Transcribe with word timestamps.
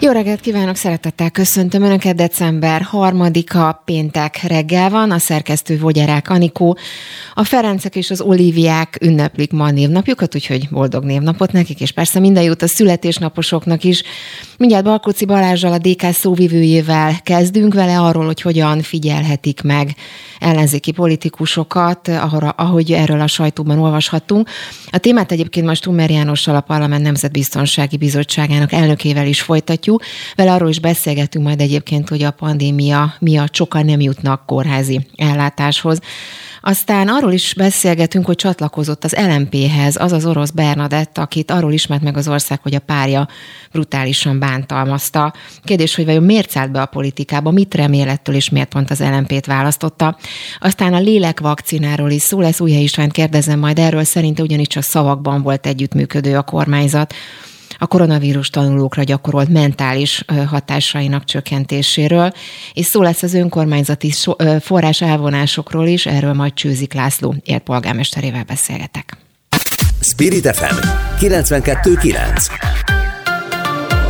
Jó 0.00 0.12
reggelt 0.12 0.40
kívánok, 0.40 0.76
szeretettel 0.76 1.30
köszöntöm 1.30 1.82
Önöket. 1.82 2.16
December 2.16 2.82
harmadika 2.82 3.82
péntek 3.84 4.42
reggel 4.42 4.90
van, 4.90 5.10
a 5.10 5.18
szerkesztő 5.18 5.78
Vogyerák 5.78 6.30
Anikó. 6.30 6.78
A 7.34 7.44
Ferencek 7.44 7.96
és 7.96 8.10
az 8.10 8.20
Oliviák 8.20 8.98
ünneplik 9.00 9.52
ma 9.52 9.64
a 9.64 9.70
névnapjukat, 9.70 10.34
úgyhogy 10.34 10.68
boldog 10.70 11.04
névnapot 11.04 11.52
nekik, 11.52 11.80
és 11.80 11.92
persze 11.92 12.18
minden 12.18 12.42
jót 12.42 12.62
a 12.62 12.66
születésnaposoknak 12.66 13.84
is. 13.84 14.02
Mindjárt 14.58 14.84
Balkóci 14.84 15.24
Balázsral, 15.24 15.72
a 15.72 15.78
DK 15.78 16.12
szóvivőjével 16.12 17.20
kezdünk 17.22 17.74
vele 17.74 18.00
arról, 18.00 18.24
hogy 18.24 18.40
hogyan 18.40 18.82
figyelhetik 18.82 19.62
meg 19.62 19.94
ellenzéki 20.38 20.92
politikusokat, 20.92 22.08
ahogy 22.56 22.92
erről 22.92 23.20
a 23.20 23.26
sajtóban 23.26 23.78
olvashattunk. 23.78 24.48
A 24.90 24.98
témát 24.98 25.32
egyébként 25.32 25.66
most 25.66 25.82
Tummer 25.82 26.10
Jánossal, 26.10 26.56
a 26.56 26.60
Parlament 26.60 27.02
Nemzetbiztonsági 27.02 27.96
Bizottságának 27.96 28.72
elnökével 28.72 29.26
is 29.26 29.40
folytatjuk. 29.40 29.85
Vele 30.34 30.52
arról 30.52 30.68
is 30.68 30.80
beszélgetünk 30.80 31.44
majd 31.44 31.60
egyébként, 31.60 32.08
hogy 32.08 32.22
a 32.22 32.30
pandémia 32.30 33.14
miatt 33.18 33.54
sokan 33.54 33.84
nem 33.84 34.00
jutnak 34.00 34.46
kórházi 34.46 35.06
ellátáshoz. 35.16 36.00
Aztán 36.68 37.08
arról 37.08 37.32
is 37.32 37.54
beszélgetünk, 37.54 38.26
hogy 38.26 38.36
csatlakozott 38.36 39.04
az 39.04 39.16
LMP-hez 39.16 39.96
az 39.96 40.12
az 40.12 40.26
orosz 40.26 40.50
Bernadett, 40.50 41.18
akit 41.18 41.50
arról 41.50 41.72
ismert 41.72 42.02
meg 42.02 42.16
az 42.16 42.28
ország, 42.28 42.60
hogy 42.62 42.74
a 42.74 42.78
párja 42.78 43.28
brutálisan 43.72 44.38
bántalmazta. 44.38 45.34
Kérdés, 45.64 45.94
hogy 45.94 46.04
vajon 46.04 46.22
miért 46.22 46.50
szállt 46.50 46.70
be 46.70 46.80
a 46.80 46.86
politikába, 46.86 47.50
mit 47.50 47.74
remélettől 47.74 48.34
és 48.34 48.50
miért 48.50 48.68
pont 48.68 48.90
az 48.90 49.00
LMP-t 49.00 49.46
választotta. 49.46 50.18
Aztán 50.60 50.94
a 50.94 51.00
lélek 51.00 51.40
vakcináról 51.40 52.10
is 52.10 52.22
szó 52.22 52.40
lesz, 52.40 52.60
Újhely 52.60 52.82
István 52.82 53.10
kérdezem 53.10 53.58
majd 53.58 53.78
erről, 53.78 54.04
szerinte 54.04 54.42
ugyanis 54.42 54.66
csak 54.66 54.82
szavakban 54.82 55.42
volt 55.42 55.66
együttműködő 55.66 56.36
a 56.36 56.42
kormányzat 56.42 57.14
a 57.78 57.86
koronavírus 57.86 58.50
tanulókra 58.50 59.02
gyakorolt 59.02 59.48
mentális 59.48 60.24
hatásainak 60.46 61.24
csökkentéséről, 61.24 62.32
és 62.72 62.86
szó 62.86 63.02
lesz 63.02 63.22
az 63.22 63.34
önkormányzati 63.34 64.12
forrás 64.60 65.00
elvonásokról 65.00 65.86
is, 65.86 66.06
erről 66.06 66.32
majd 66.32 66.54
Csőzik 66.54 66.92
László 66.92 67.34
érpolgármesterével 67.44 68.44
beszélgetek. 68.44 69.16
Spirit 70.00 70.56
FM 70.56 70.74
92.9 71.20 72.46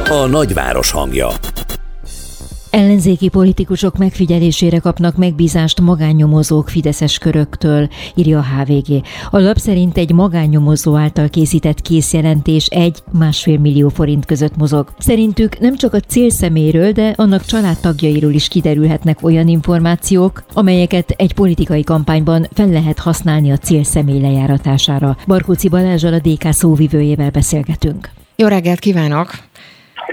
A 0.09 0.27
nagyváros 0.27 0.91
hangja 0.91 1.29
Ellenzéki 2.77 3.29
politikusok 3.29 3.97
megfigyelésére 3.97 4.79
kapnak 4.79 5.17
megbízást 5.17 5.81
magánnyomozók 5.81 6.69
fideszes 6.69 7.19
köröktől, 7.19 7.89
írja 8.15 8.39
a 8.39 8.45
HVG. 8.45 9.03
A 9.31 9.39
lap 9.39 9.57
szerint 9.57 9.99
egy 9.99 10.13
magánnyomozó 10.13 10.97
által 10.97 11.29
készített 11.29 11.81
készjelentés 11.81 12.67
egy 12.67 13.03
másfél 13.13 13.59
millió 13.59 13.89
forint 13.89 14.25
között 14.25 14.57
mozog. 14.57 14.89
Szerintük 14.99 15.59
nem 15.59 15.77
csak 15.77 15.95
a 15.95 16.01
célszeméről, 16.01 16.93
de 16.93 17.13
annak 17.17 17.45
családtagjairól 17.45 18.33
is 18.33 18.49
kiderülhetnek 18.49 19.19
olyan 19.23 19.49
információk, 19.49 20.45
amelyeket 20.53 21.11
egy 21.11 21.35
politikai 21.35 21.83
kampányban 21.83 22.49
fel 22.53 22.69
lehet 22.69 22.99
használni 22.99 23.51
a 23.51 23.59
célszemély 23.59 24.21
lejáratására. 24.21 25.17
Barkóci 25.27 25.69
Balázsal 25.69 26.13
a 26.13 26.19
DK 26.19 26.53
szóvivőjével 26.53 27.31
beszélgetünk. 27.31 28.11
Jó 28.37 28.47
reggelt 28.47 28.79
kívánok! 28.79 29.31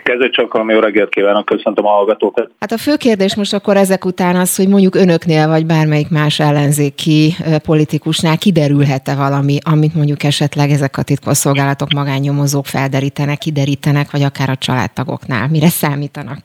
Kezdő 0.03 0.29
csak 0.29 0.63
jó 0.67 0.79
reggelt 0.79 1.09
kívánok, 1.09 1.45
köszöntöm 1.45 1.85
a 1.85 1.89
hallgatókat. 1.89 2.51
Hát 2.59 2.71
a 2.71 2.77
fő 2.77 2.95
kérdés 2.95 3.35
most 3.35 3.53
akkor 3.53 3.77
ezek 3.77 4.05
után 4.05 4.35
az, 4.35 4.55
hogy 4.55 4.67
mondjuk 4.67 4.95
önöknél 4.95 5.47
vagy 5.47 5.65
bármelyik 5.65 6.09
más 6.09 6.39
ellenzéki 6.39 7.33
politikusnál 7.65 8.37
kiderülhet-e 8.37 9.15
valami, 9.15 9.57
amit 9.71 9.95
mondjuk 9.95 10.23
esetleg 10.23 10.69
ezek 10.69 10.97
a 10.97 11.03
titkosszolgálatok 11.03 11.89
magánnyomozók 11.89 12.65
felderítenek, 12.65 13.37
kiderítenek, 13.37 14.11
vagy 14.11 14.23
akár 14.23 14.49
a 14.49 14.55
családtagoknál. 14.55 15.47
Mire 15.47 15.67
számítanak? 15.67 16.37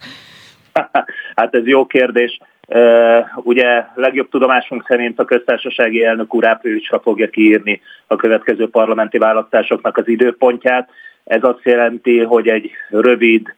hát 1.39 1.55
ez 1.55 1.67
jó 1.67 1.87
kérdés. 1.87 2.39
Uh, 2.71 3.47
ugye 3.47 3.85
legjobb 3.95 4.29
tudomásunk 4.29 4.85
szerint 4.89 5.19
a 5.19 5.25
köztársasági 5.25 6.05
elnök 6.05 6.35
úr 6.35 6.47
áprilisra 6.47 7.01
fogja 7.01 7.29
kiírni 7.29 7.81
a 8.07 8.17
következő 8.17 8.69
parlamenti 8.69 9.19
választásoknak 9.19 9.97
az 9.97 10.09
időpontját. 10.09 10.89
Ez 11.29 11.45
azt 11.45 11.63
jelenti, 11.63 12.19
hogy 12.19 12.49
egy 12.49 12.71
rövid 12.89 13.55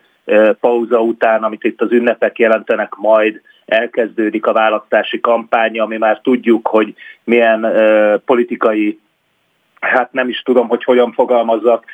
pauza 0.60 1.00
után, 1.00 1.42
amit 1.42 1.64
itt 1.64 1.81
az 1.81 1.92
ünnepek 1.92 2.38
jelentenek, 2.38 2.94
majd 2.94 3.41
elkezdődik 3.66 4.47
a 4.47 4.53
választási 4.53 5.20
kampány, 5.20 5.80
ami 5.80 5.97
már 5.97 6.20
tudjuk, 6.20 6.66
hogy 6.66 6.94
milyen 7.25 7.72
politikai, 8.25 8.98
hát 9.80 10.12
nem 10.12 10.28
is 10.28 10.42
tudom, 10.42 10.69
hogy 10.69 10.84
hogyan 10.84 11.12
fogalmazzak, 11.12 11.84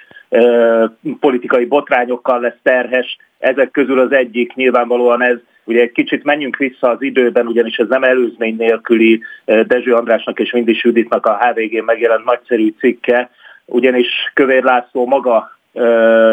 politikai 1.21 1.65
botrányokkal 1.65 2.41
lesz 2.41 2.59
terhes. 2.63 3.17
Ezek 3.39 3.71
közül 3.71 4.01
az 4.01 4.13
egyik 4.13 4.55
nyilvánvalóan 4.55 5.23
ez, 5.23 5.39
ugye 5.65 5.81
egy 5.81 5.93
kicsit 5.93 6.25
menjünk 6.25 6.57
vissza 6.57 6.91
az 6.91 7.03
időben, 7.03 7.47
ugyanis 7.47 7.77
ez 7.77 7.89
nem 7.89 8.03
előzmény 8.03 8.57
nélküli 8.57 9.23
Dezső 9.45 9.95
Andrásnak 9.95 10.39
és 10.39 10.51
Vindi 10.51 10.79
Juditnak 10.83 11.27
a 11.27 11.39
HVG 11.39 11.85
megjelent 11.85 12.25
nagyszerű 12.25 12.75
cikke, 12.79 13.31
ugyanis 13.65 14.31
Kövér 14.35 14.63
László 14.63 15.07
maga 15.07 15.56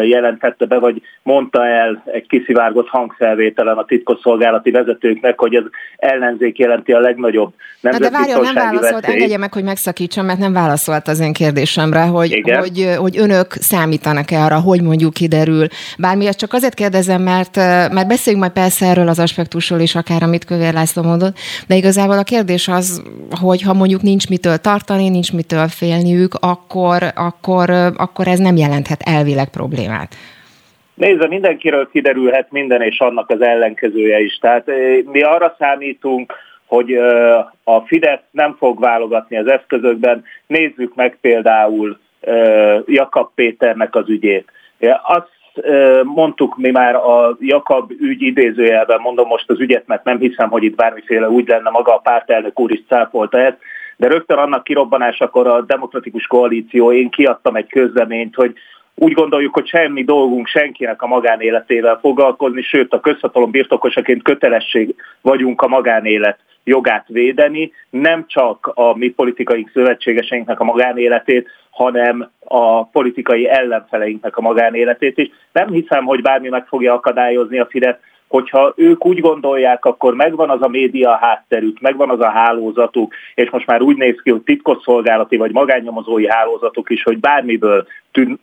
jelentette 0.02 0.66
be, 0.66 0.78
vagy 0.78 1.02
mondta 1.22 1.66
el 1.66 2.02
egy 2.12 2.26
kiszivárgott 2.26 2.88
hangfelvételen 2.88 3.76
a 3.76 3.84
titkosszolgálati 3.84 4.70
vezetőknek, 4.70 5.38
hogy 5.38 5.54
ez 5.54 5.62
ellenzék 5.96 6.58
jelenti 6.58 6.92
a 6.92 6.98
legnagyobb 6.98 7.52
nemzetbiztonsági 7.80 8.32
De 8.32 8.36
várjon, 8.36 8.54
nem 8.54 8.72
válaszolt, 8.72 9.04
engedje 9.04 9.38
meg, 9.38 9.52
hogy 9.52 9.64
megszakítsam, 9.64 10.26
mert 10.26 10.38
nem 10.38 10.52
válaszolt 10.52 11.08
az 11.08 11.20
én 11.20 11.32
kérdésemre, 11.32 12.02
hogy, 12.02 12.42
hogy, 12.58 12.94
hogy 12.98 13.18
önök 13.18 13.52
számítanak-e 13.52 14.42
arra, 14.42 14.60
hogy 14.60 14.82
mondjuk 14.82 15.12
kiderül. 15.12 15.66
Bármiért 15.98 16.38
csak 16.38 16.52
azért 16.52 16.74
kérdezem, 16.74 17.22
mert, 17.22 17.56
mert 17.92 18.08
beszéljünk 18.08 18.44
majd 18.44 18.56
persze 18.56 18.86
erről 18.86 19.08
az 19.08 19.18
aspektusról 19.18 19.80
is, 19.80 19.94
akár 19.94 20.22
amit 20.22 20.44
Kövér 20.44 20.72
László 20.72 21.02
mondott, 21.02 21.36
de 21.66 21.74
igazából 21.74 22.18
a 22.18 22.22
kérdés 22.22 22.68
az, 22.68 23.02
hogy 23.40 23.62
ha 23.62 23.72
mondjuk 23.74 24.02
nincs 24.02 24.28
mitől 24.28 24.56
tartani, 24.56 25.08
nincs 25.08 25.32
mitől 25.32 25.68
félniük, 25.68 26.34
akkor, 26.40 27.02
akkor, 27.14 27.70
akkor 27.96 28.28
ez 28.28 28.38
nem 28.38 28.56
jelenthet 28.56 29.02
elvi 29.04 29.33
elvileg 29.34 29.48
problémát? 29.48 30.14
Nézze, 30.94 31.26
mindenkiről 31.26 31.88
kiderülhet 31.90 32.50
minden, 32.50 32.82
és 32.82 33.00
annak 33.00 33.30
az 33.30 33.40
ellenkezője 33.40 34.20
is. 34.20 34.38
Tehát 34.38 34.68
eh, 34.68 34.98
mi 35.04 35.22
arra 35.22 35.56
számítunk, 35.58 36.32
hogy 36.66 36.92
eh, 36.92 37.38
a 37.64 37.80
Fidesz 37.86 38.24
nem 38.30 38.56
fog 38.58 38.80
válogatni 38.80 39.36
az 39.36 39.46
eszközökben. 39.46 40.24
Nézzük 40.46 40.94
meg 40.94 41.18
például 41.20 41.98
eh, 42.20 42.78
Jakab 42.86 43.30
Péternek 43.34 43.94
az 43.94 44.08
ügyét. 44.08 44.50
Azt 45.02 45.32
mondtuk 46.02 46.56
mi 46.56 46.70
már 46.70 46.94
a 46.94 47.36
Jakab 47.40 47.90
ügy 47.90 48.22
idézőjelben, 48.22 49.00
mondom 49.00 49.26
most 49.26 49.50
az 49.50 49.60
ügyet, 49.60 49.86
mert 49.86 50.04
nem 50.04 50.18
hiszem, 50.18 50.50
hogy 50.50 50.62
itt 50.62 50.74
bármiféle 50.74 51.28
úgy 51.28 51.48
lenne, 51.48 51.70
maga 51.70 51.94
a 51.94 51.98
pártelnök 51.98 52.60
úr 52.60 52.72
is 52.72 52.82
cáfolta 52.88 53.38
ezt, 53.38 53.58
de 53.96 54.08
rögtön 54.08 54.38
annak 54.38 54.64
kirobbanásakor 54.64 55.46
a 55.46 55.60
demokratikus 55.60 56.26
koalíció, 56.26 56.92
én 56.92 57.10
kiadtam 57.10 57.56
egy 57.56 57.66
közleményt, 57.66 58.34
hogy 58.34 58.54
úgy 58.94 59.12
gondoljuk, 59.12 59.54
hogy 59.54 59.66
semmi 59.66 60.04
dolgunk 60.04 60.46
senkinek 60.46 61.02
a 61.02 61.06
magánéletével 61.06 61.98
foglalkozni, 62.00 62.62
sőt 62.62 62.92
a 62.92 63.00
közhatalom 63.00 63.50
birtokosaként 63.50 64.22
kötelesség 64.22 64.94
vagyunk 65.20 65.62
a 65.62 65.68
magánélet 65.68 66.38
jogát 66.64 67.04
védeni, 67.08 67.72
nem 67.90 68.24
csak 68.26 68.70
a 68.74 68.96
mi 68.96 69.08
politikai 69.08 69.68
szövetségeseinknek 69.72 70.60
a 70.60 70.64
magánéletét, 70.64 71.48
hanem 71.70 72.30
a 72.44 72.84
politikai 72.84 73.48
ellenfeleinknek 73.48 74.36
a 74.36 74.40
magánéletét 74.40 75.18
is. 75.18 75.30
Nem 75.52 75.68
hiszem, 75.68 76.04
hogy 76.04 76.22
bármi 76.22 76.48
meg 76.48 76.66
fogja 76.66 76.92
akadályozni 76.92 77.58
a 77.58 77.66
Fidesz 77.66 77.96
hogyha 78.34 78.72
ők 78.76 79.06
úgy 79.06 79.20
gondolják, 79.20 79.84
akkor 79.84 80.14
megvan 80.14 80.50
az 80.50 80.62
a 80.62 80.68
média 80.68 81.16
hátterük, 81.16 81.80
megvan 81.80 82.10
az 82.10 82.20
a 82.20 82.30
hálózatuk, 82.30 83.14
és 83.34 83.50
most 83.50 83.66
már 83.66 83.82
úgy 83.82 83.96
néz 83.96 84.20
ki, 84.22 84.30
hogy 84.30 84.40
titkosszolgálati 84.40 85.36
vagy 85.36 85.52
magánnyomozói 85.52 86.28
hálózatok 86.28 86.90
is, 86.90 87.02
hogy 87.02 87.18
bármiből 87.18 87.86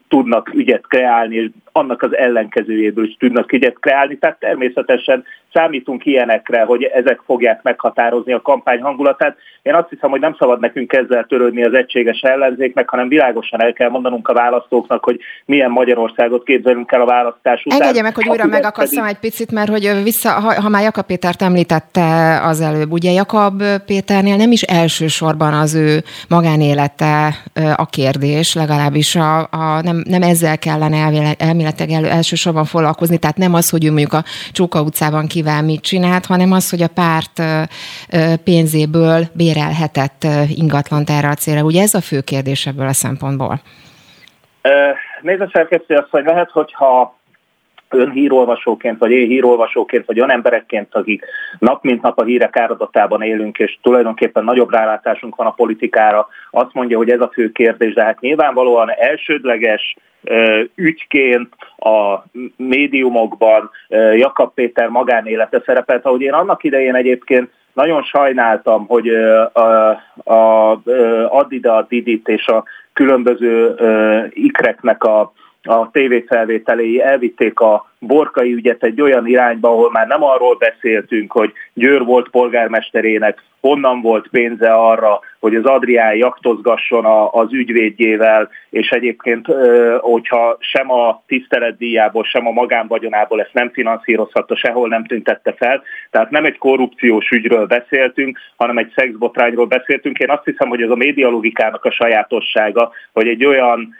tudnak 0.07 0.53
ügyet 0.53 0.87
kreálni, 0.87 1.35
és 1.35 1.49
annak 1.71 2.01
az 2.01 2.15
ellenkezőjéből 2.17 3.05
is 3.05 3.15
tudnak 3.19 3.51
ügyet 3.51 3.79
kreálni. 3.79 4.17
Tehát 4.17 4.39
természetesen 4.39 5.23
számítunk 5.53 6.05
ilyenekre, 6.05 6.61
hogy 6.61 6.83
ezek 6.83 7.21
fogják 7.25 7.61
meghatározni 7.63 8.33
a 8.33 8.41
kampány 8.41 8.81
hangulatát. 8.81 9.37
Én 9.61 9.73
azt 9.73 9.89
hiszem, 9.89 10.09
hogy 10.09 10.19
nem 10.19 10.35
szabad 10.39 10.59
nekünk 10.59 10.93
ezzel 10.93 11.23
törődni 11.23 11.63
az 11.63 11.73
egységes 11.73 12.21
ellenzéknek, 12.21 12.89
hanem 12.89 13.07
világosan 13.07 13.61
el 13.63 13.73
kell 13.73 13.89
mondanunk 13.89 14.27
a 14.27 14.33
választóknak, 14.33 15.03
hogy 15.03 15.19
milyen 15.45 15.71
Magyarországot 15.71 16.43
képzelünk 16.43 16.91
el 16.91 17.01
a 17.01 17.05
választás 17.05 17.65
után. 17.65 17.81
Engedje 17.81 18.01
meg, 18.01 18.15
hogy 18.15 18.29
újra 18.29 18.45
megakasszam 18.45 19.03
pedig... 19.03 19.15
egy 19.15 19.29
picit, 19.29 19.51
mert 19.51 19.69
hogy 19.69 20.03
vissza, 20.03 20.29
ha, 20.29 20.61
ha 20.61 20.69
már 20.69 20.83
Jakab 20.83 21.05
Pétert 21.05 21.41
említette 21.41 22.39
az 22.43 22.61
előbb, 22.61 22.91
ugye 22.91 23.11
Jakab 23.11 23.63
Péternél 23.85 24.35
nem 24.35 24.51
is 24.51 24.61
elsősorban 24.61 25.53
az 25.53 25.75
ő 25.75 25.99
magánélete 26.29 27.35
a 27.75 27.85
kérdés, 27.85 28.53
legalábbis 28.55 29.15
a, 29.15 29.39
a, 29.39 29.81
nem, 29.83 30.03
nem 30.07 30.21
ezzel 30.21 30.57
kellene 30.57 30.97
elvileg, 30.97 31.35
elméletileg 31.61 32.03
elő, 32.03 32.09
elsősorban 32.09 32.65
foglalkozni, 32.65 33.17
tehát 33.17 33.37
nem 33.37 33.53
az, 33.53 33.69
hogy 33.69 33.85
ő 33.85 33.87
mondjuk 33.87 34.13
a 34.13 34.23
Csóka 34.51 34.81
utcában 34.81 35.27
kíván 35.27 35.65
mit 35.65 35.81
csinált, 35.81 36.25
hanem 36.25 36.51
az, 36.51 36.69
hogy 36.69 36.81
a 36.81 36.87
párt 36.87 37.41
pénzéből 38.43 39.27
bérelhetett 39.33 40.27
ingatlant 40.47 41.09
erre 41.09 41.29
a 41.29 41.33
célra. 41.33 41.61
Ugye 41.61 41.81
ez 41.81 41.93
a 41.93 42.01
fő 42.01 42.21
kérdés 42.21 42.65
ebből 42.65 42.87
a 42.87 42.93
szempontból? 42.93 43.61
Nézd 45.21 45.41
a 45.41 45.49
szerkesztő 45.53 45.95
azt, 45.95 46.09
hogy 46.09 46.23
lehet, 46.25 46.49
hogyha 46.51 47.19
ön 47.93 48.11
hírolvasóként, 48.11 48.99
vagy 48.99 49.11
én 49.11 49.27
hírolvasóként, 49.27 50.05
vagy 50.05 50.17
olyan 50.17 50.31
emberekként, 50.31 50.95
akik 50.95 51.25
nap 51.59 51.83
mint 51.83 52.01
nap 52.01 52.19
a 52.19 52.23
hírek 52.23 52.57
áradatában 52.57 53.21
élünk, 53.21 53.59
és 53.59 53.77
tulajdonképpen 53.81 54.43
nagyobb 54.43 54.71
rálátásunk 54.71 55.35
van 55.35 55.47
a 55.47 55.51
politikára, 55.51 56.27
azt 56.51 56.73
mondja, 56.73 56.97
hogy 56.97 57.09
ez 57.09 57.21
a 57.21 57.31
fő 57.33 57.51
kérdés, 57.51 57.93
de 57.93 58.03
hát 58.03 58.19
nyilvánvalóan 58.19 58.89
elsődleges 58.89 59.95
ügyként 60.75 61.53
a 61.77 62.23
médiumokban 62.55 63.69
Jakab 64.15 64.53
Péter 64.53 64.87
magánélete 64.87 65.61
szerepelt, 65.65 66.05
ahogy 66.05 66.21
én 66.21 66.33
annak 66.33 66.63
idején 66.63 66.95
egyébként 66.95 67.49
nagyon 67.73 68.03
sajnáltam, 68.03 68.85
hogy 68.87 69.09
a, 69.09 69.51
a, 69.53 70.33
a 70.33 70.81
Adida, 71.29 71.75
a 71.75 71.85
Didit 71.89 72.27
és 72.27 72.47
a 72.47 72.63
különböző 72.93 73.75
ikreknek 74.29 75.03
a 75.03 75.31
a 75.63 75.91
tévéfelvételei 75.91 77.01
elvitték 77.01 77.59
a 77.59 77.90
borkai 78.07 78.53
ügyet 78.53 78.83
egy 78.83 79.01
olyan 79.01 79.27
irányba, 79.27 79.69
ahol 79.69 79.91
már 79.91 80.07
nem 80.07 80.23
arról 80.23 80.55
beszéltünk, 80.55 81.31
hogy 81.31 81.53
Győr 81.73 82.03
volt 82.03 82.29
polgármesterének 82.29 83.43
honnan 83.61 84.01
volt 84.01 84.27
pénze 84.27 84.73
arra, 84.73 85.19
hogy 85.39 85.55
az 85.55 85.65
Adrián 85.65 86.15
jaktozgasson 86.15 87.05
az 87.31 87.53
ügyvédjével, 87.53 88.49
és 88.69 88.89
egyébként, 88.89 89.47
hogyha 89.99 90.57
sem 90.59 90.91
a 90.91 91.23
tiszteletdíjából, 91.27 92.23
sem 92.23 92.47
a 92.47 92.51
magánvagyonából 92.51 93.41
ezt 93.41 93.53
nem 93.53 93.71
finanszírozhatta, 93.71 94.55
sehol 94.55 94.87
nem 94.87 95.05
tüntette 95.05 95.53
fel. 95.53 95.83
Tehát 96.11 96.29
nem 96.29 96.45
egy 96.45 96.57
korrupciós 96.57 97.29
ügyről 97.29 97.65
beszéltünk, 97.65 98.39
hanem 98.55 98.77
egy 98.77 98.91
szexbotrányról 98.95 99.65
beszéltünk. 99.65 100.17
Én 100.17 100.29
azt 100.29 100.45
hiszem, 100.45 100.69
hogy 100.69 100.81
ez 100.81 100.89
a 100.89 100.95
médialogikának 100.95 101.85
a 101.85 101.91
sajátossága, 101.91 102.91
hogy 103.13 103.27
egy 103.27 103.45
olyan 103.45 103.95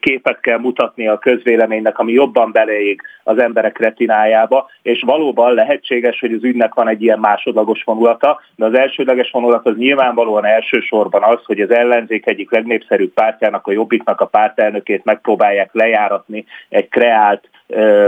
képet 0.00 0.40
kell 0.40 0.58
mutatni 0.58 1.08
a 1.08 1.18
közvéleménynek, 1.18 1.98
ami 1.98 2.12
jobban 2.12 2.52
beleég 2.52 3.02
az 3.28 3.38
emberek 3.38 3.78
retinájába, 3.78 4.70
és 4.82 5.02
valóban 5.06 5.54
lehetséges, 5.54 6.20
hogy 6.20 6.32
az 6.32 6.44
ügynek 6.44 6.74
van 6.74 6.88
egy 6.88 7.02
ilyen 7.02 7.18
másodlagos 7.18 7.82
vonulata, 7.82 8.40
de 8.56 8.64
az 8.64 8.74
elsődleges 8.74 9.30
vonulat 9.30 9.66
az 9.66 9.76
nyilvánvalóan 9.76 10.44
elsősorban 10.44 11.22
az, 11.22 11.44
hogy 11.44 11.60
az 11.60 11.70
ellenzék 11.70 12.26
egyik 12.26 12.50
legnépszerűbb 12.50 13.12
pártjának, 13.12 13.66
a 13.66 13.72
Jobbiknak 13.72 14.20
a 14.20 14.26
pártelnökét 14.26 15.04
megpróbálják 15.04 15.70
lejáratni 15.72 16.44
egy 16.68 16.88
kreált 16.88 17.48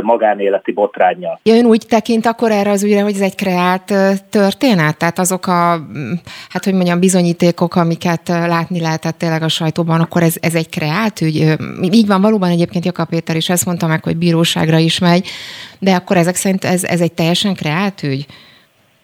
magánéleti 0.03 0.73
botrányjal. 0.73 1.41
Ja, 1.43 1.55
ön 1.55 1.65
úgy 1.65 1.87
tekint 1.89 2.27
akkor 2.27 2.51
erre 2.51 2.71
az 2.71 2.83
ügyre, 2.83 3.03
hogy 3.03 3.15
ez 3.15 3.21
egy 3.21 3.35
kreált 3.35 3.95
történet? 4.31 4.97
Tehát 4.97 5.19
azok 5.19 5.47
a, 5.47 5.81
hát 6.49 6.65
hogy 6.65 6.75
mondjam, 6.75 7.01
bizonyítékok, 7.01 7.77
amiket 7.77 8.29
látni 8.29 8.81
lehetett 8.81 9.19
tényleg 9.19 9.43
a 9.43 9.49
sajtóban, 9.49 10.01
akkor 10.01 10.23
ez, 10.23 10.35
ez 10.41 10.55
egy 10.55 10.69
kreált 10.69 11.21
ügy? 11.21 11.57
Így 11.91 12.07
van, 12.07 12.21
valóban 12.21 12.51
egyébként 12.51 12.85
Jakab 12.85 13.09
Péter 13.09 13.37
is 13.37 13.49
ezt 13.49 13.67
mondta 13.67 13.87
meg, 13.87 14.05
hogy 14.05 14.17
bíróságra 14.17 14.79
is 14.79 14.99
megy, 14.99 15.29
de 15.79 15.95
akkor 15.95 16.17
ezek 16.17 16.35
szerint 16.35 16.65
ez, 16.65 16.85
ez 16.85 17.01
egy 17.01 17.13
teljesen 17.13 17.55
kreált 17.55 18.03
ügy? 18.03 18.27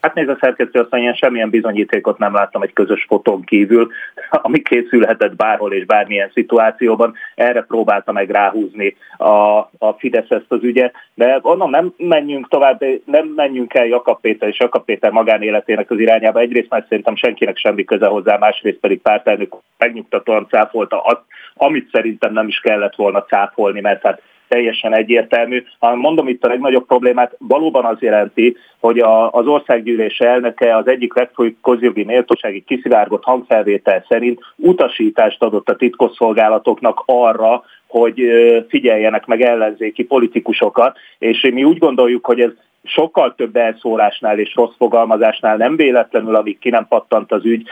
Hát 0.07 0.15
nézd 0.15 0.29
a 0.29 0.37
szerkesztő, 0.41 0.81
aztán 0.81 1.01
ilyen 1.01 1.15
semmilyen 1.15 1.51
bizonyítékot 1.51 2.19
nem 2.19 2.35
láttam 2.35 2.63
egy 2.63 2.73
közös 2.73 3.05
fotón 3.09 3.43
kívül, 3.43 3.91
ami 4.31 4.63
készülhetett 4.63 5.37
bárhol 5.37 5.73
és 5.73 5.85
bármilyen 5.85 6.31
szituációban. 6.35 7.15
Erre 7.35 7.63
próbálta 7.63 8.13
meg 8.13 8.31
ráhúzni 8.31 8.97
a, 9.17 9.59
a 9.79 9.95
Fidesz 9.99 10.31
ezt 10.31 10.45
az 10.49 10.63
ügyet, 10.63 10.95
de 11.15 11.39
onnan 11.43 11.71
nem 11.71 11.95
menjünk 11.97 12.49
tovább, 12.49 12.85
nem 13.05 13.27
menjünk 13.27 13.75
el 13.75 13.87
Jakab 13.87 14.21
Péter 14.21 14.49
és 14.49 14.59
Jakab 14.59 14.85
Péter 14.85 15.11
magánéletének 15.11 15.91
az 15.91 15.99
irányába. 15.99 16.41
Egyrészt 16.41 16.71
már 16.71 16.85
szerintem 16.89 17.17
senkinek 17.17 17.57
semmi 17.57 17.85
köze 17.85 18.07
hozzá, 18.07 18.37
másrészt 18.37 18.79
pedig 18.79 19.01
pártelnök 19.01 19.57
megnyugtatóan 19.79 20.47
cáfolta 20.51 21.01
azt, 21.01 21.23
amit 21.55 21.91
szerintem 21.93 22.33
nem 22.33 22.49
is 22.49 22.59
kellett 22.59 22.95
volna 22.95 23.23
cáfolni, 23.23 23.81
mert 23.81 24.03
hát 24.03 24.23
teljesen 24.49 24.95
egyértelmű, 24.95 25.65
hanem 25.79 25.99
mondom 25.99 26.29
itt 26.29 26.45
a 26.45 26.49
legnagyobb 26.49 26.87
problémát 26.87 27.37
valóban 27.39 27.85
az 27.85 28.01
jelenti, 28.01 28.57
hogy 28.81 28.99
a, 28.99 29.33
az 29.33 29.47
országgyűlés 29.47 30.19
elnöke 30.19 30.77
az 30.77 30.89
egyik 30.89 31.15
legfőbb 31.15 31.55
közjogi 31.63 32.05
méltósági 32.05 32.65
kiszivárgott 32.67 33.25
hangfelvétel 33.25 34.05
szerint 34.09 34.41
utasítást 34.57 35.43
adott 35.43 35.69
a 35.69 35.77
titkosszolgálatoknak 35.77 37.03
arra, 37.07 37.65
hogy 37.87 38.21
figyeljenek 38.69 39.27
meg 39.27 39.41
ellenzéki 39.43 40.05
politikusokat, 40.05 40.99
és 41.19 41.51
mi 41.53 41.65
úgy 41.65 41.79
gondoljuk, 41.79 42.27
hogy 42.27 42.41
ez 42.41 42.51
sokkal 42.87 43.35
több 43.35 43.57
elszólásnál 43.57 44.39
és 44.39 44.55
rossz 44.55 44.75
fogalmazásnál 44.77 45.57
nem 45.57 45.77
véletlenül, 45.77 46.35
amíg 46.35 46.59
ki 46.59 46.71
nem 46.71 46.87
pattant 46.89 47.33
az 47.33 47.45
ügy, 47.45 47.69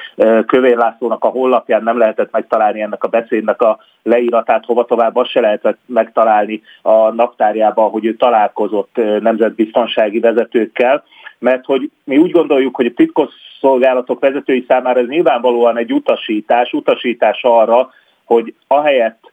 Kövér 0.46 0.76
Lászlónak 0.76 1.24
a 1.24 1.28
honlapján 1.28 1.82
nem 1.82 1.98
lehetett 1.98 2.32
megtalálni 2.32 2.80
ennek 2.80 3.04
a 3.04 3.08
beszédnek 3.08 3.62
a 3.62 3.78
leíratát, 4.02 4.64
hova 4.64 4.84
tovább 4.84 5.16
azt 5.16 5.30
se 5.30 5.40
lehetett 5.40 5.78
megtalálni 5.86 6.62
a 6.82 7.10
naptárjában, 7.10 7.90
hogy 7.90 8.04
ő 8.04 8.16
találkozott 8.16 9.00
nemzetbiztonsági 9.20 10.20
vezetőkkel, 10.20 11.04
mert 11.38 11.64
hogy 11.64 11.90
mi 12.04 12.16
úgy 12.16 12.30
gondoljuk, 12.30 12.76
hogy 12.76 12.86
a 12.86 12.94
titkos 12.96 13.30
szolgálatok 13.60 14.20
vezetői 14.20 14.64
számára 14.68 15.00
ez 15.00 15.06
nyilvánvalóan 15.06 15.78
egy 15.78 15.92
utasítás, 15.92 16.72
utasítás 16.72 17.42
arra, 17.42 17.90
hogy 18.24 18.54
ahelyett 18.66 19.32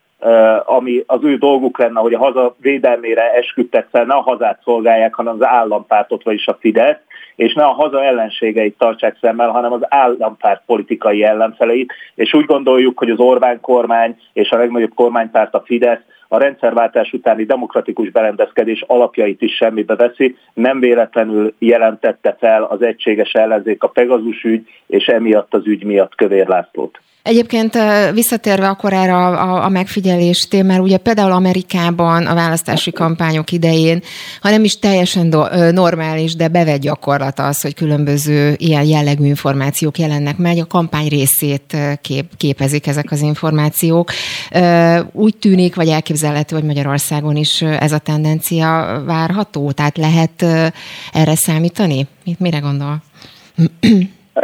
ami 0.65 1.03
az 1.05 1.19
ő 1.23 1.35
dolguk 1.35 1.77
lenne, 1.77 1.99
hogy 1.99 2.13
a 2.13 2.17
haza 2.17 2.55
védelmére 2.57 3.33
esküdtek 3.33 3.87
fel, 3.91 4.05
ne 4.05 4.13
a 4.13 4.21
hazát 4.21 4.61
szolgálják, 4.63 5.13
hanem 5.13 5.33
az 5.33 5.45
állampártot, 5.45 6.23
vagyis 6.23 6.47
a 6.47 6.57
Fidesz, 6.59 6.99
és 7.35 7.53
ne 7.53 7.63
a 7.63 7.73
haza 7.73 8.03
ellenségeit 8.03 8.77
tartsák 8.77 9.17
szemmel, 9.21 9.49
hanem 9.49 9.71
az 9.71 9.81
állampárt 9.83 10.61
politikai 10.65 11.23
ellenfeleit, 11.23 11.93
és 12.15 12.33
úgy 12.33 12.45
gondoljuk, 12.45 12.97
hogy 12.97 13.09
az 13.09 13.19
Orbán 13.19 13.59
kormány 13.59 14.17
és 14.33 14.49
a 14.49 14.57
legnagyobb 14.57 14.93
kormánypárt 14.93 15.53
a 15.53 15.63
Fidesz 15.65 16.01
a 16.27 16.37
rendszerváltás 16.37 17.13
utáni 17.13 17.43
demokratikus 17.43 18.09
berendezkedés 18.09 18.83
alapjait 18.87 19.41
is 19.41 19.55
semmibe 19.55 19.95
veszi, 19.95 20.37
nem 20.53 20.79
véletlenül 20.79 21.53
jelentette 21.59 22.35
fel 22.39 22.63
az 22.63 22.81
egységes 22.81 23.33
ellenzék 23.33 23.83
a 23.83 23.87
Pegazus 23.87 24.43
ügy, 24.43 24.67
és 24.87 25.05
emiatt 25.05 25.53
az 25.53 25.67
ügy 25.67 25.83
miatt 25.83 26.15
Kövér 26.15 26.47
Lászlót. 26.47 26.99
Egyébként 27.23 27.77
visszatérve 28.13 28.67
akkor 28.67 28.93
erre 28.93 29.15
a, 29.15 29.53
a, 29.53 29.63
a 29.63 29.69
megfigyelés 29.69 30.47
témára, 30.47 30.81
ugye 30.81 30.97
például 30.97 31.31
Amerikában 31.31 32.25
a 32.25 32.33
választási 32.33 32.91
kampányok 32.91 33.51
idején, 33.51 34.03
ha 34.41 34.49
nem 34.49 34.63
is 34.63 34.79
teljesen 34.79 35.29
do, 35.29 35.43
normális, 35.71 36.35
de 36.35 36.47
bevett 36.47 36.81
gyakorlat 36.81 37.39
az, 37.39 37.61
hogy 37.61 37.73
különböző 37.73 38.55
ilyen 38.57 38.83
jellegű 38.83 39.25
információk 39.25 39.99
jelennek 39.99 40.37
meg, 40.37 40.57
a 40.57 40.65
kampány 40.65 41.07
részét 41.07 41.77
kép, 42.01 42.37
képezik 42.37 42.87
ezek 42.87 43.11
az 43.11 43.21
információk. 43.21 44.11
Úgy 45.11 45.35
tűnik, 45.35 45.75
vagy 45.75 45.87
elképzelhető, 45.87 46.55
hogy 46.55 46.65
Magyarországon 46.65 47.35
is 47.35 47.61
ez 47.61 47.91
a 47.91 47.97
tendencia 47.97 49.01
várható, 49.05 49.71
tehát 49.71 49.97
lehet 49.97 50.45
erre 51.13 51.35
számítani? 51.35 52.07
Mire 52.37 52.59
gondol? 52.59 53.01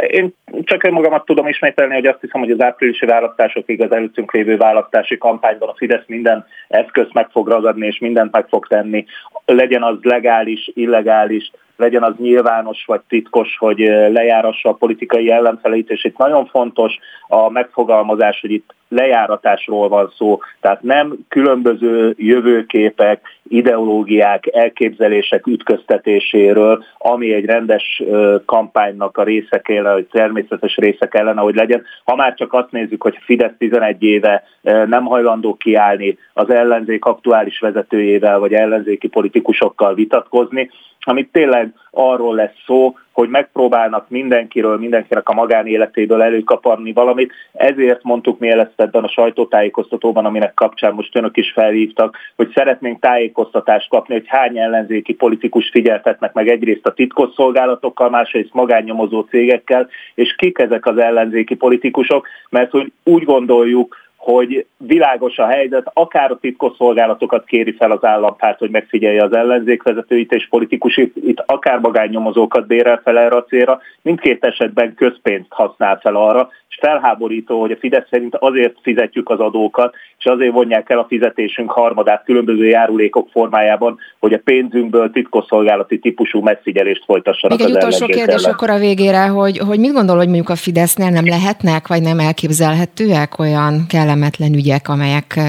Én 0.07 0.33
csak 0.63 0.83
önmagamat 0.83 1.25
tudom 1.25 1.47
ismételni, 1.47 1.93
hogy 1.93 2.05
azt 2.05 2.21
hiszem, 2.21 2.41
hogy 2.41 2.51
az 2.51 2.61
áprilisi 2.61 3.05
választásokig 3.05 3.81
az 3.81 3.91
előttünk 3.91 4.31
lévő 4.31 4.57
választási 4.57 5.17
kampányban 5.17 5.69
a 5.69 5.75
Fidesz 5.75 6.05
minden 6.07 6.45
eszközt 6.67 7.13
meg 7.13 7.29
fog 7.29 7.47
ragadni, 7.47 7.87
és 7.87 7.99
mindent 7.99 8.31
meg 8.31 8.47
fog 8.47 8.67
tenni. 8.67 9.05
Legyen 9.45 9.83
az 9.83 9.97
legális, 10.01 10.71
illegális, 10.73 11.51
legyen 11.75 12.03
az 12.03 12.13
nyilvános 12.17 12.83
vagy 12.85 13.01
titkos, 13.07 13.57
hogy 13.57 13.79
lejárassa 14.11 14.69
a 14.69 14.73
politikai 14.73 15.31
ellenfeleit, 15.31 15.89
és 15.89 16.03
itt 16.03 16.17
nagyon 16.17 16.45
fontos 16.45 16.97
a 17.27 17.49
megfogalmazás, 17.49 18.41
hogy 18.41 18.51
itt 18.51 18.75
lejáratásról 18.89 19.89
van 19.89 20.13
szó, 20.17 20.39
tehát 20.61 20.81
nem 20.81 21.15
különböző 21.27 22.13
jövőképek, 22.17 23.21
ideológiák, 23.47 24.55
elképzelések 24.55 25.47
ütköztetéséről, 25.47 26.83
ami 26.97 27.33
egy 27.33 27.45
rendes 27.45 28.03
kampánynak 28.45 29.17
a 29.17 29.23
része 29.23 29.61
kellene, 29.61 29.93
hogy 29.93 30.07
természetes 30.11 30.75
része 30.75 31.07
kellene, 31.07 31.41
hogy 31.41 31.55
legyen. 31.55 31.83
Ha 32.03 32.15
már 32.15 32.33
csak 32.33 32.53
azt 32.53 32.71
nézzük, 32.71 33.03
hogy 33.03 33.17
Fidesz 33.21 33.53
11 33.57 34.03
éve 34.03 34.43
nem 34.61 35.05
hajlandó 35.05 35.53
kiállni 35.53 36.17
az 36.33 36.49
ellenzék 36.49 37.05
aktuális 37.05 37.59
vezetőjével, 37.59 38.39
vagy 38.39 38.53
ellenzéki 38.53 39.07
politikusokkal 39.07 39.93
vitatkozni, 39.93 40.69
amit 40.99 41.31
tényleg 41.31 41.73
arról 41.91 42.35
lesz 42.35 42.63
szó, 42.65 42.95
hogy 43.19 43.29
megpróbálnak 43.29 44.09
mindenkiről, 44.09 44.77
mindenkinek 44.77 45.29
a 45.29 45.33
magánéletéből 45.33 46.21
előkaparni 46.21 46.93
valamit. 46.93 47.33
Ezért 47.53 48.03
mondtuk 48.03 48.39
mi 48.39 48.49
ezt 48.49 48.71
ebben 48.75 49.03
a 49.03 49.09
sajtótájékoztatóban, 49.09 50.25
aminek 50.25 50.53
kapcsán 50.53 50.93
most 50.93 51.15
önök 51.15 51.37
is 51.37 51.51
felhívtak, 51.51 52.17
hogy 52.35 52.51
szeretnénk 52.53 52.99
tájékoztatást 52.99 53.89
kapni, 53.89 54.13
hogy 54.13 54.27
hány 54.27 54.57
ellenzéki 54.57 55.13
politikus 55.13 55.69
figyeltetnek 55.69 56.33
meg 56.33 56.47
egyrészt 56.47 56.85
a 56.85 56.93
titkosszolgálatokkal, 56.93 58.09
másrészt 58.09 58.53
magánnyomozó 58.53 59.21
cégekkel, 59.21 59.89
és 60.15 60.35
kik 60.35 60.59
ezek 60.59 60.85
az 60.85 60.97
ellenzéki 60.97 61.55
politikusok, 61.55 62.27
mert 62.49 62.71
hogy 62.71 62.91
úgy 63.03 63.23
gondoljuk, 63.23 63.95
hogy 64.17 64.65
világos 64.77 65.37
a 65.37 65.45
helyzet, 65.45 65.91
akár 65.93 66.31
a 66.31 66.37
titkosszolgálatokat 66.37 67.45
kéri 67.45 67.71
fel 67.71 67.91
az 67.91 68.05
állampárt, 68.05 68.59
hogy 68.59 68.69
megfigyelje 68.69 69.23
az 69.23 69.33
ellenzék 69.33 69.83
vezetőit 69.83 70.31
és 70.31 70.47
politikusit, 70.47 71.15
itt 71.15 71.43
akár 71.45 71.79
magánnyomozókat 71.79 72.67
bérel 72.67 73.01
fel 73.03 73.17
erre 73.17 73.35
a 73.35 73.43
célra, 73.43 73.79
mindkét 74.01 74.43
esetben 74.43 74.93
közpénzt 74.93 75.49
használ 75.49 75.99
fel 75.99 76.15
arra, 76.15 76.49
és 76.69 76.77
felháborító, 76.81 77.59
hogy 77.59 77.71
a 77.71 77.77
Fidesz 77.77 78.07
szerint 78.09 78.35
azért 78.35 78.75
fizetjük 78.81 79.29
az 79.29 79.39
adókat, 79.39 79.95
és 80.17 80.25
azért 80.25 80.53
vonják 80.53 80.89
el 80.89 80.99
a 80.99 81.05
fizetésünk 81.09 81.71
harmadát 81.71 82.23
különböző 82.23 82.65
járulékok 82.65 83.27
formájában, 83.31 83.97
hogy 84.19 84.33
a 84.33 84.39
pénzünkből 84.43 85.11
titkosszolgálati 85.11 85.99
típusú 85.99 86.41
megfigyelést 86.41 87.03
folytassanak 87.05 87.57
Még 87.57 87.67
egy 87.67 87.75
utolsó 87.75 88.05
kérdés 88.05 88.35
ellen. 88.35 88.53
akkor 88.53 88.69
a 88.69 88.77
végére, 88.77 89.27
hogy, 89.27 89.57
hogy 89.57 89.79
mit 89.79 89.93
gondol, 89.93 90.17
hogy 90.17 90.25
mondjuk 90.25 90.49
a 90.49 90.55
Fidesznél 90.55 91.09
nem 91.09 91.25
lehetnek, 91.25 91.87
vagy 91.87 92.01
nem 92.01 92.19
elképzelhetőek 92.19 93.39
olyan 93.39 93.85
kellemetlen 94.17 94.53
ügyek, 94.53 94.87
amelyek 94.87 95.39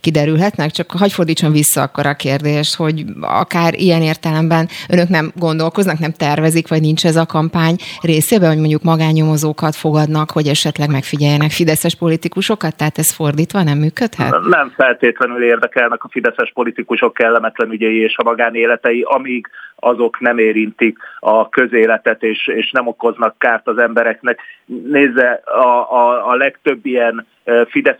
kiderülhetnek? 0.00 0.70
Csak 0.70 0.90
hagyj 0.90 1.12
fordítson 1.12 1.52
vissza 1.52 1.82
akkor 1.82 2.06
a 2.06 2.14
kérdést, 2.14 2.76
hogy 2.76 3.04
akár 3.20 3.74
ilyen 3.74 4.02
értelemben 4.02 4.68
önök 4.92 5.08
nem 5.08 5.32
gondolkoznak, 5.36 5.98
nem 5.98 6.12
tervezik, 6.12 6.68
vagy 6.68 6.80
nincs 6.80 7.04
ez 7.04 7.16
a 7.16 7.26
kampány 7.26 7.76
részében, 8.02 8.48
hogy 8.48 8.58
mondjuk 8.58 8.82
magánnyomozókat 8.82 9.76
fogadnak, 9.76 10.30
hogy 10.30 10.46
esetleg 10.46 10.90
megfigyeljenek 10.90 11.50
fideszes 11.50 11.94
politikusokat, 11.94 12.76
tehát 12.76 12.98
ez 12.98 13.12
fordítva 13.12 13.62
nem 13.62 13.78
működhet? 13.78 14.30
Nem 14.48 14.72
feltétlenül 14.76 15.42
érdekelnek 15.42 16.04
a 16.04 16.08
fideszes 16.10 16.50
politikusok 16.54 17.14
kellemetlen 17.14 17.70
ügyei 17.70 18.00
és 18.02 18.16
a 18.16 18.22
magánéletei, 18.22 19.04
amíg 19.06 19.46
azok 19.84 20.20
nem 20.20 20.38
érintik 20.38 20.98
a 21.18 21.48
közéletet, 21.48 22.22
és, 22.22 22.46
és 22.46 22.70
nem 22.70 22.86
okoznak 22.86 23.38
kárt 23.38 23.68
az 23.68 23.78
embereknek. 23.78 24.40
Nézze, 24.66 25.42
a, 25.44 25.92
a, 25.92 26.28
a 26.30 26.34
legtöbb 26.34 26.86
ilyen 26.86 27.26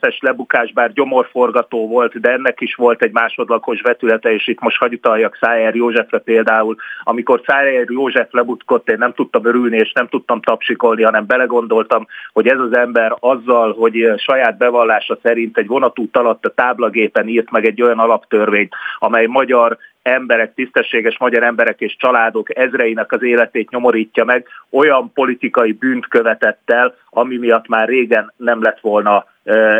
Fideszes 0.02 0.20
lebukás, 0.20 0.72
bár 0.72 0.92
gyomorforgató 0.92 1.88
volt, 1.88 2.20
de 2.20 2.30
ennek 2.30 2.60
is 2.60 2.74
volt 2.74 3.02
egy 3.02 3.12
másodlagos 3.12 3.80
vetülete, 3.80 4.32
és 4.32 4.46
itt 4.46 4.60
most 4.60 4.76
hagy 4.76 4.92
utaljak 4.92 5.38
Szájer 5.40 5.74
Józsefre 5.74 6.18
például. 6.18 6.76
Amikor 7.02 7.40
Szájer 7.46 7.86
József 7.90 8.28
lebutkott, 8.30 8.88
én 8.88 8.98
nem 8.98 9.12
tudtam 9.12 9.46
örülni, 9.46 9.76
és 9.76 9.92
nem 9.92 10.08
tudtam 10.08 10.40
tapsikolni, 10.40 11.02
hanem 11.02 11.26
belegondoltam, 11.26 12.06
hogy 12.32 12.48
ez 12.48 12.58
az 12.58 12.76
ember 12.76 13.16
azzal, 13.20 13.72
hogy 13.72 14.12
saját 14.16 14.56
bevallása 14.56 15.18
szerint 15.22 15.58
egy 15.58 15.66
vonatút 15.66 16.16
alatt 16.16 16.44
a 16.44 16.54
táblagépen 16.54 17.28
írt 17.28 17.50
meg 17.50 17.64
egy 17.64 17.82
olyan 17.82 17.98
alaptörvényt, 17.98 18.74
amely 18.98 19.26
magyar 19.26 19.78
emberek, 20.02 20.54
tisztességes 20.54 21.18
magyar 21.18 21.42
emberek 21.42 21.80
és 21.80 21.96
családok 21.96 22.56
ezreinek 22.58 23.12
az 23.12 23.22
életét 23.22 23.70
nyomorítja 23.70 24.24
meg, 24.24 24.46
olyan 24.70 25.12
politikai 25.14 25.72
bűnt 25.72 26.08
követett 26.08 26.70
el, 26.70 26.94
ami 27.10 27.36
miatt 27.36 27.68
már 27.68 27.88
régen 27.88 28.32
nem 28.36 28.62
lett 28.62 28.80
volna 28.80 29.30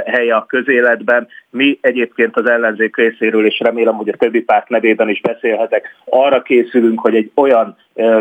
helye 0.04 0.34
a 0.34 0.46
közéletben. 0.46 1.28
Mi 1.50 1.78
egyébként 1.80 2.36
az 2.36 2.46
ellenzék 2.46 2.96
részéről, 2.96 3.46
és 3.46 3.60
remélem, 3.60 3.94
hogy 3.94 4.08
a 4.08 4.16
többi 4.16 4.42
párt 4.42 4.68
nevében 4.68 5.08
is 5.08 5.20
beszélhetek, 5.20 5.96
arra 6.04 6.42
készülünk, 6.42 7.00
hogy 7.00 7.14
egy 7.14 7.30
olyan 7.34 7.76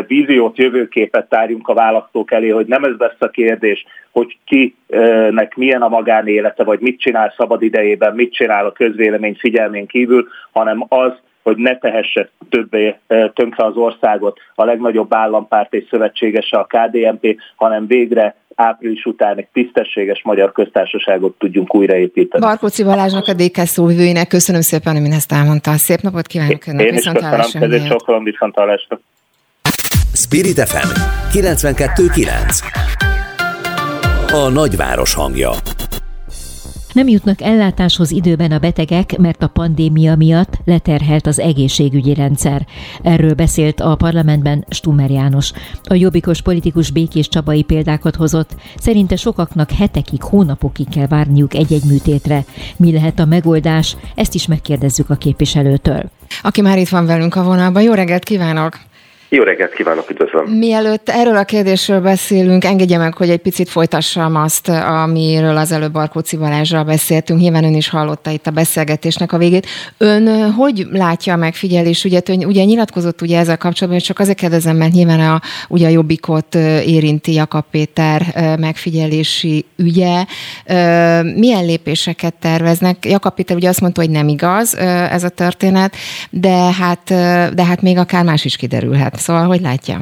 víziót, 0.06 0.58
jövőképet 0.58 1.28
tárjunk 1.28 1.68
a 1.68 1.74
választók 1.74 2.32
elé, 2.32 2.48
hogy 2.48 2.66
nem 2.66 2.84
ez 2.84 2.94
lesz 2.98 3.16
a 3.18 3.28
kérdés, 3.30 3.86
hogy 4.10 4.38
kinek 4.44 5.54
milyen 5.56 5.82
a 5.82 5.88
magánélete, 5.88 6.64
vagy 6.64 6.80
mit 6.80 7.00
csinál 7.00 7.34
szabad 7.36 7.62
idejében, 7.62 8.14
mit 8.14 8.32
csinál 8.32 8.66
a 8.66 8.72
közvélemény 8.72 9.36
figyelmén 9.38 9.86
kívül, 9.86 10.28
hanem 10.52 10.84
az, 10.88 11.12
hogy 11.42 11.56
ne 11.56 11.78
tehesse 11.78 12.28
többé 12.50 12.96
tönkre 13.34 13.64
az 13.64 13.76
országot 13.76 14.40
a 14.54 14.64
legnagyobb 14.64 15.14
állampárt 15.14 15.74
és 15.74 15.84
szövetségese 15.90 16.56
a 16.58 16.66
KDNP, 16.66 17.36
hanem 17.56 17.86
végre 17.86 18.34
április 18.54 19.04
után 19.04 19.36
egy 19.36 19.48
tisztességes 19.52 20.22
magyar 20.24 20.52
köztársaságot 20.52 21.38
tudjunk 21.38 21.74
újraépíteni. 21.74 22.44
Barkóci 22.44 22.84
Balázsnak 22.84 23.26
a 23.26 23.32
DK 23.32 23.56
szóvivőinek 23.56 24.28
köszönöm 24.28 24.60
szépen, 24.60 24.92
hogy 24.92 25.02
mindezt 25.02 25.32
elmondta. 25.32 25.72
Szép 25.76 26.00
napot 26.00 26.26
kívánok 26.26 26.66
Önnek. 26.66 26.86
Én 26.86 26.94
is 26.94 27.04
köszönöm, 27.04 27.62
ezért 27.62 27.86
sokkal 27.86 28.22
viszont 28.22 28.54
hallásra. 28.54 29.00
Spirit 30.14 30.60
FM 30.68 30.88
92.9 31.32 32.62
A 34.32 34.48
nagyváros 34.48 35.14
hangja 35.14 35.50
nem 36.92 37.08
jutnak 37.08 37.40
ellátáshoz 37.40 38.10
időben 38.10 38.52
a 38.52 38.58
betegek, 38.58 39.16
mert 39.18 39.42
a 39.42 39.48
pandémia 39.48 40.16
miatt 40.16 40.58
leterhelt 40.64 41.26
az 41.26 41.40
egészségügyi 41.40 42.14
rendszer. 42.14 42.66
Erről 43.02 43.34
beszélt 43.34 43.80
a 43.80 43.94
parlamentben 43.94 44.64
Stumer 44.68 45.10
János. 45.10 45.52
A 45.82 45.94
jobbikos 45.94 46.42
politikus 46.42 46.90
békés 46.90 47.28
csabai 47.28 47.62
példákat 47.62 48.16
hozott. 48.16 48.56
Szerinte 48.76 49.16
sokaknak 49.16 49.70
hetekig, 49.70 50.22
hónapokig 50.22 50.88
kell 50.88 51.06
várniuk 51.06 51.54
egy-egy 51.54 51.84
műtétre. 51.84 52.44
Mi 52.76 52.92
lehet 52.92 53.18
a 53.18 53.24
megoldás? 53.24 53.96
Ezt 54.14 54.34
is 54.34 54.46
megkérdezzük 54.46 55.10
a 55.10 55.14
képviselőtől. 55.14 56.02
Aki 56.42 56.60
már 56.60 56.78
itt 56.78 56.88
van 56.88 57.06
velünk 57.06 57.34
a 57.34 57.42
vonalban. 57.42 57.82
Jó 57.82 57.92
reggelt 57.92 58.24
kívánok! 58.24 58.90
Jó 59.34 59.42
reggelt 59.42 59.72
kívánok, 59.72 60.10
üdvözlöm! 60.10 60.44
Mielőtt 60.44 61.08
erről 61.08 61.36
a 61.36 61.44
kérdésről 61.44 62.00
beszélünk, 62.00 62.64
engedje 62.64 62.98
meg, 62.98 63.14
hogy 63.14 63.30
egy 63.30 63.40
picit 63.40 63.68
folytassam 63.68 64.36
azt, 64.36 64.68
amiről 64.68 65.56
az 65.56 65.72
előbb 65.72 65.92
Barkóci 65.92 66.36
Balázsral 66.36 66.84
beszéltünk. 66.84 67.40
Nyilván 67.40 67.64
ön 67.64 67.74
is 67.74 67.88
hallotta 67.88 68.30
itt 68.30 68.46
a 68.46 68.50
beszélgetésnek 68.50 69.32
a 69.32 69.38
végét. 69.38 69.66
Ön 69.98 70.52
hogy 70.52 70.86
látja 70.90 71.32
a 71.32 71.36
megfigyelés 71.36 72.04
ügyet? 72.04 72.28
Ön 72.28 72.44
ugye 72.44 72.64
nyilatkozott 72.64 73.20
ugye 73.22 73.38
ezzel 73.38 73.56
kapcsolatban, 73.56 74.00
hogy 74.00 74.08
csak 74.08 74.18
azért 74.18 74.38
kérdezem, 74.38 74.76
mert 74.76 74.92
nyilván 74.92 75.20
a, 75.20 75.40
ugye 75.68 75.86
a 75.86 75.90
Jobbikot 75.90 76.54
érinti 76.86 77.32
Jakab 77.32 77.64
Péter 77.70 78.22
megfigyelési 78.60 79.64
ügye. 79.76 80.24
Milyen 81.22 81.64
lépéseket 81.64 82.34
terveznek? 82.34 83.06
Jakab 83.06 83.34
Péter 83.34 83.56
ugye 83.56 83.68
azt 83.68 83.80
mondta, 83.80 84.00
hogy 84.00 84.10
nem 84.10 84.28
igaz 84.28 84.76
ez 85.10 85.24
a 85.24 85.28
történet, 85.28 85.96
de 86.30 86.72
hát, 86.72 87.04
de 87.54 87.64
hát 87.64 87.82
még 87.82 87.98
akár 87.98 88.24
más 88.24 88.44
is 88.44 88.56
kiderülhet. 88.56 89.20
Szóval 89.22 89.46
hogy 89.46 89.60
látja? 89.60 89.96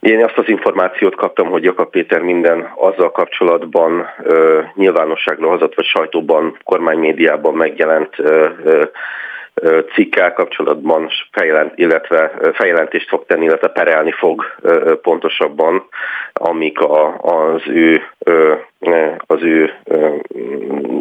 Én 0.00 0.24
azt 0.24 0.38
az 0.38 0.48
információt 0.48 1.14
kaptam, 1.14 1.48
hogy 1.48 1.62
Jakab 1.62 1.90
Péter 1.90 2.20
minden 2.20 2.72
azzal 2.76 3.10
kapcsolatban 3.10 4.06
ö, 4.22 4.60
nyilvánosságra 4.74 5.48
hozott, 5.48 5.74
vagy 5.74 5.84
sajtóban, 5.84 6.58
kormánymédiában 6.64 7.54
megjelent 7.54 8.18
ö, 8.18 8.48
ö, 8.64 8.84
cikkel 9.94 10.32
kapcsolatban 10.32 11.10
feljelent, 11.32 11.72
illetve 11.78 12.32
feljelentést 12.54 13.08
fog 13.08 13.26
tenni, 13.26 13.44
illetve 13.44 13.68
perelni 13.68 14.12
fog 14.12 14.44
pontosabban, 15.02 15.88
amik 16.32 16.80
a, 16.80 17.18
az 17.18 17.62
ő 17.66 18.02
az 19.26 19.42
ő 19.42 19.74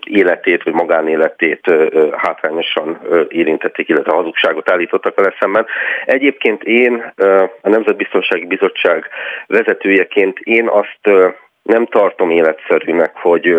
életét 0.07 0.63
vagy 0.63 0.73
magánéletét 0.73 1.71
hátrányosan 2.15 2.99
érintették, 3.29 3.89
illetve 3.89 4.11
hazugságot 4.13 4.71
állítottak 4.71 5.15
vele 5.15 5.35
szemben. 5.39 5.65
Egyébként 6.05 6.63
én 6.63 7.13
a 7.61 7.69
Nemzetbiztonsági 7.69 8.45
Bizottság 8.45 9.09
vezetőjeként 9.47 10.39
én 10.39 10.67
azt 10.67 11.29
nem 11.63 11.85
tartom 11.85 12.29
életszerűnek, 12.29 13.15
hogy 13.15 13.55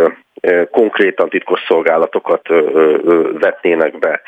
konkrétan 0.70 1.28
titkos 1.28 1.60
szolgálatokat 1.66 2.48
vetnének 3.32 3.98
be 3.98 4.20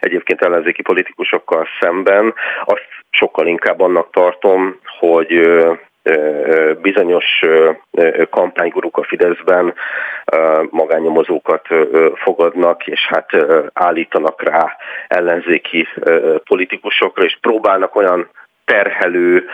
egyébként 0.00 0.42
ellenzéki 0.42 0.82
politikusokkal 0.82 1.66
szemben. 1.80 2.34
Azt 2.64 2.86
sokkal 3.10 3.46
inkább 3.46 3.80
annak 3.80 4.10
tartom, 4.10 4.80
hogy 4.98 5.50
bizonyos 6.80 7.40
kampányguruk 8.30 8.96
a 8.96 9.02
Fideszben 9.02 9.74
magánnyomozókat 10.70 11.68
fogadnak, 12.14 12.86
és 12.86 13.06
hát 13.06 13.30
állítanak 13.72 14.42
rá 14.42 14.76
ellenzéki 15.08 15.88
politikusokra, 16.44 17.24
és 17.24 17.38
próbálnak 17.40 17.96
olyan 17.96 18.28
terhelő 18.64 19.48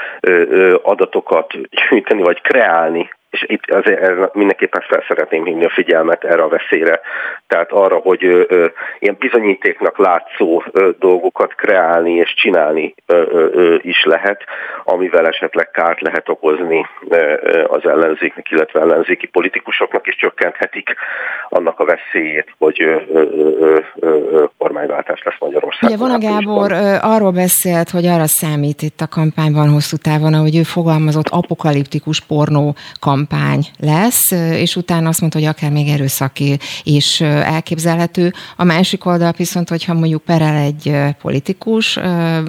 adatokat 0.83 1.53
gyűjteni, 1.71 2.23
vagy 2.23 2.41
kreálni 2.41 3.11
és 3.35 3.45
itt 3.47 3.71
azért 3.71 4.01
ez 4.01 4.17
mindenképpen 4.33 4.83
fel 4.89 5.05
szeretném 5.09 5.45
hívni 5.45 5.65
a 5.65 5.71
figyelmet 5.71 6.25
erre 6.25 6.43
a 6.43 6.49
veszélyre. 6.49 7.01
Tehát 7.47 7.73
arra, 7.73 7.97
hogy 7.97 8.25
ö, 8.25 8.43
ö, 8.49 8.67
ilyen 8.99 9.17
bizonyítéknak 9.19 9.99
látszó 9.99 10.63
ö, 10.73 10.91
dolgokat 10.99 11.55
kreálni 11.55 12.15
és 12.15 12.35
csinálni 12.35 12.95
ö, 13.07 13.23
ö, 13.31 13.77
is 13.81 14.05
lehet, 14.05 14.45
amivel 14.85 15.27
esetleg 15.27 15.71
kárt 15.71 16.01
lehet 16.01 16.29
okozni 16.29 16.87
ö, 17.09 17.35
ö, 17.43 17.65
az 17.67 17.87
ellenzéknek, 17.87 18.51
illetve 18.51 18.81
ellenzéki 18.81 19.27
politikusoknak, 19.27 20.07
és 20.07 20.17
csökkenthetik 20.17 20.95
annak 21.49 21.81
a 21.81 21.85
veszélyét, 21.85 22.55
hogy 22.59 22.83
ö, 22.83 22.97
ö, 23.13 23.23
ö, 23.61 23.79
ö, 24.01 24.45
kormányváltás 24.59 25.23
lesz 25.25 25.41
Magyarországon. 25.41 25.97
Ugye 25.97 26.05
Vona 26.05 26.19
Gábor 26.19 26.71
ö, 26.71 26.97
arról 27.01 27.31
beszélt, 27.31 27.91
hogy 27.91 28.07
arra 28.07 28.27
számít 28.27 28.83
itt 28.83 29.01
a 29.01 29.09
kampányban 29.09 29.69
hosszú 29.69 29.97
távon, 29.97 30.35
ahogy 30.35 30.57
ő 30.57 30.63
fogalmazott 30.63 31.29
apokaliptikus 31.29 32.21
pornó 32.21 32.75
kampány 33.01 33.23
kampány 33.29 33.61
lesz, 33.79 34.31
és 34.61 34.77
utána 34.77 35.09
azt 35.09 35.21
mondta, 35.21 35.39
hogy 35.39 35.49
akár 35.49 35.71
még 35.71 35.89
erőszaki 35.89 36.57
és 36.85 37.21
elképzelhető. 37.21 38.31
A 38.57 38.65
másik 38.65 39.07
oldal 39.07 39.33
viszont, 39.37 39.69
hogyha 39.69 39.95
mondjuk 39.95 40.23
perel 40.23 40.57
egy 40.57 40.93
politikus, 41.23 41.99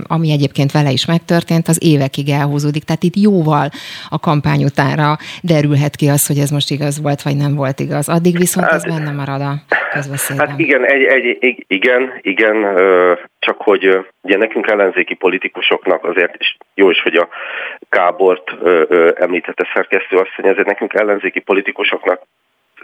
ami 0.08 0.32
egyébként 0.32 0.72
vele 0.72 0.92
is 0.92 1.06
megtörtént, 1.06 1.68
az 1.68 1.84
évekig 1.84 2.30
elhúzódik. 2.30 2.84
Tehát 2.84 3.04
itt 3.04 3.16
jóval 3.16 3.70
a 4.10 4.20
kampány 4.20 4.64
utánra 4.64 5.18
derülhet 5.42 5.96
ki 5.96 6.08
az, 6.08 6.26
hogy 6.26 6.38
ez 6.38 6.50
most 6.50 6.72
igaz 6.72 7.02
volt, 7.02 7.22
vagy 7.22 7.38
nem 7.38 7.56
volt 7.56 7.80
igaz. 7.80 8.10
Addig 8.10 8.38
viszont 8.38 8.66
hát, 8.66 8.76
ez 8.76 8.84
benne 8.84 9.12
marad 9.12 9.42
a 9.42 9.62
közbeszédben. 9.94 10.48
Hát 10.48 10.60
igen, 10.60 10.86
egy, 10.86 11.04
egy, 11.40 11.66
igen, 11.68 12.02
igen, 12.22 12.56
csak 13.46 13.62
hogy 13.62 14.06
ugye 14.22 14.38
nekünk 14.38 14.68
ellenzéki 14.68 15.14
politikusoknak 15.14 16.04
azért, 16.04 16.36
és 16.38 16.56
jó 16.74 16.90
is, 16.90 17.02
hogy 17.02 17.16
a 17.16 17.28
Kábort 17.90 18.52
említette 19.16 19.70
szerkesztő 19.74 20.18
asszony, 20.18 20.48
ezért 20.48 20.68
nekünk 20.68 20.94
ellenzéki 20.94 21.40
politikusoknak 21.40 22.22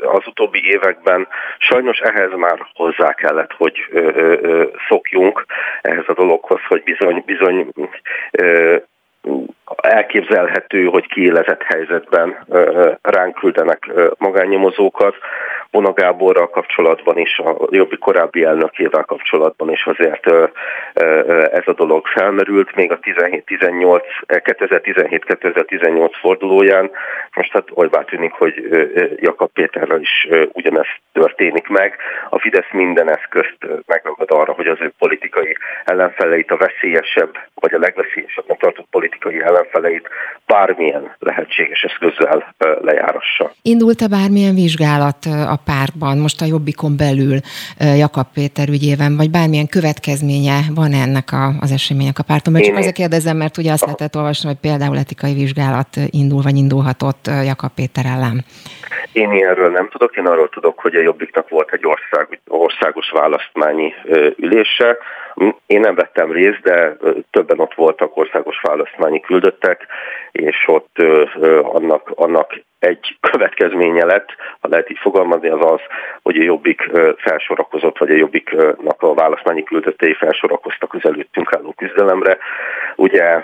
az 0.01 0.27
utóbbi 0.27 0.65
években 0.65 1.27
sajnos 1.57 1.99
ehhez 1.99 2.31
már 2.35 2.67
hozzá 2.73 3.13
kellett, 3.13 3.51
hogy 3.57 3.85
ö, 3.89 3.99
ö, 4.41 4.67
szokjunk 4.87 5.45
ehhez 5.81 6.03
a 6.07 6.13
dologhoz, 6.13 6.59
hogy 6.67 6.83
bizony, 6.83 7.23
bizony 7.25 7.71
ö, 8.31 8.75
elképzelhető, 9.77 10.85
hogy 10.85 11.07
kiélezett 11.07 11.61
helyzetben 11.63 12.37
ránk 13.01 13.35
küldenek 13.35 13.89
magánnyomozókat. 14.17 15.15
Bona 15.71 15.93
Gáborral 15.93 16.49
kapcsolatban 16.49 17.17
is, 17.17 17.37
a 17.37 17.57
jobbi 17.69 17.97
korábbi 17.97 18.43
elnökével 18.43 19.03
kapcsolatban 19.03 19.71
is 19.71 19.85
azért 19.85 20.27
ez 21.51 21.63
a 21.65 21.73
dolog 21.75 22.07
felmerült, 22.07 22.75
még 22.75 22.91
a 22.91 22.99
17-18, 22.99 24.01
2017-2018 24.27 26.11
fordulóján. 26.21 26.91
Most 27.33 27.51
hát 27.51 27.67
olybá 27.73 28.01
tűnik, 28.01 28.31
hogy 28.31 28.67
Jakab 29.15 29.49
Péterrel 29.53 30.01
is 30.01 30.27
ugyanezt 30.51 30.99
történik 31.13 31.67
meg. 31.67 31.95
A 32.29 32.39
Fidesz 32.39 32.71
minden 32.71 33.09
eszközt 33.09 33.57
megragad 33.85 34.31
arra, 34.31 34.53
hogy 34.53 34.67
az 34.67 34.77
ő 34.81 34.91
politikai 34.97 35.57
ellenfeleit 35.85 36.51
a 36.51 36.57
veszélyesebb, 36.57 37.37
vagy 37.55 37.73
a 37.73 37.79
legveszélyesebbnek 37.79 38.57
tartott 38.57 38.87
politikai 38.91 39.41
ellenfeleit 39.41 39.60
bármilyen 40.45 41.15
lehetséges 41.19 41.81
eszközzel 41.81 42.55
lejárassa. 42.81 43.51
Indult-e 43.61 44.07
bármilyen 44.07 44.55
vizsgálat 44.55 45.25
a 45.25 45.59
pártban, 45.65 46.17
most 46.17 46.41
a 46.41 46.45
Jobbikon 46.45 46.97
belül 46.97 47.37
Jakab 47.79 48.27
Péter 48.33 48.69
ügyében, 48.69 49.17
vagy 49.17 49.29
bármilyen 49.31 49.67
következménye 49.67 50.59
van 50.75 50.93
ennek 50.93 51.31
a, 51.31 51.53
az 51.59 51.71
eseménynek 51.71 52.19
a 52.19 52.23
párton? 52.23 52.53
Mert 52.53 52.65
csak 52.65 52.77
azért 52.77 52.95
kérdezem, 52.95 53.37
mert 53.37 53.57
ugye 53.57 53.71
azt 53.71 53.85
lehetett 53.85 54.15
olvasni, 54.15 54.47
hogy 54.47 54.57
például 54.61 54.97
etikai 54.97 55.33
vizsgálat 55.33 55.87
indul, 56.09 56.41
vagy 56.41 56.55
indulhatott 56.55 57.29
Jakab 57.45 57.71
Péter 57.75 58.05
ellen. 58.05 58.45
Én 59.11 59.31
ilyenről 59.31 59.71
nem 59.71 59.89
tudok, 59.89 60.15
én 60.15 60.25
arról 60.25 60.49
tudok, 60.49 60.79
hogy 60.79 60.95
a 60.95 61.01
Jobbiknak 61.01 61.49
volt 61.49 61.71
egy 61.71 61.85
ország, 61.85 62.39
országos 62.47 63.09
választmányi 63.09 63.93
ülése. 64.37 64.97
Én 65.65 65.79
nem 65.79 65.95
vettem 65.95 66.31
részt, 66.31 66.61
de 66.61 66.97
többen 67.31 67.59
ott 67.59 67.73
voltak 67.73 68.17
országos 68.17 68.61
választmányi 68.61 69.19
küldöttek, 69.19 69.87
és 70.31 70.63
ott 70.67 70.97
annak, 71.61 72.11
annak 72.15 72.61
egy 72.79 73.17
következménye 73.31 74.05
lett, 74.05 74.29
ha 74.59 74.67
lehet 74.67 74.89
így 74.89 74.99
fogalmazni, 75.01 75.49
az 75.49 75.71
az, 75.71 75.79
hogy 76.21 76.37
a 76.37 76.43
Jobbik 76.43 76.91
felsorakozott, 77.17 77.97
vagy 77.97 78.11
a 78.11 78.15
Jobbiknak 78.15 79.01
a 79.01 79.13
választmányi 79.13 79.63
küldöttei 79.63 80.13
felsorakoztak 80.13 80.93
az 80.93 81.05
előttünk 81.05 81.53
álló 81.53 81.73
küzdelemre. 81.77 82.37
Ugye 82.95 83.43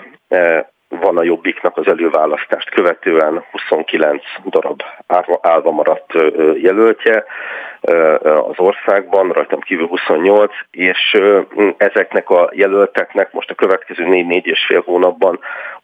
van 0.88 1.16
a 1.16 1.22
Jobbiknak 1.22 1.76
az 1.76 1.86
előválasztást 1.86 2.70
követően 2.70 3.44
29 3.50 4.22
darab 4.50 4.82
állva 5.40 5.70
maradt 5.70 6.12
jelöltje 6.54 7.24
az 8.48 8.54
országban, 8.56 9.28
rajtam 9.28 9.60
kívül 9.60 9.86
28, 9.86 10.52
és 10.70 11.20
ezeknek 11.76 12.30
a 12.30 12.50
jelölteknek 12.52 13.32
most 13.32 13.50
a 13.50 13.54
következő 13.54 14.04
4-4 14.08 14.44
és 14.44 14.64
fél 14.66 14.82
hónapban 14.86 15.38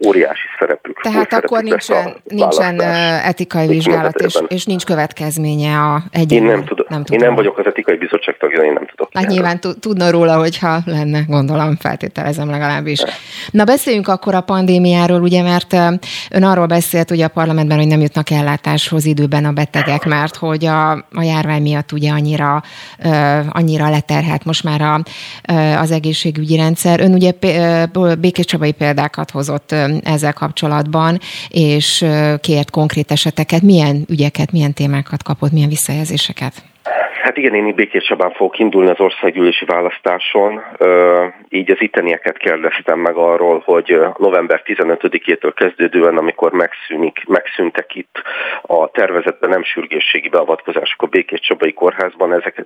óriási 0.06 0.46
szerepük. 0.58 1.00
Tehát 1.00 1.32
akkor 1.32 1.62
nincsen, 1.62 2.16
nincsen 2.24 2.80
etikai 3.24 3.66
vizsgálat, 3.66 4.20
és, 4.20 4.38
és 4.48 4.64
nincs 4.64 4.84
következménye 4.84 5.76
a 5.78 6.02
egyének. 6.10 6.48
Én 6.48 6.56
nem, 6.56 6.64
tudom. 6.64 6.86
nem 6.88 7.04
tudom. 7.04 7.20
Én 7.20 7.26
nem 7.26 7.34
vagyok 7.34 7.58
az 7.58 7.66
etikai 7.66 7.96
bizottság 7.96 8.36
tagja, 8.36 8.62
én 8.62 8.72
nem 8.72 8.86
tudok. 8.86 9.08
Hát 9.12 9.26
nyilván 9.26 9.60
tudna 9.80 10.10
róla, 10.10 10.36
hogyha 10.36 10.78
lenne, 10.84 11.20
gondolom, 11.28 11.76
feltételezem 11.76 12.50
legalábbis. 12.50 13.04
Na 13.50 13.64
beszéljünk 13.64 14.08
akkor 14.08 14.34
a 14.34 14.40
pandémiáról, 14.94 15.22
ugye, 15.22 15.42
mert 15.42 15.72
ön 16.30 16.42
arról 16.42 16.66
beszélt 16.66 17.10
ugye 17.10 17.24
a 17.24 17.28
parlamentben, 17.28 17.78
hogy 17.78 17.86
nem 17.86 18.00
jutnak 18.00 18.30
ellátáshoz 18.30 19.04
időben 19.04 19.44
a 19.44 19.52
betegek, 19.52 20.04
mert 20.04 20.36
hogy 20.36 20.64
a, 20.64 20.90
a 20.92 21.22
járvány 21.22 21.62
miatt 21.62 21.92
ugye 21.92 22.10
annyira, 22.10 22.62
annyira 23.48 23.90
leterhet 23.90 24.44
most 24.44 24.64
már 24.64 24.80
a, 24.80 25.02
az 25.78 25.90
egészségügyi 25.90 26.56
rendszer. 26.56 27.00
Ön 27.00 27.12
ugye 27.12 27.32
Békés 28.18 28.44
Csabai 28.44 28.72
példákat 28.72 29.30
hozott 29.30 29.74
ezzel 30.02 30.32
kapcsolatban, 30.32 31.20
és 31.48 32.06
kért 32.40 32.70
konkrét 32.70 33.10
eseteket. 33.10 33.62
Milyen 33.62 34.04
ügyeket, 34.08 34.52
milyen 34.52 34.72
témákat 34.72 35.22
kapott, 35.22 35.52
milyen 35.52 35.68
visszajelzéseket? 35.68 36.73
Hát 37.24 37.36
igen, 37.36 37.54
én 37.54 37.74
Békés 37.74 38.04
Csabán 38.04 38.30
fogok 38.30 38.58
indulni 38.58 38.90
az 38.90 39.00
országgyűlési 39.00 39.64
választáson, 39.64 40.62
így 41.48 41.70
az 41.70 41.80
ittenieket 41.80 42.36
kérdeztem 42.36 42.98
meg 42.98 43.16
arról, 43.16 43.62
hogy 43.64 43.98
november 44.16 44.62
15-től 44.64 45.52
kezdődően, 45.54 46.16
amikor 46.16 46.52
megszűnik, 46.52 47.24
megszűntek 47.26 47.94
itt 47.94 48.22
a 48.62 48.90
tervezetben 48.90 49.50
nem 49.50 49.62
sürgésségi 49.62 50.28
beavatkozások 50.28 51.02
a 51.02 51.06
Békés 51.06 51.40
Csabai 51.40 51.72
Kórházban, 51.72 52.32
ezek 52.32 52.62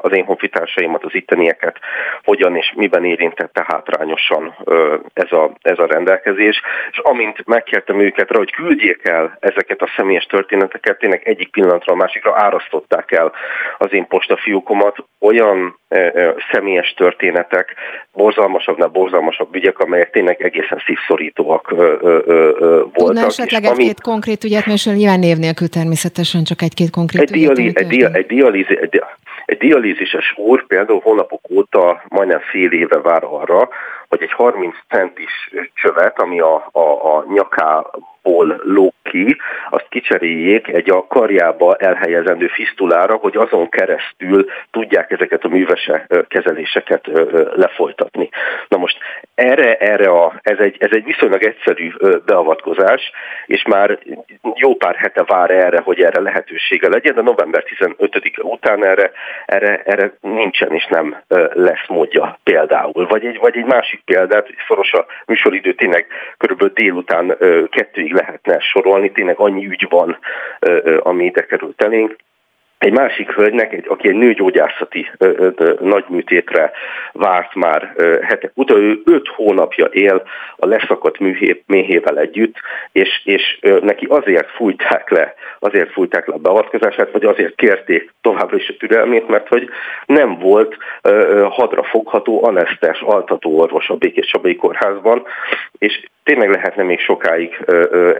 az 0.00 0.12
én 0.12 0.24
honfitársaimat, 0.24 1.04
az 1.04 1.14
ittenieket 1.14 1.78
hogyan 2.24 2.56
és 2.56 2.72
miben 2.76 3.04
érintette 3.04 3.64
hátrányosan 3.68 4.54
ez 5.12 5.32
a, 5.32 5.50
ez 5.62 5.78
a 5.78 5.86
rendelkezés, 5.86 6.60
és 6.90 6.98
amint 6.98 7.46
megkértem 7.46 8.00
őket 8.00 8.30
rá, 8.30 8.38
hogy 8.38 8.52
küldjék 8.52 9.04
el 9.04 9.36
ezeket 9.40 9.82
a 9.82 9.92
személyes 9.96 10.24
történeteket, 10.24 10.98
tényleg 10.98 11.22
egyik 11.24 11.50
pillanatra 11.50 11.92
a 11.92 11.96
másikra 11.96 12.32
árasztották 12.36 13.12
el 13.12 13.32
az 13.78 13.89
az 13.90 13.96
én 13.96 14.06
postafiúkomat 14.06 14.96
olyan 15.20 15.78
személyes 16.52 16.94
történetek, 16.96 17.74
borzalmasabbnál 18.12 18.88
borzalmasabb 18.88 19.54
ügyek, 19.54 19.78
amelyek 19.78 20.10
tényleg 20.10 20.42
egészen 20.42 20.82
szívszorítóak 20.86 21.72
e, 21.72 21.74
voltak. 21.74 22.92
Tudna 22.92 23.24
esetleg 23.24 23.64
egy-két 23.64 23.78
ami... 23.78 24.12
konkrét 24.12 24.44
ügyet, 24.44 24.66
mert 24.66 24.84
nyilván 24.84 25.18
név 25.18 25.36
nélkül 25.36 25.68
természetesen 25.68 26.44
csak 26.44 26.62
egy-két 26.62 26.90
konkrét 26.90 27.22
egy 27.22 27.36
ügyet. 27.36 27.54
Diali, 27.54 27.72
egy, 27.74 27.86
dia, 27.86 28.08
egy, 28.12 28.26
dialíz, 28.26 28.66
egy, 28.68 29.02
egy 29.44 29.58
dialízises 29.58 30.34
úr 30.36 30.66
például 30.66 31.00
hónapok 31.02 31.40
óta 31.50 32.02
majdnem 32.08 32.40
fél 32.40 32.72
éve 32.72 32.98
vár 32.98 33.24
arra, 33.24 33.68
hogy 34.08 34.22
egy 34.22 34.32
30 34.32 34.74
centis 34.88 35.50
csövet, 35.74 36.20
ami 36.20 36.40
a, 36.40 36.68
a, 36.72 36.80
a 36.80 37.24
nyakából 38.22 38.60
lóg 38.64 38.92
ki, 39.02 39.36
azt 39.70 39.86
kicseréljék 39.88 40.68
egy 40.68 40.90
a 40.90 41.06
karjába 41.06 41.76
elhelyezendő 41.76 42.46
fisztulára, 42.46 43.14
hogy 43.14 43.36
azon 43.36 43.68
keresztül 43.68 44.46
tudják 44.70 45.10
ezeket 45.10 45.44
a 45.44 45.48
művese 45.48 46.06
kezeléseket 46.28 47.10
lefolytatni. 47.54 48.28
Na 48.68 48.76
most 48.76 48.98
erre, 49.34 49.76
erre 49.76 50.10
a, 50.10 50.40
ez, 50.42 50.58
egy, 50.58 50.76
ez 50.78 50.90
egy 50.92 51.04
viszonylag 51.04 51.42
egyszerű 51.42 51.92
beavatkozás, 52.26 53.10
és 53.46 53.62
már 53.62 53.98
jó 54.54 54.74
pár 54.74 54.94
hete 54.94 55.22
vár 55.22 55.50
erre, 55.50 55.80
hogy 55.80 56.00
erre 56.00 56.20
lehetősége 56.20 56.88
legyen, 56.88 57.14
de 57.14 57.22
november 57.22 57.64
15-e 57.76 58.42
után 58.42 58.84
erre, 58.84 59.10
erre, 59.46 59.82
erre 59.84 60.12
nincsen 60.20 60.72
és 60.72 60.86
nem 60.86 61.16
lesz 61.52 61.88
módja 61.88 62.38
például. 62.42 63.06
Vagy 63.06 63.24
egy, 63.24 63.38
vagy 63.38 63.56
egy 63.56 63.64
másik 63.64 64.02
példát, 64.04 64.48
szoros 64.68 64.92
a 64.92 65.06
műsoridő, 65.26 65.72
tényleg 65.72 66.06
körülbelül 66.36 66.72
délután 66.74 67.36
kettőig 67.70 68.09
lehetne 68.12 68.60
sorolni, 68.60 69.10
tényleg 69.12 69.38
annyi 69.38 69.66
ügy 69.66 69.86
van, 69.88 70.18
ami 70.98 71.24
ide 71.24 71.46
került 71.46 71.82
elénk. 71.82 72.16
Egy 72.80 72.92
másik 72.92 73.30
hölgynek, 73.30 73.72
egy, 73.72 73.84
aki 73.88 74.08
egy 74.08 74.14
nőgyógyászati 74.14 75.10
nagyműtétre 75.80 76.72
várt 77.12 77.54
már 77.54 77.94
hetek 78.22 78.52
óta, 78.56 78.76
ő 78.76 79.00
öt 79.04 79.28
hónapja 79.28 79.84
él 79.84 80.22
a 80.56 80.66
leszakadt 80.66 81.18
műhé, 81.18 81.62
méhével 81.66 82.18
együtt, 82.18 82.54
és, 82.92 83.20
és 83.24 83.58
ö, 83.60 83.78
neki 83.82 84.06
azért 84.08 84.50
fújták 84.50 85.10
le, 85.10 85.34
azért 85.58 85.92
fújták 85.92 86.26
le 86.26 86.34
a 86.34 86.38
beavatkozását, 86.38 87.10
vagy 87.12 87.24
azért 87.24 87.54
kérték 87.54 88.12
továbbra 88.20 88.56
is 88.56 88.68
a 88.68 88.76
türelmét, 88.78 89.28
mert 89.28 89.48
hogy 89.48 89.68
nem 90.06 90.38
volt 90.38 90.76
ö, 91.02 91.46
hadra 91.50 91.82
fogható 91.82 92.44
anesztes 92.44 93.00
altató 93.00 93.58
orvos 93.58 93.88
a 93.88 93.96
Békés 93.96 94.26
Csabai 94.26 94.56
Kórházban, 94.56 95.22
és 95.78 96.04
tényleg 96.24 96.50
lehetne 96.50 96.82
még 96.82 97.00
sokáig 97.00 97.64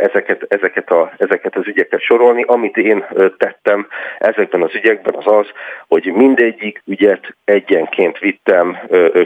ezeket, 0.01 0.45
ezeket, 0.49 0.91
a, 0.91 1.13
ezeket 1.17 1.57
az 1.57 1.67
ügyeket 1.67 2.01
sorolni. 2.01 2.45
Amit 2.47 2.77
én 2.77 3.05
tettem 3.39 3.87
ezekben 4.19 4.63
az 4.63 4.75
ügyekben 4.75 5.15
az 5.17 5.27
az, 5.27 5.47
hogy 5.89 6.13
mindegyik 6.15 6.83
ügyet 6.87 7.37
egyenként 7.45 8.19
vittem 8.19 8.79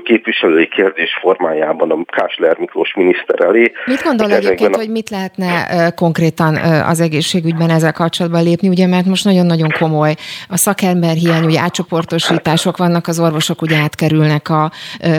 képviselői 0.04 0.68
kérdés 0.68 1.18
formájában 1.20 1.90
a 1.90 2.04
Kásler 2.04 2.58
Miklós 2.58 2.94
miniszter 2.94 3.40
elé. 3.40 3.72
Mit 3.84 4.02
gondol 4.02 4.32
egyébként, 4.32 4.74
a... 4.74 4.78
hogy 4.78 4.90
mit 4.90 5.10
lehetne 5.10 5.90
konkrétan 5.90 6.56
az 6.87 7.00
egészségügyben 7.00 7.70
ezzel 7.70 7.92
kapcsolatban 7.92 8.42
lépni, 8.42 8.68
ugye 8.68 8.87
mert 8.87 9.06
most 9.06 9.24
nagyon-nagyon 9.24 9.70
komoly 9.78 10.14
a 10.48 10.56
szakember 10.56 11.14
hiány, 11.14 11.44
ugye 11.44 11.60
átcsoportosítások 11.60 12.76
vannak, 12.76 13.06
az 13.06 13.20
orvosok 13.20 13.62
ugye 13.62 13.76
átkerülnek 13.76 14.48
a 14.48 14.70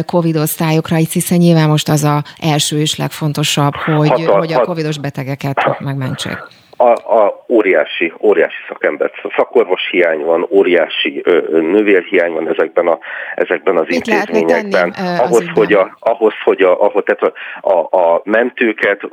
COVID 0.06 0.36
osztályokra, 0.36 0.96
hiszen 0.96 1.38
nyilván 1.38 1.70
most 1.70 1.90
az 1.90 2.04
a 2.04 2.24
első 2.42 2.80
és 2.80 2.98
legfontosabb, 2.98 3.44
hogy, 3.54 4.10
Hatal, 4.10 4.38
hogy 4.38 4.54
a 4.54 4.62
covidos 4.62 4.98
betegeket 4.98 5.80
megmentsék 5.80 6.38
a, 6.78 6.90
a 7.18 7.46
óriási, 7.48 8.14
óriási 8.20 8.62
szakember, 8.68 9.12
szakorvos 9.36 9.90
hiány 9.90 10.24
van, 10.24 10.48
óriási 10.50 11.22
ö, 11.24 11.62
növérhiány 11.62 12.32
van 12.32 12.50
ezekben, 12.50 12.88
a, 12.88 13.00
ezekben 13.36 13.78
az 13.78 13.86
Mit 13.88 13.96
intézményekben. 13.96 14.92
Tenni, 14.92 15.18
ahhoz, 15.18 15.44
hogy 15.54 15.74
a, 15.74 15.98
ahhoz, 16.00 16.34
hogy 16.44 16.62
a, 16.62 16.82
ahhoz, 16.82 17.04
tehát 17.06 17.36
a, 17.62 17.70
a, 17.70 17.98
a, 18.00 18.22
mentőket, 18.24 19.04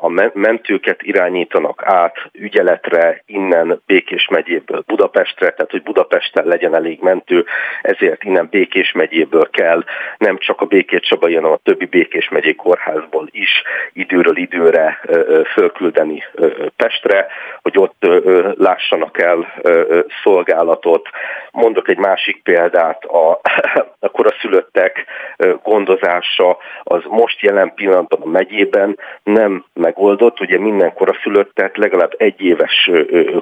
a 0.00 0.08
mentőket 0.32 1.02
irányítanak 1.02 1.82
át 1.84 2.16
ügyeletre 2.32 3.22
innen 3.26 3.82
Békés 3.86 4.28
megyéből 4.30 4.84
Budapestre, 4.86 5.50
tehát 5.50 5.70
hogy 5.70 5.82
Budapesten 5.82 6.44
legyen 6.46 6.74
elég 6.74 7.00
mentő, 7.00 7.44
ezért 7.82 8.24
innen 8.24 8.48
Békés 8.50 8.92
megyéből 8.92 9.50
kell 9.50 9.84
nem 10.18 10.38
csak 10.38 10.60
a 10.60 10.64
Békés 10.64 11.00
Csaba, 11.00 11.32
hanem 11.32 11.50
a 11.50 11.60
többi 11.62 11.84
Békés 11.84 12.28
megyék 12.28 12.56
kórházból 12.56 13.28
is 13.30 13.62
időről 13.92 14.36
időre 14.36 15.00
fölküldeni 15.54 16.24
Pest 16.76 17.01
Pestre, 17.02 17.26
hogy 17.62 17.78
ott 17.78 18.06
lássanak 18.58 19.22
el 19.22 19.62
szolgálatot. 20.22 21.08
Mondok 21.52 21.88
egy 21.88 21.98
másik 21.98 22.42
példát, 22.42 23.04
a, 23.04 23.40
a 23.98 24.08
koraszülöttek 24.08 25.04
gondozása 25.62 26.58
az 26.82 27.02
most 27.08 27.40
jelen 27.40 27.74
pillanatban 27.74 28.20
a 28.22 28.28
megyében 28.28 28.98
nem 29.22 29.64
megoldott. 29.74 30.40
Ugye 30.40 30.58
minden 30.58 30.94
koraszülöttet 30.94 31.76
legalább 31.76 32.14
egy 32.16 32.40
éves 32.40 32.90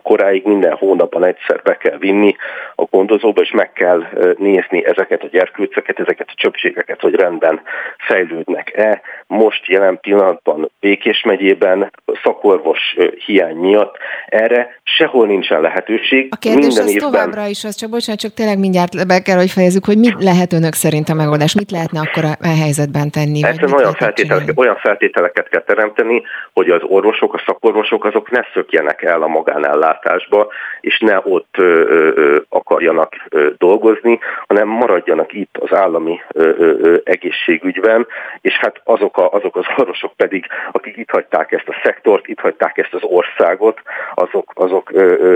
koráig 0.02 0.44
minden 0.44 0.72
hónapban 0.72 1.24
egyszer 1.24 1.62
be 1.62 1.76
kell 1.76 1.98
vinni 1.98 2.36
a 2.74 2.84
gondozóba, 2.84 3.40
és 3.40 3.50
meg 3.50 3.72
kell 3.72 4.06
nézni 4.38 4.86
ezeket 4.86 5.22
a 5.22 5.28
gyerkőceket, 5.28 5.98
ezeket 5.98 6.28
a 6.30 6.34
csöpségeket, 6.36 7.00
hogy 7.00 7.14
rendben 7.14 7.60
fejlődnek-e. 7.98 9.00
Most 9.26 9.66
jelen 9.66 10.00
pillanatban 10.00 10.70
Békés 10.80 11.22
megyében 11.22 11.92
szakorvos 12.22 12.96
hiány 13.26 13.56
miatt 13.56 13.96
erre 14.26 14.80
sehol 14.82 15.26
nincsen 15.26 15.60
lehetőség. 15.60 16.28
A 16.30 16.36
kérdés 16.36 16.66
Minden 16.66 16.84
az 16.84 16.94
évben... 16.94 17.10
továbbra 17.10 17.46
is 17.46 17.64
az, 17.64 17.74
csak 17.74 17.90
bocsánat, 18.00 18.20
csak 18.20 18.34
tényleg 18.34 18.58
mindjárt 18.58 19.06
be 19.06 19.18
kell, 19.22 19.36
hogy 19.36 19.50
fejezzük, 19.50 19.84
hogy 19.84 19.98
mit 19.98 20.22
lehet 20.22 20.52
önök 20.52 20.74
szerint 20.74 21.08
a 21.08 21.14
megoldás, 21.14 21.54
mit 21.54 21.70
lehetne 21.70 22.00
akkor 22.00 22.24
a 22.24 22.54
helyzetben 22.62 23.10
tenni? 23.10 23.44
Egyszerűen 23.44 23.72
olyan, 23.72 23.92
feltételeket, 23.92 24.58
olyan 24.58 24.76
feltételeket 24.76 25.48
kell 25.48 25.62
teremteni, 25.62 26.22
hogy 26.52 26.68
az 26.70 26.82
orvosok, 26.82 27.34
a 27.34 27.42
szakorvosok 27.46 28.04
azok 28.04 28.30
ne 28.30 28.42
szökjenek 28.54 29.02
el 29.02 29.22
a 29.22 29.26
magánellátásba, 29.26 30.48
és 30.80 30.98
ne 30.98 31.20
ott 31.22 31.54
ö, 31.58 31.62
ö, 31.62 32.36
akarjanak 32.48 33.12
ö, 33.28 33.48
dolgozni, 33.58 34.18
hanem 34.46 34.68
maradjanak 34.68 35.32
itt 35.32 35.56
az 35.58 35.76
állami 35.76 36.20
ö, 36.28 36.50
ö, 36.58 36.96
egészségügyben, 37.04 38.06
és 38.40 38.54
hát 38.54 38.80
azok, 38.84 39.16
a, 39.16 39.30
azok 39.30 39.56
az 39.56 39.64
orvosok 39.76 40.12
pedig, 40.16 40.46
akik 40.72 40.96
itt 40.96 41.10
hagyták 41.10 41.52
ezt 41.52 41.68
a 41.68 41.80
szektort, 41.82 42.28
itt 42.28 42.40
hagyták 42.40 42.78
ezt 42.78 42.94
az 42.94 43.02
országot, 43.02 43.80
azok, 44.14 44.52
azok 44.54 44.90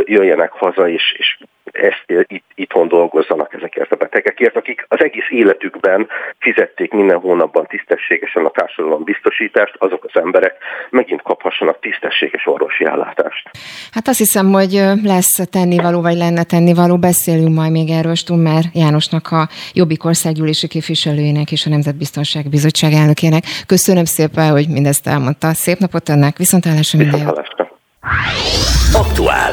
jöjjenek 0.04 0.52
haza, 0.52 0.88
és, 0.88 1.14
és 1.18 1.36
ezt 1.72 2.04
itt, 2.06 2.44
itthon 2.54 2.88
dolgozzanak 2.88 3.54
ezekért 3.54 3.92
a 3.92 3.96
betegekért, 3.96 4.56
akik 4.56 4.86
az 4.88 5.02
egész 5.02 5.30
életükben 5.30 6.08
fizették 6.38 6.92
minden 6.92 7.18
hónapban 7.18 7.66
tisztességesen 7.66 8.44
a 8.44 8.50
társadalom 8.50 9.04
biztosítást, 9.04 9.74
azok 9.78 10.04
az 10.04 10.20
emberek 10.20 10.56
megint 10.90 11.22
kaphassanak 11.22 11.80
tisztességes 11.80 12.46
orvosi 12.46 12.84
ellátást. 12.84 13.50
Hát 13.92 14.08
azt 14.08 14.18
hiszem, 14.18 14.52
hogy 14.52 14.82
lesz 15.02 15.48
tennivaló, 15.50 16.00
vagy 16.02 16.16
lenne 16.16 16.42
tennivaló. 16.42 16.98
Beszélünk 16.98 17.54
majd 17.54 17.70
még 17.70 17.90
erről 17.90 18.14
Stummer 18.14 18.62
Jánosnak, 18.72 19.30
a 19.30 19.48
Jobbik 19.72 20.04
országgyűlési 20.04 20.68
képviselőjének 20.68 21.52
és 21.52 21.66
a 21.66 21.70
Nemzetbiztonsági 21.70 22.48
Bizottság 22.48 22.92
elnökének. 22.92 23.44
Köszönöm 23.66 24.04
szépen, 24.04 24.50
hogy 24.50 24.68
mindezt 24.68 25.06
elmondta. 25.06 25.52
Szép 25.52 25.78
napot 25.78 26.08
önnek, 26.08 26.36
viszontlátásra 26.36 26.98
minden 26.98 27.42
Aktuál. 28.92 29.52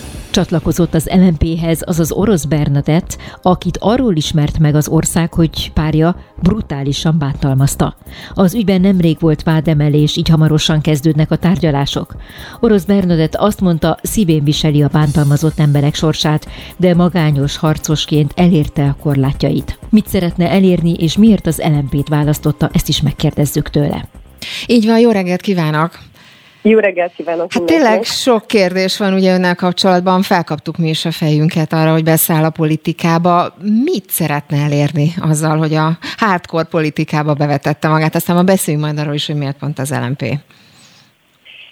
Csatlakozott 0.31 0.93
az 0.93 1.09
LMP-hez 1.13 1.81
az 1.85 1.99
az 1.99 2.11
orosz 2.11 2.43
Bernadett, 2.43 3.17
akit 3.41 3.77
arról 3.77 4.15
ismert 4.15 4.59
meg 4.59 4.75
az 4.75 4.87
ország, 4.87 5.33
hogy 5.33 5.71
párja 5.73 6.15
brutálisan 6.41 7.17
bántalmazta. 7.17 7.95
Az 8.33 8.53
ügyben 8.53 8.81
nemrég 8.81 9.17
volt 9.19 9.43
vádemelés, 9.43 10.15
így 10.15 10.29
hamarosan 10.29 10.81
kezdődnek 10.81 11.31
a 11.31 11.35
tárgyalások. 11.35 12.15
Orosz 12.59 12.83
Bernadett 12.83 13.35
azt 13.35 13.61
mondta, 13.61 13.97
szívén 14.01 14.43
viseli 14.43 14.83
a 14.83 14.87
bántalmazott 14.87 15.59
emberek 15.59 15.95
sorsát, 15.95 16.47
de 16.77 16.95
magányos 16.95 17.57
harcosként 17.57 18.31
elérte 18.35 18.83
a 18.83 18.95
korlátjait. 19.01 19.79
Mit 19.89 20.07
szeretne 20.07 20.49
elérni, 20.49 20.93
és 20.93 21.17
miért 21.17 21.47
az 21.47 21.61
LMP-t 21.65 22.09
választotta, 22.09 22.69
ezt 22.73 22.87
is 22.87 23.01
megkérdezzük 23.01 23.69
tőle. 23.69 24.07
Így 24.67 24.85
van, 24.85 24.99
jó 24.99 25.11
reggelt 25.11 25.41
kívánok! 25.41 26.10
Jó 26.61 26.79
reggelt 26.79 27.13
kívánok! 27.13 27.53
Hát 27.53 27.63
tényleg 27.63 28.03
sok 28.03 28.47
kérdés 28.47 28.97
van 28.97 29.13
ugye 29.13 29.33
önnel 29.33 29.55
kapcsolatban, 29.55 30.21
felkaptuk 30.21 30.77
mi 30.77 30.89
is 30.89 31.05
a 31.05 31.11
fejünket 31.11 31.73
arra, 31.73 31.91
hogy 31.91 32.03
beszáll 32.03 32.43
a 32.43 32.49
politikába. 32.49 33.53
Mit 33.83 34.09
szeretne 34.09 34.57
elérni 34.57 35.07
azzal, 35.21 35.57
hogy 35.57 35.73
a 35.73 35.97
hardcore 36.17 36.67
politikába 36.69 37.33
bevetette 37.33 37.87
magát? 37.87 38.15
Aztán 38.15 38.35
ma 38.35 38.43
beszéljünk 38.43 38.85
majd 38.85 38.99
arról 38.99 39.13
is, 39.13 39.27
hogy 39.27 39.35
miért 39.35 39.57
pont 39.57 39.79
az 39.79 39.91
LMP. 39.91 40.23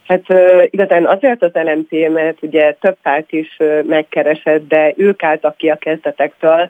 Hát 0.08 0.24
igazán 0.70 1.06
azért 1.06 1.44
az 1.44 1.52
LMP, 1.54 2.10
mert 2.14 2.38
ugye 2.42 2.74
több 2.74 2.98
párt 3.02 3.32
is 3.32 3.58
megkeresett, 3.84 4.68
de 4.68 4.94
ők 4.98 5.24
álltak 5.24 5.58
ki 5.58 5.70
a 5.70 5.76
kezdetektől, 5.76 6.70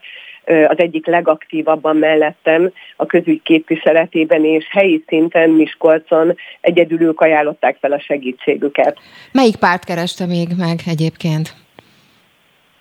az 0.67 0.77
egyik 0.77 1.05
legaktívabban 1.05 1.95
mellettem 1.95 2.71
a 2.95 3.05
közügy 3.05 3.41
képviseletében, 3.41 4.45
és 4.45 4.67
helyi 4.69 5.03
szinten 5.07 5.49
Miskolcon 5.49 6.35
egyedül 6.61 7.01
ők 7.01 7.21
ajánlották 7.21 7.77
fel 7.81 7.91
a 7.91 7.99
segítségüket. 7.99 8.97
Melyik 9.31 9.55
párt 9.55 9.83
kereste 9.83 10.25
még 10.25 10.47
meg 10.57 10.79
egyébként? 10.85 11.53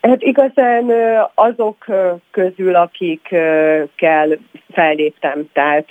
Hát 0.01 0.23
igazán 0.23 0.93
azok 1.35 1.85
közül, 2.31 2.75
akikkel 2.75 4.39
felléptem, 4.73 5.49
tehát, 5.53 5.87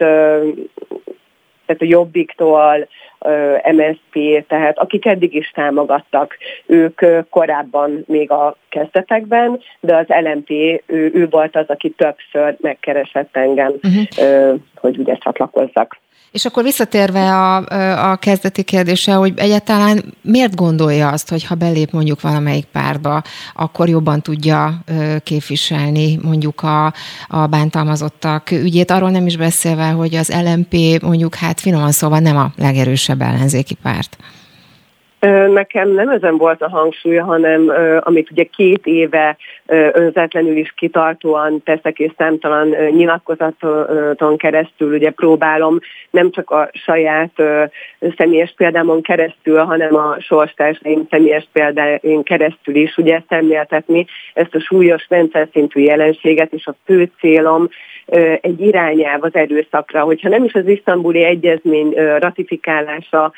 tehát 1.66 1.82
a 1.82 1.86
Jobbiktól, 1.86 2.88
MSZP, 3.72 4.46
tehát 4.48 4.80
akik 4.80 5.06
eddig 5.06 5.34
is 5.34 5.52
támogattak, 5.52 6.38
ők 6.66 7.02
korábban 7.30 8.04
még 8.08 8.32
a 8.32 8.58
kezdetekben, 8.78 9.60
de 9.80 9.96
az 9.96 10.06
LMP, 10.08 10.50
ő, 10.86 11.12
ő 11.14 11.28
volt 11.30 11.56
az, 11.56 11.66
aki 11.68 11.90
többször 11.90 12.56
megkeresett 12.62 13.36
engem, 13.36 13.74
uh-huh. 13.84 14.60
hogy 14.76 14.98
ugye 14.98 15.16
csatlakozzak. 15.16 15.98
És 16.32 16.46
akkor 16.46 16.64
visszatérve 16.64 17.20
a, 17.20 17.56
a 18.12 18.16
kezdeti 18.16 18.64
kérdése, 18.64 19.14
hogy 19.14 19.34
egyáltalán 19.36 20.04
miért 20.22 20.56
gondolja 20.56 21.10
azt, 21.10 21.30
hogy 21.30 21.46
ha 21.46 21.56
belép 21.56 21.92
mondjuk 21.92 22.22
valamelyik 22.22 22.66
párba, 22.66 23.22
akkor 23.56 23.90
jobban 23.90 24.22
tudja 24.22 24.84
képviselni 25.24 26.20
mondjuk 26.24 26.62
a, 26.62 26.94
a 27.28 27.48
bántalmazottak 27.48 28.52
ügyét, 28.52 28.92
arról 28.92 29.10
nem 29.10 29.26
is 29.26 29.38
beszélve, 29.38 29.88
hogy 29.88 30.16
az 30.16 30.42
LMP 30.44 31.02
mondjuk 31.02 31.36
hát 31.36 31.60
finoman 31.60 31.92
szóval 31.92 32.20
nem 32.20 32.38
a 32.38 32.52
legerősebb 32.58 33.22
ellenzéki 33.22 33.76
párt. 33.84 34.18
Nekem 35.54 35.90
nem 35.90 36.10
ezen 36.10 36.38
volt 36.38 36.62
a 36.62 36.70
hangsúly, 36.70 37.16
hanem 37.16 37.72
amit 38.00 38.32
ugye 38.32 38.44
két 38.44 38.86
éve 38.86 39.38
önzetlenül 39.92 40.58
is 40.58 40.74
kitartóan 40.76 41.64
teszek, 41.64 42.00
és 42.00 42.12
számtalan 42.18 42.68
nyilatkozaton 42.90 44.38
keresztül 44.38 44.94
ugye 44.94 45.10
próbálom 45.10 45.80
nem 46.10 46.32
csak 46.32 46.50
a 46.50 46.70
saját 46.74 47.32
személyes 48.18 48.54
példámon 48.58 49.02
keresztül, 49.02 49.58
hanem 49.58 49.96
a 49.96 50.16
sorstársaim 50.20 51.08
személyes 51.10 51.48
példáin 51.52 52.24
keresztül 52.24 52.76
is 52.76 52.98
ugye 52.98 53.22
szemléltetni 53.30 54.06
ezt 54.34 54.56
a 54.56 54.60
súlyos 54.60 55.06
rendszer 55.10 55.48
szintű 55.52 55.82
jelenséget, 55.82 56.54
és 56.54 56.66
a 56.66 56.76
fő 56.86 57.12
célom 57.20 57.70
egy 58.42 58.62
irányelv 58.62 59.24
az 59.24 59.36
erőszakra, 59.36 60.02
hogyha 60.02 60.30
nem 60.30 60.44
is 60.44 60.54
az 60.54 60.68
isztambuli 60.68 61.24
egyezmény 61.24 61.94
ratifikálása 62.20 63.32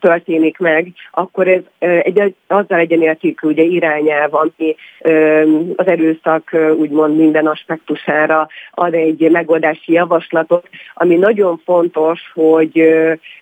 történik 0.00 0.58
meg, 0.58 0.92
akkor 1.10 1.48
ez 1.48 1.62
egy, 1.78 2.34
azzal 2.46 2.78
egyenértékű 2.78 3.48
ugye 3.48 3.62
irányelv, 3.62 4.34
ami 4.34 4.76
az 5.76 5.86
erőszak 5.86 6.56
úgymond 6.78 7.16
minden 7.16 7.46
aspektusára 7.46 8.48
ad 8.70 8.94
egy 8.94 9.30
megoldási 9.30 9.92
javaslatot, 9.92 10.68
ami 10.94 11.14
nagyon 11.14 11.60
fontos, 11.64 12.20
hogy 12.34 12.92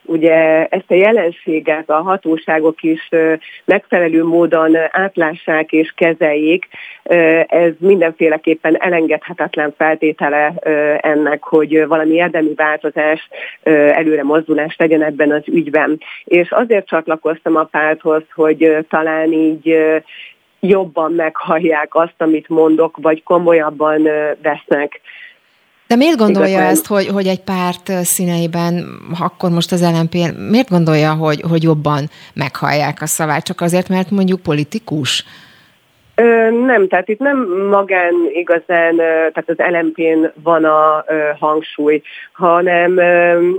ugye 0.02 0.66
ezt 0.66 0.90
a 0.90 0.94
jelenséget 0.94 1.90
a 1.90 2.02
hatóságok 2.02 2.82
is 2.82 3.08
megfelelő 3.64 4.24
módon 4.24 4.76
átlássák 4.90 5.72
és 5.72 5.92
kezeljék, 5.96 6.68
ez 7.46 7.72
mindenféleképpen 7.78 8.82
elengedhetetlen 8.82 9.74
feltétele 9.76 10.52
ennek, 11.00 11.42
hogy 11.42 11.86
valami 11.86 12.14
érdemi 12.14 12.54
változás, 12.54 13.28
előre 13.62 14.22
mozdulás 14.22 14.76
legyen 14.76 15.02
ebben 15.02 15.30
az 15.30 15.42
ügyben. 15.46 15.97
És 16.24 16.50
azért 16.50 16.86
csatlakoztam 16.86 17.56
a 17.56 17.64
párthoz, 17.64 18.22
hogy 18.34 18.86
talán 18.88 19.32
így 19.32 19.76
jobban 20.60 21.12
meghallják 21.12 21.94
azt, 21.94 22.14
amit 22.18 22.48
mondok, 22.48 22.96
vagy 22.96 23.22
komolyabban 23.22 24.02
vesznek. 24.42 25.00
De 25.86 25.96
miért 25.96 26.16
gondolja 26.16 26.48
Igazán... 26.48 26.70
ezt, 26.70 26.86
hogy, 26.86 27.06
hogy 27.06 27.26
egy 27.26 27.40
párt 27.40 27.90
színeiben, 28.04 28.84
akkor 29.20 29.50
most 29.50 29.72
az 29.72 29.82
LNP, 29.82 30.14
miért 30.50 30.68
gondolja, 30.68 31.12
hogy, 31.12 31.40
hogy 31.48 31.62
jobban 31.62 32.08
meghallják 32.34 33.02
a 33.02 33.06
szavát? 33.06 33.44
Csak 33.44 33.60
azért, 33.60 33.88
mert 33.88 34.10
mondjuk 34.10 34.40
politikus? 34.40 35.24
Ö, 36.14 36.50
nem, 36.50 36.88
tehát 36.88 37.08
itt 37.08 37.18
nem 37.18 37.38
magán 37.70 38.14
igazán, 38.32 38.96
tehát 38.96 39.44
az 39.46 39.56
LMP-n 39.56 40.32
van 40.42 40.64
a 40.64 41.04
ö, 41.06 41.18
hangsúly, 41.38 42.02
hanem 42.32 42.98
ö, 42.98 43.50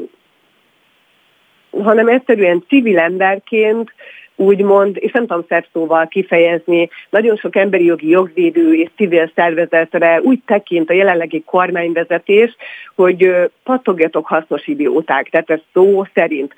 hanem 1.71 2.07
egyszerűen 2.07 2.63
civil 2.67 2.99
emberként 2.99 3.93
úgymond, 4.39 4.97
és 4.99 5.11
nem 5.11 5.27
tudom 5.27 5.45
szebb 5.47 5.65
szóval 5.73 6.07
kifejezni, 6.07 6.89
nagyon 7.09 7.35
sok 7.35 7.55
emberi 7.55 7.85
jogi 7.85 8.09
jogvédő 8.09 8.73
és 8.73 8.89
civil 8.95 9.31
szervezetre 9.35 10.21
úgy 10.21 10.39
tekint 10.45 10.89
a 10.89 10.93
jelenlegi 10.93 11.43
kormányvezetés, 11.45 12.55
hogy 12.95 13.33
patogjatok 13.63 14.27
hasznos 14.27 14.67
idióták, 14.67 15.29
tehát 15.29 15.49
ez 15.49 15.59
szó 15.73 16.05
szerint. 16.13 16.53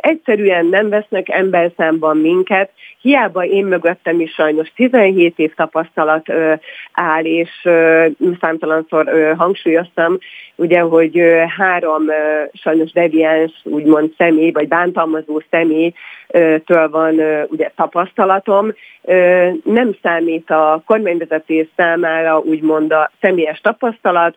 Egyszerűen 0.00 0.66
nem 0.66 0.88
vesznek 0.88 1.28
emberszámban 1.28 2.16
minket, 2.16 2.70
hiába 3.00 3.44
én 3.44 3.64
mögöttem 3.64 4.20
is 4.20 4.32
sajnos 4.32 4.72
17 4.74 5.38
év 5.38 5.54
tapasztalat 5.54 6.32
áll, 6.92 7.24
és 7.24 7.50
számtalanszor 8.40 9.34
hangsúlyoztam, 9.36 10.18
ugye, 10.54 10.80
hogy 10.80 11.22
három 11.56 12.04
sajnos 12.52 12.92
deviáns, 12.92 13.52
úgymond 13.64 14.14
személy, 14.18 14.50
vagy 14.50 14.68
bántalmazó 14.68 15.42
személytől 15.50 16.88
van 16.90 17.20
ugye 17.48 17.70
tapasztalatom. 17.76 18.72
Nem 19.64 19.96
számít 20.02 20.50
a 20.50 20.82
kormányvezetés 20.86 21.66
számára 21.76 22.38
úgymond 22.38 22.92
a 22.92 23.10
személyes 23.20 23.60
tapasztalat, 23.60 24.36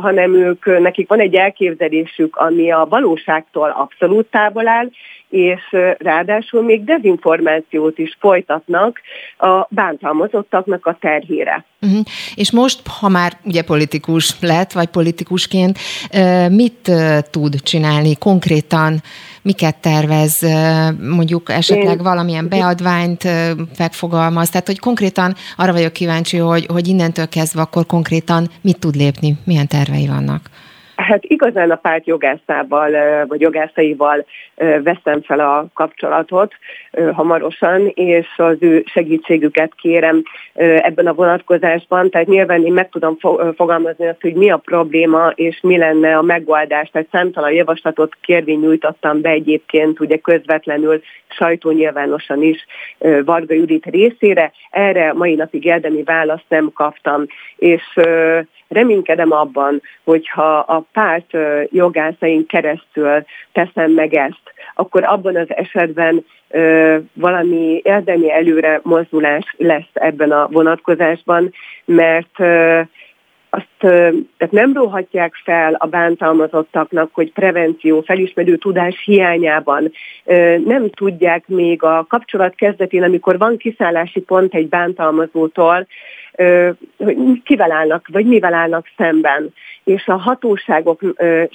hanem 0.00 0.34
ők, 0.34 0.80
nekik 0.80 1.08
van 1.08 1.20
egy 1.20 1.34
elképzelésük, 1.34 2.36
ami 2.36 2.70
a 2.70 2.86
valóságtól 2.88 3.70
abszolút 3.70 4.26
távol 4.30 4.45
áll, 4.54 4.90
és 5.28 5.60
ráadásul 5.98 6.62
még 6.62 6.84
dezinformációt 6.84 7.98
is 7.98 8.16
folytatnak 8.20 9.00
a 9.38 9.66
bántalmazottaknak 9.68 10.86
a 10.86 10.96
terhére. 11.00 11.64
Uh-huh. 11.80 12.00
És 12.34 12.52
most, 12.52 12.80
ha 13.00 13.08
már 13.08 13.32
ugye 13.44 13.62
politikus 13.62 14.40
lett, 14.40 14.72
vagy 14.72 14.86
politikusként, 14.86 15.78
mit 16.50 16.90
tud 17.30 17.62
csinálni 17.62 18.16
konkrétan, 18.16 19.02
miket 19.42 19.80
tervez, 19.80 20.46
mondjuk 21.00 21.50
esetleg 21.50 22.02
valamilyen 22.02 22.48
beadványt 22.48 23.28
megfogalmaz, 23.78 24.48
tehát 24.50 24.66
hogy 24.66 24.78
konkrétan 24.78 25.34
arra 25.56 25.72
vagyok 25.72 25.92
kíváncsi, 25.92 26.36
hogy, 26.36 26.66
hogy 26.66 26.88
innentől 26.88 27.28
kezdve 27.28 27.60
akkor 27.60 27.86
konkrétan 27.86 28.50
mit 28.60 28.78
tud 28.78 28.94
lépni, 28.94 29.36
milyen 29.44 29.68
tervei 29.68 30.06
vannak. 30.06 30.50
Hát 30.96 31.24
igazán 31.24 31.70
a 31.70 31.76
párt 31.76 32.06
jogászával, 32.06 32.90
vagy 33.26 33.40
jogászaival 33.40 34.26
veszem 34.82 35.22
fel 35.22 35.40
a 35.40 35.66
kapcsolatot 35.74 36.54
hamarosan, 37.12 37.86
és 37.94 38.26
az 38.36 38.56
ő 38.60 38.82
segítségüket 38.86 39.74
kérem 39.74 40.22
ebben 40.54 41.06
a 41.06 41.14
vonatkozásban. 41.14 42.10
Tehát 42.10 42.26
nyilván 42.26 42.64
én 42.64 42.72
meg 42.72 42.88
tudom 42.88 43.16
fogalmazni 43.56 44.06
azt, 44.06 44.20
hogy 44.20 44.34
mi 44.34 44.50
a 44.50 44.56
probléma, 44.56 45.32
és 45.34 45.58
mi 45.62 45.78
lenne 45.78 46.16
a 46.16 46.22
megoldás. 46.22 46.88
Tehát 46.90 47.08
számtalan 47.10 47.52
javaslatot 47.52 48.16
kérvény 48.20 48.60
nyújtottam 48.60 49.20
be 49.20 49.30
egyébként, 49.30 50.00
ugye 50.00 50.16
közvetlenül 50.16 51.02
sajtónyilvánosan 51.28 52.42
is 52.42 52.66
Varga 53.24 53.54
Judit 53.54 53.84
részére. 53.84 54.52
Erre 54.70 55.12
mai 55.12 55.34
napig 55.34 55.64
érdemi 55.64 56.02
választ 56.02 56.44
nem 56.48 56.70
kaptam. 56.74 57.24
És 57.56 57.82
reménykedem 58.68 59.32
abban, 59.32 59.82
hogyha 60.04 60.58
a 60.58 60.84
párt 60.92 61.30
jogászain 61.70 62.46
keresztül 62.46 63.24
teszem 63.52 63.90
meg 63.90 64.14
ezt, 64.14 64.42
akkor 64.74 65.04
abban 65.04 65.36
az 65.36 65.48
esetben 65.48 66.24
valami 67.12 67.80
érdemi 67.84 68.32
előre 68.32 68.80
mozdulás 68.82 69.54
lesz 69.56 69.90
ebben 69.92 70.30
a 70.30 70.48
vonatkozásban, 70.50 71.52
mert 71.84 72.38
azt 73.56 73.92
tehát 74.36 74.50
nem 74.50 74.72
róhatják 74.72 75.34
fel 75.44 75.74
a 75.74 75.86
bántalmazottaknak, 75.86 77.10
hogy 77.12 77.32
prevenció, 77.32 78.00
felismerő 78.00 78.56
tudás 78.56 79.02
hiányában 79.04 79.92
nem 80.64 80.90
tudják 80.90 81.48
még 81.48 81.82
a 81.82 82.06
kapcsolat 82.08 82.54
kezdetén, 82.54 83.02
amikor 83.02 83.38
van 83.38 83.56
kiszállási 83.56 84.20
pont 84.20 84.54
egy 84.54 84.68
bántalmazótól, 84.68 85.86
hogy 86.96 87.16
kivel 87.44 87.72
állnak, 87.72 88.08
vagy 88.12 88.26
mivel 88.26 88.54
állnak 88.54 88.86
szemben. 88.96 89.52
És 89.86 90.06
a 90.06 90.16
hatóságok 90.16 91.00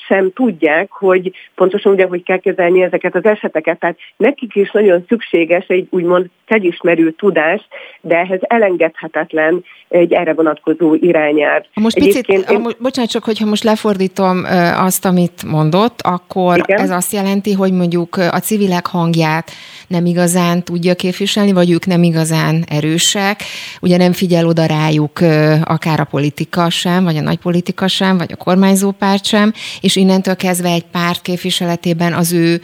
sem 0.07 0.31
tudják, 0.33 0.91
hogy 0.91 1.31
pontosan 1.55 1.93
ugye, 1.93 2.05
hogy 2.05 2.23
kell 2.23 2.39
kezelni 2.39 2.81
ezeket 2.81 3.15
az 3.15 3.25
eseteket. 3.25 3.79
Tehát 3.79 3.97
nekik 4.17 4.55
is 4.55 4.71
nagyon 4.71 5.05
szükséges 5.07 5.65
egy 5.67 5.87
úgymond 5.89 6.29
felismerő 6.45 7.11
tudás, 7.11 7.67
de 8.01 8.15
ehhez 8.15 8.39
elengedhetetlen 8.41 9.63
egy 9.87 10.13
erre 10.13 10.33
vonatkozó 10.33 10.95
irányelv. 10.95 11.63
Most 11.73 11.99
picit, 11.99 12.27
én... 12.27 12.43
ha, 12.45 12.71
bocsánat, 12.79 13.11
csak 13.11 13.23
hogyha 13.23 13.45
most 13.45 13.63
lefordítom 13.63 14.43
azt, 14.75 15.05
amit 15.05 15.43
mondott, 15.43 15.99
akkor 16.01 16.57
Igen? 16.57 16.79
ez 16.79 16.89
azt 16.89 17.13
jelenti, 17.13 17.53
hogy 17.53 17.73
mondjuk 17.73 18.15
a 18.15 18.39
civilek 18.39 18.85
hangját 18.85 19.51
nem 19.87 20.05
igazán 20.05 20.63
tudja 20.63 20.95
képviselni, 20.95 21.51
vagy 21.51 21.71
ők 21.71 21.85
nem 21.85 22.03
igazán 22.03 22.63
erősek, 22.69 23.41
ugye 23.81 23.97
nem 23.97 24.11
figyel 24.11 24.45
oda 24.45 24.65
rájuk 24.65 25.19
akár 25.63 25.99
a 25.99 26.07
politika 26.09 26.69
sem, 26.69 27.03
vagy 27.03 27.17
a 27.17 27.21
nagy 27.21 27.39
politika 27.39 27.87
sem, 27.87 28.17
vagy 28.21 28.35
a 28.39 28.43
kormányzó 28.43 28.91
párt 28.91 29.25
sem, 29.25 29.51
és 29.81 29.95
innentől 29.95 30.35
kezdve 30.35 30.69
egy 30.69 30.85
párt 30.91 31.21
képviseletében 31.21 32.13
az 32.13 32.33
ő, 32.33 32.59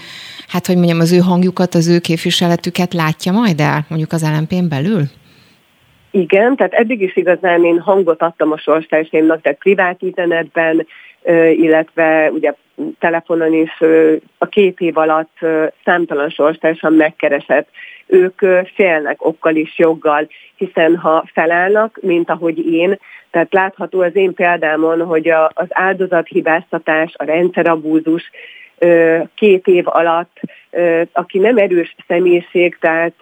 hát 0.47 0.65
hogy 0.65 0.75
mondjam, 0.75 0.99
az 0.99 1.13
ő 1.13 1.17
hangjukat, 1.17 1.73
az 1.73 1.87
ő 1.87 1.99
képviseletüket 1.99 2.93
látja 2.93 3.31
majd 3.31 3.59
el, 3.59 3.85
mondjuk 3.89 4.11
az 4.11 4.23
lmp 4.23 4.69
belül? 4.69 5.03
Igen, 6.11 6.55
tehát 6.55 6.73
eddig 6.73 7.01
is 7.01 7.15
igazán 7.15 7.63
én 7.63 7.79
hangot 7.79 8.21
adtam 8.21 8.51
a 8.51 8.57
sorstársaimnak, 8.57 9.41
tehát 9.41 9.57
privát 9.57 10.03
üzenetben, 10.03 10.87
illetve 11.51 12.29
ugye 12.33 12.53
telefonon 12.99 13.53
is 13.53 13.81
a 14.37 14.45
két 14.45 14.79
év 14.79 14.97
alatt 14.97 15.37
számtalan 15.85 16.29
sorstársam 16.29 16.93
megkeresett. 16.93 17.67
Ők 18.07 18.39
félnek 18.75 19.25
okkal 19.25 19.55
is 19.55 19.77
joggal, 19.77 20.27
hiszen 20.55 20.97
ha 20.97 21.25
felállnak, 21.33 21.99
mint 22.01 22.29
ahogy 22.29 22.73
én, 22.73 22.99
tehát 23.31 23.53
látható 23.53 24.01
az 24.01 24.15
én 24.15 24.33
példámon, 24.33 25.05
hogy 25.05 25.29
az 25.29 25.67
áldozathibáztatás, 25.69 27.13
a 27.17 27.23
rendszerabúzus 27.23 28.31
két 29.35 29.67
év 29.67 29.83
alatt, 29.85 30.39
aki 31.11 31.37
nem 31.37 31.57
erős 31.57 31.95
személyiség, 32.07 32.77
tehát 32.79 33.13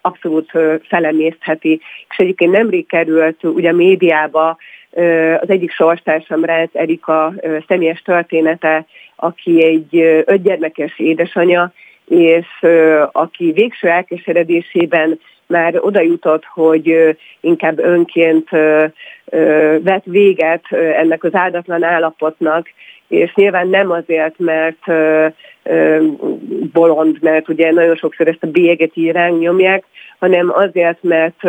abszolút 0.00 0.52
felemésztheti. 0.88 1.80
És 2.08 2.16
egyébként 2.16 2.52
nemrég 2.52 2.86
került 2.86 3.44
ugye 3.44 3.68
a 3.68 3.74
médiába 3.74 4.56
az 5.40 5.50
egyik 5.50 5.70
sorstársam 5.70 6.44
Rácz 6.44 6.70
Erika 6.72 7.34
személyes 7.68 8.02
története, 8.02 8.86
aki 9.16 9.64
egy 9.64 10.22
ötgyermekes 10.24 10.98
édesanya, 10.98 11.72
és 12.08 12.46
aki 13.12 13.52
végső 13.52 13.88
elkeseredésében 13.88 15.20
már 15.46 15.78
oda 15.80 16.00
jutott, 16.00 16.44
hogy 16.44 17.16
inkább 17.40 17.78
önként 17.78 18.48
vett 19.80 20.04
véget 20.04 20.64
ennek 20.70 21.24
az 21.24 21.34
áldatlan 21.34 21.82
állapotnak, 21.82 22.68
és 23.08 23.34
nyilván 23.34 23.68
nem 23.68 23.90
azért, 23.90 24.34
mert 24.38 24.84
bolond, 26.72 27.16
mert 27.20 27.48
ugye 27.48 27.72
nagyon 27.72 27.96
sokszor 27.96 28.28
ezt 28.28 28.42
a 28.42 28.46
bélyeget 28.50 28.90
így 28.94 29.14
nyomják, 29.38 29.84
hanem 30.18 30.50
azért, 30.54 31.02
mert 31.02 31.42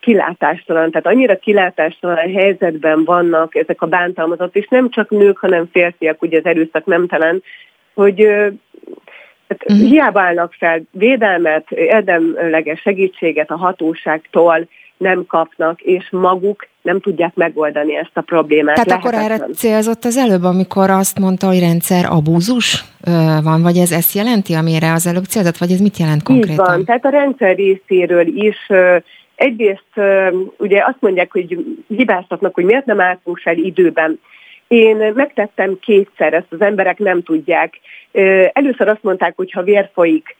kilátástalan, 0.00 0.90
tehát 0.90 1.06
annyira 1.06 1.38
kilátástalan 1.38 2.32
helyzetben 2.32 3.04
vannak 3.04 3.54
ezek 3.54 3.82
a 3.82 3.86
bántalmazott, 3.86 4.56
és 4.56 4.66
nem 4.68 4.90
csak 4.90 5.10
nők, 5.10 5.38
hanem 5.38 5.68
férfiak, 5.72 6.22
ugye 6.22 6.38
az 6.38 6.44
erőszak 6.44 6.84
nemtelen, 6.84 7.42
hogy 7.94 8.28
tehát 9.46 9.64
uh-huh. 9.68 9.88
hiába 9.88 10.20
állnak 10.20 10.52
fel 10.52 10.82
védelmet, 10.90 11.70
érdemleges 11.70 12.80
segítséget 12.80 13.50
a 13.50 13.56
hatóságtól, 13.56 14.68
nem 14.96 15.26
kapnak, 15.26 15.80
és 15.80 16.08
maguk 16.10 16.66
nem 16.82 17.00
tudják 17.00 17.34
megoldani 17.34 17.96
ezt 17.96 18.10
a 18.12 18.20
problémát. 18.20 18.74
Tehát 18.74 18.88
Lehetetlen. 18.88 19.22
akkor 19.22 19.30
erre 19.30 19.54
célzott 19.54 20.04
az 20.04 20.16
előbb, 20.16 20.42
amikor 20.42 20.90
azt 20.90 21.18
mondta, 21.18 21.46
hogy 21.46 21.60
rendszer 21.60 22.04
abúzus 22.08 22.84
van, 23.42 23.62
vagy 23.62 23.76
ez 23.76 23.92
ezt 23.92 24.14
jelenti, 24.14 24.54
amire 24.54 24.92
az 24.92 25.06
előbb 25.06 25.24
célzott, 25.24 25.56
vagy 25.56 25.70
ez 25.70 25.80
mit 25.80 25.96
jelent 25.96 26.22
konkrétan? 26.22 26.52
Így 26.52 26.56
van, 26.56 26.84
tehát 26.84 27.04
a 27.04 27.08
rendszer 27.08 27.56
részéről 27.56 28.26
is 28.26 28.56
egyrészt 29.34 30.00
ugye 30.58 30.82
azt 30.86 31.00
mondják, 31.00 31.32
hogy 31.32 31.64
hibáztatnak, 31.88 32.54
hogy 32.54 32.64
miért 32.64 32.86
nem 32.86 33.00
álltunk 33.00 33.38
fel 33.38 33.56
időben. 33.56 34.20
Én 34.68 34.96
megtettem 35.14 35.78
kétszer, 35.80 36.34
ezt 36.34 36.46
az 36.52 36.60
emberek 36.60 36.98
nem 36.98 37.22
tudják. 37.22 37.80
Először 38.52 38.88
azt 38.88 39.02
mondták, 39.02 39.32
hogy 39.36 39.52
ha 39.52 39.62
vér 39.62 39.90
folyik, 39.92 40.36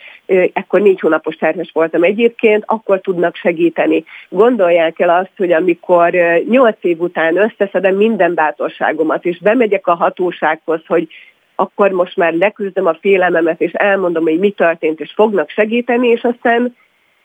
ekkor 0.53 0.81
négy 0.81 1.01
hónapos 1.01 1.37
terhes 1.37 1.71
voltam 1.73 2.03
egyébként, 2.03 2.63
akkor 2.67 3.01
tudnak 3.01 3.37
segíteni. 3.37 4.05
Gondolják 4.29 5.01
el 5.01 5.11
azt, 5.11 5.31
hogy 5.37 5.53
amikor 5.53 6.11
nyolc 6.49 6.77
év 6.81 7.01
után 7.01 7.37
összeszedem 7.37 7.97
minden 7.97 8.35
bátorságomat, 8.35 9.25
és 9.25 9.39
bemegyek 9.39 9.87
a 9.87 9.95
hatósághoz, 9.95 10.81
hogy 10.87 11.09
akkor 11.55 11.91
most 11.91 12.17
már 12.17 12.33
leküzdöm 12.33 12.87
a 12.87 12.97
félelmemet, 13.01 13.61
és 13.61 13.73
elmondom, 13.73 14.23
hogy 14.23 14.39
mi 14.39 14.51
történt, 14.51 15.01
és 15.01 15.13
fognak 15.15 15.51
segíteni, 15.51 16.09
és 16.09 16.23
aztán 16.23 16.77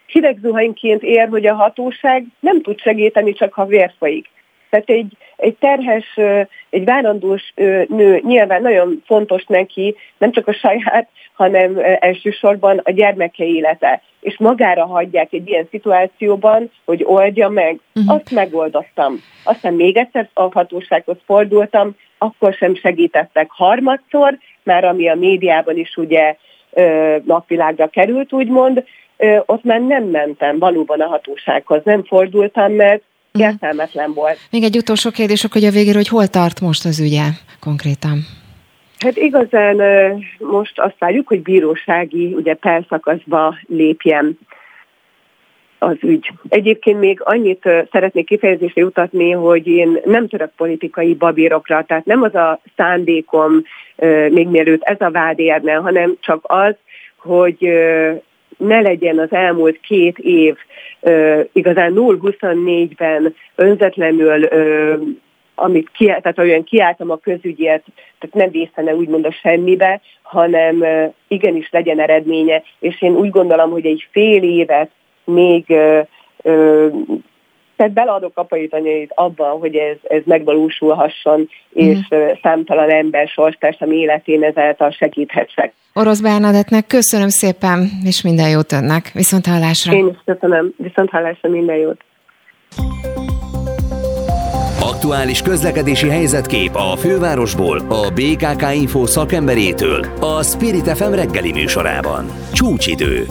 hidegzuhanyként 0.06 1.04
ér, 1.04 1.28
hogy 1.28 1.46
a 1.46 1.56
hatóság 1.56 2.26
nem 2.40 2.62
tud 2.62 2.80
segíteni, 2.80 3.34
csak 3.34 3.54
ha 3.54 3.66
vér 3.66 3.92
folyik. 3.98 4.30
Tehát 4.72 4.90
egy, 4.90 5.18
egy 5.36 5.56
terhes, 5.60 6.18
egy 6.70 6.86
várandós 6.86 7.54
nő 7.88 8.22
nyilván 8.26 8.62
nagyon 8.62 9.04
fontos 9.06 9.46
neki, 9.46 9.96
nem 10.18 10.32
csak 10.32 10.48
a 10.48 10.54
saját, 10.54 11.08
hanem 11.34 11.80
elsősorban 12.00 12.82
a 12.84 12.92
gyermeke 12.92 13.46
élete. 13.46 14.02
És 14.20 14.38
magára 14.38 14.86
hagyják 14.86 15.34
egy 15.34 15.48
ilyen 15.50 15.68
szituációban, 15.70 16.72
hogy 16.86 17.04
oldja 17.06 17.50
meg. 17.50 17.80
Uh-huh. 17.96 18.16
Azt 18.16 18.32
megoldottam. 18.32 19.16
Aztán 19.44 19.74
még 19.74 19.98
egyszer 19.98 20.30
a 20.34 20.42
hatósághoz 20.52 21.18
fordultam, 21.26 21.96
akkor 22.18 22.54
sem 22.54 22.76
segítettek 22.76 23.48
harmadszor, 23.50 24.38
már 24.64 24.84
ami 24.84 25.10
a 25.10 25.16
médiában 25.16 25.78
is 25.78 25.98
ugye 25.98 26.36
napvilágra 27.24 27.88
került, 27.88 28.34
úgymond, 28.34 28.84
ott 29.46 29.64
már 29.64 29.82
nem 29.82 30.04
mentem 30.04 30.60
valóban 30.60 31.02
a 31.02 31.08
hatósághoz, 31.08 31.82
nem 31.84 32.04
fordultam, 32.04 32.72
mert. 32.72 33.02
Értelmetlen 33.34 34.14
volt. 34.14 34.38
Még 34.52 34.64
egy 34.64 34.78
utolsó 34.78 35.10
kérdés, 35.10 35.46
hogy 35.52 35.66
a 35.66 35.72
végére, 35.72 35.98
hogy 35.98 36.08
hol 36.08 36.28
tart 36.28 36.62
most 36.62 36.86
az 36.86 37.00
ügye 37.00 37.26
konkrétan? 37.60 38.20
Hát 39.00 39.18
igazán 39.18 39.78
most 40.38 40.80
azt 40.80 40.96
várjuk, 41.00 41.28
hogy 41.28 41.42
bírósági, 41.42 42.34
ugye 42.34 42.54
perszakaszba 42.54 43.58
lépjen 43.68 44.38
az 45.80 45.98
ügy. 46.02 46.32
Egyébként 46.50 47.00
még 47.00 47.22
annyit 47.24 47.70
szeretnék 47.92 48.26
kifejezésre 48.26 48.82
jutatni, 48.82 49.32
hogy 49.32 49.68
én 49.68 50.00
nem 50.06 50.28
török 50.28 50.52
politikai 50.56 51.14
babírokra, 51.14 51.84
tehát 51.88 52.06
nem 52.06 52.22
az 52.22 52.36
a 52.36 52.62
szándékom 52.76 53.64
még 54.30 54.48
mielőtt 54.48 54.82
ez 54.82 55.02
a 55.02 55.12
vád 55.12 55.40
érne, 55.40 55.74
hanem 55.74 56.16
csak 56.20 56.40
az, 56.48 56.76
hogy 57.18 57.70
ne 58.62 58.82
legyen 58.82 59.20
az 59.20 59.32
elmúlt 59.32 59.80
két 59.80 60.18
év 60.18 60.56
uh, 61.00 61.46
igazán 61.52 61.94
0-24-ben 61.96 63.36
önzetlenül 63.56 64.44
uh, 64.44 65.02
amit 65.56 65.90
ki, 65.94 66.06
tehát 66.06 66.40
olyan 66.40 66.64
kiálltam 66.64 67.12
a 67.12 67.18
közügyért, 67.18 67.84
tehát 68.20 68.36
nem 68.36 68.50
vészene 68.52 68.96
úgymond 68.96 69.26
a 69.26 69.32
semmibe, 69.32 70.02
hanem 70.22 70.86
igenis 71.28 71.70
legyen 71.72 72.00
eredménye, 72.00 72.64
és 72.80 73.02
én 73.02 73.16
úgy 73.16 73.30
gondolom, 73.30 73.72
hogy 73.72 73.86
egy 73.86 74.08
fél 74.12 74.44
évet 74.44 74.90
még 75.24 75.66
tehát 77.82 77.96
beleadok 77.96 78.38
apai 78.38 78.68
anyait 78.72 79.12
abban, 79.16 79.60
hogy 79.60 79.76
ez, 79.76 79.98
ez 80.04 80.22
megvalósulhasson, 80.26 81.50
és 81.74 81.98
mm. 82.16 82.20
számtalan 82.42 82.90
ember 82.90 83.28
sorstársam 83.28 83.92
életén 83.92 84.44
ezáltal 84.44 84.92
segíthetsek. 84.92 85.74
Orosz 85.94 86.20
Bernadettnek 86.20 86.88
köszönöm 86.88 87.30
szépen, 87.30 87.90
és 88.06 88.22
minden 88.22 88.50
jót 88.50 88.72
önnek. 88.72 89.12
Viszont 89.14 89.46
hallásra. 89.46 89.94
Én 89.94 90.08
is 90.08 90.18
köszönöm. 90.26 90.74
Viszont 90.78 91.10
hallásra 91.10 91.50
minden 91.50 91.76
jót. 91.76 92.02
Aktuális 94.80 95.42
közlekedési 95.42 96.10
helyzetkép 96.10 96.76
a 96.76 96.96
fővárosból, 96.96 97.78
a 97.78 98.12
BKK 98.14 98.76
Info 98.76 99.06
szakemberétől, 99.06 100.06
a 100.20 100.44
Spirit 100.44 100.90
FM 100.98 101.14
reggeli 101.14 101.52
műsorában. 101.52 102.26
Csúcsidő. 102.54 103.26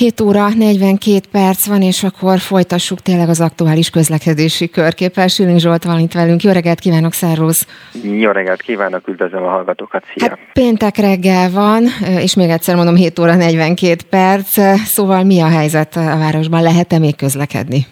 7 0.00 0.20
óra 0.20 0.48
42 0.48 1.20
perc 1.32 1.66
van, 1.66 1.82
és 1.82 2.02
akkor 2.02 2.38
folytassuk 2.38 3.00
tényleg 3.00 3.28
az 3.28 3.40
aktuális 3.40 3.90
közlekedési 3.90 4.70
körképpel. 4.70 5.28
Süling 5.28 5.58
Zsolt 5.58 5.84
van 5.84 5.98
itt 5.98 6.12
velünk. 6.12 6.42
Jó 6.42 6.52
reggelt 6.52 6.78
kívánok, 6.78 7.12
szervusz! 7.12 7.66
Jó 8.02 8.30
reggelt 8.30 8.62
kívánok, 8.62 9.08
üdvözlöm 9.08 9.42
a 9.42 9.48
hallgatókat, 9.48 10.04
szia! 10.14 10.28
Hát 10.28 10.38
péntek 10.52 10.96
reggel 10.96 11.50
van, 11.50 11.82
és 12.20 12.34
még 12.34 12.48
egyszer 12.48 12.76
mondom, 12.76 12.94
7 12.94 13.18
óra 13.18 13.34
42 13.34 13.96
perc, 14.10 14.58
szóval 14.84 15.24
mi 15.24 15.40
a 15.40 15.48
helyzet 15.48 15.96
a 15.96 16.18
városban? 16.18 16.62
Lehet-e 16.62 16.98
még 16.98 17.16
közlekedni? 17.16 17.86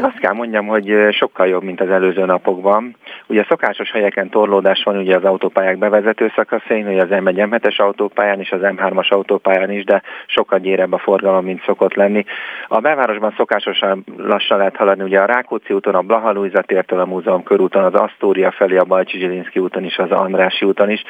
Azt 0.00 0.18
kell 0.18 0.32
mondjam, 0.32 0.66
hogy 0.66 0.92
sokkal 1.10 1.46
jobb, 1.46 1.62
mint 1.62 1.80
az 1.80 1.88
előző 1.88 2.24
napokban. 2.24 2.96
Ugye 3.26 3.44
szokásos 3.48 3.90
helyeken 3.90 4.28
torlódás 4.28 4.82
van 4.82 4.96
ugye 4.96 5.16
az 5.16 5.24
autópályák 5.24 5.78
bevezető 5.78 6.32
szakaszén, 6.36 6.88
ugye 6.88 7.02
az 7.02 7.08
M1 7.10 7.76
autópályán 7.76 8.40
és 8.40 8.50
az 8.50 8.60
M3-as 8.62 9.08
autópályán 9.08 9.70
is, 9.70 9.84
de 9.84 10.02
sokkal 10.26 10.58
gyérebb 10.58 10.92
a 10.92 10.98
forgalom, 10.98 11.44
mint 11.44 11.62
szokott 11.64 11.94
lenni. 11.94 12.24
A 12.68 12.80
belvárosban 12.80 13.34
szokásosan 13.36 14.04
lassan 14.16 14.58
lehet 14.58 14.76
haladni, 14.76 15.04
ugye 15.04 15.20
a 15.20 15.24
Rákóczi 15.24 15.74
úton, 15.74 15.94
a 15.94 16.02
Blaha 16.02 16.32
Luisa 16.32 16.62
tértől 16.62 17.00
a 17.00 17.06
múzeum 17.06 17.42
körúton, 17.42 17.84
az 17.84 17.94
Asztória 17.94 18.50
felé, 18.50 18.76
a 18.76 19.04
Zsilinszki 19.06 19.58
úton 19.58 19.84
is, 19.84 19.98
az 19.98 20.10
Andrási 20.10 20.64
úton 20.64 20.90
is. 20.90 21.02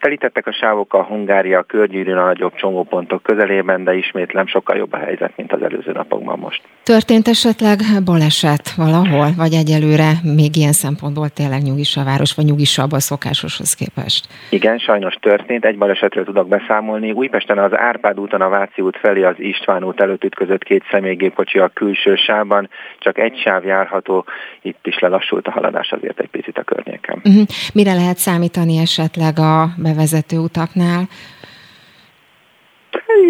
Telítettek 0.00 0.46
a 0.46 0.52
sávok 0.52 0.94
a 0.94 1.02
Hungária, 1.02 1.58
a 1.58 1.62
körgyűrűn 1.62 2.16
a 2.16 2.24
nagyobb 2.24 2.54
csomópontok 2.54 3.22
közelében, 3.22 3.84
de 3.84 3.94
ismétlem 3.94 4.46
sokkal 4.46 4.76
jobb 4.76 4.92
a 4.92 4.96
helyzet, 4.96 5.32
mint 5.36 5.52
az 5.52 5.62
előző 5.62 5.92
napokban 5.92 6.38
most. 6.38 6.62
Történt 6.82 7.28
esetleg 7.28 7.78
baleset 8.04 8.74
valahol, 8.76 9.28
vagy 9.36 9.52
egyelőre 9.52 10.10
még 10.36 10.56
ilyen 10.56 10.72
szempontból 10.72 11.28
tényleg 11.28 11.53
nyugis 11.62 11.96
a 11.96 12.04
város, 12.04 12.34
vagy 12.34 12.44
nyugisabb 12.44 12.92
a 12.92 13.00
szokásoshoz 13.00 13.74
képest? 13.74 14.28
Igen, 14.50 14.78
sajnos 14.78 15.14
történt. 15.14 15.64
Egy 15.64 15.78
balesetről 15.78 16.24
tudok 16.24 16.48
beszámolni. 16.48 17.12
Újpesten 17.12 17.58
az 17.58 17.76
Árpád 17.76 18.20
úton 18.20 18.40
a 18.40 18.48
Váci 18.48 18.82
út 18.82 18.96
felé 18.96 19.22
az 19.22 19.34
István 19.38 19.84
út 19.84 20.00
előtt 20.00 20.24
ütközött 20.24 20.62
két 20.62 20.84
személygépkocsi 20.90 21.58
a 21.58 21.70
külső 21.74 22.14
sávban. 22.14 22.68
Csak 22.98 23.18
egy 23.18 23.38
sáv 23.38 23.64
járható, 23.64 24.24
itt 24.62 24.86
is 24.86 24.98
lelassult 24.98 25.46
a 25.46 25.50
haladás 25.50 25.92
azért 25.92 26.20
egy 26.20 26.30
picit 26.30 26.58
a 26.58 26.62
környéken. 26.62 27.20
Uh-huh. 27.24 27.46
Mire 27.74 27.94
lehet 27.94 28.16
számítani 28.16 28.76
esetleg 28.76 29.38
a 29.38 29.68
bevezető 29.76 30.38
utaknál? 30.38 31.08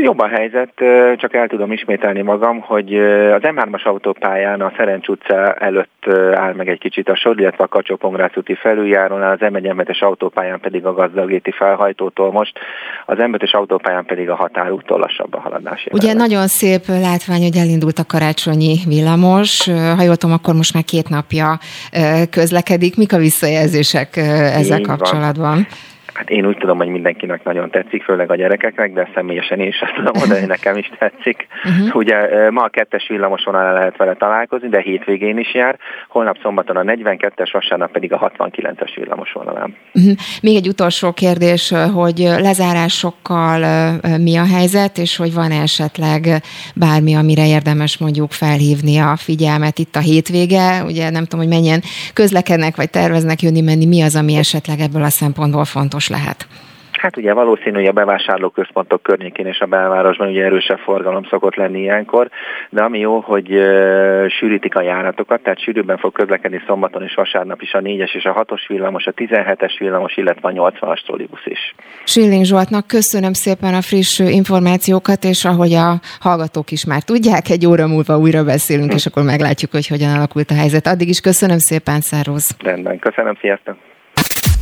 Jobb 0.03 0.19
a 0.19 0.29
helyzet, 0.29 0.73
csak 1.17 1.35
el 1.35 1.49
tudom 1.49 1.73
ismételni 1.73 2.23
magam, 2.23 2.61
hogy 2.61 2.95
az 3.33 3.41
M3-as 3.43 3.83
autópályán 3.83 4.61
a 4.61 4.73
Szerencs 4.77 5.09
utca 5.09 5.53
előtt 5.53 6.07
áll 6.35 6.55
meg 6.55 6.69
egy 6.69 6.79
kicsit 6.79 7.09
a 7.09 7.17
sor, 7.17 7.41
illetve 7.41 7.65
a 7.65 7.69
kacsó 7.69 7.99
úti 8.35 8.55
felüljárónál, 8.55 9.39
az 9.41 9.51
m 9.51 9.55
1 9.55 9.97
autópályán 10.01 10.61
pedig 10.61 10.87
a 10.87 10.93
gazdagéti 10.93 11.51
felhajtótól 11.51 12.33
most, 12.33 12.59
az 13.07 13.19
m 13.19 13.35
autópályán 13.51 14.05
pedig 14.05 14.31
a 14.31 14.35
határúttól 14.35 14.99
lassabb 14.99 15.35
a 15.35 15.41
haladás. 15.41 15.87
Ugye 15.91 16.07
jelenleg. 16.07 16.29
nagyon 16.29 16.47
szép 16.47 16.87
látvány, 16.87 17.43
hogy 17.43 17.57
elindult 17.57 17.99
a 17.99 18.05
karácsonyi 18.05 18.77
villamos, 18.87 19.69
ha 19.97 20.03
jól 20.03 20.17
tudom, 20.17 20.37
akkor 20.37 20.55
most 20.55 20.75
már 20.75 20.85
két 20.85 21.09
napja 21.09 21.59
közlekedik. 22.31 22.97
Mik 22.97 23.13
a 23.13 23.17
visszajelzések 23.17 24.17
ezzel 24.17 24.79
Így 24.79 24.87
kapcsolatban? 24.87 25.55
Van. 25.55 25.67
Hát 26.15 26.31
én 26.31 26.47
úgy 26.47 26.57
tudom, 26.57 26.79
hogy 26.79 26.89
mindenkinek 26.89 27.45
nagyon 27.45 27.71
tetszik, 27.71 28.03
főleg 28.03 28.31
a 28.31 28.35
gyerekeknek, 28.37 28.93
de 28.93 29.09
személyesen 29.15 29.61
én 29.61 29.67
is 29.67 29.81
azt 29.81 29.95
tudom 29.95 30.13
mondani, 30.15 30.41
hogy 30.41 30.49
nekem 30.57 30.77
is 30.77 30.91
tetszik. 30.99 31.47
Uh-huh. 31.65 31.97
Ugye 31.97 32.51
ma 32.51 32.63
a 32.63 32.69
kettes 32.69 33.07
villamos 33.09 33.45
vonalán 33.45 33.73
lehet 33.73 33.97
vele 33.97 34.15
találkozni, 34.15 34.69
de 34.69 34.81
hétvégén 34.81 35.39
is 35.39 35.55
jár, 35.55 35.79
holnap 36.09 36.39
szombaton 36.43 36.77
a 36.77 36.83
42-es, 36.83 37.49
vasárnap 37.53 37.91
pedig 37.93 38.13
a 38.13 38.33
69-es 38.37 38.93
villamos 38.95 39.33
vonalán. 39.33 39.77
Uh-huh. 39.95 40.13
Még 40.43 40.57
egy 40.57 40.69
utolsó 40.69 41.13
kérdés, 41.13 41.73
hogy 41.95 42.19
lezárásokkal 42.19 43.61
mi 44.19 44.37
a 44.37 44.47
helyzet, 44.47 44.99
és 44.99 45.17
hogy 45.17 45.35
van 45.35 45.51
esetleg 45.51 46.29
bármi, 46.75 47.15
amire 47.15 47.47
érdemes 47.47 47.99
mondjuk 47.99 48.33
felhívni 48.33 48.99
a 48.99 49.17
figyelmet 49.17 49.79
itt 49.79 49.97
a 49.97 50.01
hétvége, 50.01 50.83
ugye 50.85 51.11
nem 51.11 51.25
tudom, 51.25 51.47
hogy 51.47 51.55
mennyien 51.55 51.81
közlekednek, 52.13 52.77
vagy 52.77 52.91
terveznek 52.91 53.43
jönni-menni, 53.43 53.87
mi 53.87 54.03
az, 54.03 54.17
ami 54.17 54.35
esetleg 54.35 54.79
ebből 54.81 55.03
a 55.03 55.09
szempontból 55.09 55.65
fontos 55.65 56.04
fontos 56.05 56.09
lehet? 56.09 56.47
Hát 56.93 57.17
ugye 57.17 57.33
valószínű, 57.33 57.77
hogy 57.77 57.87
a 57.87 57.93
bevásárlóközpontok 57.93 59.03
környékén 59.03 59.47
és 59.47 59.59
a 59.59 59.67
belvárosban 59.67 60.29
ugye 60.29 60.45
erősebb 60.45 60.79
forgalom 60.79 61.25
szokott 61.25 61.55
lenni 61.55 61.81
ilyenkor, 61.81 62.29
de 62.71 62.83
ami 62.83 62.99
jó, 62.99 63.21
hogy 63.21 63.55
uh, 63.55 64.29
sűrítik 64.29 64.75
a 64.75 64.83
járatokat, 64.83 65.43
tehát 65.43 65.63
sűrűbben 65.63 65.99
fog 65.99 66.13
közlekedni 66.13 66.63
szombaton 66.67 67.03
és 67.03 67.15
vasárnap 67.15 67.63
is 67.63 67.73
a 67.73 67.79
4-es 67.79 68.15
és 68.15 68.25
a 68.25 68.45
6-os 68.45 68.61
villamos, 68.69 69.07
a 69.07 69.13
17-es 69.13 69.73
villamos, 69.79 70.17
illetve 70.17 70.49
a 70.49 70.53
80-as 70.53 71.05
trollibusz 71.05 71.47
is. 71.47 71.75
Schilling 72.05 72.45
Zsoltnak 72.45 72.87
köszönöm 72.87 73.33
szépen 73.33 73.75
a 73.75 73.83
friss 73.83 74.19
információkat, 74.19 75.25
és 75.25 75.45
ahogy 75.45 75.73
a 75.73 76.01
hallgatók 76.21 76.71
is 76.71 76.85
már 76.85 77.03
tudják, 77.03 77.51
egy 77.51 77.67
óra 77.67 77.87
múlva 77.87 78.19
újra 78.19 78.45
beszélünk, 78.45 78.93
és 78.95 79.07
akkor 79.07 79.23
meglátjuk, 79.23 79.71
hogy 79.71 79.87
hogyan 79.87 80.15
alakult 80.17 80.51
a 80.51 80.55
helyzet. 80.55 80.87
Addig 80.87 81.09
is 81.09 81.21
köszönöm 81.21 81.59
szépen, 81.59 82.01
Szároz. 82.01 82.57
Rendben, 82.59 82.99
köszönöm, 82.99 83.37
sziasztok! 83.41 83.94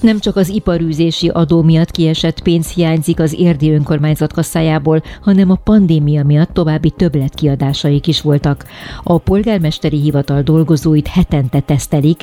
nem 0.00 0.18
csak 0.18 0.36
az 0.36 0.48
iparűzési 0.48 1.28
adó 1.28 1.62
miatt 1.62 1.90
kiesett 1.90 2.42
pénz 2.42 2.68
hiányzik 2.70 3.20
az 3.20 3.34
érdi 3.38 3.70
önkormányzat 3.70 4.32
kasszájából, 4.32 5.02
hanem 5.20 5.50
a 5.50 5.54
pandémia 5.54 6.24
miatt 6.24 6.52
további 6.52 6.90
többletkiadásaik 6.90 8.06
is 8.06 8.20
voltak. 8.20 8.64
A 9.02 9.18
polgármesteri 9.18 10.00
hivatal 10.00 10.42
dolgozóit 10.42 11.06
hetente 11.06 11.60
tesztelik, 11.60 12.20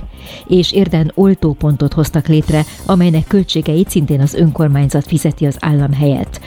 és 0.48 0.72
érden 0.72 1.12
oltópontot 1.16 1.94
hoztak 1.94 2.28
létre, 2.28 2.66
amelynek 2.86 3.28
költségeit 3.28 3.90
szintén 3.90 4.22
az 4.22 4.34
önkormányzat 4.34 5.08
fizeti 5.08 5.46
az 5.46 5.58
állam 5.60 5.94
helyett. 5.94 6.40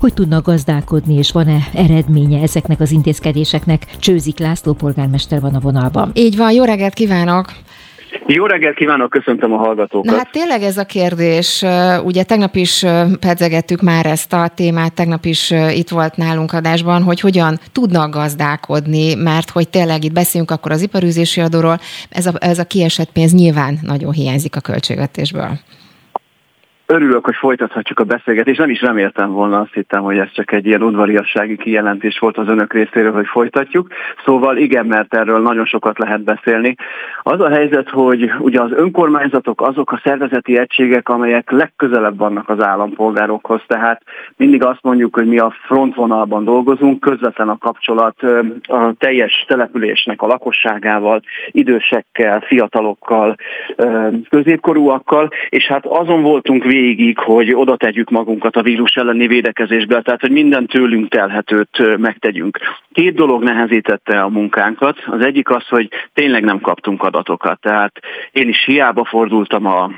Hogy 0.00 0.14
tudnak 0.14 0.44
gazdálkodni, 0.46 1.14
és 1.14 1.32
van-e 1.32 1.68
eredménye 1.72 2.42
ezeknek 2.42 2.80
az 2.80 2.90
intézkedéseknek? 2.90 3.96
Csőzik 3.98 4.38
László 4.38 4.72
polgármester 4.72 5.40
van 5.40 5.54
a 5.54 5.60
vonalban. 5.60 6.10
Így 6.14 6.36
van, 6.36 6.52
jó 6.52 6.64
reggelt 6.64 6.94
kívánok! 6.94 7.52
Jó 8.26 8.46
reggelt 8.46 8.76
kívánok, 8.76 9.10
köszöntöm 9.10 9.52
a 9.52 9.56
hallgatókat. 9.56 10.10
Na 10.10 10.16
hát 10.16 10.30
tényleg 10.30 10.62
ez 10.62 10.78
a 10.78 10.84
kérdés, 10.84 11.64
ugye 12.04 12.22
tegnap 12.22 12.56
is 12.56 12.84
pedzegettük 13.20 13.80
már 13.80 14.06
ezt 14.06 14.32
a 14.32 14.48
témát, 14.54 14.94
tegnap 14.94 15.24
is 15.24 15.50
itt 15.50 15.88
volt 15.88 16.16
nálunk 16.16 16.52
adásban, 16.52 17.02
hogy 17.02 17.20
hogyan 17.20 17.58
tudnak 17.72 18.14
gazdálkodni, 18.14 19.14
mert 19.14 19.50
hogy 19.50 19.68
tényleg 19.68 20.04
itt 20.04 20.12
beszélünk 20.12 20.50
akkor 20.50 20.72
az 20.72 20.82
iparűzési 20.82 21.40
adóról, 21.40 21.78
ez 22.10 22.26
a, 22.26 22.32
ez 22.38 22.58
a 22.58 22.64
kiesett 22.64 23.12
pénz 23.12 23.32
nyilván 23.32 23.78
nagyon 23.82 24.12
hiányzik 24.12 24.56
a 24.56 24.60
költségvetésből. 24.60 25.58
Örülök, 26.86 27.24
hogy 27.24 27.34
folytathatjuk 27.34 27.98
a 27.98 28.04
beszélgetést. 28.04 28.58
Nem 28.58 28.70
is 28.70 28.80
reméltem 28.80 29.30
volna, 29.30 29.60
azt 29.60 29.74
hittem, 29.74 30.02
hogy 30.02 30.18
ez 30.18 30.32
csak 30.32 30.52
egy 30.52 30.66
ilyen 30.66 30.82
udvariassági 30.82 31.56
kijelentés 31.56 32.18
volt 32.18 32.36
az 32.36 32.48
önök 32.48 32.72
részéről, 32.72 33.12
hogy 33.12 33.26
folytatjuk. 33.26 33.88
Szóval 34.24 34.56
igen, 34.56 34.86
mert 34.86 35.14
erről 35.14 35.40
nagyon 35.40 35.64
sokat 35.64 35.98
lehet 35.98 36.22
beszélni. 36.24 36.74
Az 37.22 37.40
a 37.40 37.48
helyzet, 37.48 37.90
hogy 37.90 38.32
ugye 38.38 38.60
az 38.60 38.72
önkormányzatok 38.72 39.60
azok 39.60 39.92
a 39.92 40.00
szervezeti 40.04 40.58
egységek, 40.58 41.08
amelyek 41.08 41.50
legközelebb 41.50 42.18
vannak 42.18 42.48
az 42.48 42.62
állampolgárokhoz, 42.62 43.60
tehát 43.66 44.02
mindig 44.36 44.64
azt 44.64 44.82
mondjuk, 44.82 45.14
hogy 45.14 45.26
mi 45.26 45.38
a 45.38 45.54
frontvonalban 45.66 46.44
dolgozunk, 46.44 47.00
közvetlen 47.00 47.48
a 47.48 47.58
kapcsolat 47.58 48.22
a 48.62 48.92
teljes 48.98 49.44
településnek 49.48 50.22
a 50.22 50.26
lakosságával, 50.26 51.22
idősekkel, 51.50 52.40
fiatalokkal, 52.40 53.36
középkorúakkal, 54.30 55.28
és 55.48 55.66
hát 55.66 55.86
azon 55.86 56.22
voltunk 56.22 56.64
végig, 56.80 57.18
hogy 57.18 57.52
oda 57.54 57.76
tegyük 57.76 58.10
magunkat 58.10 58.56
a 58.56 58.62
vírus 58.62 58.94
elleni 58.94 59.26
védekezésbe, 59.26 60.02
tehát 60.02 60.20
hogy 60.20 60.30
minden 60.30 60.66
tőlünk 60.66 61.08
telhetőt 61.08 61.98
megtegyünk. 61.98 62.58
Két 62.92 63.14
dolog 63.14 63.42
nehezítette 63.42 64.20
a 64.20 64.28
munkánkat. 64.28 64.98
Az 65.06 65.24
egyik 65.24 65.50
az, 65.50 65.68
hogy 65.68 65.88
tényleg 66.14 66.44
nem 66.44 66.60
kaptunk 66.60 67.02
adatokat. 67.02 67.60
Tehát 67.60 67.92
én 68.32 68.48
is 68.48 68.64
hiába 68.64 69.04
fordultam 69.04 69.66
a 69.66 69.90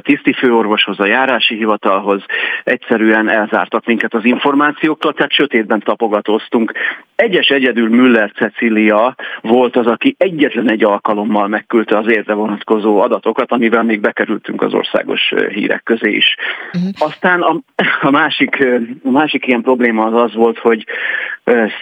tiszti 0.00 0.32
főorvoshoz, 0.32 1.00
a 1.00 1.06
járási 1.06 1.54
hivatalhoz, 1.56 2.24
egyszerűen 2.64 3.30
elzártak 3.30 3.86
minket 3.86 4.14
az 4.14 4.24
információktól, 4.24 5.12
tehát 5.12 5.32
sötétben 5.32 5.80
tapogatóztunk. 5.80 6.72
Egyes 7.16 7.48
egyedül 7.48 7.88
Müller 7.88 8.30
Cecilia 8.32 9.14
volt 9.40 9.76
az, 9.76 9.86
aki 9.86 10.14
egyetlen 10.18 10.70
egy 10.70 10.84
alkalommal 10.84 11.48
megküldte 11.48 11.98
az 11.98 12.10
érde 12.10 12.32
vonatkozó 12.32 13.00
adatokat, 13.00 13.52
amivel 13.52 13.82
még 13.82 14.00
bekerültünk 14.00 14.62
az 14.62 14.74
országos 14.74 15.34
hírek 15.52 15.82
közé 15.82 16.10
is. 16.18 16.34
Uh-huh. 16.72 16.90
Aztán 16.98 17.40
a, 17.40 17.60
a, 18.00 18.10
másik, 18.10 18.64
a 19.04 19.10
másik 19.10 19.46
ilyen 19.46 19.62
probléma 19.62 20.04
az 20.04 20.22
az 20.22 20.34
volt, 20.34 20.58
hogy 20.58 20.86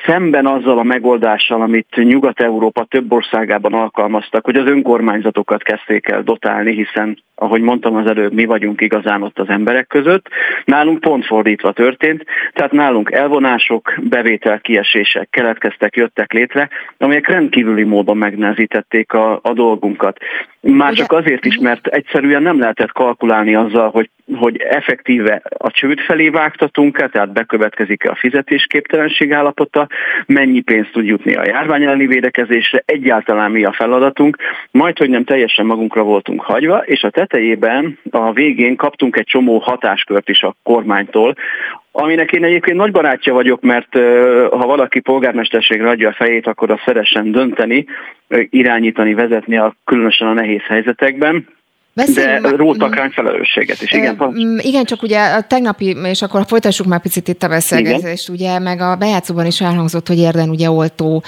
szemben 0.07 0.47
azzal 0.47 0.79
a 0.79 0.83
megoldással, 0.83 1.63
amit 1.63 1.97
Nyugat-Európa 1.97 2.85
több 2.85 3.13
országában 3.13 3.73
alkalmaztak, 3.73 4.45
hogy 4.45 4.57
az 4.57 4.67
önkormányzatokat 4.67 5.63
kezdték 5.63 6.09
el 6.09 6.23
dotálni, 6.23 6.75
hiszen, 6.75 7.23
ahogy 7.35 7.61
mondtam 7.61 7.97
az 7.97 8.07
előbb, 8.07 8.33
mi 8.33 8.45
vagyunk 8.45 8.81
igazán 8.81 9.23
ott 9.23 9.39
az 9.39 9.49
emberek 9.49 9.87
között. 9.87 10.29
Nálunk 10.65 11.01
pont 11.01 11.27
fordítva 11.27 11.73
történt, 11.73 12.25
tehát 12.53 12.73
nálunk 12.73 13.11
elvonások, 13.13 13.95
bevétel 14.01 14.61
kiesések 14.61 15.29
keletkeztek, 15.31 15.97
jöttek 15.97 16.33
létre, 16.33 16.69
amelyek 16.99 17.29
rendkívüli 17.29 17.85
módon 17.85 18.17
megnehezítették 18.17 19.13
a, 19.13 19.39
a 19.43 19.53
dolgunkat. 19.53 20.19
Már 20.61 20.93
csak 20.93 21.13
azért 21.13 21.45
is, 21.45 21.59
mert 21.59 21.87
egyszerűen 21.87 22.43
nem 22.43 22.59
lehetett 22.59 22.93
kalkulálni 22.93 23.55
azzal, 23.55 23.91
hogy, 23.91 24.11
hogy 24.35 24.57
effektíve 24.57 25.43
a 25.59 25.71
csőd 25.71 25.99
felé 25.99 26.29
vágtatunk-e, 26.29 27.09
tehát 27.09 27.33
bekövetkezik-e 27.33 28.11
a 28.11 28.15
fizetésképtelenség 28.15 29.33
állapota, 29.57 29.89
mennyi 30.27 30.61
pénzt 30.61 30.93
tud 30.93 31.07
jutni 31.07 31.35
a 31.35 31.47
járvány 31.47 31.83
elleni 31.83 32.07
védekezésre, 32.07 32.83
egyáltalán 32.85 33.51
mi 33.51 33.65
a 33.65 33.73
feladatunk, 33.73 34.37
majd, 34.71 34.99
hogy 34.99 35.11
nem 35.11 35.25
teljesen 35.25 35.67
magunkra 35.67 36.03
voltunk 36.03 36.41
hagyva, 36.41 36.79
és 36.79 37.03
a 37.03 37.11
tetejében 37.11 37.99
a 38.11 38.33
végén 38.33 38.77
kaptunk 38.77 39.17
egy 39.17 39.27
csomó 39.27 39.59
hatáskört 39.59 40.29
is 40.29 40.43
a 40.43 40.57
kormánytól, 40.63 41.35
aminek 41.93 42.33
én 42.33 42.45
egyébként 42.45 42.77
nagy 42.77 42.91
barátja 42.91 43.33
vagyok, 43.33 43.61
mert 43.61 43.99
ha 44.51 44.67
valaki 44.67 45.01
polgármesterségre 45.01 45.89
adja 45.89 46.09
a 46.09 46.13
fejét, 46.13 46.47
akkor 46.47 46.71
azt 46.71 46.83
szeressen 46.85 47.31
dönteni, 47.31 47.85
irányítani, 48.51 49.15
vezetni, 49.15 49.57
a, 49.57 49.75
különösen 49.85 50.29
a 50.29 50.33
nehéz 50.33 50.63
helyzetekben. 50.63 51.47
Beszéljünk 51.97 52.47
de 52.47 52.57
rótak 52.57 52.95
ránk 52.95 53.13
felelősséget 53.13 53.83
is, 53.83 53.93
igen. 53.93 54.17
E, 54.21 54.29
igen, 54.57 54.85
csak 54.85 55.03
ugye 55.03 55.21
a 55.21 55.41
tegnapi, 55.41 55.97
és 56.05 56.23
akkor 56.23 56.45
folytassuk 56.47 56.87
már 56.87 57.01
picit 57.01 57.29
itt 57.29 57.43
a 57.43 57.49
beszélgetést, 57.49 58.29
ugye, 58.29 58.59
meg 58.59 58.81
a 58.81 58.97
bejátszóban 58.97 59.47
is 59.47 59.61
elhangzott, 59.61 60.09
hogy 60.09 60.19
érden 60.19 60.49
ugye 60.49 60.71
oltó 60.71 61.23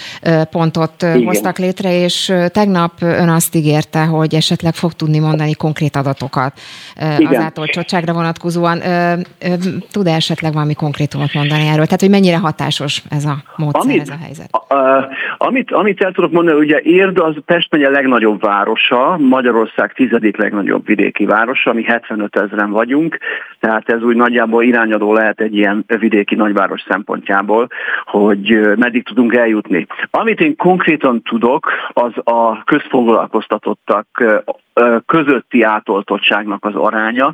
pontot 0.50 1.02
igen. 1.02 1.24
hoztak 1.24 1.58
létre, 1.58 2.02
és 2.02 2.32
tegnap 2.52 2.92
ön 3.02 3.28
azt 3.28 3.54
ígérte, 3.54 4.04
hogy 4.04 4.34
esetleg 4.34 4.74
fog 4.74 4.92
tudni 4.92 5.18
mondani 5.18 5.54
konkrét 5.54 5.96
adatokat 5.96 6.52
igen. 7.18 7.26
az 7.26 7.36
átoltsottságra 7.36 8.12
vonatkozóan. 8.12 8.82
Tud-e 9.92 10.14
esetleg 10.14 10.52
valami 10.52 10.74
konkrétumot 10.74 11.34
mondani 11.34 11.66
erről? 11.66 11.84
Tehát, 11.84 12.00
hogy 12.00 12.10
mennyire 12.10 12.38
hatásos 12.38 13.02
ez 13.10 13.24
a 13.24 13.36
módszer, 13.56 13.82
amit, 13.82 14.00
ez 14.00 14.08
a 14.08 14.18
helyzet? 14.22 14.48
A, 14.50 14.74
a, 14.74 15.08
amit, 15.38 15.72
amit 15.72 16.00
el 16.00 16.12
tudok 16.12 16.32
mondani, 16.32 16.58
ugye 16.58 16.80
Érd 16.82 17.18
az 17.18 17.34
Pest 17.46 17.70
megye 17.70 17.90
legnagyobb 17.90 18.40
városa, 18.40 19.16
Magyarország 19.18 19.92
tizedik 19.92 20.36
legnagyobb 20.36 20.56
legnagyobb 20.58 20.86
vidéki 20.86 21.24
város, 21.24 21.66
ami 21.66 21.82
75 21.82 22.36
ezeren 22.36 22.70
vagyunk, 22.70 23.18
tehát 23.60 23.88
ez 23.88 24.02
úgy 24.02 24.16
nagyjából 24.16 24.62
irányadó 24.62 25.12
lehet 25.12 25.40
egy 25.40 25.56
ilyen 25.56 25.84
vidéki 25.86 26.34
nagyváros 26.34 26.84
szempontjából, 26.88 27.68
hogy 28.04 28.76
meddig 28.76 29.04
tudunk 29.04 29.34
eljutni. 29.34 29.86
Amit 30.10 30.40
én 30.40 30.56
konkrétan 30.56 31.22
tudok, 31.22 31.70
az 31.92 32.12
a 32.24 32.64
közfoglalkoztatottak 32.64 34.06
közötti 35.06 35.62
átoltottságnak 35.62 36.64
az 36.64 36.74
aránya, 36.74 37.32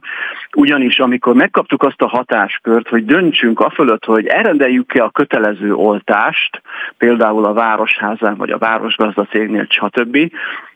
ugyanis 0.56 0.98
amikor 0.98 1.34
megkaptuk 1.34 1.82
azt 1.82 2.02
a 2.02 2.08
hatáskört, 2.08 2.88
hogy 2.88 3.04
döntsünk 3.04 3.60
a 3.60 3.70
fölött, 3.70 4.04
hogy 4.04 4.26
elrendeljük-e 4.26 5.02
a 5.02 5.10
kötelező 5.10 5.74
oltást, 5.74 6.62
például 6.98 7.44
a 7.44 7.52
városházán 7.52 8.36
vagy 8.36 8.50
a 8.50 8.58
városgazda 8.58 9.24
cégnél, 9.24 9.66
stb., 9.68 10.18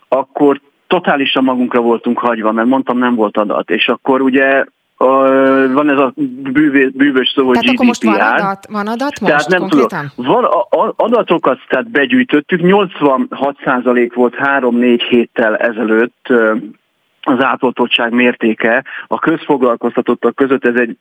akkor 0.08 0.60
totálisan 0.88 1.44
magunkra 1.44 1.80
voltunk 1.80 2.18
hagyva, 2.18 2.52
mert 2.52 2.68
mondtam, 2.68 2.98
nem 2.98 3.14
volt 3.14 3.36
adat. 3.36 3.70
És 3.70 3.88
akkor 3.88 4.20
ugye 4.20 4.64
Uh, 5.00 5.72
van 5.72 5.90
ez 5.90 5.98
a 5.98 6.12
bűvés, 6.52 6.90
bűvös 6.90 7.32
szó, 7.34 7.46
hogy 7.46 7.58
tehát 7.58 7.74
GDPR. 7.74 7.86
most 7.86 8.02
van 8.02 8.20
adat, 8.20 8.66
van 8.70 8.86
adat 8.86 9.20
most 9.20 9.32
tehát 9.32 9.48
nem 9.48 9.60
konkrétan? 9.60 10.12
Tudom, 10.14 10.32
van, 10.32 10.44
a, 10.44 10.94
adatokat 10.96 11.58
tehát 11.68 11.90
begyűjtöttük, 11.90 12.60
86% 12.62 14.10
volt 14.14 14.34
3-4 14.38 15.04
héttel 15.08 15.56
ezelőtt 15.56 16.28
az 17.22 17.42
átoltottság 17.42 18.12
mértéke 18.12 18.84
a 19.06 19.18
közfoglalkoztatottak 19.18 20.34
között, 20.34 20.64
ez 20.64 20.74
egy 20.74 20.96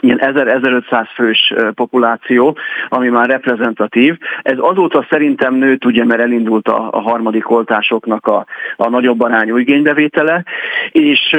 ilyen 0.00 0.20
1000-1500 0.22 1.06
fős 1.14 1.54
populáció, 1.74 2.56
ami 2.88 3.08
már 3.08 3.28
reprezentatív. 3.28 4.18
Ez 4.42 4.56
azóta 4.58 5.06
szerintem 5.10 5.54
nőtt, 5.54 5.84
ugye, 5.84 6.04
mert 6.04 6.20
elindult 6.20 6.68
a, 6.68 6.88
a 6.90 7.00
harmadik 7.00 7.50
oltásoknak 7.50 8.26
a, 8.26 8.46
a 8.76 8.88
nagyobb 8.88 9.20
arányú 9.20 9.56
igénybevétele, 9.56 10.44
és 10.90 11.36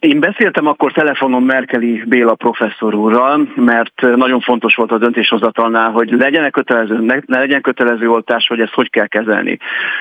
én 0.00 0.20
beszéltem 0.20 0.66
akkor 0.66 0.92
telefonon 0.92 1.42
Merkeli 1.42 2.02
Béla 2.06 2.34
professzor 2.34 2.94
úrral, 2.94 3.48
mert 3.54 4.00
nagyon 4.00 4.40
fontos 4.40 4.74
volt 4.74 4.92
a 4.92 4.98
döntéshozatalnál, 4.98 5.90
hogy 5.90 6.10
legyen 6.10 6.50
kötelező, 6.50 6.98
ne, 7.00 7.16
ne 7.26 7.38
legyen 7.38 7.60
kötelező 7.60 8.10
oltás, 8.10 8.46
hogy 8.46 8.60
ezt 8.60 8.74
hogy 8.74 8.90
kell 8.90 9.06
kezelni. 9.06 9.58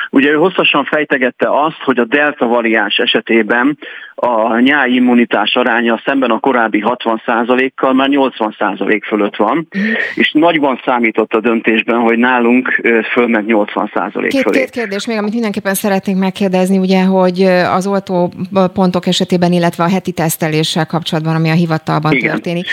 Ugye 0.09 0.31
ő 0.31 0.35
hosszasan 0.35 0.83
fejtegette 0.83 1.49
azt, 1.49 1.81
hogy 1.83 1.99
a 1.99 2.05
delta 2.05 2.47
variáns 2.47 2.97
esetében 2.97 3.77
a 4.15 4.59
nyáj 4.59 4.91
immunitás 4.91 5.55
aránya 5.55 6.01
szemben 6.05 6.31
a 6.31 6.39
korábbi 6.39 6.83
60%-kal 6.85 7.93
már 7.97 8.07
80% 8.11 9.01
fölött 9.05 9.35
van, 9.35 9.67
és 10.15 10.31
nagyban 10.31 10.81
számított 10.85 11.33
a 11.33 11.39
döntésben, 11.39 11.99
hogy 11.99 12.17
nálunk 12.17 12.81
föl 13.11 13.27
meg 13.27 13.43
80% 13.47 14.27
két, 14.27 14.41
fölé. 14.41 14.59
Két 14.59 14.69
kérdés 14.69 15.07
még, 15.07 15.17
amit 15.17 15.33
mindenképpen 15.33 15.73
szeretnénk 15.73 16.19
megkérdezni, 16.19 16.77
ugye, 16.77 17.03
hogy 17.03 17.41
az 17.75 17.87
oltó 17.87 18.31
pontok 18.73 19.05
esetében, 19.07 19.51
illetve 19.51 19.83
a 19.83 19.89
heti 19.89 20.11
teszteléssel 20.11 20.85
kapcsolatban, 20.85 21.35
ami 21.35 21.49
a 21.49 21.53
hivatalban 21.53 22.11
Igen. 22.11 22.31
történik. 22.31 22.65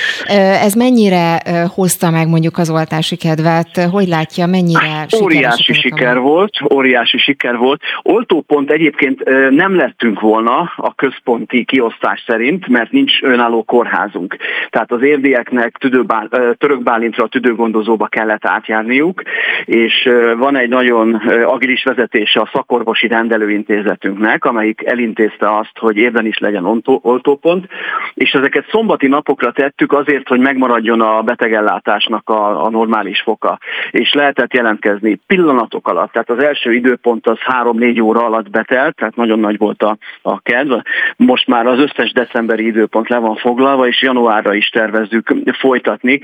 Ez 0.62 0.74
mennyire 0.74 1.42
hozta 1.74 2.10
meg 2.10 2.28
mondjuk 2.28 2.58
az 2.58 2.70
oltási 2.70 3.16
kedvet? 3.16 3.88
Hogy 3.90 4.08
látja, 4.08 4.46
mennyire 4.46 5.06
Óriási 5.22 5.72
siker 5.72 6.18
volt, 6.18 6.52
óriási 6.72 7.18
siker 7.18 7.56
volt. 7.56 7.82
Oltópont 8.02 8.70
egyébként 8.70 9.22
nem 9.50 9.76
lettünk 9.76 10.20
volna 10.20 10.72
a 10.76 10.94
központi 10.94 11.64
kiosztás 11.64 12.24
szerint, 12.26 12.68
mert 12.68 12.90
nincs 12.90 13.22
önálló 13.22 13.62
kórházunk. 13.62 14.36
Tehát 14.70 14.92
az 14.92 15.02
érdieknek 15.14 15.76
tüdőbál, 15.76 16.28
török 16.58 16.82
bálintra 16.82 17.24
a 17.24 17.28
tüdőgondozóba 17.28 18.06
kellett 18.06 18.46
átjárniuk, 18.46 19.22
és 19.64 20.08
van 20.36 20.56
egy 20.56 20.68
nagyon 20.68 21.14
agilis 21.44 21.82
vezetése 21.82 22.40
a 22.40 22.50
szakorvosi 22.52 23.06
rendelőintézetünknek, 23.06 24.44
amelyik 24.44 24.84
elintézte 24.86 25.56
azt, 25.56 25.78
hogy 25.78 25.96
évben 25.96 26.26
is 26.26 26.38
legyen 26.38 26.82
oltópont, 26.84 27.66
és 28.14 28.32
ezeket 28.32 28.68
szombati 28.70 29.06
napokra 29.06 29.52
tettük 29.52 29.92
azért, 29.92 30.28
hogy 30.28 30.40
megmaradjon 30.40 31.00
a 31.00 31.22
betegellátásnak 31.22 32.28
a, 32.28 32.64
a 32.64 32.70
normális 32.70 33.20
foka, 33.20 33.58
és 33.90 34.12
lehetett 34.12 34.52
jelentkezni 34.54 35.20
pillanatok 35.26 35.88
alatt, 35.88 36.12
tehát 36.12 36.30
az 36.30 36.42
első 36.42 36.72
időpont 36.72 37.26
az 37.26 37.38
3-4 37.62 38.02
óra 38.02 38.24
alatt 38.24 38.50
betelt, 38.50 38.96
tehát 38.96 39.16
nagyon 39.16 39.38
nagy 39.38 39.58
volt 39.58 39.82
a, 39.82 39.96
a 40.22 40.40
kedv. 40.40 40.72
Most 41.16 41.46
már 41.46 41.66
az 41.66 41.78
összes 41.78 42.12
decemberi 42.12 42.66
időpont 42.66 43.08
le 43.08 43.18
van 43.18 43.36
foglalva, 43.36 43.86
és 43.86 44.02
januárra 44.02 44.54
is 44.54 44.70
tervezzük 45.08 45.54
folytatni. 45.58 46.20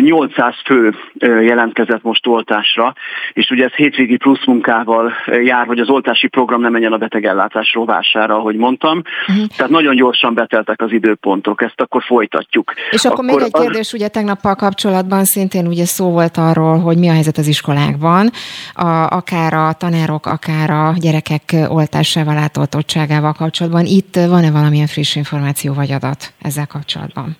800 0.00 0.54
fő 0.64 0.94
jelentkezett 1.20 2.02
most 2.02 2.26
oltásra, 2.26 2.94
és 3.32 3.50
ugye 3.50 3.64
ez 3.64 3.72
hétvégi 3.72 4.16
plusz 4.16 4.46
munkával 4.46 5.12
jár, 5.42 5.66
hogy 5.66 5.78
az 5.78 5.88
oltási 5.88 6.28
program 6.28 6.60
nem 6.60 6.72
menjen 6.72 6.92
a 6.92 6.96
betegellátás 6.96 7.72
rovására, 7.74 8.34
ahogy 8.34 8.56
mondtam. 8.56 9.02
Uh-huh. 9.28 9.46
Tehát 9.56 9.72
nagyon 9.72 9.96
gyorsan 9.96 10.34
beteltek 10.34 10.80
az 10.80 10.92
időpontok, 10.92 11.62
ezt 11.62 11.80
akkor 11.80 12.02
folytatjuk. 12.02 12.72
És 12.90 13.04
akkor, 13.04 13.24
akkor 13.24 13.24
még 13.24 13.44
egy 13.44 13.62
kérdés, 13.62 13.92
az... 13.92 13.94
ugye 13.94 14.08
tegnappal 14.08 14.54
kapcsolatban 14.54 15.24
szintén 15.24 15.66
ugye 15.66 15.84
szó 15.84 16.10
volt 16.10 16.36
arról, 16.36 16.78
hogy 16.78 16.96
mi 16.96 17.08
a 17.08 17.12
helyzet 17.12 17.38
az 17.38 17.46
iskolákban, 17.46 18.30
a, 18.74 18.86
akár 18.88 19.54
a 19.54 19.72
tanárok, 19.72 20.26
akár 20.26 20.70
a 20.70 20.94
gyerekek 21.00 21.42
oltásával, 21.68 22.36
átoltottságával 22.36 23.32
kapcsolatban. 23.32 23.84
Itt 23.84 24.14
van-e 24.14 24.50
valamilyen 24.50 24.86
friss 24.86 25.16
információ 25.16 25.72
vagy 25.72 25.92
adat 25.92 26.32
ezzel 26.42 26.66
kapcsolatban? 26.66 27.36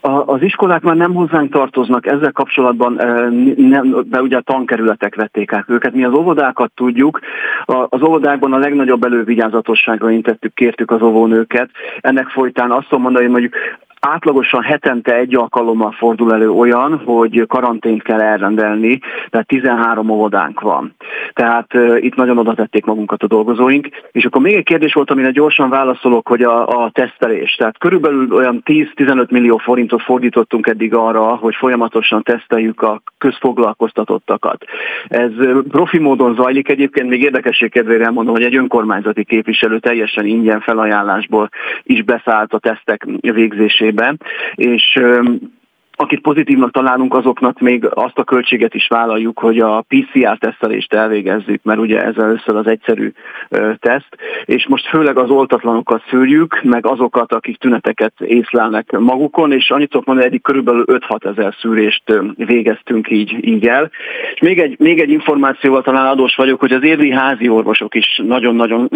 Az 0.00 0.42
iskolák 0.42 0.82
már 0.82 0.96
nem 0.96 1.14
hozzánk 1.14 1.50
tartoznak, 1.50 2.06
ezzel 2.06 2.32
kapcsolatban 2.32 2.92
nem, 3.56 4.04
de 4.10 4.22
ugye 4.22 4.36
a 4.36 4.40
tankerületek 4.40 5.14
vették 5.14 5.52
át 5.52 5.70
őket. 5.70 5.94
Mi 5.94 6.04
az 6.04 6.12
óvodákat 6.12 6.70
tudjuk, 6.74 7.20
az 7.64 8.02
óvodákban 8.02 8.52
a 8.52 8.58
legnagyobb 8.58 9.04
elővigyázatosságra 9.04 10.10
intettük, 10.10 10.54
kértük 10.54 10.90
az 10.90 11.02
óvónőket. 11.02 11.70
Ennek 12.00 12.28
folytán 12.28 12.70
azt 12.70 12.90
mondom 12.90 13.02
mondani, 13.02 13.24
hogy 13.24 13.32
mondjuk 13.32 13.54
átlagosan 14.00 14.62
hetente 14.62 15.14
egy 15.14 15.34
alkalommal 15.34 15.90
fordul 15.90 16.32
elő 16.32 16.50
olyan, 16.50 17.02
hogy 17.04 17.44
karantént 17.46 18.02
kell 18.02 18.20
elrendelni, 18.20 19.00
tehát 19.30 19.46
13 19.46 20.10
óvodánk 20.10 20.60
van. 20.60 20.94
Tehát 21.38 21.74
uh, 21.74 22.04
itt 22.04 22.14
nagyon 22.14 22.38
oda 22.38 22.54
tették 22.54 22.84
magunkat 22.84 23.22
a 23.22 23.26
dolgozóink. 23.26 23.88
És 24.12 24.24
akkor 24.24 24.40
még 24.40 24.54
egy 24.54 24.64
kérdés 24.64 24.92
volt, 24.92 25.10
amire 25.10 25.30
gyorsan 25.30 25.68
válaszolok, 25.68 26.28
hogy 26.28 26.42
a, 26.42 26.66
a 26.66 26.90
tesztelés. 26.90 27.54
Tehát 27.54 27.78
körülbelül 27.78 28.32
olyan 28.32 28.62
10-15 28.64 29.30
millió 29.30 29.56
forintot 29.56 30.02
fordítottunk 30.02 30.66
eddig 30.66 30.94
arra, 30.94 31.24
hogy 31.24 31.54
folyamatosan 31.54 32.22
teszteljük 32.22 32.82
a 32.82 33.02
közfoglalkoztatottakat. 33.18 34.64
Ez 35.08 35.30
profi 35.68 35.98
módon 35.98 36.34
zajlik 36.34 36.68
egyébként, 36.68 37.08
még 37.08 37.22
érdekesség 37.22 37.70
kedvére 37.70 38.04
elmondom, 38.04 38.34
hogy 38.34 38.44
egy 38.44 38.56
önkormányzati 38.56 39.24
képviselő 39.24 39.78
teljesen 39.78 40.26
ingyen 40.26 40.60
felajánlásból 40.60 41.48
is 41.82 42.02
beszállt 42.02 42.52
a 42.52 42.58
tesztek 42.58 43.06
végzésére 43.20 43.86
esetében, 43.88 44.20
és 44.54 44.98
akit 46.00 46.20
pozitívnak 46.20 46.70
találunk, 46.70 47.14
azoknak 47.14 47.60
még 47.60 47.88
azt 47.90 48.18
a 48.18 48.24
költséget 48.24 48.74
is 48.74 48.86
vállaljuk, 48.86 49.38
hogy 49.38 49.58
a 49.58 49.84
PCR 49.88 50.38
tesztelést 50.38 50.92
elvégezzük, 50.92 51.62
mert 51.62 51.78
ugye 51.78 52.02
ez 52.04 52.16
először 52.16 52.56
az 52.56 52.66
egyszerű 52.66 53.12
teszt, 53.78 54.16
és 54.44 54.66
most 54.68 54.88
főleg 54.88 55.18
az 55.18 55.30
oltatlanokat 55.30 56.02
szűrjük, 56.10 56.60
meg 56.62 56.86
azokat, 56.86 57.32
akik 57.32 57.56
tüneteket 57.58 58.12
észlelnek 58.20 58.98
magukon, 58.98 59.52
és 59.52 59.70
annyit 59.70 59.90
tudok 59.90 60.06
mondani, 60.06 60.28
eddig 60.28 60.42
körülbelül 60.42 60.84
5-6 60.86 61.24
ezer 61.24 61.54
szűrést 61.60 62.02
végeztünk 62.36 63.10
így, 63.10 63.48
így 63.48 63.66
el. 63.66 63.90
És 64.34 64.40
még 64.40 64.58
egy, 64.58 64.78
még 64.78 65.00
egy 65.00 65.10
információval 65.10 65.82
talán 65.82 66.06
adós 66.06 66.34
vagyok, 66.34 66.60
hogy 66.60 66.72
az 66.72 66.82
érdi 66.82 67.10
házi 67.10 67.48
orvosok 67.48 67.94
is 67.94 68.20
nagyon-nagyon 68.26 68.88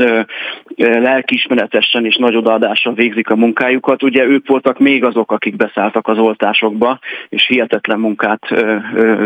lelkismeretesen 0.76 2.05
és 2.05 2.16
nagy 2.16 2.36
odaadással 2.36 2.94
végzik 2.94 3.30
a 3.30 3.36
munkájukat. 3.36 4.03
Ugye 4.03 4.24
ők 4.24 4.46
voltak 4.46 4.78
még 4.78 5.05
azok, 5.05 5.32
akik 5.32 5.57
beszálltak 5.57 6.09
az 6.09 6.18
oltásokba, 6.18 6.91
és 7.28 7.47
hihetetlen 7.47 7.99
munkát 7.99 8.43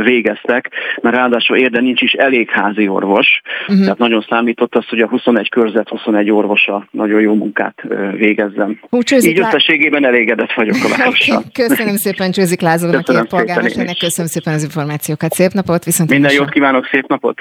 végeztek, 0.03 0.71
mert 1.01 1.17
ráadásul 1.17 1.57
érde 1.57 1.81
nincs 1.81 2.03
is 2.03 2.13
elég 2.13 2.51
házi 2.51 2.89
orvos, 2.89 3.41
uh-huh. 3.61 3.83
tehát 3.83 3.99
nagyon 3.99 4.25
számított 4.29 4.75
az, 4.75 4.89
hogy 4.89 5.01
a 5.01 5.09
21 5.09 5.49
körzet 5.49 5.89
21 5.89 6.31
orvosa 6.31 6.89
nagyon 6.91 7.21
jó 7.21 7.35
munkát 7.35 7.83
végezzen. 8.13 8.81
Hú, 8.91 8.99
Így 9.09 9.41
összességében 9.41 10.05
elégedett 10.05 10.53
vagyok 10.53 10.77
a 10.85 10.89
várossal. 10.97 11.37
Okay. 11.37 11.67
Köszönöm 11.67 11.97
szépen 11.97 12.31
Csőzik 12.31 12.61
Lázónak, 12.61 13.09
a 13.09 13.25
polgármesternek, 13.29 13.97
köszönöm 13.99 14.31
szépen 14.31 14.55
az 14.55 14.63
információkat, 14.63 15.33
szép 15.33 15.51
napot, 15.53 15.85
viszont 15.85 16.11
Minden 16.11 16.33
jót 16.33 16.51
kívánok, 16.51 16.87
szép 16.87 17.07
napot! 17.07 17.41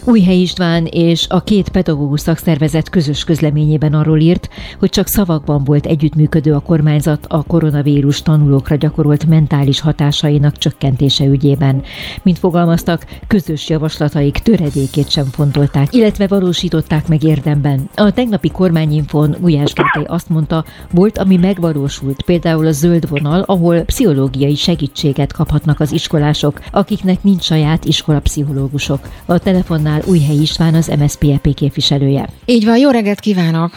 Újhely 0.09 0.41
István 0.41 0.85
és 0.85 1.27
a 1.29 1.41
két 1.41 1.69
pedagógus 1.69 2.21
szakszervezet 2.21 2.89
közös 2.89 3.25
közleményében 3.25 3.95
arról 3.95 4.21
írt, 4.21 4.49
hogy 4.79 4.89
csak 4.89 5.07
szavakban 5.07 5.65
volt 5.65 5.87
együttműködő 5.87 6.55
a 6.55 6.61
kormányzat 6.61 7.27
a 7.29 7.43
koronavírus 7.43 8.23
tanulókra 8.23 8.77
gyakorolt 8.77 9.27
mentális 9.27 9.81
hatásainak 9.81 10.57
csökkentése 10.57 11.25
ügyében. 11.25 11.83
Mint 12.23 12.39
fogalmaztak, 12.39 13.07
közös 13.27 13.69
javaslataik 13.69 14.39
töredékét 14.39 15.11
sem 15.11 15.25
fontolták, 15.25 15.95
illetve 15.95 16.27
valósították 16.27 17.09
meg 17.09 17.23
érdemben. 17.23 17.89
A 17.95 18.11
tegnapi 18.11 18.51
kormányinfon 18.51 19.37
Gulyás 19.41 19.73
Gergely 19.73 20.05
azt 20.07 20.29
mondta, 20.29 20.65
volt, 20.91 21.19
ami 21.19 21.37
megvalósult, 21.37 22.23
például 22.23 22.67
a 22.67 22.73
zöld 22.73 23.09
vonal, 23.09 23.41
ahol 23.41 23.81
pszichológiai 23.81 24.55
segítséget 24.55 25.33
kaphatnak 25.33 25.81
az 25.81 25.93
iskolások, 25.93 26.61
akiknek 26.71 27.23
nincs 27.23 27.43
saját 27.43 27.85
iskolapszichológusok. 27.85 29.09
A 29.25 29.39
telefonnál 29.39 29.95
új 30.05 30.17
Újhely 30.17 30.37
István, 30.43 30.75
az 30.75 30.93
MSZPEP 30.99 31.55
képviselője. 31.55 32.27
Így 32.45 32.65
van, 32.65 32.77
jó 32.77 32.91
reggelt 32.91 33.21
kívánok! 33.21 33.71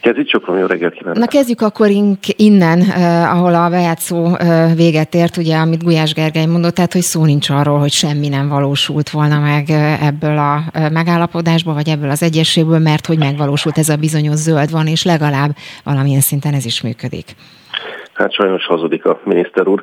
Kezdjük 0.00 0.28
sokan, 0.28 0.58
jó 0.58 0.66
reggelt 0.66 0.94
kívánok! 0.94 1.18
Na 1.18 1.26
kezdjük 1.26 1.60
akkor 1.60 1.88
innen, 2.36 2.80
eh, 2.80 3.36
ahol 3.36 3.54
a 3.54 3.70
bejátszó 3.70 4.36
eh, 4.36 4.74
véget 4.76 5.14
ért, 5.14 5.36
ugye, 5.36 5.56
amit 5.56 5.82
Gulyás 5.82 6.14
Gergely 6.14 6.46
mondott, 6.46 6.74
tehát 6.74 6.92
hogy 6.92 7.02
szó 7.02 7.24
nincs 7.24 7.50
arról, 7.50 7.78
hogy 7.78 7.92
semmi 7.92 8.28
nem 8.28 8.48
valósult 8.48 9.10
volna 9.10 9.40
meg 9.40 9.70
eh, 9.70 10.06
ebből 10.06 10.38
a 10.38 10.62
eh, 10.72 10.90
megállapodásból, 10.90 11.74
vagy 11.74 11.88
ebből 11.88 12.10
az 12.10 12.22
egyességből, 12.22 12.78
mert 12.78 13.06
hogy 13.06 13.18
megvalósult 13.18 13.78
ez 13.78 13.88
a 13.88 13.96
bizonyos 13.96 14.36
zöld 14.36 14.70
van, 14.70 14.86
és 14.86 15.04
legalább 15.04 15.50
valamilyen 15.84 16.20
szinten 16.20 16.54
ez 16.54 16.64
is 16.64 16.82
működik. 16.82 17.24
Hát 18.12 18.32
sajnos 18.32 18.66
hazudik 18.66 19.04
a 19.04 19.20
miniszter 19.24 19.66
úr, 19.68 19.82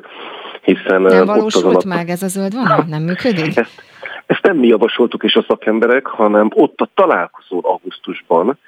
hiszen... 0.62 1.02
Nem 1.02 1.26
valósult 1.26 1.84
meg 1.84 2.08
ez 2.08 2.22
a 2.22 2.28
zöld 2.28 2.54
vonal? 2.54 2.84
Nem 2.88 3.02
működik? 3.02 3.56
Ezt, 3.56 3.70
ezt 4.26 4.42
nem 4.42 4.56
mi 4.56 4.66
javasoltuk 4.66 5.22
és 5.22 5.34
a 5.34 5.44
szakemberek, 5.48 6.06
hanem 6.06 6.50
ott 6.54 6.80
a 6.80 6.88
találkozón 6.94 7.60
augusztusban 7.62 8.58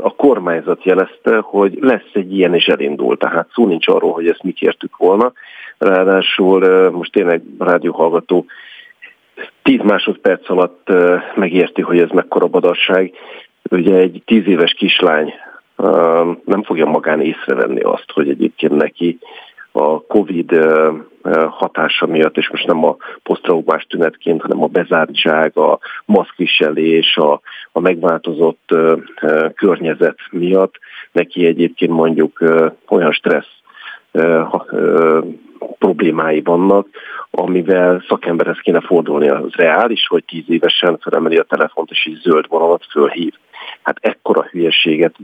a 0.00 0.14
kormányzat 0.14 0.84
jelezte, 0.84 1.38
hogy 1.38 1.78
lesz 1.80 2.10
egy 2.12 2.36
ilyen, 2.36 2.54
és 2.54 2.66
elindul. 2.66 3.16
Tehát 3.16 3.48
szó 3.52 3.66
nincs 3.66 3.88
arról, 3.88 4.12
hogy 4.12 4.28
ezt 4.28 4.42
mi 4.42 4.52
kértük 4.52 4.96
volna. 4.96 5.32
Ráadásul 5.78 6.90
most 6.90 7.12
tényleg 7.12 7.42
rádióhallgató 7.58 8.44
tíz 9.62 9.80
másodperc 9.80 10.50
alatt 10.50 10.92
megérti, 11.34 11.82
hogy 11.82 11.98
ez 11.98 12.08
mekkora 12.10 12.46
badasság. 12.46 13.12
Ugye 13.70 13.94
egy 13.94 14.22
tíz 14.24 14.46
éves 14.46 14.72
kislány 14.72 15.34
nem 16.44 16.62
fogja 16.62 16.86
magán 16.86 17.20
észrevenni 17.20 17.80
azt, 17.80 18.10
hogy 18.12 18.28
egyébként 18.28 18.76
neki 18.76 19.18
a 19.72 20.02
Covid 20.06 20.54
hatása 21.48 22.06
miatt, 22.06 22.36
és 22.36 22.50
most 22.50 22.66
nem 22.66 22.84
a 22.84 22.96
posztraumás 23.22 23.84
tünetként, 23.84 24.40
hanem 24.40 24.62
a 24.62 24.66
bezártság, 24.66 25.56
a 25.56 25.78
maszkviselés, 26.04 27.16
a, 27.16 27.40
a 27.72 27.80
megváltozott 27.80 28.74
környezet 29.54 30.18
miatt 30.30 30.74
neki 31.12 31.46
egyébként 31.46 31.92
mondjuk 31.92 32.44
olyan 32.88 33.12
stressz 33.12 33.58
problémái 35.78 36.40
vannak, 36.40 36.86
amivel 37.30 38.04
szakemberhez 38.08 38.58
kéne 38.62 38.80
fordulni. 38.80 39.28
Az 39.28 39.52
reális, 39.52 40.06
hogy 40.06 40.24
tíz 40.24 40.44
évesen 40.46 40.98
felemeli 41.00 41.36
a 41.36 41.42
telefont, 41.42 41.90
és 41.90 42.06
így 42.06 42.20
zöld 42.22 42.48
vonalat 42.48 42.86
fölhív. 42.90 43.34
Hát 43.82 43.96
ekkora 44.00 44.48
hülyeséget, 44.50 45.14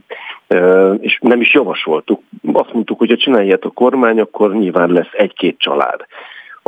és 1.00 1.18
nem 1.20 1.40
is 1.40 1.54
javasoltuk. 1.54 2.22
Azt 2.52 2.72
mondtuk, 2.72 2.98
hogy 2.98 3.08
ha 3.08 3.16
csinálja 3.16 3.56
a 3.60 3.68
kormány, 3.68 4.20
akkor 4.20 4.54
nyilván 4.54 4.90
lesz 4.90 5.12
egy-két 5.12 5.58
család 5.58 6.06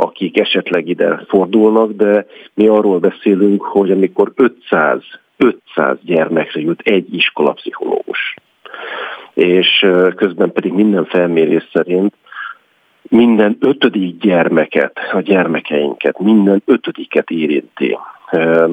akik 0.01 0.39
esetleg 0.39 0.87
ide 0.87 1.25
fordulnak, 1.27 1.91
de 1.91 2.25
mi 2.53 2.67
arról 2.67 2.99
beszélünk, 2.99 3.63
hogy 3.63 3.91
amikor 3.91 4.31
500, 4.35 5.01
500 5.37 5.97
gyermekre 6.01 6.61
jut 6.61 6.81
egy 6.81 7.13
iskolapszichológus, 7.13 8.35
és 9.33 9.87
közben 10.15 10.51
pedig 10.51 10.73
minden 10.73 11.05
felmérés 11.05 11.69
szerint 11.73 12.13
minden 13.09 13.57
ötödik 13.59 14.17
gyermeket, 14.17 14.99
a 15.11 15.19
gyermekeinket, 15.19 16.19
minden 16.19 16.61
ötödiket 16.65 17.29
érinti 17.29 17.97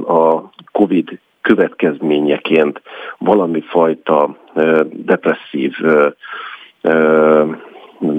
a 0.07 0.51
COVID 0.73 1.19
következményeként 1.47 2.82
valami 3.18 3.61
fajta 3.61 4.36
depresszív, 4.90 5.72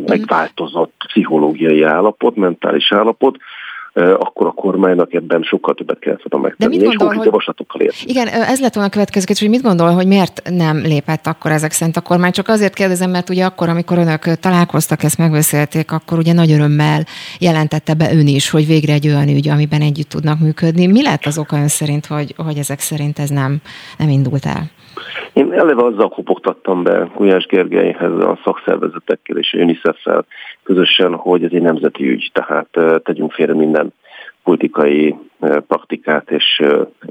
megváltozott 0.05 0.93
pszichológiai 1.07 1.83
állapot, 1.83 2.35
mentális 2.35 2.91
állapot, 2.91 3.37
akkor 3.93 4.47
a 4.47 4.51
kormánynak 4.51 5.13
ebben 5.13 5.43
sokkal 5.43 5.73
többet 5.73 5.99
kellett 5.99 6.21
volna 6.29 6.47
megtenni, 6.47 6.75
és 6.75 6.81
gondol, 6.81 6.97
konkrét 6.97 7.25
javaslatokkal 7.25 7.81
érni. 7.81 7.97
Igen, 8.05 8.27
ez 8.27 8.59
lett 8.59 8.73
volna 8.73 8.89
a 8.89 8.91
következő 8.91 9.25
hogy 9.39 9.49
mit 9.49 9.61
gondol, 9.61 9.91
hogy 9.91 10.07
miért 10.07 10.41
nem 10.49 10.77
lépett 10.77 11.27
akkor 11.27 11.51
ezek 11.51 11.71
szerint 11.71 11.97
a 11.97 12.01
kormány? 12.01 12.31
Csak 12.31 12.47
azért 12.47 12.73
kérdezem, 12.73 13.09
mert 13.09 13.29
ugye 13.29 13.45
akkor, 13.45 13.69
amikor 13.69 13.97
önök 13.97 14.23
találkoztak, 14.39 15.03
ezt 15.03 15.17
megbeszélték, 15.17 15.91
akkor 15.91 16.17
ugye 16.17 16.33
nagy 16.33 16.51
örömmel 16.51 17.05
jelentette 17.39 17.93
be 17.93 18.13
ön 18.13 18.27
is, 18.27 18.49
hogy 18.49 18.67
végre 18.67 18.93
egy 18.93 19.07
olyan 19.07 19.27
ügy, 19.27 19.49
amiben 19.49 19.81
együtt 19.81 20.09
tudnak 20.09 20.39
működni. 20.39 20.87
Mi 20.87 21.03
lett 21.03 21.25
az 21.25 21.37
oka 21.37 21.57
ön 21.57 21.67
szerint, 21.67 22.05
hogy, 22.05 22.33
hogy 22.37 22.57
ezek 22.57 22.79
szerint 22.79 23.19
ez 23.19 23.29
nem, 23.29 23.61
nem 23.97 24.09
indult 24.09 24.45
el? 24.45 24.69
Én 25.33 25.53
eleve 25.53 25.83
azzal 25.83 26.09
kopogtattam 26.09 26.83
be 26.83 27.09
Gulyás 27.15 27.45
Gergelyhez 27.45 28.11
a 28.11 28.39
szakszervezetekkel 28.43 29.37
és 29.37 29.53
a 29.53 29.57
UNICEF-fel 29.57 30.25
közösen, 30.63 31.15
hogy 31.15 31.43
ez 31.43 31.51
egy 31.53 31.61
nemzeti 31.61 32.09
ügy, 32.09 32.29
tehát 32.33 33.03
tegyünk 33.03 33.31
félre 33.31 33.53
minden 33.53 33.93
politikai 34.43 35.15
praktikát 35.67 36.31
és, 36.31 36.63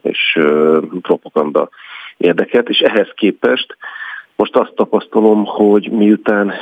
és 0.03 0.39
propaganda 1.03 1.69
érdeket, 2.17 2.69
és 2.69 2.79
ehhez 2.79 3.09
képest 3.15 3.77
most 4.37 4.57
azt 4.57 4.75
tapasztalom, 4.75 5.45
hogy 5.45 5.91
miután 5.91 6.53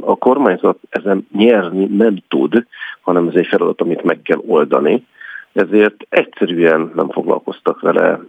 a 0.00 0.16
kormányzat 0.16 0.78
ezen 0.90 1.26
nyerni 1.32 1.84
nem 1.84 2.22
tud, 2.28 2.66
hanem 3.00 3.28
ez 3.28 3.34
egy 3.34 3.46
feladat, 3.46 3.80
amit 3.80 4.02
meg 4.02 4.22
kell 4.22 4.40
oldani, 4.46 5.06
ezért 5.52 6.06
egyszerűen 6.08 6.92
nem 6.94 7.10
foglalkoztak 7.10 7.80
vele. 7.80 8.20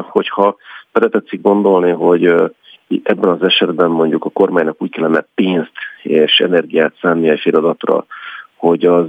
Hogyha 0.00 0.56
bele 0.94 1.08
tetszik 1.08 1.40
gondolni, 1.40 1.90
hogy 1.90 2.24
ebben 3.02 3.30
az 3.30 3.42
esetben 3.42 3.90
mondjuk 3.90 4.24
a 4.24 4.30
kormánynak 4.30 4.82
úgy 4.82 4.90
kellene 4.90 5.26
pénzt 5.34 5.72
és 6.02 6.38
energiát 6.38 6.94
szánni 7.00 7.28
egy 7.28 7.40
feladatra, 7.40 8.06
hogy 8.56 8.84
az 8.84 9.08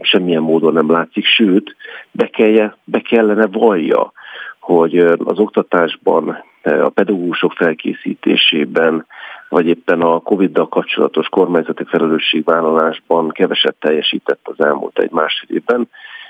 semmilyen 0.00 0.42
módon 0.42 0.72
nem 0.72 0.90
látszik, 0.90 1.24
sőt, 1.24 1.76
be, 2.10 2.26
kellje, 2.26 2.76
be 2.84 3.00
kellene 3.00 3.46
vallja, 3.46 4.12
hogy 4.60 4.98
az 4.98 5.38
oktatásban, 5.38 6.44
a 6.62 6.88
pedagógusok 6.88 7.52
felkészítésében, 7.52 9.06
vagy 9.48 9.66
éppen 9.66 10.00
a 10.00 10.18
Covid-dal 10.18 10.68
kapcsolatos 10.68 11.28
kormányzati 11.28 11.84
felelősségvállalásban 11.84 13.28
keveset 13.28 13.76
teljesített 13.80 14.40
az 14.42 14.64
elmúlt 14.64 14.98
egy 14.98 15.10
másfél 15.10 15.56
évben, 15.56 15.88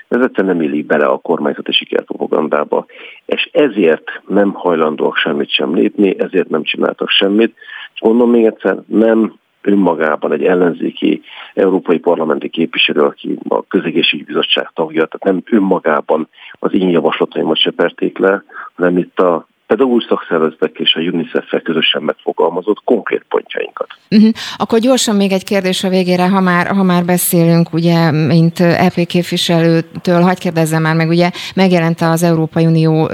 ez 0.09 0.21
egyszerűen 0.21 0.55
nem 0.55 0.65
illik 0.65 0.85
bele 0.85 1.05
a 1.05 1.17
kormányzati 1.17 1.71
sikerpropagandába, 1.71 2.85
és 3.25 3.49
ezért 3.51 4.21
nem 4.27 4.51
hajlandóak 4.51 5.15
semmit 5.15 5.49
sem 5.49 5.75
lépni, 5.75 6.19
ezért 6.19 6.49
nem 6.49 6.63
csináltak 6.63 7.09
semmit, 7.09 7.55
és 7.93 8.01
mondom 8.01 8.29
még 8.29 8.45
egyszer, 8.45 8.77
nem 8.85 9.33
önmagában 9.61 10.31
egy 10.31 10.43
ellenzéki 10.43 11.21
európai 11.53 11.99
parlamenti 11.99 12.49
képviselő, 12.49 13.01
aki 13.01 13.37
a 13.47 13.67
közegészségügyi 13.67 14.27
bizottság 14.27 14.71
tagja, 14.73 15.05
tehát 15.05 15.23
nem 15.23 15.57
önmagában 15.57 16.27
az 16.51 16.73
én 16.73 16.89
javaslataimat 16.89 17.57
seperték 17.57 18.17
le, 18.17 18.43
hanem 18.75 18.97
itt 18.97 19.19
a 19.19 19.47
pedagógus 19.69 20.05
szakszervezetek 20.09 20.77
és 20.77 20.93
a 20.93 20.99
UNICEF-fel 20.99 21.61
közösen 21.61 22.01
megfogalmazott 22.03 22.81
konkrét 22.83 23.25
pontjainkat. 23.29 23.87
Uh-huh. 24.09 24.29
Akkor 24.57 24.79
gyorsan 24.79 25.15
még 25.15 25.31
egy 25.31 25.43
kérdés 25.43 25.83
a 25.83 25.89
végére, 25.89 26.27
ha 26.27 26.39
már, 26.39 26.67
ha 26.67 26.83
már 26.83 27.05
beszélünk, 27.05 27.73
ugye, 27.73 28.11
mint 28.11 28.59
EP 28.59 29.05
képviselőtől, 29.05 30.21
hagyd 30.21 30.39
kérdezzem 30.39 30.81
már 30.81 30.95
meg, 30.95 31.09
ugye 31.09 31.31
megjelent 31.55 32.01
az 32.01 32.23
Európai 32.23 32.65
Unió 32.65 33.09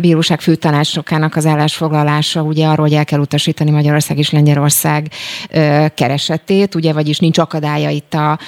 bíróság 0.00 0.40
főtanácsokának 0.40 1.36
az 1.36 1.46
állásfoglalása, 1.46 2.42
ugye 2.42 2.66
arról, 2.66 2.86
hogy 2.86 2.96
el 2.96 3.04
kell 3.04 3.20
utasítani 3.20 3.70
Magyarország 3.70 4.18
és 4.18 4.30
Lengyelország 4.30 5.08
keresetét, 5.94 6.74
ugye, 6.74 6.92
vagyis 6.92 7.18
nincs 7.18 7.38
akadálya 7.38 7.90
itt 7.90 8.14
a 8.14 8.38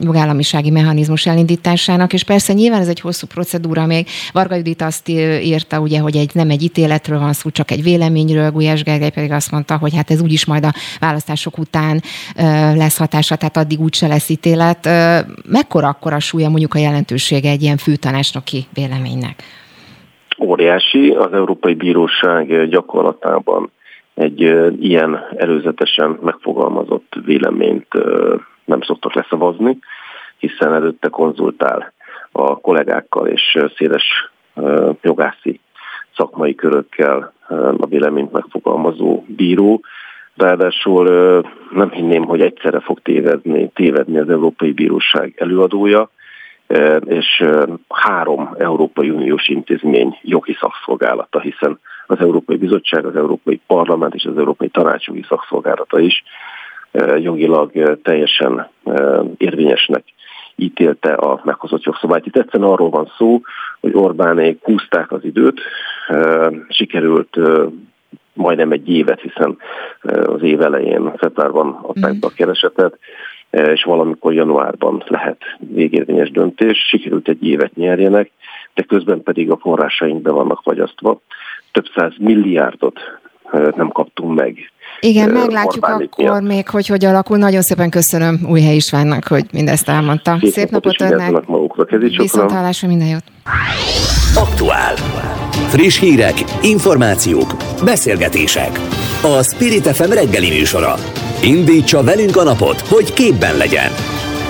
jogállamisági 0.00 0.70
mechanizmus 0.70 1.26
elindításának, 1.26 2.12
és 2.12 2.24
persze 2.24 2.52
nyilván 2.52 2.80
ez 2.80 2.88
egy 2.88 3.00
hosszú 3.00 3.26
procedúra, 3.26 3.86
még 3.86 4.06
Varga 4.32 4.54
Judit 4.54 4.82
azt 4.82 5.08
írta, 5.08 5.80
ugye, 5.80 6.00
hogy 6.00 6.16
egy 6.16 6.30
nem 6.34 6.50
egy 6.50 6.62
ítéletről 6.76 7.18
van 7.18 7.32
szó, 7.32 7.50
csak 7.50 7.70
egy 7.70 7.82
véleményről. 7.82 8.50
Gulyás 8.50 8.82
Gergely 8.82 9.10
pedig 9.10 9.32
azt 9.32 9.50
mondta, 9.50 9.78
hogy 9.78 9.94
hát 9.96 10.10
ez 10.10 10.22
úgyis 10.22 10.46
majd 10.46 10.64
a 10.64 10.72
választások 11.00 11.58
után 11.58 12.00
lesz 12.74 12.98
hatása, 12.98 13.36
tehát 13.36 13.56
addig 13.56 13.80
úgyse 13.80 14.06
lesz 14.06 14.28
ítélet. 14.28 14.88
Mekkora 15.48 15.88
akkor 15.88 16.12
a 16.12 16.20
súlya 16.20 16.48
mondjuk 16.48 16.74
a 16.74 16.78
jelentősége 16.78 17.50
egy 17.50 17.62
ilyen 17.62 17.76
főtanácsnoki 17.76 18.66
véleménynek? 18.74 19.42
Óriási. 20.38 21.10
Az 21.10 21.32
Európai 21.32 21.74
Bíróság 21.74 22.68
gyakorlatában 22.68 23.70
egy 24.14 24.40
ilyen 24.80 25.20
előzetesen 25.36 26.18
megfogalmazott 26.22 27.12
véleményt 27.24 27.88
nem 28.64 28.80
szoktak 28.80 29.14
leszavazni, 29.14 29.78
hiszen 30.38 30.74
előtte 30.74 31.08
konzultál 31.08 31.92
a 32.32 32.60
kollégákkal 32.60 33.26
és 33.26 33.58
széles 33.76 34.04
jogászi 35.02 35.60
szakmai 36.16 36.54
körökkel 36.54 37.32
a 37.78 37.86
véleményt 37.86 38.32
megfogalmazó 38.32 39.24
bíró. 39.26 39.80
Ráadásul 40.36 41.04
nem 41.72 41.90
hinném, 41.90 42.24
hogy 42.24 42.40
egyszerre 42.40 42.80
fog 42.80 43.00
tévedni, 43.02 43.70
tévedni 43.74 44.18
az 44.18 44.28
Európai 44.28 44.72
Bíróság 44.72 45.34
előadója, 45.36 46.10
és 47.04 47.44
három 47.88 48.54
Európai 48.58 49.10
Uniós 49.10 49.48
intézmény 49.48 50.18
jogi 50.22 50.56
szakszolgálata, 50.60 51.40
hiszen 51.40 51.78
az 52.06 52.18
Európai 52.20 52.56
Bizottság, 52.56 53.04
az 53.04 53.16
Európai 53.16 53.60
Parlament 53.66 54.14
és 54.14 54.24
az 54.24 54.38
Európai 54.38 54.68
Tanács 54.68 55.06
jogi 55.06 55.24
szakszolgálata 55.28 55.98
is 55.98 56.22
jogilag 57.18 57.98
teljesen 58.02 58.68
érvényesnek 59.36 60.04
ítélte 60.56 61.12
a 61.12 61.40
meghozott 61.44 61.82
jogszabályt. 61.82 62.26
Itt 62.26 62.36
egyszerűen 62.36 62.70
arról 62.70 62.90
van 62.90 63.12
szó, 63.18 63.40
hogy 63.80 63.94
Orbánék 63.94 64.58
húzták 64.62 65.12
az 65.12 65.24
időt, 65.24 65.60
sikerült 66.68 67.36
majdnem 68.32 68.72
egy 68.72 68.88
évet, 68.88 69.20
hiszen 69.20 69.56
az 70.26 70.42
év 70.42 70.60
elején, 70.60 71.12
februárban 71.16 71.78
adták 71.82 72.18
be 72.18 72.26
a 72.26 72.32
keresetet, 72.36 72.98
és 73.50 73.82
valamikor 73.82 74.32
januárban 74.32 75.02
lehet 75.06 75.42
végérvényes 75.58 76.30
döntés. 76.30 76.78
Sikerült 76.88 77.28
egy 77.28 77.44
évet 77.46 77.74
nyerjenek, 77.74 78.30
de 78.74 78.82
közben 78.82 79.22
pedig 79.22 79.50
a 79.50 79.56
forrásaink 79.56 80.22
be 80.22 80.30
vannak 80.30 80.60
fagyasztva. 80.62 81.20
Több 81.72 81.86
száz 81.94 82.12
milliárdot 82.18 83.00
nem 83.52 83.88
kaptunk 83.88 84.34
meg. 84.34 84.56
Igen, 85.00 85.30
meglátjuk 85.30 85.86
akkor 85.86 86.14
miatt. 86.16 86.40
még, 86.40 86.68
hogy 86.68 86.86
hogy 86.86 87.04
alakul. 87.04 87.36
Nagyon 87.36 87.62
szépen 87.62 87.90
köszönöm 87.90 88.40
Újhely 88.48 88.74
Istvánnak, 88.74 89.26
hogy 89.26 89.44
mindezt 89.52 89.88
elmondta. 89.88 90.36
Szép, 90.40 90.52
Szép 90.52 90.70
napot 90.70 91.00
önnek. 91.00 91.44
Viszont 92.16 92.50
hallásra 92.50 92.88
minden 92.88 93.08
jót. 93.08 93.24
Aktuál. 94.34 94.94
Friss 95.68 96.00
hírek, 96.00 96.34
információk, 96.62 97.54
beszélgetések. 97.84 98.80
A 99.22 99.42
Spirit 99.42 99.86
FM 99.86 100.12
reggeli 100.12 100.48
műsora. 100.48 100.94
Indítsa 101.42 102.02
velünk 102.02 102.36
a 102.36 102.42
napot, 102.42 102.80
hogy 102.80 103.12
képben 103.12 103.56
legyen. 103.56 103.90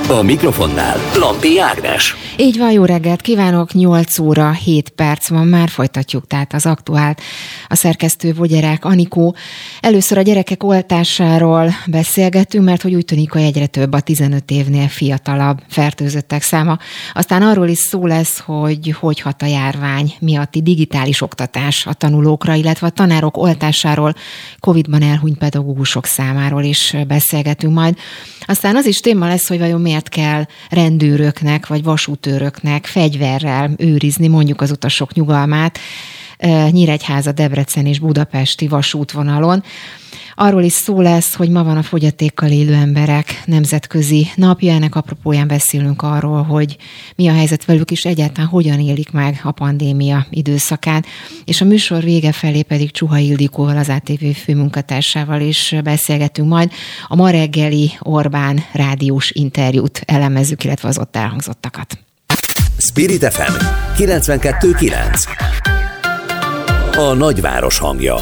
A 0.08 0.22
mikrofonnál 0.22 0.96
Lampi 1.14 1.60
Ágnes. 1.60 2.14
Így 2.38 2.58
van, 2.58 2.72
jó 2.72 2.84
reggelt 2.84 3.20
kívánok, 3.20 3.72
8 3.72 4.18
óra 4.18 4.50
7 4.52 4.88
perc 4.88 5.28
van, 5.28 5.46
már 5.46 5.68
folytatjuk 5.68 6.26
tehát 6.26 6.52
az 6.52 6.66
aktuált. 6.66 7.20
A 7.68 7.74
szerkesztő 7.74 8.34
Vogyerák 8.34 8.84
Anikó. 8.84 9.36
Először 9.80 10.18
a 10.18 10.22
gyerekek 10.22 10.62
oltásáról 10.62 11.74
beszélgetünk, 11.86 12.64
mert 12.64 12.82
hogy 12.82 12.94
úgy 12.94 13.04
tűnik, 13.04 13.32
hogy 13.32 13.42
egyre 13.42 13.66
több 13.66 13.92
a 13.92 14.00
15 14.00 14.50
évnél 14.50 14.88
fiatalabb 14.88 15.58
fertőzöttek 15.68 16.42
száma. 16.42 16.78
Aztán 17.14 17.42
arról 17.42 17.68
is 17.68 17.78
szó 17.78 18.06
lesz, 18.06 18.38
hogy 18.38 18.94
hogy 19.00 19.20
hat 19.20 19.42
a 19.42 19.46
járvány 19.46 20.14
miatti 20.20 20.62
digitális 20.62 21.22
oktatás 21.22 21.86
a 21.86 21.92
tanulókra, 21.92 22.54
illetve 22.54 22.86
a 22.86 22.90
tanárok 22.90 23.36
oltásáról, 23.36 24.14
Covid-ban 24.60 25.02
elhunyt 25.02 25.38
pedagógusok 25.38 26.06
számáról 26.06 26.62
is 26.62 26.94
beszélgetünk 27.08 27.74
majd. 27.74 27.96
Aztán 28.46 28.76
az 28.76 28.86
is 28.86 29.00
téma 29.00 29.26
lesz, 29.26 29.48
hogy 29.48 29.58
vajon 29.58 29.80
miért 29.96 30.08
kell 30.08 30.44
rendőröknek 30.70 31.66
vagy 31.66 31.82
vasútőröknek 31.82 32.86
fegyverrel 32.86 33.70
őrizni 33.76 34.28
mondjuk 34.28 34.60
az 34.60 34.70
utasok 34.70 35.12
nyugalmát, 35.12 35.78
Nyíregyháza, 36.70 37.32
Debrecen 37.32 37.86
és 37.86 37.98
Budapesti 37.98 38.68
vasútvonalon. 38.68 39.62
Arról 40.38 40.62
is 40.62 40.72
szó 40.72 41.00
lesz, 41.00 41.34
hogy 41.34 41.50
ma 41.50 41.64
van 41.64 41.76
a 41.76 41.82
fogyatékkal 41.82 42.50
élő 42.50 42.74
emberek 42.74 43.42
nemzetközi 43.44 44.26
napja. 44.34 44.72
Ennek 44.72 44.94
apropóján 44.94 45.46
beszélünk 45.46 46.02
arról, 46.02 46.42
hogy 46.42 46.76
mi 47.14 47.28
a 47.28 47.32
helyzet 47.32 47.64
velük, 47.64 47.90
és 47.90 48.04
egyáltalán 48.04 48.48
hogyan 48.48 48.80
élik 48.80 49.10
meg 49.10 49.40
a 49.42 49.50
pandémia 49.50 50.26
időszakán. 50.30 51.04
És 51.44 51.60
a 51.60 51.64
műsor 51.64 52.02
vége 52.02 52.32
felé 52.32 52.62
pedig 52.62 52.90
Csuha 52.90 53.18
Ildikóval, 53.18 53.76
az 53.76 53.88
ATV 53.88 54.24
főmunkatársával 54.44 55.40
is 55.40 55.74
beszélgetünk 55.84 56.48
majd. 56.48 56.70
A 57.08 57.16
ma 57.16 57.30
reggeli 57.30 57.90
Orbán 58.00 58.64
rádiós 58.72 59.30
interjút 59.30 60.02
elemezzük, 60.04 60.64
illetve 60.64 60.88
az 60.88 60.98
ott 60.98 61.16
elhangzottakat. 61.16 61.98
Spirit 62.78 63.32
FM 63.32 63.52
92.9 63.96 65.22
A 66.96 67.12
nagyváros 67.14 67.78
hangja 67.78 68.16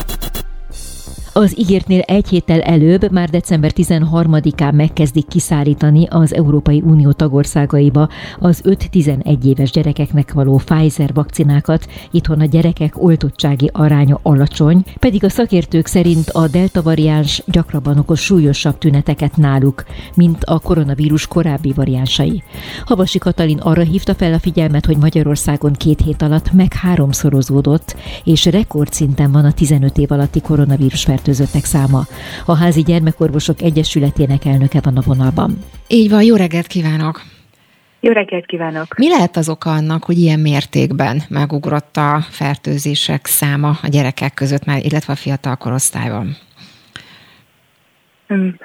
az 1.37 1.59
ígértnél 1.59 2.01
egy 2.01 2.29
héttel 2.29 2.61
előbb, 2.61 3.13
már 3.13 3.31
december 3.31 3.73
13-án 3.77 4.73
megkezdik 4.73 5.29
kiszállítani 5.29 6.07
az 6.11 6.35
Európai 6.35 6.83
Unió 6.85 7.13
tagországaiba 7.13 8.09
az 8.39 8.63
5-11 8.65 9.45
éves 9.45 9.71
gyerekeknek 9.71 10.33
való 10.33 10.61
Pfizer 10.65 11.13
vakcinákat. 11.15 11.87
Itthon 12.11 12.41
a 12.41 12.45
gyerekek 12.45 13.03
oltottsági 13.03 13.71
aránya 13.73 14.19
alacsony, 14.23 14.83
pedig 14.99 15.25
a 15.25 15.29
szakértők 15.29 15.87
szerint 15.87 16.31
a 16.31 16.49
delta 16.49 16.83
variáns 16.83 17.43
gyakrabban 17.47 17.99
okoz 17.99 18.19
súlyosabb 18.19 18.79
tüneteket 18.79 19.37
náluk, 19.37 19.85
mint 20.15 20.45
a 20.45 20.59
koronavírus 20.59 21.27
korábbi 21.27 21.73
variánsai. 21.73 22.43
Havasi 22.85 23.19
Katalin 23.19 23.59
arra 23.59 23.83
hívta 23.83 24.15
fel 24.15 24.33
a 24.33 24.39
figyelmet, 24.39 24.87
hogy 24.87 24.97
Magyarországon 24.97 25.73
két 25.73 26.01
hét 26.01 26.23
alatt 26.23 26.53
meg 26.53 26.73
háromszorozódott, 26.73 27.97
és 28.25 28.45
rekordszinten 28.45 29.33
van 29.33 29.45
a 29.45 29.53
15 29.53 29.99
év 29.99 30.13
alatti 30.13 30.41
koronavírus 30.41 31.05
fertőzöttek 31.25 31.65
száma. 31.65 32.01
A 32.47 32.57
Házi 32.57 32.83
Gyermekorvosok 32.83 33.61
Egyesületének 33.61 34.45
elnöke 34.45 34.81
van 34.83 34.97
a 34.97 35.07
vonalban. 35.07 35.51
Így 35.89 36.11
van, 36.11 36.23
jó 36.23 36.37
reggelt 36.37 36.67
kívánok! 36.67 37.21
Jó 38.01 38.13
reggelt 38.13 38.47
kívánok! 38.47 38.87
Mi 38.97 39.09
lehet 39.09 39.37
az 39.37 39.49
oka 39.49 39.71
annak, 39.71 40.05
hogy 40.05 40.19
ilyen 40.19 40.41
mértékben 40.41 41.17
megugrott 41.29 41.97
a 41.97 42.21
fertőzések 42.31 43.27
száma 43.27 43.69
a 43.69 43.89
gyerekek 43.89 44.35
között, 44.35 44.65
illetve 44.67 45.13
a 45.13 45.17
fiatal 45.17 45.57
korosztályban? 45.57 46.27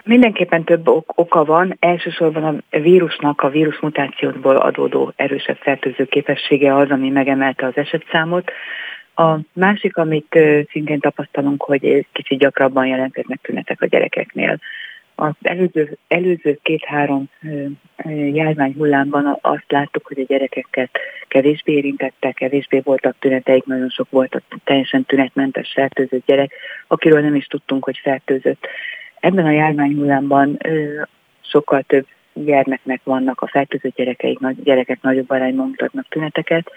Mindenképpen 0.03 0.64
több 0.64 0.88
ok- 0.88 1.12
oka 1.16 1.45
van. 1.45 1.78
Elsősorban 1.80 2.43
a 2.72 2.80
vírusnak, 2.80 3.41
a 3.41 3.49
vírusmutációból 3.49 4.55
adódó 4.55 5.14
erősebb 5.16 5.57
fertőző 5.57 6.05
képessége 6.05 6.76
az, 6.76 6.89
ami 6.89 7.10
megemelte 7.10 7.66
az 7.66 7.78
esetszámot. 7.78 8.51
A 9.20 9.39
másik, 9.53 9.97
amit 9.97 10.39
szintén 10.72 10.99
tapasztalunk, 10.99 11.63
hogy 11.63 12.05
kicsit 12.11 12.39
gyakrabban 12.39 12.86
jelentkeznek 12.86 13.39
tünetek 13.41 13.82
a 13.82 13.86
gyerekeknél. 13.86 14.59
Az 15.15 15.34
előző, 15.41 15.97
előző 16.07 16.59
két-három 16.61 17.30
járvány 18.32 18.74
hullámban 18.78 19.38
azt 19.41 19.72
láttuk, 19.72 20.07
hogy 20.07 20.20
a 20.20 20.26
gyerekeket 20.28 20.89
kevésbé 21.28 21.74
érintettek, 21.74 22.34
kevésbé 22.34 22.80
voltak 22.80 23.15
tüneteik, 23.20 23.65
nagyon 23.65 23.89
sok 23.89 24.09
volt 24.09 24.36
a 24.36 24.41
teljesen 24.63 25.05
tünetmentes 25.05 25.72
fertőzött 25.74 26.26
gyerek, 26.26 26.51
akiről 26.88 27.22
nem 27.22 27.36
is 27.36 27.45
tudtunk, 27.45 27.84
hogy 27.84 27.97
fertőzött. 27.97 28.67
Ebben 29.20 29.45
a 29.45 29.51
járvány 29.51 29.95
hullámban 29.95 30.57
sokkal 31.41 31.82
több 31.82 32.05
gyermeknek 32.34 33.01
vannak 33.03 33.41
a 33.41 33.47
fertőzött 33.47 33.95
gyerekeik, 33.95 34.39
gyerekek 34.63 35.01
nagyobb 35.01 35.30
arányban 35.30 35.67
mutatnak 35.67 36.07
tüneteket, 36.09 36.72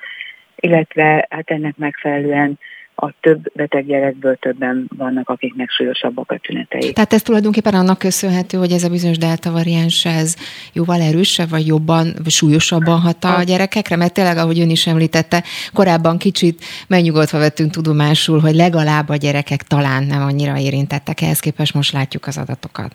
illetve 0.56 1.26
hát 1.30 1.50
ennek 1.50 1.76
megfelelően 1.76 2.58
a 2.94 3.12
több 3.20 3.52
beteg 3.54 3.86
gyerekből 3.86 4.36
többen 4.36 4.88
vannak, 4.96 5.28
akiknek 5.28 5.70
súlyosabbak 5.70 6.30
a 6.30 6.38
tünetei. 6.38 6.92
Tehát 6.92 7.12
ez 7.12 7.22
tulajdonképpen 7.22 7.74
annak 7.74 7.98
köszönhető, 7.98 8.58
hogy 8.58 8.70
ez 8.70 8.84
a 8.84 8.88
bizonyos 8.88 9.18
delta 9.18 9.50
variáns 9.50 10.04
ez 10.04 10.36
jóval 10.72 11.00
erősebb, 11.00 11.48
vagy 11.48 11.66
jobban, 11.66 12.04
vagy 12.22 12.30
súlyosabban 12.30 13.00
hat 13.00 13.24
a 13.24 13.42
gyerekekre, 13.42 13.96
mert 13.96 14.14
tényleg, 14.14 14.36
ahogy 14.36 14.60
ön 14.60 14.70
is 14.70 14.86
említette, 14.86 15.42
korábban 15.72 16.18
kicsit 16.18 16.64
megnyugodva 16.88 17.38
vettünk 17.38 17.70
tudomásul, 17.70 18.40
hogy 18.40 18.54
legalább 18.54 19.08
a 19.08 19.16
gyerekek 19.16 19.62
talán 19.62 20.04
nem 20.04 20.22
annyira 20.22 20.58
érintettek, 20.58 21.20
ehhez 21.20 21.40
képest 21.40 21.74
most 21.74 21.92
látjuk 21.92 22.26
az 22.26 22.38
adatokat. 22.38 22.94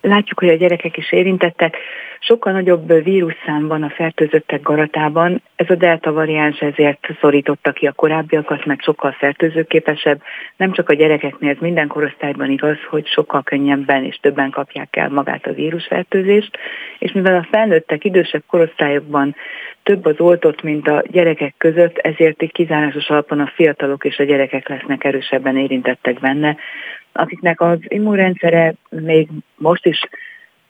Látjuk, 0.00 0.38
hogy 0.38 0.48
a 0.48 0.56
gyerekek 0.56 0.96
is 0.96 1.12
érintettek, 1.12 1.76
sokkal 2.24 2.52
nagyobb 2.52 3.02
vírusszám 3.02 3.66
van 3.66 3.82
a 3.82 3.90
fertőzöttek 3.90 4.62
garatában. 4.62 5.42
Ez 5.56 5.70
a 5.70 5.74
delta 5.74 6.12
variáns 6.12 6.58
ezért 6.58 7.06
szorította 7.20 7.72
ki 7.72 7.86
a 7.86 7.92
korábbiakat, 7.92 8.64
meg 8.64 8.80
sokkal 8.80 9.12
fertőzőképesebb. 9.12 10.22
Nem 10.56 10.72
csak 10.72 10.88
a 10.88 10.94
gyerekeknél, 10.94 11.50
ez 11.50 11.56
minden 11.60 11.88
korosztályban 11.88 12.50
igaz, 12.50 12.76
hogy 12.88 13.06
sokkal 13.06 13.42
könnyebben 13.42 14.04
és 14.04 14.18
többen 14.20 14.50
kapják 14.50 14.96
el 14.96 15.08
magát 15.08 15.46
a 15.46 15.52
vírusfertőzést, 15.52 16.58
és 16.98 17.12
mivel 17.12 17.36
a 17.36 17.48
felnőttek 17.50 18.04
idősebb 18.04 18.42
korosztályokban 18.46 19.36
több 19.82 20.04
az 20.04 20.20
oltott, 20.20 20.62
mint 20.62 20.88
a 20.88 21.02
gyerekek 21.10 21.54
között, 21.58 21.98
ezért 21.98 22.42
így 22.42 22.52
kizárásos 22.52 23.08
alapon 23.08 23.40
a 23.40 23.52
fiatalok 23.54 24.04
és 24.04 24.18
a 24.18 24.24
gyerekek 24.24 24.68
lesznek 24.68 25.04
erősebben 25.04 25.56
érintettek 25.56 26.20
benne, 26.20 26.56
akiknek 27.12 27.60
az 27.60 27.78
immunrendszere 27.88 28.74
még 28.90 29.28
most 29.56 29.86
is 29.86 30.00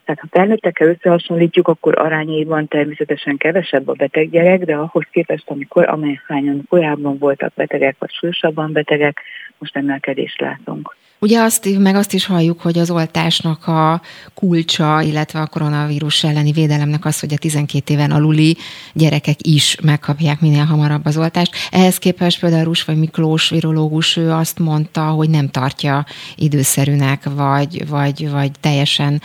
tehát 0.04 0.20
ha 0.20 0.26
felnőttekkel 0.30 0.88
összehasonlítjuk, 0.88 1.68
akkor 1.68 1.98
arányaiban 1.98 2.68
természetesen 2.68 3.36
kevesebb 3.36 3.88
a 3.88 3.92
beteg 3.92 4.30
gyerek, 4.30 4.64
de 4.64 4.76
ahhoz 4.76 5.04
képest, 5.10 5.50
amikor 5.50 5.88
amely 5.88 6.20
hányan 6.26 6.62
korábban 6.68 7.18
voltak 7.18 7.52
betegek, 7.54 7.96
vagy 7.98 8.10
súlyosabban 8.12 8.72
betegek, 8.72 9.20
most 9.58 9.76
emelkedést 9.76 10.40
látunk. 10.40 10.96
Ugye 11.18 11.40
azt, 11.40 11.78
meg 11.78 11.94
azt 11.94 12.12
is 12.12 12.26
halljuk, 12.26 12.60
hogy 12.60 12.78
az 12.78 12.90
oltásnak 12.90 13.66
a 13.66 14.00
kulcsa, 14.34 15.00
illetve 15.00 15.40
a 15.40 15.46
koronavírus 15.46 16.24
elleni 16.24 16.52
védelemnek 16.52 17.04
az, 17.04 17.20
hogy 17.20 17.32
a 17.32 17.38
12 17.38 17.92
éven 17.92 18.10
aluli 18.10 18.56
gyerekek 18.92 19.46
is 19.46 19.76
megkapják 19.82 20.40
minél 20.40 20.64
hamarabb 20.64 21.06
az 21.06 21.18
oltást. 21.18 21.54
Ehhez 21.70 21.98
képest 21.98 22.40
például 22.40 22.64
Rus 22.64 22.84
vagy 22.84 22.98
Miklós 22.98 23.50
virológus, 23.50 24.16
ő 24.16 24.30
azt 24.30 24.58
mondta, 24.58 25.00
hogy 25.00 25.30
nem 25.30 25.48
tartja 25.48 26.04
időszerűnek, 26.36 27.22
vagy, 27.34 27.88
vagy, 27.88 28.30
vagy 28.30 28.50
teljesen 28.60 29.20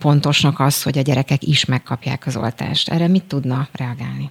pontosnak 0.00 0.60
az, 0.60 0.82
hogy 0.82 0.98
a 0.98 1.02
gyerekek 1.02 1.42
is 1.42 1.64
megkapják 1.64 2.26
az 2.26 2.36
oltást. 2.36 2.90
Erre 2.90 3.08
mit 3.08 3.24
tudna 3.24 3.68
reagálni? 3.72 4.30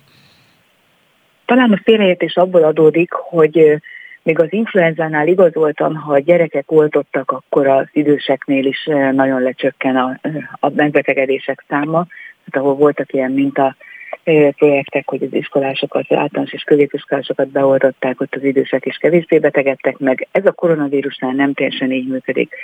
Talán 1.45 1.71
a 1.71 1.81
félreértés 1.83 2.35
abból 2.35 2.63
adódik, 2.63 3.11
hogy 3.11 3.81
még 4.23 4.39
az 4.39 4.53
influenzánál 4.53 5.27
igazoltan, 5.27 5.95
ha 5.95 6.13
a 6.13 6.19
gyerekek 6.19 6.71
oltottak, 6.71 7.31
akkor 7.31 7.67
az 7.67 7.87
időseknél 7.91 8.65
is 8.65 8.85
eh, 8.85 9.11
nagyon 9.11 9.41
lecsökken 9.41 9.95
a, 9.95 10.17
eh, 10.21 10.33
a 10.51 10.69
megbetegedések 10.75 11.63
száma. 11.67 11.97
Hát 12.45 12.61
ahol 12.61 12.75
voltak 12.75 13.13
ilyen 13.13 13.31
minta 13.31 13.75
eh, 14.23 14.51
projektek, 14.51 15.09
hogy 15.09 15.23
az 15.23 15.33
iskolásokat, 15.33 16.11
általános 16.11 16.53
és 16.53 16.63
középiskolásokat 16.63 17.47
beoltották, 17.47 18.21
ott 18.21 18.35
az 18.35 18.43
idősek 18.43 18.85
is 18.85 18.97
kevésbé 18.97 19.39
betegedtek 19.39 19.97
meg. 19.97 20.27
Ez 20.31 20.45
a 20.45 20.51
koronavírusnál 20.51 21.31
nem 21.31 21.53
teljesen 21.53 21.91
így 21.91 22.07
működik. 22.07 22.55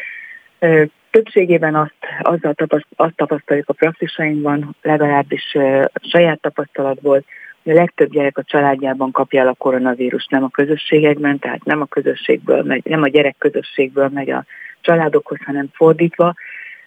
Többségében 1.12 1.76
azt, 1.76 1.96
azzal 2.22 2.54
tapaszt, 2.54 2.86
azt 2.96 3.16
tapasztaljuk 3.16 3.70
a 3.70 3.74
praxisainkban, 3.74 4.76
legalábbis 4.82 5.58
saját 6.02 6.42
tapasztalatból, 6.42 7.24
a 7.70 7.74
legtöbb 7.74 8.12
gyerek 8.12 8.38
a 8.38 8.44
családjában 8.44 9.12
kapja 9.12 9.42
el 9.42 9.48
a 9.48 9.54
koronavírus, 9.54 10.28
nem 10.30 10.44
a 10.44 10.50
közösségekben, 10.50 11.40
tehát 11.40 11.64
nem 11.64 11.82
a 11.82 11.86
közösségből 11.86 12.64
megy, 12.64 12.82
nem 12.86 13.02
a 13.02 13.08
gyerek 13.08 13.36
közösségből 13.38 14.10
megy 14.14 14.30
a 14.30 14.46
családokhoz, 14.82 15.38
hanem 15.46 15.70
fordítva, 15.74 16.34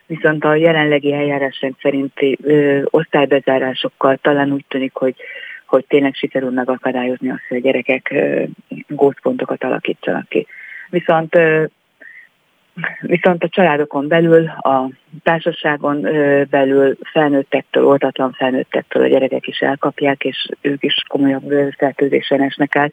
viszont 0.07 0.45
a 0.45 0.55
jelenlegi 0.55 1.13
eljárásrend 1.13 1.75
szerinti 1.83 2.39
ö, 2.43 2.83
osztálybezárásokkal 2.85 4.17
talán 4.17 4.53
úgy 4.53 4.65
tűnik, 4.69 4.95
hogy, 4.95 5.15
hogy 5.67 5.85
tényleg 5.89 6.15
sikerül 6.15 6.51
megakadályozni 6.51 7.31
azt, 7.31 7.45
hogy 7.49 7.57
a 7.57 7.61
gyerekek 7.61 8.11
ö, 8.11 8.43
gózpontokat 8.89 9.65
alakítsanak 9.65 10.29
ki. 10.29 10.47
Viszont 10.91 11.39
viszont 13.01 13.45
a 13.45 13.49
családokon 13.49 14.09
belül, 14.09 14.47
a 14.47 14.91
társaságon 15.23 16.01
belül 16.51 16.97
felnőttektől, 17.13 17.87
oltatlan 17.87 18.33
felnőttektől 18.33 19.03
a 19.03 19.07
gyerekek 19.07 19.47
is 19.47 19.59
elkapják, 19.59 20.25
és 20.25 20.49
ők 20.61 20.83
is 20.83 20.95
komolyabb 21.09 21.53
fertőzésen 21.77 22.43
esnek 22.43 22.77
át. 22.77 22.93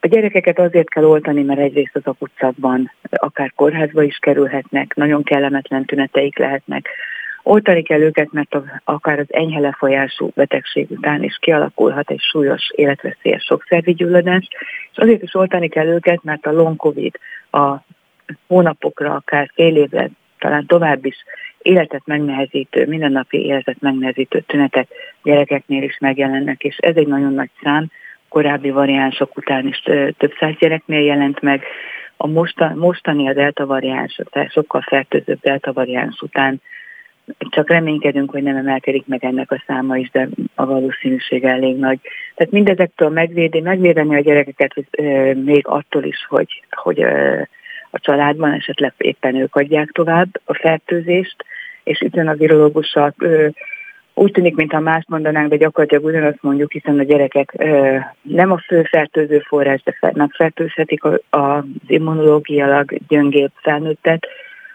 A 0.00 0.06
gyerekeket 0.06 0.58
azért 0.58 0.88
kell 0.88 1.04
oltani, 1.04 1.42
mert 1.42 1.60
egyrészt 1.60 1.96
az 2.02 2.14
utcákban 2.18 2.92
akár 3.10 3.52
kórházba 3.56 4.02
is 4.02 4.16
kerülhetnek, 4.16 4.94
nagyon 4.94 5.22
kellemetlen 5.22 5.84
tüneteik 5.84 6.38
lehetnek. 6.38 6.88
Oltani 7.42 7.82
kell 7.82 8.00
őket, 8.00 8.32
mert 8.32 8.56
akár 8.84 9.18
az 9.18 9.26
enyhe 9.28 9.60
lefolyású 9.60 10.30
betegség 10.34 10.90
után 10.90 11.22
is 11.22 11.36
kialakulhat 11.40 12.10
egy 12.10 12.20
súlyos 12.20 12.70
életveszélyes 12.74 13.44
sokszervi 13.44 13.92
gyulladás, 13.92 14.48
és 14.92 14.98
azért 14.98 15.22
is 15.22 15.34
oltani 15.34 15.68
kell 15.68 15.86
őket, 15.86 16.22
mert 16.22 16.46
a 16.46 16.52
long 16.52 16.76
covid 16.76 17.18
a 17.50 17.76
hónapokra, 18.46 19.14
akár 19.14 19.50
fél 19.54 19.76
évre, 19.76 20.10
talán 20.38 20.66
tovább 20.66 21.04
is 21.04 21.16
életet 21.58 22.02
megnehezítő, 22.04 22.86
mindennapi 22.86 23.44
életet 23.44 23.80
megnehezítő 23.80 24.40
tünetek 24.40 24.88
gyerekeknél 25.22 25.82
is 25.82 25.98
megjelennek, 25.98 26.62
és 26.62 26.76
ez 26.76 26.96
egy 26.96 27.06
nagyon 27.06 27.34
nagy 27.34 27.50
szám, 27.62 27.90
korábbi 28.28 28.70
variánsok 28.70 29.36
után 29.36 29.66
is 29.66 29.82
több 30.16 30.32
száz 30.38 30.54
gyereknél 30.58 31.00
jelent 31.00 31.40
meg. 31.40 31.62
A 32.16 32.26
mostani 32.74 33.28
a 33.28 33.32
delta 33.32 33.66
variáns, 33.66 34.18
sokkal 34.48 34.80
fertőzőbb 34.80 35.40
delta 35.40 35.72
variáns 35.72 36.20
után 36.20 36.60
csak 37.38 37.70
reménykedünk, 37.70 38.30
hogy 38.30 38.42
nem 38.42 38.56
emelkedik 38.56 39.06
meg 39.06 39.24
ennek 39.24 39.50
a 39.50 39.62
száma 39.66 39.96
is, 39.96 40.10
de 40.10 40.28
a 40.54 40.66
valószínűség 40.66 41.44
elég 41.44 41.76
nagy. 41.76 41.98
Tehát 42.34 42.52
mindezektől 42.52 43.08
megvédi, 43.08 43.60
megvédeni 43.60 44.14
a 44.14 44.20
gyerekeket 44.20 44.74
még 45.34 45.66
attól 45.66 46.04
is, 46.04 46.26
hogy, 46.28 46.62
hogy 46.70 47.04
a 47.94 47.98
családban 48.00 48.52
esetleg 48.52 48.92
éppen 48.96 49.34
ők 49.34 49.54
adják 49.54 49.90
tovább 49.90 50.40
a 50.44 50.54
fertőzést, 50.54 51.44
és 51.84 52.00
itt 52.00 52.14
a 52.14 52.34
virológussal 52.34 53.14
úgy 54.14 54.32
tűnik, 54.32 54.54
mintha 54.54 54.80
mást 54.80 55.08
mondanánk, 55.08 55.48
de 55.48 55.56
gyakorlatilag 55.56 56.04
ugyanazt 56.04 56.42
mondjuk, 56.42 56.72
hiszen 56.72 56.98
a 56.98 57.02
gyerekek 57.02 57.52
nem 58.22 58.50
a 58.50 58.58
fő 58.58 58.82
fertőző 58.82 59.38
forrás, 59.38 59.82
de 59.82 60.12
megfertőzhetik 60.12 61.02
az 61.30 61.64
immunológialag 61.86 62.98
gyöngébb 63.08 63.50
felnőttet. 63.54 64.26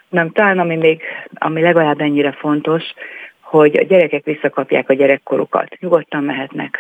Nem, 0.10 0.32
talán 0.32 0.60
ami 0.60 0.76
még, 0.76 1.02
ami 1.34 1.62
legalább 1.62 2.02
ennyire 2.02 2.32
fontos, 2.32 2.84
hogy 3.50 3.78
a 3.78 3.84
gyerekek 3.84 4.24
visszakapják 4.24 4.90
a 4.90 4.94
gyerekkorukat. 4.94 5.78
Nyugodtan 5.80 6.24
mehetnek. 6.24 6.78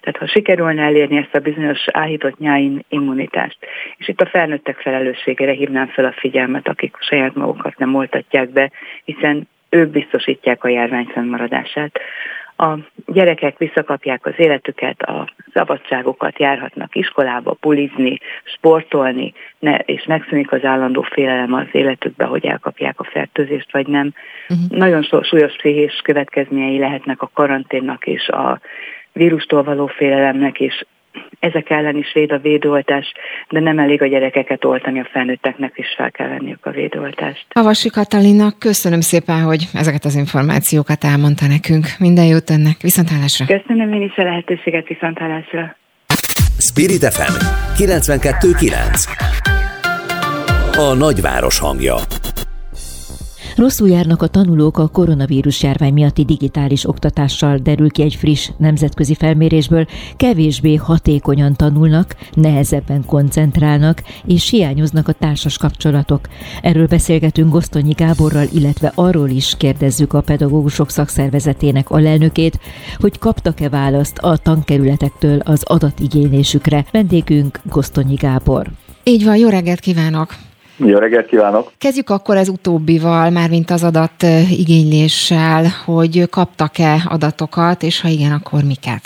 Tehát 0.00 0.16
ha 0.18 0.26
sikerülne 0.26 0.82
elérni 0.82 1.16
ezt 1.16 1.34
a 1.34 1.38
bizonyos 1.38 1.84
áhított 1.86 2.38
nyáin 2.38 2.84
immunitást, 2.88 3.58
és 3.96 4.08
itt 4.08 4.20
a 4.20 4.26
felnőttek 4.26 4.76
felelősségére 4.76 5.52
hívnám 5.52 5.86
fel 5.86 6.04
a 6.04 6.14
figyelmet, 6.18 6.68
akik 6.68 6.96
saját 7.00 7.34
magukat 7.34 7.78
nem 7.78 7.94
oltatják 7.94 8.48
be, 8.48 8.70
hiszen 9.04 9.48
ők 9.68 9.88
biztosítják 9.88 10.64
a 10.64 10.68
járvány 10.68 11.06
fennmaradását. 11.12 12.00
A 12.60 12.78
gyerekek 13.06 13.58
visszakapják 13.58 14.26
az 14.26 14.32
életüket, 14.36 15.02
a 15.02 15.32
szabadságokat, 15.52 16.38
járhatnak 16.38 16.96
iskolába, 16.96 17.52
pulizni, 17.52 18.18
sportolni, 18.44 19.32
ne, 19.58 19.76
és 19.76 20.04
megszűnik 20.04 20.52
az 20.52 20.64
állandó 20.64 21.02
félelem 21.02 21.52
az 21.52 21.66
életükbe, 21.72 22.24
hogy 22.24 22.46
elkapják 22.46 23.00
a 23.00 23.04
fertőzést, 23.04 23.72
vagy 23.72 23.86
nem. 23.86 24.12
Uh-huh. 24.48 24.78
Nagyon 24.78 25.02
súlyos 25.22 25.56
pszichés 25.56 26.00
következményei 26.04 26.78
lehetnek 26.78 27.22
a 27.22 27.30
karanténnak 27.34 28.06
és 28.06 28.28
a 28.28 28.60
vírustól 29.12 29.62
való 29.62 29.86
félelemnek, 29.86 30.60
és 30.60 30.84
ezek 31.40 31.70
ellen 31.70 31.96
is 31.96 32.12
véd 32.12 32.32
a 32.32 32.38
védőoltás, 32.38 33.12
de 33.48 33.60
nem 33.60 33.78
elég 33.78 34.02
a 34.02 34.06
gyerekeket 34.06 34.64
oltani, 34.64 35.00
a 35.00 35.08
felnőtteknek 35.12 35.72
is 35.74 35.86
fel 35.96 36.10
kell 36.10 36.28
venniük 36.28 36.66
a 36.66 36.70
védőoltást. 36.70 37.46
Havasi 37.54 37.88
Katalina, 37.88 38.50
köszönöm 38.58 39.00
szépen, 39.00 39.42
hogy 39.42 39.68
ezeket 39.74 40.04
az 40.04 40.14
információkat 40.14 41.04
elmondta 41.04 41.46
nekünk. 41.46 41.86
Minden 41.98 42.24
jót 42.24 42.50
önnek, 42.50 42.80
viszontlátásra. 42.80 43.46
Köszönöm 43.46 43.92
én 43.92 44.02
is 44.02 44.16
a 44.16 44.22
lehetőséget, 44.22 44.86
viszontlátásra. 44.88 45.76
Spirit 46.58 47.04
FM 47.04 47.34
92.9 47.82 49.18
A 50.76 50.94
nagyváros 50.94 51.58
hangja 51.58 51.94
Rosszul 53.60 53.88
járnak 53.88 54.22
a 54.22 54.26
tanulók 54.26 54.78
a 54.78 54.88
koronavírus 54.88 55.62
járvány 55.62 55.92
miatti 55.92 56.24
digitális 56.24 56.88
oktatással, 56.88 57.58
derül 57.58 57.90
ki 57.90 58.02
egy 58.02 58.14
friss 58.14 58.50
nemzetközi 58.56 59.14
felmérésből, 59.14 59.86
kevésbé 60.16 60.74
hatékonyan 60.74 61.54
tanulnak, 61.56 62.16
nehezebben 62.32 63.04
koncentrálnak, 63.04 64.02
és 64.26 64.50
hiányoznak 64.50 65.08
a 65.08 65.12
társas 65.12 65.58
kapcsolatok. 65.58 66.28
Erről 66.62 66.86
beszélgetünk 66.86 67.52
Gosztonyi 67.52 67.92
Gáborral, 67.92 68.46
illetve 68.52 68.92
arról 68.94 69.28
is 69.28 69.54
kérdezzük 69.58 70.12
a 70.12 70.20
pedagógusok 70.20 70.90
szakszervezetének 70.90 71.90
alelnökét, 71.90 72.60
hogy 72.98 73.18
kaptak-e 73.18 73.68
választ 73.68 74.18
a 74.18 74.36
tankerületektől 74.36 75.38
az 75.38 75.62
adatigénylésükre. 75.62 76.84
Vendégünk 76.90 77.60
Gosztonyi 77.64 78.14
Gábor. 78.14 78.66
Így 79.04 79.24
van, 79.24 79.36
jó 79.36 79.48
reggelt 79.48 79.80
kívánok! 79.80 80.49
Jó 80.84 80.98
reggelt 80.98 81.26
kívánok! 81.26 81.70
Kezdjük 81.78 82.10
akkor 82.10 82.36
az 82.36 82.48
utóbbival, 82.48 83.30
mármint 83.30 83.70
az 83.70 83.84
adat 83.84 84.22
igényléssel, 84.50 85.64
hogy 85.84 86.28
kaptak-e 86.30 86.96
adatokat, 87.08 87.82
és 87.82 88.00
ha 88.00 88.08
igen, 88.08 88.32
akkor 88.32 88.60
miket? 88.66 89.02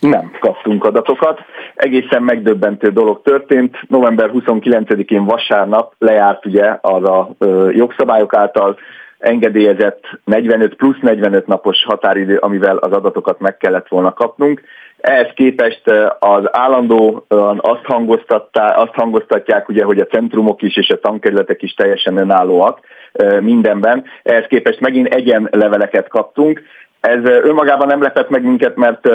Nem 0.00 0.30
kaptunk 0.40 0.84
adatokat. 0.84 1.38
Egészen 1.74 2.22
megdöbbentő 2.22 2.88
dolog 2.88 3.22
történt. 3.22 3.76
November 3.88 4.30
29-én 4.34 5.24
vasárnap 5.24 5.94
lejárt 5.98 6.46
ugye 6.46 6.78
az 6.80 7.04
a 7.04 7.34
jogszabályok 7.70 8.34
által 8.34 8.76
engedélyezett 9.18 10.00
45 10.24 10.74
plusz 10.74 10.98
45 11.00 11.46
napos 11.46 11.84
határidő, 11.84 12.36
amivel 12.36 12.76
az 12.76 12.92
adatokat 12.92 13.40
meg 13.40 13.56
kellett 13.56 13.88
volna 13.88 14.12
kapnunk. 14.12 14.62
Ehhez 15.02 15.30
képest 15.34 15.82
az 16.18 16.48
állandóan 16.50 17.58
azt, 17.60 17.86
azt 18.54 18.94
hangoztatják, 18.94 19.68
ugye, 19.68 19.84
hogy 19.84 19.98
a 19.98 20.06
centrumok 20.06 20.62
is 20.62 20.76
és 20.76 20.90
a 20.90 20.98
tankerületek 20.98 21.62
is 21.62 21.74
teljesen 21.74 22.16
önállóak 22.16 22.80
mindenben. 23.40 24.04
Ehhez 24.22 24.46
képest 24.48 24.80
megint 24.80 25.14
egyen 25.14 25.48
leveleket 25.50 26.08
kaptunk. 26.08 26.62
Ez 27.00 27.24
önmagában 27.24 27.86
nem 27.86 28.02
lepett 28.02 28.28
meg 28.28 28.42
minket, 28.42 28.76
mert 28.76 29.08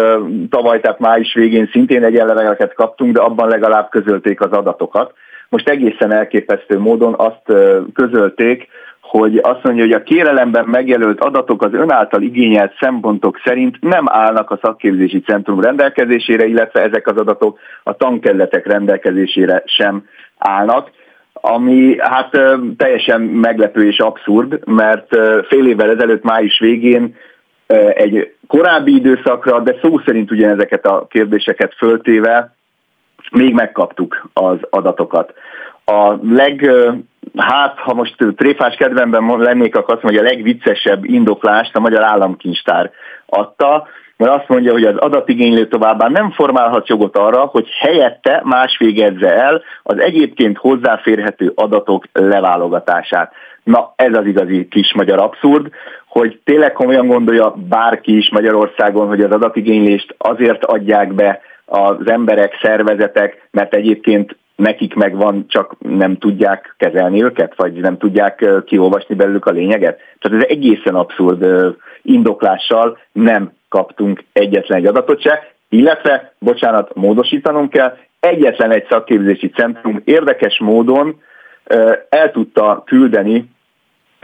tavaly, 0.49 0.79
tehát 0.79 0.99
május 0.99 1.33
végén 1.33 1.69
szintén 1.71 2.03
egyenleveleket 2.03 2.73
kaptunk, 2.73 3.13
de 3.13 3.21
abban 3.21 3.49
legalább 3.49 3.89
közölték 3.89 4.41
az 4.41 4.51
adatokat. 4.51 5.13
Most 5.49 5.69
egészen 5.69 6.11
elképesztő 6.11 6.79
módon 6.79 7.13
azt 7.17 7.53
közölték, 7.93 8.67
hogy 9.07 9.37
azt 9.37 9.63
mondja, 9.63 9.83
hogy 9.83 9.93
a 9.93 10.03
kérelemben 10.03 10.65
megjelölt 10.65 11.19
adatok 11.19 11.61
az 11.61 11.73
ön 11.73 11.91
által 11.91 12.21
igényelt 12.21 12.75
szempontok 12.79 13.41
szerint 13.43 13.77
nem 13.81 14.05
állnak 14.09 14.51
a 14.51 14.59
szakképzési 14.61 15.19
centrum 15.19 15.61
rendelkezésére, 15.61 16.45
illetve 16.45 16.81
ezek 16.81 17.07
az 17.07 17.17
adatok 17.17 17.59
a 17.83 17.93
tankerületek 17.93 18.67
rendelkezésére 18.67 19.63
sem 19.65 20.05
állnak 20.37 20.89
ami 21.41 21.95
hát 21.99 22.29
teljesen 22.77 23.21
meglepő 23.21 23.87
és 23.87 23.99
abszurd, 23.99 24.59
mert 24.65 25.15
fél 25.47 25.67
évvel 25.67 25.89
ezelőtt 25.89 26.23
május 26.23 26.59
végén 26.59 27.15
egy 27.93 28.33
korábbi 28.47 28.95
időszakra, 28.95 29.59
de 29.59 29.75
szó 29.81 29.99
szerint 30.05 30.31
ugyanezeket 30.31 30.85
a 30.85 31.07
kérdéseket 31.09 31.73
föltéve 31.77 32.55
még 33.31 33.53
megkaptuk 33.53 34.29
az 34.33 34.57
adatokat. 34.69 35.33
A 35.85 36.13
leg 36.21 36.71
hát 37.37 37.77
ha 37.77 37.93
most 37.93 38.15
tréfás 38.35 38.75
kedvemben 38.75 39.37
lennék, 39.37 39.75
akkor 39.75 39.93
azt 39.93 40.03
mondja, 40.03 40.21
a 40.21 40.25
legviccesebb 40.25 41.05
indoklást 41.05 41.75
a 41.75 41.79
Magyar 41.79 42.03
Államkincstár 42.03 42.91
adta, 43.25 43.87
mert 44.17 44.35
azt 44.35 44.47
mondja, 44.47 44.71
hogy 44.71 44.83
az 44.83 44.97
adatigénylő 44.97 45.67
továbbá 45.67 46.07
nem 46.07 46.31
formálhat 46.31 46.87
jogot 46.87 47.17
arra, 47.17 47.39
hogy 47.39 47.69
helyette 47.79 48.41
más 48.43 48.77
végezze 48.77 49.33
el 49.33 49.61
az 49.83 49.99
egyébként 49.99 50.57
hozzáférhető 50.57 51.51
adatok 51.55 52.05
leválogatását. 52.13 53.33
Na, 53.63 53.93
ez 53.95 54.13
az 54.13 54.25
igazi 54.25 54.67
kis 54.67 54.93
magyar 54.93 55.19
abszurd, 55.19 55.69
hogy 56.07 56.39
tényleg 56.43 56.73
komolyan 56.73 57.07
gondolja 57.07 57.53
bárki 57.69 58.17
is 58.17 58.29
Magyarországon, 58.29 59.07
hogy 59.07 59.21
az 59.21 59.31
adatigénylést 59.31 60.15
azért 60.17 60.65
adják 60.65 61.13
be 61.13 61.41
az 61.65 62.09
emberek, 62.09 62.59
szervezetek, 62.61 63.47
mert 63.51 63.73
egyébként 63.73 64.37
nekik 64.57 64.93
megvan, 64.93 65.45
csak 65.47 65.75
nem 65.79 66.17
tudják 66.17 66.75
kezelni 66.77 67.23
őket, 67.23 67.53
vagy 67.55 67.73
nem 67.73 67.97
tudják 67.97 68.45
kiolvasni 68.65 69.15
belőlük 69.15 69.45
a 69.45 69.51
lényeget. 69.51 69.99
Tehát 70.19 70.43
ez 70.43 70.49
egészen 70.49 70.95
abszurd 70.95 71.45
indoklással 72.01 72.97
nem 73.11 73.51
kaptunk 73.69 74.23
egyetlen 74.33 74.77
egy 74.77 74.85
adatot 74.85 75.21
se, 75.21 75.51
illetve, 75.69 76.33
bocsánat, 76.39 76.95
módosítanom 76.95 77.69
kell, 77.69 77.97
egyetlen 78.19 78.71
egy 78.71 78.85
szakképzési 78.89 79.49
centrum 79.49 80.01
érdekes 80.05 80.59
módon 80.59 81.21
el 82.09 82.31
tudta 82.31 82.83
küldeni 82.85 83.49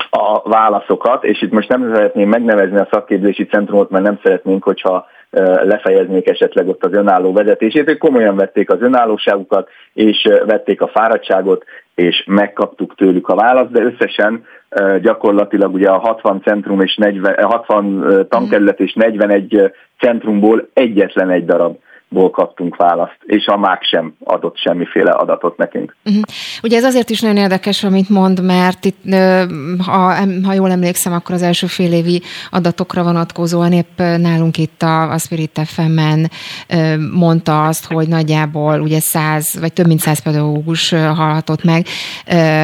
a 0.10 0.50
válaszokat, 0.50 1.24
és 1.24 1.42
itt 1.42 1.52
most 1.52 1.70
nem 1.70 1.92
szeretném 1.94 2.30
megnevezni 2.30 2.78
a 2.78 2.88
szakképzési 2.92 3.46
centrumot, 3.46 3.90
mert 3.90 4.04
nem 4.04 4.20
szeretnénk, 4.24 4.64
hogyha 4.64 5.08
lefejeznék 5.64 6.30
esetleg 6.30 6.68
ott 6.68 6.86
az 6.86 6.94
önálló 6.94 7.34
vezetését. 7.34 7.90
Ők 7.90 7.98
komolyan 7.98 8.36
vették 8.36 8.70
az 8.70 8.82
önállóságukat, 8.82 9.70
és 9.94 10.30
vették 10.46 10.82
a 10.82 10.88
fáradtságot, 10.88 11.66
és 11.96 12.24
megkaptuk 12.28 12.96
tőlük 12.96 13.28
a 13.28 13.36
választ, 13.36 13.72
de 13.72 13.84
összesen 13.84 14.46
gyakorlatilag 15.02 15.74
ugye 15.74 15.90
a 15.90 15.98
60 15.98 16.42
centrum 16.42 16.82
és 16.82 16.96
40, 16.96 17.44
60 17.44 18.26
tankerület 18.30 18.80
és 18.80 18.94
41 18.94 19.72
centrumból 20.00 20.68
egyetlen 20.74 21.30
egy 21.30 21.46
darab 21.46 21.78
ból 22.14 22.30
kaptunk 22.30 22.76
választ, 22.76 23.18
és 23.26 23.46
a 23.46 23.58
MÁK 23.58 23.84
sem 23.84 24.14
adott 24.24 24.58
semmiféle 24.58 25.12
adatot 25.12 25.58
nekünk. 25.58 25.96
Uh-huh. 26.06 26.22
Ugye 26.64 26.78
ez 26.78 26.84
azért 26.84 27.10
is 27.10 27.22
nagyon 27.22 27.38
érdekes, 27.38 27.84
amit 27.84 28.10
mond, 28.10 28.44
mert 28.44 28.86
itt, 28.86 29.16
ha, 29.86 30.14
ha 30.44 30.54
jól 30.54 30.72
emlékszem, 30.72 31.14
akkor 31.14 31.36
az 31.36 31.42
első 31.42 31.68
fél 31.68 31.94
évi 31.94 32.22
adatokra 32.52 33.04
vonatkozóan 33.04 33.72
épp 33.72 33.98
nálunk 33.98 34.58
itt 34.58 34.82
a, 34.82 35.12
a 35.12 35.18
Spirit 35.18 35.60
FM-en 35.66 36.32
mondta 37.14 37.66
azt, 37.66 37.86
hogy 37.86 38.08
nagyjából 38.08 38.82
ugye 38.82 39.00
száz, 39.00 39.60
vagy 39.60 39.74
több 39.74 39.88
mint 39.88 40.00
száz 40.00 40.20
pedagógus 40.20 40.90
hallhatott 40.90 41.64
meg 41.64 41.86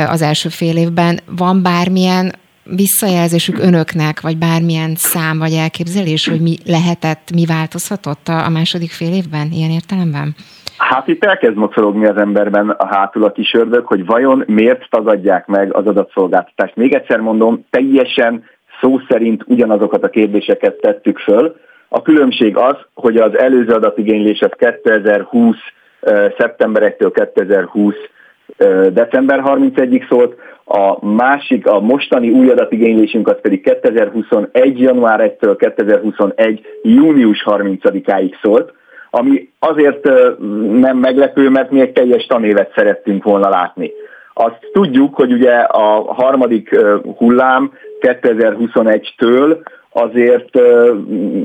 az 0.07 0.21
első 0.21 0.49
fél 0.49 0.77
évben. 0.77 1.19
Van 1.25 1.61
bármilyen 1.61 2.31
visszajelzésük 2.75 3.57
önöknek, 3.59 4.21
vagy 4.21 4.37
bármilyen 4.37 4.95
szám 4.95 5.37
vagy 5.37 5.53
elképzelés, 5.53 6.27
hogy 6.27 6.41
mi 6.41 6.55
lehetett, 6.65 7.31
mi 7.33 7.45
változhatott 7.45 8.27
a 8.27 8.49
második 8.49 8.91
fél 8.91 9.13
évben 9.13 9.47
ilyen 9.51 9.69
értelemben? 9.69 10.35
Hát 10.77 11.07
itt 11.07 11.25
elkezd 11.25 11.55
mocorogni 11.55 12.05
az 12.05 12.17
emberben 12.17 12.69
a 12.69 12.85
hátul 12.85 13.23
a 13.23 13.31
kis 13.31 13.53
ördög, 13.53 13.85
hogy 13.85 14.05
vajon 14.05 14.43
miért 14.47 14.89
tagadják 14.89 15.47
meg 15.47 15.73
az 15.73 15.85
adatszolgáltatást. 15.85 16.75
Még 16.75 16.93
egyszer 16.93 17.19
mondom, 17.19 17.65
teljesen 17.69 18.43
szó 18.81 18.99
szerint 19.09 19.43
ugyanazokat 19.47 20.03
a 20.03 20.09
kérdéseket 20.09 20.75
tettük 20.75 21.19
föl. 21.19 21.55
A 21.87 22.01
különbség 22.01 22.57
az, 22.57 22.75
hogy 22.93 23.17
az 23.17 23.37
előző 23.37 23.73
adatigénylés 23.73 24.41
az 24.41 24.51
2020 24.81 25.55
szeptemberektől 26.37 27.11
2020 27.11 27.95
december 28.93 29.41
31-ig 29.45 30.07
szólt, 30.09 30.35
a 30.71 31.05
másik, 31.05 31.67
a 31.67 31.79
mostani 31.79 32.29
új 32.29 32.49
adatigénylésünk 32.49 33.27
az 33.27 33.37
pedig 33.41 33.61
2021. 33.61 34.79
január 34.79 35.35
1-től 35.39 35.55
2021. 35.57 36.61
június 36.83 37.43
30-áig 37.45 38.33
szólt, 38.41 38.73
ami 39.09 39.49
azért 39.59 40.03
nem 40.71 40.97
meglepő, 40.97 41.49
mert 41.49 41.71
mi 41.71 41.81
egy 41.81 41.91
teljes 41.91 42.25
tanévet 42.25 42.71
szerettünk 42.75 43.23
volna 43.23 43.49
látni. 43.49 43.91
Azt 44.33 44.69
tudjuk, 44.73 45.15
hogy 45.15 45.31
ugye 45.31 45.53
a 45.57 46.13
harmadik 46.13 46.75
hullám 47.17 47.71
2021-től 48.01 49.57
azért 49.91 50.59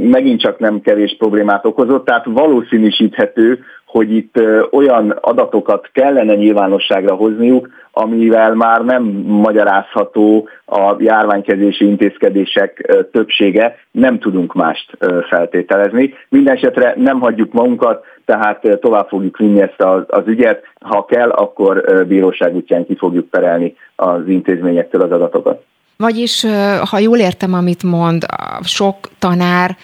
megint 0.00 0.40
csak 0.40 0.58
nem 0.58 0.80
kevés 0.80 1.16
problémát 1.18 1.66
okozott, 1.66 2.04
tehát 2.04 2.24
valószínűsíthető, 2.24 3.58
hogy 3.96 4.14
itt 4.14 4.40
olyan 4.70 5.10
adatokat 5.10 5.88
kellene 5.92 6.34
nyilvánosságra 6.34 7.14
hozniuk, 7.14 7.68
amivel 7.90 8.54
már 8.54 8.84
nem 8.84 9.02
magyarázható 9.26 10.48
a 10.66 10.94
járványkezési 10.98 11.84
intézkedések 11.86 12.94
többsége, 13.12 13.76
nem 13.90 14.18
tudunk 14.18 14.54
mást 14.54 14.96
feltételezni. 15.28 16.14
Mindenesetre 16.28 16.94
nem 16.96 17.20
hagyjuk 17.20 17.52
magunkat, 17.52 18.04
tehát 18.24 18.78
tovább 18.80 19.08
fogjuk 19.08 19.36
vinni 19.36 19.60
ezt 19.60 19.80
az, 20.06 20.26
ügyet, 20.26 20.62
ha 20.80 21.04
kell, 21.04 21.30
akkor 21.30 22.04
bíróság 22.08 22.54
útján 22.54 22.86
ki 22.86 22.96
fogjuk 22.96 23.28
perelni 23.28 23.76
az 23.96 24.28
intézményektől 24.28 25.02
az 25.02 25.10
adatokat. 25.10 25.64
Vagyis, 25.96 26.46
ha 26.90 26.98
jól 26.98 27.18
értem, 27.18 27.54
amit 27.54 27.82
mond, 27.82 28.26
sok 28.62 28.96
tanár 29.18 29.76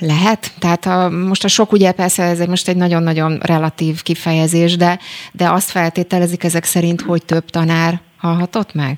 lehet. 0.00 0.50
Tehát 0.58 0.84
a, 0.86 1.10
most 1.10 1.44
a 1.44 1.48
sok 1.48 1.72
ugye 1.72 1.92
persze 1.92 2.22
ez 2.22 2.40
egy, 2.40 2.48
most 2.48 2.68
egy 2.68 2.76
nagyon-nagyon 2.76 3.38
relatív 3.46 4.02
kifejezés, 4.02 4.76
de, 4.76 4.98
de 5.32 5.48
azt 5.50 5.70
feltételezik 5.70 6.44
ezek 6.44 6.64
szerint, 6.64 7.00
hogy 7.00 7.24
több 7.24 7.44
tanár 7.44 7.92
hallhatott 8.18 8.74
meg? 8.74 8.94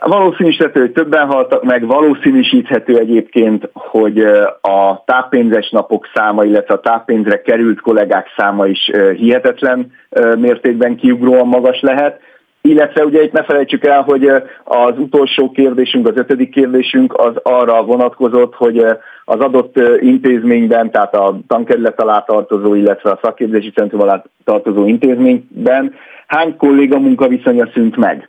Valószínűsíthető, 0.00 0.80
hogy 0.80 0.92
többen 0.92 1.26
haltak 1.26 1.64
meg, 1.64 1.86
valószínűsíthető 1.86 2.98
egyébként, 2.98 3.68
hogy 3.72 4.18
a 4.60 5.02
táppénzes 5.04 5.70
napok 5.70 6.08
száma, 6.14 6.44
illetve 6.44 6.74
a 6.74 6.80
táppénzre 6.80 7.42
került 7.42 7.80
kollégák 7.80 8.26
száma 8.36 8.66
is 8.66 8.90
hihetetlen 9.16 9.92
mértékben 10.36 10.96
kiugróan 10.96 11.46
magas 11.46 11.80
lehet 11.80 12.20
illetve 12.68 13.04
ugye 13.04 13.22
itt 13.22 13.32
ne 13.32 13.42
felejtsük 13.42 13.84
el, 13.84 14.02
hogy 14.02 14.26
az 14.64 14.98
utolsó 14.98 15.50
kérdésünk, 15.50 16.08
az 16.08 16.16
ötödik 16.16 16.50
kérdésünk 16.50 17.18
az 17.18 17.32
arra 17.42 17.82
vonatkozott, 17.82 18.54
hogy 18.54 18.78
az 19.24 19.40
adott 19.40 19.80
intézményben, 20.00 20.90
tehát 20.90 21.14
a 21.14 21.38
tankerület 21.46 22.00
alá 22.00 22.18
tartozó, 22.20 22.74
illetve 22.74 23.10
a 23.10 23.18
szakképzési 23.22 23.70
centrum 23.70 24.00
alá 24.00 24.22
tartozó 24.44 24.86
intézményben 24.86 25.94
hány 26.26 26.56
kolléga 26.56 26.98
munkaviszonya 26.98 27.68
szűnt 27.74 27.96
meg. 27.96 28.28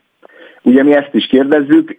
Ugye 0.62 0.84
mi 0.84 0.96
ezt 0.96 1.14
is 1.14 1.28
kérdezzük, 1.28 1.96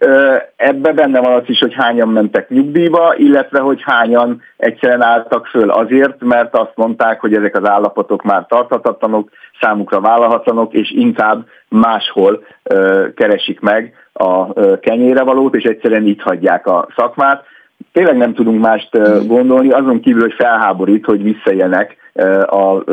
ebbe 0.55 0.91
benne 0.93 1.19
van 1.19 1.33
az 1.33 1.43
is, 1.45 1.59
hogy 1.59 1.73
hányan 1.73 2.07
mentek 2.07 2.49
nyugdíjba, 2.49 3.13
illetve 3.15 3.59
hogy 3.59 3.79
hányan 3.83 4.41
egyszerűen 4.57 5.01
álltak 5.01 5.47
föl 5.47 5.69
azért, 5.69 6.23
mert 6.23 6.55
azt 6.55 6.73
mondták, 6.75 7.19
hogy 7.19 7.33
ezek 7.33 7.55
az 7.57 7.69
állapotok 7.69 8.23
már 8.23 8.45
tarthatatlanok, 8.49 9.29
számukra 9.61 9.99
vállalhatlanok, 9.99 10.73
és 10.73 10.91
inkább 10.91 11.45
máshol 11.69 12.43
keresik 13.15 13.59
meg 13.59 13.93
a 14.13 14.53
kenyére 14.79 15.23
valót, 15.23 15.55
és 15.55 15.63
egyszerűen 15.63 16.05
itt 16.05 16.21
hagyják 16.21 16.67
a 16.67 16.87
szakmát. 16.95 17.43
Tényleg 17.91 18.17
nem 18.17 18.33
tudunk 18.33 18.61
mást 18.61 18.89
gondolni, 19.27 19.69
azon 19.69 19.99
kívül, 19.99 20.21
hogy 20.21 20.33
felháborít, 20.33 21.05
hogy 21.05 21.23
visszaélnek 21.23 21.95
a 22.45 22.83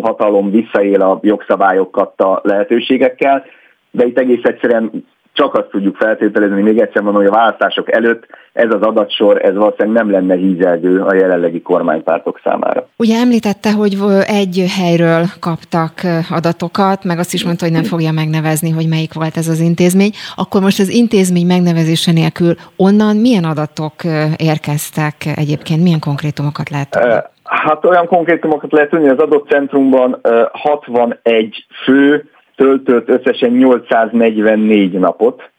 hatalom 0.00 0.50
visszaél 0.50 1.00
a 1.02 1.18
jogszabályokat 1.22 2.20
a 2.20 2.40
lehetőségekkel, 2.42 3.44
de 3.90 4.04
itt 4.04 4.18
egész 4.18 4.42
egyszerűen 4.42 4.90
csak 5.36 5.54
azt 5.54 5.68
tudjuk 5.68 5.96
feltételezni, 5.96 6.62
még 6.62 6.78
egyszer 6.78 7.02
mondom, 7.02 7.22
hogy 7.22 7.30
a 7.30 7.36
választások 7.36 7.92
előtt 7.92 8.26
ez 8.52 8.74
az 8.74 8.82
adatsor, 8.82 9.44
ez 9.44 9.54
valószínűleg 9.54 10.02
nem 10.02 10.10
lenne 10.10 10.34
hízelgő 10.34 11.00
a 11.00 11.14
jelenlegi 11.14 11.62
kormánypártok 11.62 12.40
számára. 12.44 12.88
Ugye 12.96 13.18
említette, 13.18 13.72
hogy 13.72 13.96
egy 14.26 14.64
helyről 14.78 15.24
kaptak 15.40 15.92
adatokat, 16.30 17.04
meg 17.04 17.18
azt 17.18 17.34
is 17.34 17.44
mondta, 17.44 17.64
hogy 17.64 17.74
nem 17.74 17.82
fogja 17.82 18.12
megnevezni, 18.12 18.70
hogy 18.70 18.88
melyik 18.88 19.14
volt 19.14 19.36
ez 19.36 19.48
az 19.48 19.60
intézmény. 19.60 20.12
Akkor 20.36 20.60
most 20.60 20.80
az 20.80 20.88
intézmény 20.88 21.46
megnevezése 21.46 22.12
nélkül 22.12 22.54
onnan 22.76 23.16
milyen 23.16 23.44
adatok 23.44 23.94
érkeztek 24.36 25.14
egyébként, 25.36 25.82
milyen 25.82 26.00
konkrétumokat 26.00 26.70
lehet 26.70 26.94
Hát 27.42 27.84
olyan 27.84 28.06
konkrétumokat 28.06 28.72
lehet 28.72 28.90
tudni, 28.90 29.08
az 29.08 29.18
adott 29.18 29.48
centrumban 29.48 30.20
61 30.52 31.66
fő, 31.84 32.30
töltött 32.56 33.08
összesen 33.08 33.50
844 33.50 34.92
napot 34.92 35.50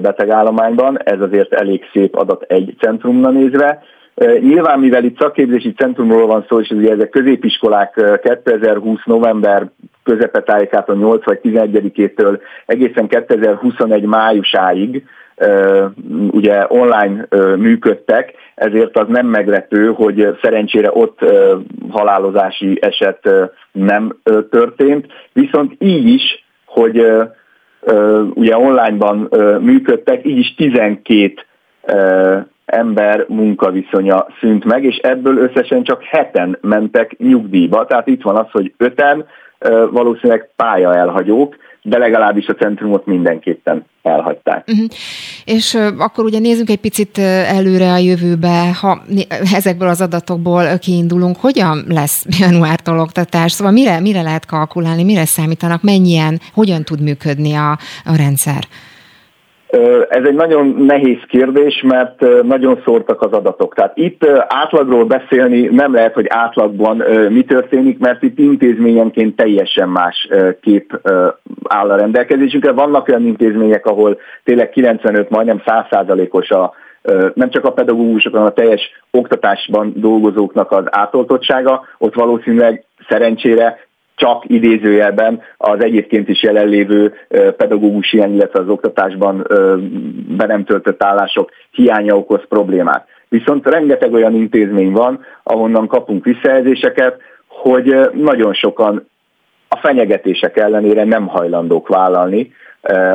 betegállományban, 0.00 0.98
ez 1.04 1.20
azért 1.20 1.52
elég 1.52 1.82
szép 1.92 2.16
adat 2.16 2.42
egy 2.42 2.74
centrumna 2.78 3.30
nézve. 3.30 3.82
Nyilván, 4.40 4.78
mivel 4.78 5.04
itt 5.04 5.18
szakképzési 5.18 5.72
centrumról 5.72 6.26
van 6.26 6.44
szó, 6.48 6.60
és 6.60 6.68
ugye 6.70 6.92
ezek 6.92 7.08
középiskolák 7.08 8.20
2020 8.22 9.00
november 9.04 9.70
közepetájékától 10.04 10.96
8 10.96 11.24
vagy 11.24 11.40
11-től 11.42 12.38
egészen 12.66 13.06
2021 13.08 14.04
májusáig 14.04 15.04
ugye 16.30 16.64
online 16.68 17.26
működtek, 17.56 18.32
ezért 18.54 18.98
az 18.98 19.08
nem 19.08 19.26
meglepő, 19.26 19.86
hogy 19.86 20.38
szerencsére 20.42 20.90
ott 20.92 21.18
halálozási 21.90 22.78
eset 22.80 23.28
nem 23.72 24.16
történt, 24.50 25.06
viszont 25.32 25.74
így 25.78 26.06
is, 26.06 26.44
hogy 26.64 27.06
ugye 28.34 28.56
onlineban 28.56 29.28
működtek, 29.60 30.26
így 30.26 30.38
is 30.38 30.54
12 30.54 31.34
ember 32.64 33.24
munkaviszonya 33.28 34.26
szűnt 34.40 34.64
meg, 34.64 34.84
és 34.84 34.96
ebből 34.96 35.36
összesen 35.36 35.82
csak 35.82 36.02
heten 36.02 36.58
mentek 36.60 37.16
nyugdíjba. 37.18 37.86
Tehát 37.86 38.06
itt 38.06 38.22
van 38.22 38.36
az, 38.36 38.50
hogy 38.50 38.74
öten 38.76 39.24
valószínűleg 39.90 40.50
pálya 40.56 40.94
elhagyók, 40.94 41.56
de 41.82 41.98
legalábbis 41.98 42.46
a 42.46 42.54
centrumot 42.54 43.06
mindenképpen 43.06 43.84
elhagyták. 44.02 44.68
Uh-huh. 44.68 44.86
És 45.44 45.74
akkor 45.98 46.24
ugye 46.24 46.38
nézzünk 46.38 46.70
egy 46.70 46.80
picit 46.80 47.18
előre 47.18 47.92
a 47.92 47.96
jövőbe, 47.96 48.72
ha 48.80 49.02
ezekből 49.54 49.88
az 49.88 50.00
adatokból 50.00 50.78
kiindulunk, 50.78 51.36
hogyan 51.36 51.84
lesz 51.88 52.24
januártól 52.40 52.98
oktatás? 52.98 53.52
Szóval 53.52 53.72
mire, 53.72 54.00
mire 54.00 54.22
lehet 54.22 54.46
kalkulálni, 54.46 55.04
mire 55.04 55.24
számítanak, 55.24 55.82
mennyien, 55.82 56.40
hogyan 56.52 56.82
tud 56.82 57.00
működni 57.00 57.54
a, 57.54 57.70
a 58.04 58.16
rendszer? 58.16 58.64
Ez 60.08 60.24
egy 60.24 60.34
nagyon 60.34 60.66
nehéz 60.66 61.18
kérdés, 61.28 61.82
mert 61.86 62.42
nagyon 62.42 62.80
szórtak 62.84 63.22
az 63.22 63.32
adatok. 63.32 63.74
Tehát 63.74 63.96
itt 63.96 64.26
átlagról 64.46 65.04
beszélni 65.04 65.60
nem 65.60 65.94
lehet, 65.94 66.14
hogy 66.14 66.26
átlagban 66.28 67.02
mi 67.28 67.44
történik, 67.44 67.98
mert 67.98 68.22
itt 68.22 68.38
intézményenként 68.38 69.36
teljesen 69.36 69.88
más 69.88 70.28
kép 70.60 71.00
áll 71.68 71.90
a 71.90 71.96
rendelkezésünkre. 71.96 72.72
Vannak 72.72 73.08
olyan 73.08 73.26
intézmények, 73.26 73.86
ahol 73.86 74.18
tényleg 74.44 74.70
95, 74.70 75.30
majdnem 75.30 75.62
100%-os 75.66 76.50
a 76.50 76.72
nem 77.34 77.50
csak 77.50 77.64
a 77.64 77.72
pedagógusok, 77.72 78.32
hanem 78.32 78.46
a 78.46 78.52
teljes 78.52 78.90
oktatásban 79.10 79.92
dolgozóknak 79.96 80.70
az 80.70 80.84
átoltottsága, 80.90 81.84
ott 81.98 82.14
valószínűleg 82.14 82.84
szerencsére 83.08 83.78
csak 84.22 84.44
idézőjelben 84.46 85.42
az 85.56 85.82
egyébként 85.82 86.28
is 86.28 86.42
jelenlévő 86.42 87.14
pedagógus 87.56 88.10
hiány, 88.10 88.34
illetve 88.34 88.60
az 88.60 88.68
oktatásban 88.68 89.46
be 90.36 90.46
nem 90.46 90.64
töltött 90.64 91.02
állások 91.02 91.50
hiánya 91.70 92.16
okoz 92.16 92.40
problémát. 92.48 93.06
Viszont 93.28 93.66
rengeteg 93.66 94.12
olyan 94.12 94.34
intézmény 94.34 94.92
van, 94.92 95.24
ahonnan 95.42 95.86
kapunk 95.86 96.24
visszajelzéseket, 96.24 97.20
hogy 97.46 98.10
nagyon 98.12 98.52
sokan 98.52 99.08
a 99.68 99.76
fenyegetések 99.76 100.56
ellenére 100.56 101.04
nem 101.04 101.26
hajlandók 101.26 101.88
vállalni 101.88 102.52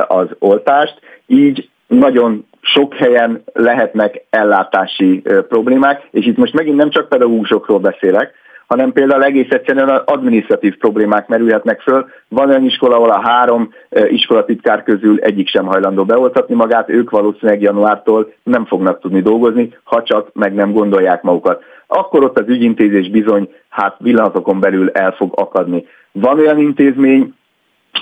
az 0.08 0.26
oltást, 0.38 1.00
így 1.26 1.68
nagyon 1.86 2.46
sok 2.60 2.94
helyen 2.94 3.42
lehetnek 3.52 4.24
ellátási 4.30 5.22
problémák, 5.48 6.08
és 6.10 6.26
itt 6.26 6.36
most 6.36 6.54
megint 6.54 6.76
nem 6.76 6.90
csak 6.90 7.08
pedagógusokról 7.08 7.78
beszélek, 7.78 8.34
hanem 8.68 8.92
például 8.92 9.24
egész 9.24 9.50
egyszerűen 9.50 9.88
administratív 9.88 10.76
problémák 10.76 11.28
merülhetnek 11.28 11.80
föl. 11.80 12.06
Van 12.28 12.48
olyan 12.48 12.64
iskola, 12.64 12.96
ahol 12.96 13.10
a 13.10 13.20
három 13.20 13.72
iskolatitkár 14.08 14.82
közül 14.82 15.18
egyik 15.20 15.48
sem 15.48 15.66
hajlandó 15.66 16.04
beoltatni 16.04 16.54
magát, 16.54 16.88
ők 16.88 17.10
valószínűleg 17.10 17.62
januártól 17.62 18.32
nem 18.42 18.64
fognak 18.64 19.00
tudni 19.00 19.20
dolgozni, 19.20 19.76
ha 19.82 20.02
csak 20.02 20.30
meg 20.32 20.54
nem 20.54 20.72
gondolják 20.72 21.22
magukat. 21.22 21.62
Akkor 21.86 22.24
ott 22.24 22.38
az 22.38 22.48
ügyintézés 22.48 23.10
bizony 23.10 23.52
hát 23.68 23.96
pillanatokon 24.02 24.60
belül 24.60 24.90
el 24.90 25.12
fog 25.12 25.32
akadni. 25.36 25.86
Van 26.12 26.38
olyan 26.38 26.58
intézmény, 26.58 27.34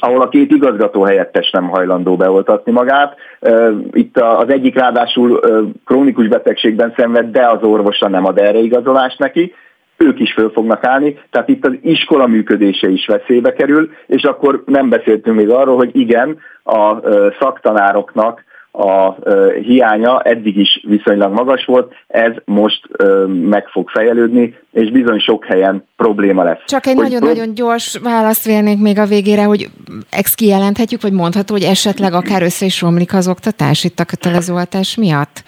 ahol 0.00 0.20
a 0.20 0.28
két 0.28 0.50
igazgató 0.50 1.02
helyettes 1.02 1.50
nem 1.50 1.68
hajlandó 1.68 2.16
beoltatni 2.16 2.72
magát. 2.72 3.16
Itt 3.92 4.18
az 4.18 4.48
egyik 4.48 4.74
ráadásul 4.74 5.40
krónikus 5.84 6.28
betegségben 6.28 6.92
szenved, 6.96 7.30
de 7.30 7.46
az 7.46 7.62
orvosa 7.62 8.08
nem 8.08 8.24
ad 8.24 8.38
erre 8.38 8.58
igazolást 8.58 9.18
neki, 9.18 9.54
ők 9.96 10.20
is 10.20 10.32
föl 10.32 10.50
fognak 10.50 10.84
állni, 10.84 11.18
tehát 11.30 11.48
itt 11.48 11.66
az 11.66 11.72
iskola 11.82 12.26
működése 12.26 12.88
is 12.88 13.06
veszélybe 13.06 13.52
kerül, 13.52 13.90
és 14.06 14.22
akkor 14.22 14.62
nem 14.66 14.88
beszéltünk 14.88 15.36
még 15.36 15.50
arról, 15.50 15.76
hogy 15.76 15.90
igen, 15.92 16.38
a 16.64 17.00
szaktanároknak 17.40 18.44
a 18.78 19.14
hiánya 19.60 20.20
eddig 20.20 20.56
is 20.56 20.84
viszonylag 20.88 21.32
magas 21.32 21.64
volt, 21.64 21.94
ez 22.06 22.32
most 22.44 22.88
meg 23.26 23.68
fog 23.68 23.88
fejelődni, 23.88 24.56
és 24.76 24.90
bizony 24.90 25.18
sok 25.18 25.44
helyen 25.44 25.84
probléma 25.96 26.42
lesz. 26.42 26.58
Csak 26.66 26.86
egy 26.86 26.96
nagyon-nagyon 26.96 27.54
gyors 27.54 27.98
választ 28.02 28.44
vélnék 28.44 28.78
még 28.80 28.98
a 28.98 29.04
végére, 29.04 29.42
hogy 29.42 29.68
ex 30.10 30.34
kijelenthetjük, 30.34 31.02
vagy 31.02 31.12
mondható, 31.12 31.52
hogy 31.52 31.62
esetleg 31.62 32.12
akár 32.12 32.42
össze 32.42 32.64
is 32.64 32.80
romlik 32.80 33.14
az 33.14 33.28
oktatás 33.28 33.84
itt 33.84 33.98
a 33.98 34.04
kötelezőoltás 34.04 34.96
miatt? 34.96 35.42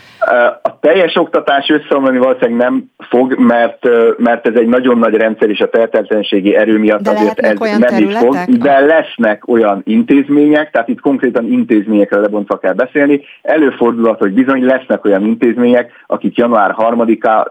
A 0.63 0.79
teljes 0.81 1.17
oktatás 1.17 1.69
összeomlani 1.69 2.19
valószínűleg 2.19 2.57
nem 2.57 2.91
fog, 2.99 3.35
mert, 3.39 3.89
mert 4.19 4.47
ez 4.47 4.55
egy 4.55 4.67
nagyon 4.67 4.99
nagy 4.99 5.15
rendszer, 5.15 5.51
és 5.51 5.61
a 5.61 5.69
tehetetlenségi 5.69 6.57
erő 6.57 6.79
miatt 6.79 7.03
de 7.03 7.11
azért 7.11 7.39
ez 7.39 7.61
olyan 7.61 7.79
nem 7.79 8.03
így 8.03 8.15
fog, 8.15 8.37
de 8.37 8.81
lesznek 8.81 9.49
olyan 9.49 9.83
intézmények, 9.85 10.71
tehát 10.71 10.89
itt 10.89 11.01
konkrétan 11.01 11.53
intézményekre 11.53 12.19
lebontva 12.19 12.59
kell 12.59 12.75
beszélni, 12.75 13.21
előfordulhat, 13.43 14.19
hogy 14.19 14.33
bizony 14.33 14.65
lesznek 14.65 15.05
olyan 15.05 15.27
intézmények, 15.27 15.93
akik 16.07 16.37
január 16.37 16.75
3-á 16.79 17.47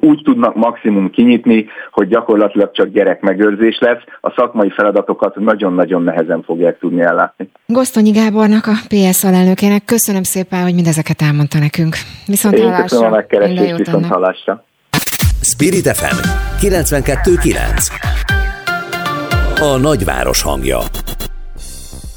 úgy 0.00 0.20
tudnak 0.24 0.54
maximum 0.54 1.10
kinyitni, 1.10 1.66
hogy 1.92 2.08
gyakorlatilag 2.08 2.70
csak 2.72 2.88
gyerekmegőrzés 2.88 3.78
lesz, 3.78 4.02
a 4.20 4.30
szakmai 4.36 4.70
feladatokat 4.70 5.36
nagyon-nagyon 5.36 6.02
nehezen 6.02 6.42
fogják 6.42 6.78
tudni 6.78 7.00
ellátni. 7.00 7.50
Gosztonyi 7.66 8.10
Gábornak, 8.10 8.66
a 8.66 8.74
PS 8.88 9.24
alelnökének 9.24 9.84
köszönöm 9.84 10.22
szépen, 10.22 10.62
hogy 10.62 10.74
mindezeket 10.74 11.22
elmondta 11.22 11.58
nekünk. 11.58 11.96
Viszont 12.26 12.54
Én 12.54 12.62
hallásra. 12.62 12.82
köszönöm 12.82 13.12
a 13.12 13.16
megkeresést, 13.16 13.76
viszont 13.76 14.06
hallásra. 14.06 14.64
Spirit 15.42 15.88
FM 15.96 16.16
92.9 16.66 17.90
A 19.60 19.78
nagyváros 19.78 20.42
hangja 20.42 20.78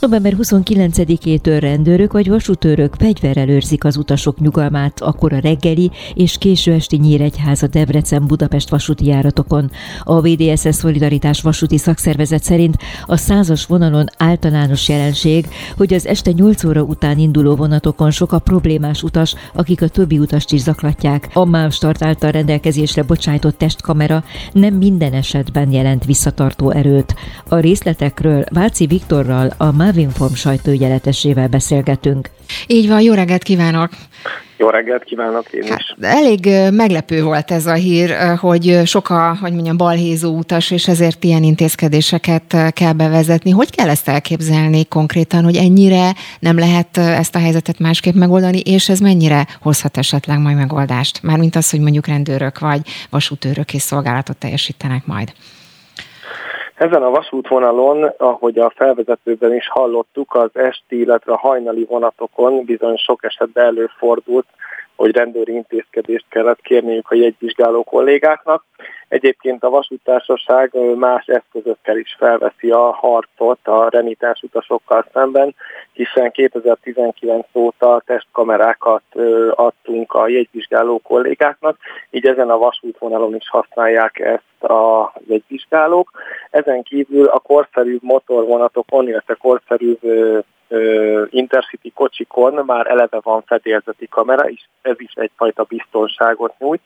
November 0.04 0.36
29-től 0.42 1.58
rendőrök 1.60 2.12
vagy 2.12 2.30
vasútőrök 2.30 2.96
fegyverrel 2.98 3.50
őrzik 3.50 3.84
az 3.84 3.98
utasok 3.98 4.40
nyugalmát, 4.40 5.02
akkor 5.02 5.34
a 5.34 5.40
reggeli 5.40 5.92
és 6.14 6.38
késő 6.38 6.74
esti 6.74 6.98
Nyíregyháza 6.98 7.68
Debrecen 7.68 8.28
Budapest 8.28 8.70
vasúti 8.70 9.06
járatokon. 9.06 9.72
A 10.04 10.22
VDSS 10.22 10.76
Szolidaritás 10.76 11.42
vasúti 11.42 11.78
szakszervezet 11.78 12.44
szerint 12.44 12.78
a 13.06 13.18
százas 13.18 13.66
vonalon 13.66 14.06
általános 14.18 14.90
jelenség, 14.90 15.48
hogy 15.78 15.94
az 15.94 16.08
este 16.08 16.32
8 16.32 16.64
óra 16.64 16.82
után 16.82 17.18
induló 17.18 17.56
vonatokon 17.56 18.12
sok 18.12 18.32
a 18.32 18.40
problémás 18.40 19.04
utas, 19.04 19.36
akik 19.54 19.82
a 19.82 19.88
többi 19.88 20.20
utast 20.20 20.52
is 20.52 20.62
zaklatják. 20.62 21.30
A 21.34 21.46
MÁV 21.46 21.72
start 21.72 22.04
által 22.04 22.32
rendelkezésre 22.32 23.04
bocsájtott 23.04 23.58
testkamera 23.58 24.24
nem 24.52 24.74
minden 24.74 25.14
esetben 25.14 25.72
jelent 25.72 26.06
visszatartó 26.06 26.70
erőt. 26.70 27.16
A 27.50 27.56
részletekről 27.56 28.44
Váci 28.52 28.86
Viktorral 28.86 29.54
a 29.58 29.72
MÁV 29.72 29.92
Navinform 29.94 30.34
sajtóügyeletesével 30.34 31.48
beszélgetünk. 31.48 32.30
Így 32.68 32.88
van, 32.88 33.02
jó 33.02 33.14
reggelt 33.14 33.44
kívánok! 33.44 33.90
Jó 34.58 34.70
reggelt 34.70 35.04
kívánok 35.04 35.52
én 35.52 35.64
is. 35.64 35.70
Hát, 35.70 35.82
elég 36.02 36.50
meglepő 36.72 37.24
volt 37.24 37.52
ez 37.52 37.66
a 37.66 37.74
hír, 37.74 38.16
hogy 38.40 38.82
sok 38.86 39.10
a, 39.10 39.38
hogy 39.42 39.54
mondjam, 39.54 39.78
balhézó 39.78 40.38
utas, 40.38 40.72
és 40.72 40.88
ezért 40.88 41.24
ilyen 41.24 41.44
intézkedéseket 41.44 42.72
kell 42.72 42.94
bevezetni. 42.94 43.52
Hogy 43.52 43.76
kell 43.76 43.90
ezt 43.90 44.08
elképzelni 44.08 44.86
konkrétan, 44.86 45.44
hogy 45.44 45.56
ennyire 45.56 46.12
nem 46.40 46.58
lehet 46.58 46.98
ezt 46.98 47.36
a 47.36 47.40
helyzetet 47.40 47.80
másképp 47.80 48.16
megoldani, 48.16 48.60
és 48.60 48.90
ez 48.90 49.00
mennyire 49.00 49.48
hozhat 49.62 49.98
esetleg 49.98 50.40
majd 50.40 50.56
megoldást? 50.56 51.24
Mármint 51.24 51.56
az, 51.56 51.70
hogy 51.70 51.80
mondjuk 51.80 52.08
rendőrök 52.08 52.60
vagy 52.60 52.82
vasútőrök 53.10 53.74
és 53.74 53.82
szolgálatot 53.82 54.38
teljesítenek 54.38 55.06
majd. 55.06 55.34
Ezen 56.84 57.04
a 57.04 57.10
vasútvonalon, 57.10 58.04
ahogy 58.18 58.60
a 58.60 58.74
felvezetőben 58.76 59.56
is 59.56 59.68
hallottuk, 59.70 60.36
az 60.36 60.50
esti, 60.54 61.00
illetve 61.00 61.34
a 61.34 61.38
hajnali 61.38 61.86
vonatokon 61.90 62.66
bizony 62.66 62.96
sok 62.96 63.24
esetben 63.24 63.66
előfordult, 63.66 64.46
hogy 64.96 65.16
rendőri 65.16 65.54
intézkedést 65.54 66.26
kellett 66.30 66.62
kérniük 66.62 67.12
a 67.12 67.16
jegyvizsgáló 67.16 67.84
kollégáknak. 67.84 68.64
Egyébként 69.08 69.64
a 69.64 69.70
vasútársaság 69.70 70.72
más 70.96 71.26
eszközökkel 71.26 71.98
is 71.98 72.16
felveszi 72.18 72.72
a 72.72 72.92
harcot 72.92 73.68
a 73.68 73.90
renitás 73.90 74.42
utasokkal 74.42 75.06
szemben, 75.14 75.56
hiszen 75.94 76.32
2019 76.32 77.48
óta 77.54 78.02
testkamerákat 78.06 79.04
adtunk 79.52 80.14
a 80.14 80.28
jegyvizsgáló 80.28 81.00
kollégáknak, 81.04 81.78
így 82.10 82.26
ezen 82.26 82.50
a 82.50 82.58
vasútvonalon 82.58 83.36
is 83.36 83.50
használják 83.50 84.20
ezt 84.20 84.72
a 84.72 85.14
jegyvizsgálók. 85.28 86.12
Ezen 86.50 86.84
kívül 86.84 87.26
a 87.26 87.40
korszerűbb 87.40 88.04
motorvonatokon, 88.04 89.08
illetve 89.08 89.34
korszerűbb 89.34 90.00
Intercity 91.30 91.92
kocsikon 91.94 92.66
már 92.66 92.88
eleve 92.88 93.20
van 93.24 93.42
fedélzeti 93.46 94.08
kamera, 94.08 94.50
és 94.50 94.62
ez 94.82 94.96
is 94.98 95.14
egyfajta 95.14 95.64
biztonságot 95.64 96.54
nyújt, 96.60 96.82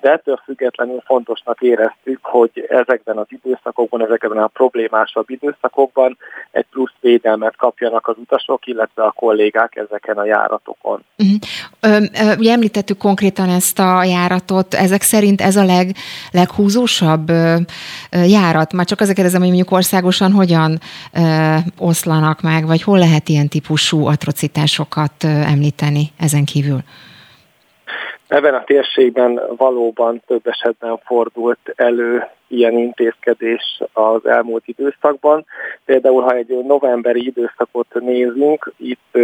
de 0.00 0.12
ettől 0.12 0.40
függetlenül 0.44 1.00
fontosnak 1.04 1.60
éreztük, 1.60 2.18
hogy 2.22 2.66
ezekben 2.68 3.18
az 3.18 3.26
időszakokban, 3.28 4.02
ezekben 4.02 4.38
a 4.38 4.46
problémásabb 4.46 5.30
időszakokban 5.30 6.16
egy 6.50 6.66
plusz 6.70 6.94
védelmet 7.00 7.56
kapjanak 7.56 8.08
az 8.08 8.16
utasok, 8.18 8.47
illetve 8.64 9.02
a 9.02 9.10
kollégák 9.16 9.76
ezeken 9.76 10.16
a 10.16 10.24
járatokon. 10.24 11.04
Uh-huh. 11.18 12.38
Ugye 12.38 12.52
említettük 12.52 12.98
konkrétan 12.98 13.48
ezt 13.48 13.78
a 13.78 14.04
járatot, 14.04 14.74
ezek 14.74 15.02
szerint 15.02 15.40
ez 15.40 15.56
a 15.56 15.64
leg, 15.64 15.96
leghúzósabb 16.30 17.28
járat? 18.10 18.72
Már 18.72 18.86
csak 18.86 19.00
azért 19.00 19.16
kérdezem, 19.16 19.40
hogy 19.40 19.48
mondjuk 19.48 19.72
országosan 19.72 20.32
hogyan 20.32 20.78
oszlanak 21.78 22.40
meg, 22.42 22.66
vagy 22.66 22.82
hol 22.82 22.98
lehet 22.98 23.28
ilyen 23.28 23.48
típusú 23.48 24.06
atrocitásokat 24.06 25.24
említeni 25.24 26.10
ezen 26.18 26.44
kívül? 26.44 26.78
Ebben 28.28 28.54
a 28.54 28.64
térségben 28.64 29.40
valóban 29.56 30.22
több 30.26 30.46
esetben 30.46 31.00
fordult 31.04 31.58
elő 31.76 32.26
ilyen 32.48 32.78
intézkedés 32.78 33.80
az 33.92 34.26
elmúlt 34.26 34.66
időszakban. 34.66 35.46
Például, 35.84 36.22
ha 36.22 36.34
egy 36.34 36.64
novemberi 36.64 37.26
időszakot 37.26 37.94
nézünk, 37.94 38.72
itt 38.76 39.18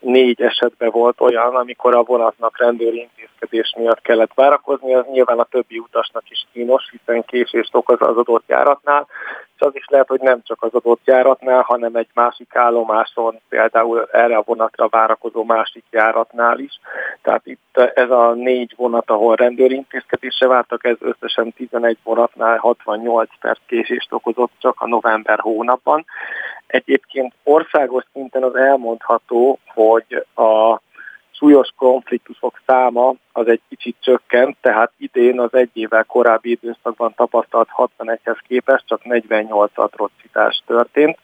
négy 0.00 0.42
esetben 0.42 0.90
volt 0.90 1.20
olyan, 1.20 1.54
amikor 1.54 1.94
a 1.94 2.02
vonatnak 2.02 2.58
rendőri 2.58 2.98
intézkedés 2.98 3.74
miatt 3.78 4.00
kellett 4.00 4.34
várakozni, 4.34 4.94
az 4.94 5.04
nyilván 5.12 5.38
a 5.38 5.44
többi 5.50 5.78
utasnak 5.78 6.30
is 6.30 6.46
kínos, 6.52 6.90
hiszen 6.90 7.24
késést 7.24 7.74
okoz 7.74 8.00
az 8.00 8.16
adott 8.16 8.44
járatnál, 8.46 9.06
és 9.58 9.66
az 9.66 9.74
is 9.74 9.86
lehet, 9.88 10.08
hogy 10.08 10.20
nem 10.20 10.40
csak 10.42 10.62
az 10.62 10.74
adott 10.74 11.00
járatnál, 11.04 11.62
hanem 11.62 11.94
egy 11.94 12.08
másik 12.14 12.56
állomáson, 12.56 13.40
például 13.48 14.08
erre 14.12 14.36
a 14.36 14.42
vonatra 14.46 14.88
várakozó 14.88 15.44
másik 15.44 15.84
járatnál 15.90 16.58
is. 16.58 16.80
Tehát 17.22 17.46
itt 17.46 17.76
ez 17.94 18.10
a 18.10 18.32
négy 18.32 18.74
vonat, 18.76 19.10
ahol 19.10 19.36
rendőri 19.36 19.74
intézkedésre 19.74 20.46
vártak, 20.46 20.84
ez 20.84 20.96
összesen 21.00 21.52
11 21.52 21.98
vonatnál 22.02 22.56
68 22.56 23.30
perc 23.40 23.58
késést 23.66 24.12
okozott 24.12 24.52
csak 24.58 24.80
a 24.80 24.88
november 24.88 25.38
hónapban. 25.38 26.04
Egyébként 26.66 27.34
országos 27.44 28.04
szinten 28.12 28.42
az 28.42 28.56
elmondható, 28.56 29.58
hogy 29.74 30.26
a 30.34 30.80
súlyos 31.38 31.68
konfliktusok 31.76 32.60
száma 32.66 33.14
az 33.32 33.48
egy 33.48 33.60
kicsit 33.68 33.96
csökkent, 34.00 34.56
tehát 34.60 34.92
idén 34.96 35.40
az 35.40 35.54
egy 35.54 35.70
évvel 35.72 36.04
korábbi 36.04 36.50
időszakban 36.50 37.14
tapasztalt 37.14 37.68
61-hez 37.76 38.38
képest 38.46 38.86
csak 38.86 39.04
48 39.04 39.70
atrocitás 39.74 40.62
történt. 40.66 41.18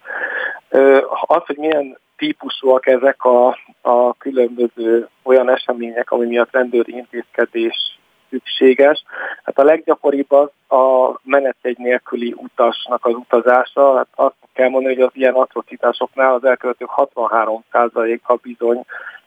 Az, 1.27 1.43
hogy 1.47 1.57
milyen 1.57 1.99
típusúak 2.17 2.87
ezek 2.87 3.25
a, 3.25 3.59
a 3.81 4.15
különböző 4.15 5.09
olyan 5.23 5.51
események, 5.51 6.11
ami 6.11 6.27
miatt 6.27 6.53
rendőri 6.53 6.97
intézkedés 6.97 7.99
szükséges. 8.31 9.03
Hát 9.45 9.59
a 9.59 9.65
leggyakoribb 9.65 10.33
az 10.33 10.51
a 10.69 11.19
menetjegy 11.23 11.79
nélküli 11.79 12.35
utasnak 12.37 13.07
az 13.07 13.15
utazása. 13.15 13.97
Hát 13.97 14.09
azt 14.15 14.35
kell 14.53 14.69
mondani, 14.69 14.95
hogy 14.95 15.05
az 15.05 15.11
ilyen 15.13 15.35
atrocitásoknál 15.35 16.35
az 16.35 16.45
elkövetők 16.45 16.91
63%-a 16.97 18.35
bizony 18.35 18.85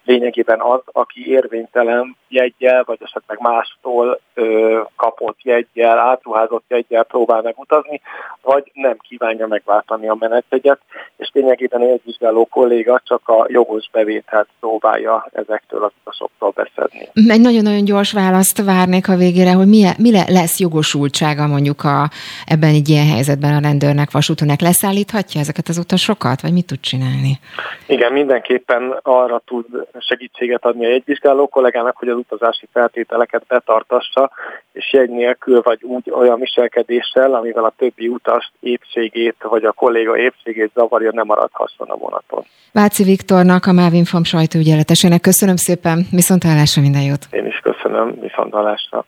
lényegében 0.07 0.61
az, 0.61 0.81
aki 0.85 1.29
érvénytelen 1.29 2.15
jegyel, 2.27 2.84
vagy 2.85 2.97
esetleg 3.01 3.39
mástól 3.41 4.19
ö, 4.34 4.79
kapott 4.95 5.38
jegyel, 5.41 5.99
átruházott 5.99 6.63
jegyel 6.67 7.03
próbál 7.03 7.41
megutazni, 7.41 8.01
vagy 8.41 8.71
nem 8.73 8.97
kívánja 8.97 9.47
megváltani 9.47 10.07
a 10.07 10.15
menetjegyet, 10.19 10.79
és 11.17 11.29
lényegében 11.34 11.81
egy 11.81 12.01
vizsgáló 12.03 12.45
kolléga 12.45 13.01
csak 13.03 13.29
a 13.29 13.45
jogos 13.49 13.89
bevételt 13.91 14.47
próbálja 14.59 15.27
ezektől 15.31 15.84
az 15.84 15.91
utasoktól 16.03 16.53
beszedni. 16.55 17.07
Egy 17.13 17.41
nagyon-nagyon 17.41 17.84
gyors 17.85 18.13
választ 18.13 18.63
várnék 18.63 19.09
a 19.09 19.15
végére, 19.15 19.51
hogy 19.51 19.67
mi, 19.67 19.84
mi 19.97 20.11
lesz 20.11 20.59
jogosultsága 20.59 21.47
mondjuk 21.47 21.84
a, 21.84 22.09
ebben 22.45 22.69
egy 22.69 22.89
ilyen 22.89 23.07
helyzetben 23.07 23.53
a 23.53 23.59
rendőrnek, 23.59 24.11
vasútónak 24.11 24.59
leszállíthatja 24.59 25.39
ezeket 25.39 25.67
az 25.67 25.77
utasokat, 25.77 26.41
vagy 26.41 26.53
mit 26.53 26.65
tud 26.65 26.79
csinálni? 26.79 27.39
Igen, 27.88 28.11
mindenképpen 28.11 28.99
arra 29.01 29.41
tud 29.45 29.65
segítséget 29.99 30.65
adni 30.65 30.85
a 30.85 30.89
jegyvizsgáló 30.89 31.47
kollégának, 31.47 31.97
hogy 31.97 32.09
az 32.09 32.17
utazási 32.17 32.67
feltételeket 32.71 33.43
betartassa, 33.47 34.31
és 34.71 34.93
jegy 34.93 35.09
nélkül 35.09 35.61
vagy 35.61 35.83
úgy 35.83 36.11
olyan 36.11 36.39
viselkedéssel, 36.39 37.33
amivel 37.33 37.63
a 37.63 37.73
többi 37.77 38.07
utast 38.07 38.51
épségét 38.59 39.35
vagy 39.39 39.63
a 39.63 39.71
kolléga 39.71 40.17
épségét 40.17 40.71
zavarja, 40.73 41.11
nem 41.13 41.25
maradhasson 41.25 41.89
a 41.89 41.95
vonaton. 41.95 42.43
Váci 42.71 43.03
Viktornak, 43.03 43.65
a 43.65 43.71
Mávinfam 43.71 44.23
sajtóügyeletesének 44.23 45.21
köszönöm 45.21 45.55
szépen, 45.55 46.07
viszontlátásra 46.11 46.81
minden 46.81 47.01
jót. 47.01 47.27
Én 47.31 47.45
is 47.45 47.59
köszönöm, 47.63 48.19
viszontlátásra. 48.19 49.05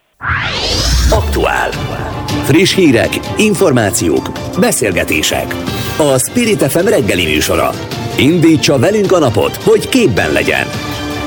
Aktuál. 1.11 1.69
Friss 2.49 2.75
hírek, 2.75 3.09
információk, 3.37 4.25
beszélgetések. 4.59 5.47
A 5.97 6.17
Spirit 6.17 6.63
FM 6.71 6.87
reggeli 6.87 7.25
műsora. 7.25 7.69
Indítsa 8.19 8.79
velünk 8.79 9.11
a 9.11 9.19
napot, 9.19 9.55
hogy 9.55 9.89
képben 9.89 10.31
legyen. 10.31 10.67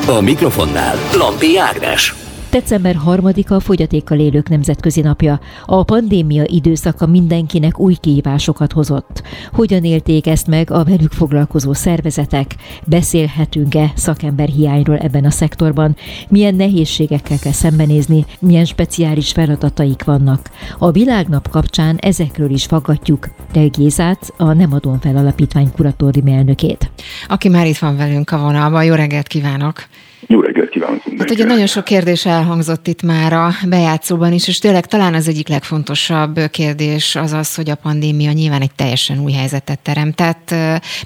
A 0.06 0.20
mikrofonnál 0.20 0.96
Lampi 1.16 1.58
Ágnes. 1.58 2.21
December 2.52 2.96
3-a 3.06 3.54
a 3.54 3.60
fogyatékkal 3.60 4.18
élők 4.18 4.48
nemzetközi 4.48 5.00
napja. 5.00 5.40
A 5.66 5.82
pandémia 5.82 6.44
időszaka 6.46 7.06
mindenkinek 7.06 7.78
új 7.78 7.94
kihívásokat 7.94 8.72
hozott. 8.72 9.22
Hogyan 9.52 9.84
élték 9.84 10.26
ezt 10.26 10.46
meg 10.46 10.70
a 10.70 10.84
velük 10.84 11.12
foglalkozó 11.12 11.72
szervezetek? 11.72 12.54
Beszélhetünk-e 12.86 13.92
szakember 13.94 14.48
hiányról 14.48 14.98
ebben 14.98 15.24
a 15.24 15.30
szektorban? 15.30 15.96
Milyen 16.28 16.54
nehézségekkel 16.54 17.38
kell 17.38 17.52
szembenézni? 17.52 18.24
Milyen 18.38 18.64
speciális 18.64 19.32
feladataik 19.32 20.04
vannak? 20.04 20.50
A 20.78 20.90
világnap 20.90 21.48
kapcsán 21.48 21.96
ezekről 21.96 22.50
is 22.50 22.64
faggatjuk 22.64 23.28
Del 23.52 23.68
Gézát, 23.68 24.32
a 24.36 24.52
Nem 24.52 24.72
adom 24.72 25.00
fel 25.00 25.16
alapítvány 25.16 25.72
kuratórium 25.72 26.26
elnökét. 26.26 26.90
Aki 27.28 27.48
már 27.48 27.66
itt 27.66 27.78
van 27.78 27.96
velünk 27.96 28.30
a 28.30 28.38
vonalban. 28.38 28.84
Jó 28.84 28.94
reggelt 28.94 29.26
kívánok! 29.26 29.86
Jó 30.26 30.40
reggelt 30.40 30.68
kívánok 30.68 31.02
Hát 31.18 31.30
ugye 31.30 31.44
nagyon 31.44 31.66
sok 31.66 31.84
kérdés 31.84 32.26
elhangzott 32.26 32.86
itt 32.86 33.02
már 33.02 33.32
a 33.32 33.50
bejátszóban 33.68 34.32
is, 34.32 34.48
és 34.48 34.58
tényleg 34.58 34.86
talán 34.86 35.14
az 35.14 35.28
egyik 35.28 35.48
legfontosabb 35.48 36.40
kérdés 36.50 37.16
az 37.16 37.32
az, 37.32 37.54
hogy 37.54 37.70
a 37.70 37.74
pandémia 37.74 38.32
nyilván 38.32 38.60
egy 38.60 38.74
teljesen 38.74 39.18
új 39.18 39.32
helyzetet 39.32 39.78
teremtett 39.78 40.54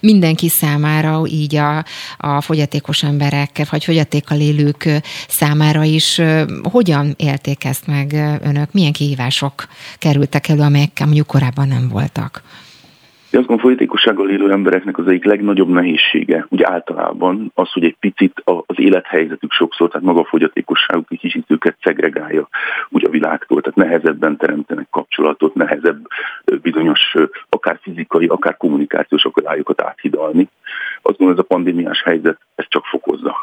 mindenki 0.01 0.48
számára, 0.48 1.22
így 1.26 1.56
a, 1.56 1.84
a 2.18 2.40
fogyatékos 2.40 3.02
emberek, 3.02 3.70
vagy 3.70 3.84
fogyatékkal 3.84 4.40
élők 4.40 4.88
számára 5.28 5.82
is. 5.82 6.20
Hogyan 6.62 7.14
élték 7.16 7.64
ezt 7.64 7.86
meg 7.86 8.12
önök? 8.43 8.72
Milyen 8.72 8.93
kihívások 8.93 9.66
kerültek 9.98 10.48
elő, 10.48 10.60
amelyekkel 10.60 11.06
mondjuk 11.06 11.26
korábban 11.26 11.68
nem 11.68 11.88
voltak? 11.88 12.43
Én 13.36 13.42
azt 13.42 13.50
gondolom, 13.50 13.74
folyétékossággal 13.74 14.30
élő 14.30 14.50
embereknek 14.50 14.98
az 14.98 15.06
egyik 15.06 15.24
legnagyobb 15.24 15.68
nehézsége, 15.68 16.46
ugye 16.48 16.70
általában 16.70 17.50
az, 17.54 17.72
hogy 17.72 17.84
egy 17.84 17.96
picit 18.00 18.42
az 18.44 18.78
élethelyzetük 18.78 19.52
sokszor, 19.52 19.88
tehát 19.90 20.06
maga 20.06 20.20
a 20.20 20.24
fogyatékosságuk 20.24 21.06
egy 21.08 21.18
kicsit 21.18 21.44
őket 21.48 21.76
szegregálja 21.82 22.48
ugye 22.88 23.06
a 23.06 23.10
világtól, 23.10 23.60
tehát 23.60 23.88
nehezebben 23.88 24.36
teremtenek 24.36 24.86
kapcsolatot, 24.90 25.54
nehezebb 25.54 26.06
bizonyos 26.62 27.14
akár 27.48 27.78
fizikai, 27.82 28.26
akár 28.26 28.56
kommunikációs 28.56 29.24
akadályokat 29.24 29.80
áthidalni. 29.80 30.48
Azt 31.02 31.18
gondolom, 31.18 31.32
ez 31.32 31.44
a 31.48 31.54
pandémiás 31.54 32.02
helyzet 32.02 32.38
ezt 32.54 32.70
csak 32.70 32.84
fokozza. 32.84 33.36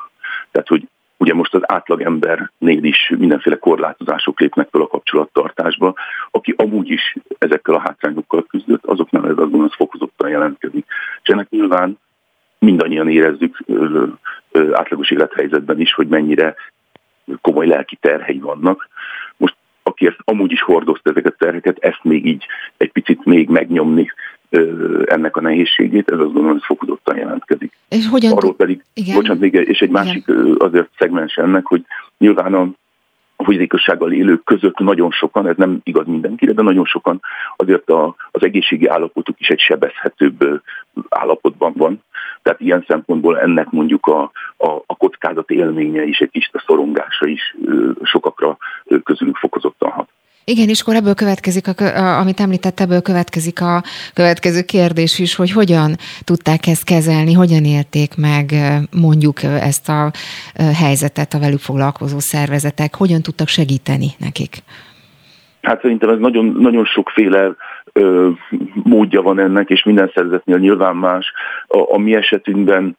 Tehát, 0.52 0.68
hogy 0.68 0.88
Ugye 1.24 1.34
most 1.34 1.54
az 1.54 1.62
átlagembernél 1.66 2.84
is 2.84 3.14
mindenféle 3.18 3.56
korlátozások 3.56 4.40
lépnek 4.40 4.68
fel 4.72 4.82
a 4.82 4.88
kapcsolattartásba. 4.88 5.94
Aki 6.32 6.54
amúgy 6.58 6.90
is 6.90 7.16
ezekkel 7.38 7.76
a 7.76 7.80
hátrányokkal 7.80 8.44
küzdött, 8.44 8.86
azoknál 8.86 9.28
ez 9.28 9.36
gondolom, 9.36 9.66
az 9.66 9.76
fokozottan 9.76 10.30
jelentkezik. 10.30 10.86
És 11.24 11.30
ennek 11.30 11.50
nyilván 11.50 12.00
mindannyian 12.60 13.10
érezzük 13.10 13.64
átlagos 14.72 15.12
élethelyzetben 15.12 15.80
is, 15.80 15.94
hogy 15.94 16.08
mennyire 16.08 16.56
komoly 17.42 17.68
lelki 17.68 17.96
terhei 17.96 18.40
vannak. 18.40 18.88
Aki 19.94 20.08
ezt 20.08 20.18
amúgy 20.24 20.52
is 20.52 20.62
hordozta 20.62 21.10
ezeket 21.10 21.34
a 21.34 21.44
terheket, 21.46 21.78
ezt 21.80 22.04
még 22.04 22.26
így 22.26 22.46
egy 22.78 22.92
picit 22.92 23.26
még 23.26 23.50
megnyomni 23.50 24.12
ennek 25.06 25.38
a 25.38 25.42
nehézségét, 25.42 26.12
ez 26.12 26.18
azt 26.18 26.26
gondolom, 26.26 26.52
hogy 26.52 26.64
fokozottan 26.64 27.18
jelentkezik. 27.18 27.72
És 27.90 28.08
hogyan... 28.08 28.32
Arról 28.32 28.56
pedig, 28.56 28.84
Igen. 28.94 29.16
bocsánat, 29.16 29.42
még 29.42 29.54
és 29.54 29.80
egy 29.80 29.90
másik 29.90 30.24
Igen. 30.28 30.56
azért 30.58 30.90
szegmens 30.98 31.36
ennek, 31.36 31.66
hogy 31.66 31.86
nyilván 32.18 32.54
a 32.54 32.70
a 33.36 33.44
fogyatékossággal 33.44 34.12
élők 34.12 34.44
között 34.44 34.78
nagyon 34.78 35.12
sokan, 35.12 35.48
ez 35.48 35.56
nem 35.58 35.80
igaz 35.84 36.06
mindenkire, 36.06 36.52
de 36.52 36.62
nagyon 36.62 36.86
sokan 36.86 37.22
azért 37.56 37.90
a, 37.90 38.16
az 38.32 38.44
egészségi 38.44 38.88
állapotuk 38.88 39.40
is 39.40 39.48
egy 39.48 39.60
sebezhetőbb 39.60 40.62
állapotban 41.10 41.74
van. 41.76 42.04
Tehát 42.44 42.60
ilyen 42.60 42.84
szempontból 42.88 43.40
ennek 43.40 43.70
mondjuk 43.70 44.06
a, 44.06 44.22
a, 44.58 44.68
a 44.86 44.96
kockázat 44.96 45.50
élménye 45.50 46.04
is, 46.04 46.20
egy 46.20 46.50
a 46.52 46.64
szorongása 46.68 47.28
is 47.28 47.56
sokakra 48.04 48.58
közülük 49.04 49.36
fokozottan 49.36 49.90
hat. 49.90 50.10
Igen, 50.46 50.70
és 50.70 50.82
akkor 50.82 50.96
ebből 50.96 51.14
következik, 51.14 51.68
a, 51.68 51.74
a, 51.84 52.20
amit 52.20 52.40
említett, 52.40 52.80
ebből 52.80 53.02
következik 53.02 53.62
a 53.62 53.84
következő 54.14 54.62
kérdés 54.62 55.20
is, 55.20 55.36
hogy 55.36 55.52
hogyan 55.52 55.96
tudták 56.24 56.68
ezt 56.68 56.84
kezelni, 56.84 57.34
hogyan 57.34 57.64
élték 57.64 58.16
meg 58.18 58.52
mondjuk 58.92 59.44
ezt 59.44 59.90
a 59.90 60.12
helyzetet 60.74 61.34
a 61.34 61.40
velük 61.40 61.60
foglalkozó 61.60 62.20
szervezetek, 62.20 62.96
hogyan 62.96 63.22
tudtak 63.22 63.48
segíteni 63.48 64.08
nekik? 64.20 64.58
Hát 65.62 65.82
szerintem 65.82 66.10
ez 66.10 66.20
nagyon, 66.20 66.46
nagyon 66.46 66.86
sokféle 66.86 67.56
ö, 67.94 68.30
módja 68.84 69.22
van 69.22 69.40
ennek, 69.40 69.70
és 69.70 69.84
minden 69.84 70.12
szervezetnél 70.14 70.58
nyilván 70.58 70.96
más. 70.96 71.32
A, 71.68 71.94
a 71.94 71.98
mi 71.98 72.16
esetünkben 72.16 72.98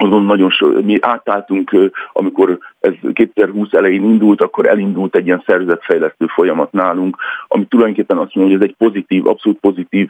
azon 0.00 0.24
nagyon 0.24 0.50
so, 0.50 0.82
mi 0.82 0.98
átálltunk, 1.00 1.90
amikor 2.12 2.58
ez 2.80 2.92
2020 3.12 3.72
elején 3.72 4.04
indult, 4.04 4.40
akkor 4.40 4.66
elindult 4.66 5.16
egy 5.16 5.26
ilyen 5.26 5.42
szervezetfejlesztő 5.46 6.26
folyamat 6.26 6.72
nálunk, 6.72 7.16
ami 7.48 7.64
tulajdonképpen 7.64 8.18
azt 8.18 8.34
mondja, 8.34 8.56
hogy 8.56 8.64
ez 8.64 8.70
egy 8.70 8.86
pozitív, 8.86 9.26
abszolút 9.26 9.58
pozitív 9.58 10.08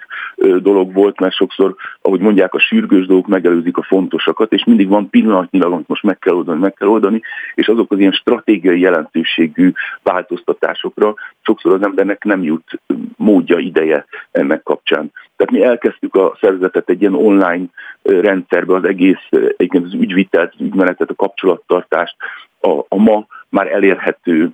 dolog 0.58 0.92
volt, 0.92 1.20
mert 1.20 1.34
sokszor, 1.34 1.74
ahogy 2.02 2.20
mondják, 2.20 2.54
a 2.54 2.58
sürgős 2.58 3.06
dolgok 3.06 3.26
megelőzik 3.26 3.76
a 3.76 3.82
fontosakat, 3.82 4.52
és 4.52 4.64
mindig 4.64 4.88
van 4.88 5.10
pillanatnyilag, 5.10 5.72
amit 5.72 5.88
most 5.88 6.02
meg 6.02 6.18
kell 6.18 6.34
oldani, 6.34 6.60
meg 6.60 6.74
kell 6.74 6.88
oldani, 6.88 7.20
és 7.54 7.68
azok 7.68 7.92
az 7.92 7.98
ilyen 7.98 8.12
stratégiai 8.12 8.80
jelentőségű 8.80 9.72
változtatásokra 10.02 11.14
sokszor 11.40 11.72
az 11.72 11.82
embernek 11.82 12.24
nem 12.24 12.42
jut 12.42 12.80
módja, 13.16 13.58
ideje 13.58 14.04
ennek 14.30 14.62
kapcsán. 14.62 15.12
Tehát 15.36 15.52
mi 15.52 15.62
elkezdtük 15.62 16.14
a 16.14 16.36
szervezetet 16.40 16.88
egy 16.88 17.00
ilyen 17.00 17.14
online 17.14 17.64
rendszerbe, 18.02 18.74
az 18.74 18.84
egész 18.84 19.26
egyébként 19.30 19.84
az 19.84 19.94
ügyvitelt, 19.94 20.52
az 20.54 20.60
ügymenetet, 20.60 21.10
a 21.10 21.14
kapcsolattartást, 21.14 22.16
a, 22.60 22.84
a 22.88 22.96
ma 22.96 23.26
már 23.48 23.72
elérhető 23.72 24.50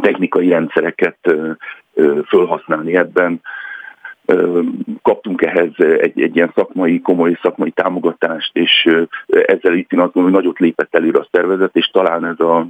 technikai 0.00 0.48
rendszereket 0.48 1.18
felhasználni 2.24 2.96
ebben. 2.96 3.40
Kaptunk 5.02 5.42
ehhez 5.42 5.72
egy, 5.76 6.20
egy 6.20 6.36
ilyen 6.36 6.52
szakmai, 6.54 7.00
komoly 7.00 7.38
szakmai 7.42 7.70
támogatást, 7.70 8.56
és 8.56 8.88
ezzel 9.26 9.74
itt 9.74 9.92
én 9.92 10.00
azt 10.00 10.12
gondolom, 10.12 10.32
hogy 10.32 10.32
nagyot 10.32 10.58
lépett 10.58 10.94
előre 10.94 11.18
a 11.18 11.28
szervezet, 11.30 11.76
és 11.76 11.86
talán 11.86 12.24
ez 12.24 12.40
a 12.40 12.66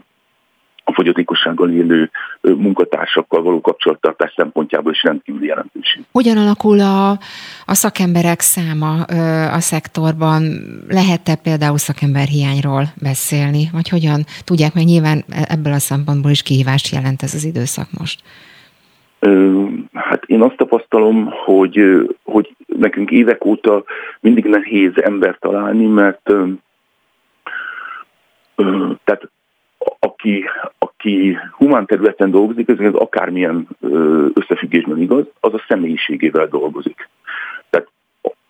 a 0.89 0.93
fogyatékossággal 0.93 1.71
élő 1.71 2.11
munkatársakkal 2.41 3.43
való 3.43 3.61
kapcsolattartás 3.61 4.33
szempontjából 4.37 4.93
is 4.93 5.03
rendkívül 5.03 5.45
jelentőség. 5.45 6.05
Hogyan 6.13 6.37
alakul 6.37 6.81
a, 6.81 7.11
a 7.67 7.75
szakemberek 7.75 8.41
száma 8.41 9.03
a 9.53 9.61
szektorban? 9.61 10.43
Lehet-e 10.89 11.35
például 11.35 11.79
szakemberhiányról 11.79 12.85
beszélni? 13.03 13.69
Vagy 13.73 13.89
hogyan 13.89 14.25
tudják 14.45 14.75
meg 14.75 14.85
nyilván 14.85 15.25
ebből 15.49 15.73
a 15.73 15.79
szempontból 15.79 16.31
is 16.31 16.43
kihívást 16.43 16.93
jelent 16.95 17.23
ez 17.23 17.35
az 17.35 17.45
időszak 17.45 17.89
most? 17.99 18.23
Hát 19.93 20.25
én 20.27 20.43
azt 20.43 20.57
tapasztalom, 20.57 21.29
hogy, 21.45 21.81
hogy 22.25 22.57
nekünk 22.67 23.11
évek 23.11 23.45
óta 23.45 23.85
mindig 24.21 24.45
nehéz 24.45 24.93
ember 24.95 25.37
találni, 25.41 25.87
mert 25.87 26.33
tehát 29.05 29.31
aki, 29.99 30.45
aki 30.79 31.39
humán 31.51 31.87
területen 31.87 32.31
dolgozik, 32.31 32.69
ez 32.69 32.95
akármilyen 32.95 33.69
összefüggésben 34.35 35.01
igaz, 35.01 35.25
az 35.41 35.55
a 35.55 35.65
személyiségével 35.69 36.47
dolgozik. 36.47 37.09
Tehát 37.71 37.89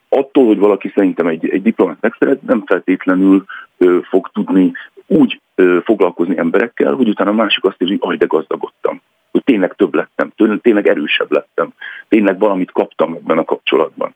attól, 0.09 0.47
hogy 0.47 0.59
valaki 0.59 0.93
szerintem 0.95 1.27
egy, 1.27 1.49
egy 1.49 1.63
diplomát 1.63 2.01
megszeret, 2.01 2.43
nem 2.43 2.63
feltétlenül 2.67 3.45
ö, 3.79 3.99
fog 4.03 4.31
tudni 4.33 4.73
úgy 5.07 5.41
ö, 5.55 5.79
foglalkozni 5.85 6.39
emberekkel, 6.39 6.95
hogy 6.95 7.09
utána 7.09 7.31
a 7.31 7.35
másik 7.35 7.65
azt 7.65 7.81
érzi, 7.81 7.97
hogy 8.01 8.19
de 8.19 8.27
gazdagodtam. 8.27 9.01
Hogy 9.31 9.45
tényleg 9.45 9.75
több 9.75 9.95
lettem, 9.95 10.33
tényleg 10.63 10.89
erősebb 10.89 11.33
lettem, 11.33 11.73
tényleg 12.09 12.39
valamit 12.39 12.73
kaptam 12.73 13.15
ebben 13.15 13.39
a 13.39 13.45
kapcsolatban. 13.45 14.15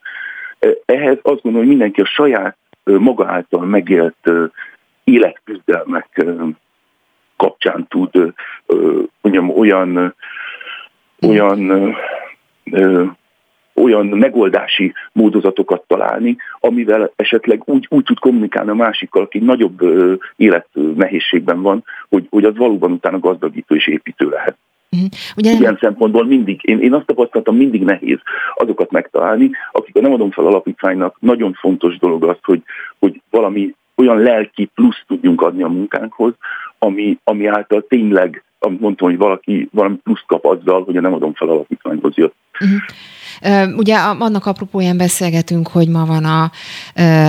Ehhez 0.84 1.18
azt 1.22 1.42
gondolom, 1.42 1.58
hogy 1.58 1.76
mindenki 1.76 2.00
a 2.00 2.04
saját 2.04 2.56
maga 2.84 3.26
által 3.26 3.64
megélt 3.64 4.30
életküzdelmek 5.04 6.24
kapcsán 7.40 7.86
tud 7.88 8.32
mondjam, 9.20 9.50
olyan, 9.50 10.14
olyan 11.20 11.94
olyan 13.74 14.06
megoldási 14.06 14.92
módozatokat 15.12 15.84
találni, 15.86 16.36
amivel 16.58 17.12
esetleg 17.16 17.62
úgy, 17.64 17.86
úgy 17.90 18.04
tud 18.04 18.18
kommunikálni 18.18 18.70
a 18.70 18.74
másikkal, 18.74 19.22
aki 19.22 19.38
nagyobb 19.38 19.80
élet 20.36 20.66
nehézségben 20.96 21.62
van, 21.62 21.84
hogy, 22.08 22.26
hogy 22.30 22.44
az 22.44 22.56
valóban 22.56 22.92
utána 22.92 23.18
gazdagító 23.18 23.74
és 23.74 23.86
építő 23.86 24.28
lehet. 24.28 24.56
Mm. 24.96 25.06
Ugye... 25.36 25.52
Ilyen 25.52 25.78
szempontból 25.80 26.24
mindig, 26.24 26.60
én, 26.62 26.80
én 26.80 26.94
azt 26.94 27.06
tapasztaltam, 27.06 27.56
mindig 27.56 27.82
nehéz 27.84 28.18
azokat 28.54 28.90
megtalálni, 28.90 29.50
akik 29.72 29.96
a 29.96 30.00
Nem 30.00 30.12
adom 30.12 30.30
fel 30.30 30.46
alapítványnak 30.46 31.16
nagyon 31.20 31.52
fontos 31.52 31.98
dolog 31.98 32.24
az, 32.24 32.36
hogy, 32.42 32.62
hogy 32.98 33.22
valami 33.30 33.74
olyan 33.96 34.18
lelki 34.18 34.70
plusz 34.74 35.02
tudjunk 35.06 35.42
adni 35.42 35.62
a 35.62 35.68
munkánkhoz, 35.68 36.34
ami, 36.78 37.18
ami 37.24 37.46
által 37.46 37.84
tényleg, 37.88 38.44
amit 38.58 38.80
mondtam, 38.80 39.08
hogy 39.08 39.18
valaki 39.18 39.68
valami 39.72 39.96
plusz 39.96 40.24
kap 40.26 40.44
azzal, 40.44 40.84
hogy 40.84 40.94
nem 40.94 41.14
adom 41.14 41.34
fel 41.34 41.48
alapítványhoz 41.48 42.14
jött. 42.14 42.34
Uh-huh. 42.60 43.76
Ugye 43.76 43.96
annak 43.96 44.46
apropóján 44.46 44.96
beszélgetünk, 44.96 45.68
hogy 45.68 45.88
ma 45.88 46.04
van 46.04 46.24
a 46.24 46.50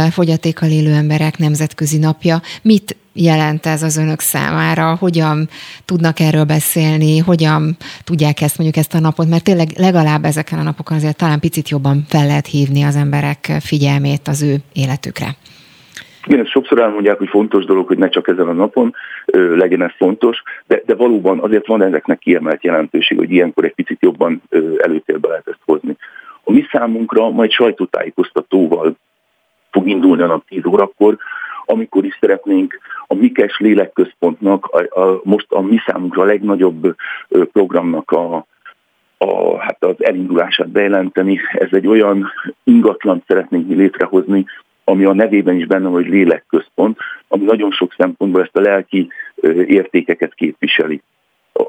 fogyatékkal 0.10 0.70
élő 0.70 0.94
emberek 0.94 1.38
nemzetközi 1.38 1.98
napja. 1.98 2.42
Mit 2.62 2.96
jelent 3.14 3.66
ez 3.66 3.84
az 3.84 3.98
önök 3.98 4.20
számára? 4.20 4.96
Hogyan 4.96 5.50
tudnak 5.86 6.20
erről 6.20 6.44
beszélni? 6.44 7.18
Hogyan 7.18 7.78
tudják 8.04 8.42
ezt 8.42 8.58
mondjuk 8.58 8.84
ezt 8.84 8.94
a 8.94 9.00
napot? 9.00 9.30
Mert 9.30 9.44
tényleg 9.44 9.68
legalább 9.78 10.26
ezeken 10.26 10.60
a 10.60 10.64
napokon 10.64 10.98
azért 10.98 11.18
talán 11.18 11.40
picit 11.40 11.70
jobban 11.70 12.06
fel 12.08 12.26
lehet 12.26 12.48
hívni 12.48 12.84
az 12.84 12.96
emberek 12.96 13.52
figyelmét 13.60 14.28
az 14.28 14.42
ő 14.42 14.58
életükre. 14.74 15.36
Igen, 16.26 16.40
ezt 16.40 16.50
sokszor 16.50 16.80
elmondják, 16.80 17.18
hogy 17.18 17.30
fontos 17.30 17.66
dolog, 17.66 17.88
hogy 17.88 17.98
ne 17.98 18.10
csak 18.10 18.28
ezen 18.28 18.48
a 18.48 18.54
napon 18.54 18.96
ö, 19.26 19.56
legyen 19.56 19.82
ez 19.82 19.92
fontos, 19.98 20.44
de, 20.68 20.82
de 20.86 20.96
valóban 20.96 21.40
azért 21.40 21.68
van 21.68 21.82
ezeknek 21.82 22.20
kiemelt 22.20 22.64
jelentőség, 22.64 23.18
hogy 23.18 23.32
ilyenkor 23.32 23.64
egy 23.64 23.74
picit 23.76 24.02
jobban 24.02 24.42
ö, 24.50 24.74
előtérbe 24.78 25.28
lehet 25.28 25.48
ezt 25.48 25.60
hozni. 25.66 25.96
A 26.44 26.52
mi 26.52 26.66
számunkra 26.72 27.30
majd 27.30 27.52
sajtótájékoztatóval 27.52 28.96
fog 29.72 29.88
indulni 29.88 30.22
a 30.22 30.26
nap 30.26 30.46
10 30.48 30.66
órakor, 30.66 31.18
amikor 31.66 32.06
is 32.06 32.18
szeretnénk 32.20 32.80
a 33.08 33.14
Mikes 33.14 33.58
Lélekközpontnak, 33.60 34.66
a, 34.66 35.00
a, 35.02 35.22
most 35.24 35.52
a 35.52 35.62
mi 35.62 35.78
számunkra 35.86 36.22
a 36.22 36.26
legnagyobb 36.26 36.96
ö, 37.28 37.44
programnak 37.46 38.12
a, 38.12 38.46
a, 39.18 39.58
hát 39.60 39.84
az 39.84 39.96
elindulását 39.98 40.70
bejelenteni. 40.70 41.40
Ez 41.54 41.70
egy 41.72 41.88
olyan 41.88 42.32
ingatlan 42.64 43.24
szeretnénk 43.28 43.68
mi 43.68 43.76
létrehozni, 43.76 44.46
ami 44.92 45.04
a 45.06 45.14
nevében 45.14 45.56
is 45.56 45.66
benne 45.66 45.84
van, 45.84 45.92
hogy 45.92 46.08
lélekközpont, 46.08 46.98
ami 47.28 47.44
nagyon 47.44 47.72
sok 47.72 47.94
szempontból 47.98 48.42
ezt 48.42 48.58
a 48.58 48.62
lelki 48.62 49.10
értékeket 49.68 50.34
képviseli. 50.34 51.02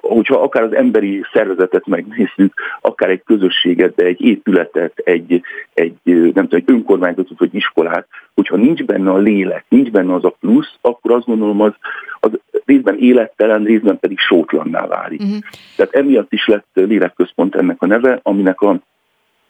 Hogyha 0.00 0.42
akár 0.42 0.62
az 0.62 0.74
emberi 0.74 1.22
szervezetet 1.32 1.86
megnézzük, 1.86 2.54
akár 2.80 3.10
egy 3.10 3.22
közösséget, 3.24 3.94
de 3.94 4.04
egy 4.04 4.20
épületet, 4.20 4.98
egy, 5.04 5.42
egy 5.74 5.94
nem 6.04 6.32
tudom, 6.32 6.48
egy 6.50 6.64
önkormányzatot 6.66 7.38
vagy 7.38 7.54
iskolát, 7.54 8.06
hogyha 8.34 8.56
nincs 8.56 8.84
benne 8.84 9.10
a 9.10 9.18
lélek, 9.18 9.64
nincs 9.68 9.90
benne 9.90 10.14
az 10.14 10.24
a 10.24 10.34
plusz, 10.40 10.74
akkor 10.80 11.12
azt 11.12 11.26
gondolom, 11.26 11.60
az, 11.60 11.72
az 12.20 12.30
részben 12.64 12.98
élettelen, 12.98 13.64
részben 13.64 13.98
pedig 13.98 14.18
sótlanná 14.18 14.86
válik. 14.86 15.20
Uh-huh. 15.20 15.38
Tehát 15.76 15.94
emiatt 15.94 16.32
is 16.32 16.46
lett 16.46 16.66
lélekközpont 16.72 17.54
ennek 17.54 17.82
a 17.82 17.86
neve, 17.86 18.20
aminek 18.22 18.60
a, 18.60 18.78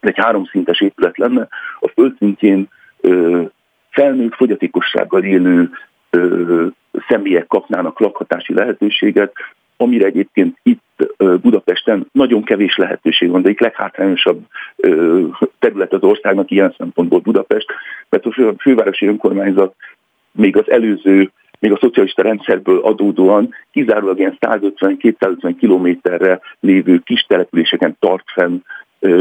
egy 0.01 0.19
háromszintes 0.19 0.81
épület 0.81 1.19
lenne, 1.19 1.49
a 1.81 1.89
földszintjén 1.89 2.69
felnőtt 3.93 4.35
fogyatékossággal 4.35 5.25
élő 5.25 5.71
ö, 6.11 6.67
személyek 7.09 7.47
kapnának 7.47 8.01
lakhatási 8.01 8.55
lehetőséget, 8.55 9.33
amire 9.77 10.07
egyébként 10.07 10.59
itt 10.63 10.81
Budapesten 11.17 12.07
nagyon 12.13 12.43
kevés 12.43 12.77
lehetőség 12.77 13.31
van, 13.31 13.43
de 13.43 13.51
itt 13.51 13.61
leghátrányosabb 13.61 14.47
terület 15.59 15.93
az 15.93 16.03
országnak 16.03 16.51
ilyen 16.51 16.75
szempontból 16.79 17.19
Budapest, 17.19 17.67
mert 18.09 18.27
a 18.27 18.55
fővárosi 18.59 19.07
önkormányzat 19.07 19.75
még 20.33 20.57
az 20.57 20.71
előző, 20.71 21.31
még 21.59 21.73
a 21.73 21.79
szocialista 21.81 22.23
rendszerből 22.23 22.79
adódóan 22.79 23.55
kizárólag 23.71 24.19
ilyen 24.19 24.37
150-250 24.41 25.55
kilométerre 25.59 26.41
lévő 26.61 26.99
kis 26.99 27.23
településeken 27.29 27.97
tart 27.99 28.25
fenn 28.35 28.59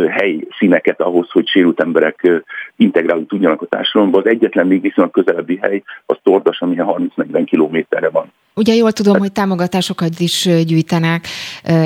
helyszíneket 0.10 1.02
ahhoz, 1.02 1.30
hogy 1.32 1.48
sérült 1.48 1.80
emberek 1.80 2.44
integrálni 2.76 3.26
tudjanak 3.26 3.62
a 3.62 3.66
társadalomba. 3.66 4.18
Az 4.18 4.26
egyetlen 4.26 4.68
még 4.68 4.82
viszonylag 4.82 5.14
közelebbi 5.14 5.60
hely 5.62 5.84
az 6.06 6.18
Tordas, 6.24 6.62
ami 6.62 6.76
30-40 6.78 7.42
kilométerre 7.46 8.10
van. 8.10 8.32
Ugye 8.56 8.74
jól 8.74 8.92
tudom, 8.92 9.18
hogy 9.18 9.32
támogatásokat 9.32 10.20
is 10.20 10.50
gyűjtenek. 10.66 11.28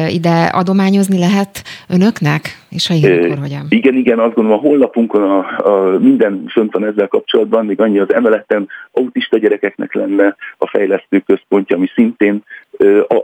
Ide 0.08 0.44
adományozni 0.44 1.20
lehet 1.20 1.64
önöknek? 1.90 2.42
És 2.70 2.88
ha 2.88 2.94
igen, 2.94 3.24
akkor 3.24 3.38
hogyan? 3.38 3.66
Igen, 3.70 3.96
igen, 3.96 4.20
azt 4.20 4.34
gondolom 4.34 4.60
a 4.60 4.68
honlapunkon 4.68 5.24
a, 5.24 5.38
a 5.70 6.00
minden 6.00 6.46
fönt 6.52 6.74
van 6.74 6.86
ezzel 6.86 7.08
kapcsolatban, 7.08 7.66
még 7.66 7.80
annyi 7.80 8.00
az 8.00 8.14
emeleten 8.14 8.68
autista 8.92 9.38
gyerekeknek 9.38 9.94
lenne 9.94 10.36
a 10.58 10.68
fejlesztő 10.68 11.20
központja, 11.20 11.76
ami 11.76 11.88
szintén 11.96 12.44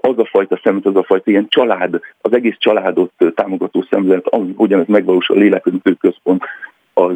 az 0.02 0.18
a 0.18 0.26
fajta 0.26 0.60
szemlet, 0.64 0.86
az 0.86 0.96
a 0.96 1.04
fajta 1.04 1.32
ilyen 1.32 1.48
család, 1.50 2.00
az 2.22 2.34
egész 2.34 2.56
családot 2.58 3.12
támogató 3.36 3.86
szemlet, 3.90 4.26
hogyan 4.56 4.80
ez 4.80 4.88
megvalósul 4.88 5.36
a 5.36 5.40
léleközítő 5.40 5.94
központ, 5.94 6.44
az 6.94 7.16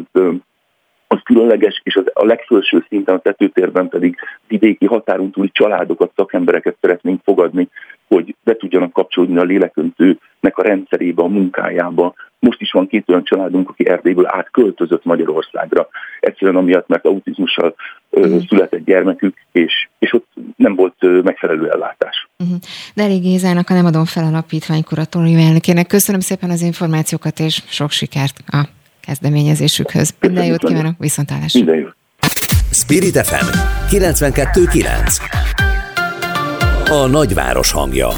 az 1.08 1.18
különleges, 1.24 1.80
és 1.84 1.96
az, 1.96 2.04
a 2.12 2.24
legfelső 2.24 2.84
szinten, 2.88 3.14
a 3.14 3.18
tetőtérben 3.18 3.88
pedig 3.88 4.16
vidéki 4.48 4.86
határon 4.86 5.30
túli 5.30 5.50
családokat, 5.52 6.12
szakembereket 6.16 6.76
szeretnénk 6.80 7.20
fogadni, 7.24 7.68
hogy 8.08 8.34
be 8.44 8.56
tudjanak 8.56 8.92
kapcsolódni 8.92 9.38
a 9.38 9.42
léleköntőnek 9.42 10.58
a 10.58 10.62
rendszerébe, 10.62 11.22
a 11.22 11.26
munkájába. 11.26 12.14
Most 12.38 12.60
is 12.60 12.72
van 12.72 12.86
két 12.86 13.08
olyan 13.08 13.24
családunk, 13.24 13.68
aki 13.68 13.88
Erdélyből 13.88 14.26
átköltözött 14.26 15.04
Magyarországra. 15.04 15.88
Egyszerűen 16.20 16.56
amiatt, 16.56 16.88
mert 16.88 17.06
autizmussal 17.06 17.74
uh-huh. 18.10 18.42
született 18.48 18.84
gyermekük, 18.84 19.36
és, 19.52 19.88
és 19.98 20.12
ott 20.12 20.26
nem 20.56 20.74
volt 20.74 21.22
megfelelő 21.22 21.70
ellátás. 21.70 22.25
Uh-huh. 22.38 22.58
De 22.94 23.02
elég 23.02 23.22
Gézának 23.22 23.70
a 23.70 23.74
Nem 23.74 23.86
adom 23.86 24.04
fel 24.04 24.24
alapítvány 24.24 24.84
kuratórium 24.84 25.40
elnökének. 25.40 25.86
Köszönöm 25.86 26.20
szépen 26.20 26.50
az 26.50 26.60
információkat, 26.60 27.40
és 27.40 27.62
sok 27.68 27.90
sikert 27.90 28.42
a 28.46 28.68
kezdeményezésükhöz. 29.00 30.14
Minden 30.20 30.44
jót 30.44 30.64
kívánok, 30.64 30.94
viszontlátásra! 30.98 31.60
Minden 31.60 31.80
jót! 31.80 31.96
Spirit 32.70 33.26
FM 33.26 33.46
92.9 33.90 35.20
A 36.90 37.06
nagyváros 37.06 37.70
hangja 37.70 38.08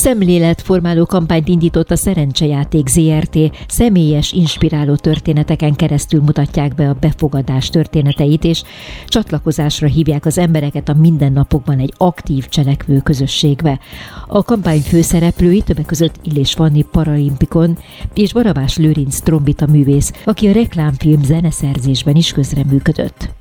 Szemléletformáló 0.00 1.06
kampányt 1.06 1.48
indított 1.48 1.90
a 1.90 1.96
Szerencsejáték 1.96 2.88
ZRT, 2.88 3.38
személyes, 3.68 4.32
inspiráló 4.32 4.94
történeteken 4.94 5.74
keresztül 5.74 6.20
mutatják 6.20 6.74
be 6.74 6.88
a 6.88 6.96
befogadás 7.00 7.68
történeteit, 7.68 8.44
és 8.44 8.62
csatlakozásra 9.06 9.86
hívják 9.86 10.26
az 10.26 10.38
embereket 10.38 10.88
a 10.88 10.94
mindennapokban 10.94 11.78
egy 11.78 11.92
aktív 11.96 12.48
cselekvő 12.48 12.98
közösségbe. 12.98 13.78
A 14.26 14.42
kampány 14.42 14.80
főszereplői 14.80 15.62
többek 15.62 15.86
között 15.86 16.14
Illés 16.22 16.54
Vanni 16.54 16.82
paralimpikon 16.82 17.78
és 18.14 18.32
Barabás 18.32 18.76
Lőrinc 18.76 19.20
trombita 19.20 19.66
művész, 19.66 20.12
aki 20.24 20.48
a 20.48 20.52
reklámfilm 20.52 21.22
zeneszerzésben 21.22 22.16
is 22.16 22.32
közreműködött. 22.32 23.39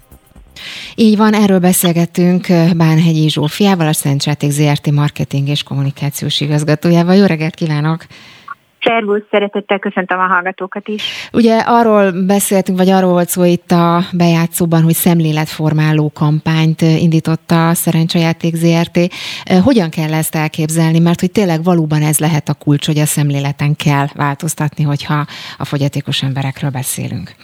Így 0.95 1.17
van, 1.17 1.33
erről 1.33 1.59
beszélgettünk 1.59 2.47
Bánhegyi 2.77 3.29
Zsófiával, 3.29 3.87
a 3.87 3.93
Szent 3.93 4.21
Sáték 4.21 4.49
ZRT 4.49 4.91
marketing 4.91 5.47
és 5.47 5.63
kommunikációs 5.63 6.41
igazgatójával. 6.41 7.15
Jó 7.15 7.25
reggelt 7.25 7.55
kívánok! 7.55 8.05
Szervusz, 8.83 9.21
szeretettel 9.31 9.79
köszöntöm 9.79 10.19
a 10.19 10.27
hallgatókat 10.27 10.87
is. 10.87 11.03
Ugye 11.33 11.57
arról 11.57 12.11
beszéltünk, 12.11 12.77
vagy 12.77 12.89
arról 12.89 13.11
volt 13.11 13.29
szó 13.29 13.43
itt 13.43 13.71
a 13.71 14.03
bejátszóban, 14.13 14.83
hogy 14.83 14.93
szemléletformáló 14.93 16.11
kampányt 16.13 16.81
indította 16.81 17.69
a 17.69 17.73
Szerencsejáték 17.73 18.55
ZRT. 18.55 18.99
Hogyan 19.63 19.89
kell 19.89 20.13
ezt 20.13 20.35
elképzelni? 20.35 20.99
Mert 20.99 21.19
hogy 21.19 21.31
tényleg 21.31 21.63
valóban 21.63 22.01
ez 22.01 22.19
lehet 22.19 22.49
a 22.49 22.53
kulcs, 22.53 22.85
hogy 22.85 22.97
a 22.97 23.05
szemléleten 23.05 23.75
kell 23.75 24.07
változtatni, 24.13 24.83
hogyha 24.83 25.25
a 25.57 25.65
fogyatékos 25.65 26.23
emberekről 26.23 26.69
beszélünk. 26.69 27.35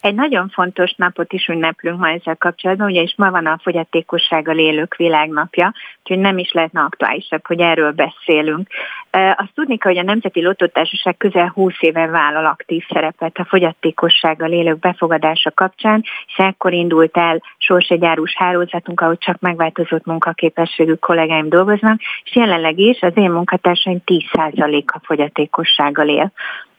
Egy 0.00 0.14
nagyon 0.14 0.48
fontos 0.48 0.94
napot 0.96 1.32
is 1.32 1.46
ünneplünk 1.46 1.98
ma 1.98 2.08
ezzel 2.08 2.36
kapcsolatban, 2.36 2.86
ugye 2.86 3.02
és 3.02 3.14
ma 3.16 3.30
van 3.30 3.46
a 3.46 3.58
fogyatékossággal 3.62 4.58
élők 4.58 4.96
világnapja, 4.96 5.72
úgyhogy 5.98 6.18
nem 6.18 6.38
is 6.38 6.52
lehetne 6.52 6.80
aktuálisabb, 6.80 7.46
hogy 7.46 7.60
erről 7.60 7.92
beszélünk. 7.92 8.68
Azt 9.10 9.54
tudni 9.54 9.78
kell, 9.78 9.92
hogy 9.92 10.00
a 10.00 10.06
Nemzeti 10.06 10.42
Lottótársaság 10.42 11.16
közel 11.16 11.50
20 11.54 11.72
éve 11.80 12.06
vállal 12.06 12.46
aktív 12.46 12.84
szerepet 12.88 13.36
a 13.36 13.44
fogyatékossággal 13.44 14.52
élők 14.52 14.78
befogadása 14.78 15.50
kapcsán, 15.50 16.04
és 16.26 16.34
ekkor 16.36 16.72
indult 16.72 17.16
el 17.16 17.42
sorsegyárus 17.58 18.34
hálózatunk, 18.36 19.00
ahol 19.00 19.16
csak 19.16 19.40
megváltozott 19.40 20.04
munkaképességű 20.04 20.94
kollégáim 20.94 21.48
dolgoznak, 21.48 22.00
és 22.24 22.34
jelenleg 22.34 22.78
is 22.78 23.00
az 23.00 23.12
én 23.14 23.30
munkatársaim 23.30 24.02
10%-a 24.04 24.98
fogyatékossággal 25.02 26.08
él. 26.08 26.32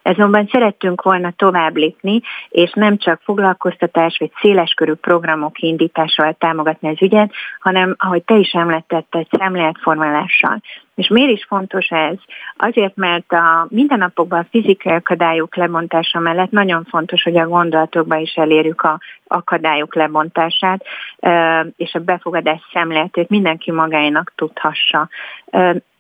Azonban 0.10 0.48
szerettünk 0.52 1.02
volna 1.02 1.32
tovább 1.32 1.76
lépni, 1.76 2.22
és 2.50 2.72
nem 2.74 2.98
csak 2.98 3.22
foglalkoztatás 3.24 4.18
vagy 4.20 4.32
széleskörű 4.42 4.94
programok 4.94 5.60
indításával 5.60 6.34
támogatni 6.34 6.90
az 6.90 7.02
ügyet, 7.02 7.32
hanem, 7.60 7.96
ahogy 7.98 8.24
te 8.24 8.36
is 8.36 8.52
említetted, 8.52 9.28
szemléletformálással. 9.32 10.62
És 10.96 11.08
miért 11.08 11.32
is 11.32 11.46
fontos 11.48 11.88
ez? 11.88 12.18
Azért, 12.58 12.96
mert 12.96 13.32
a 13.32 13.68
mindennapokban 13.70 14.40
a 14.40 14.48
fizikai 14.50 14.94
akadályok 14.94 15.56
lebontása 15.56 16.20
mellett 16.20 16.52
nagyon 16.52 16.84
fontos, 16.84 17.24
hogy 17.24 17.38
a 17.38 17.48
gondolatokban 17.48 18.20
is 18.20 18.34
elérjük 18.34 18.82
a 18.82 19.00
akadályok 19.28 19.96
lebontását, 19.96 20.86
és 21.78 21.94
a 21.94 22.00
befogadás 22.00 22.62
szemléletét 22.74 23.30
mindenki 23.30 23.72
magáinak 23.72 24.34
tudhassa 24.36 25.10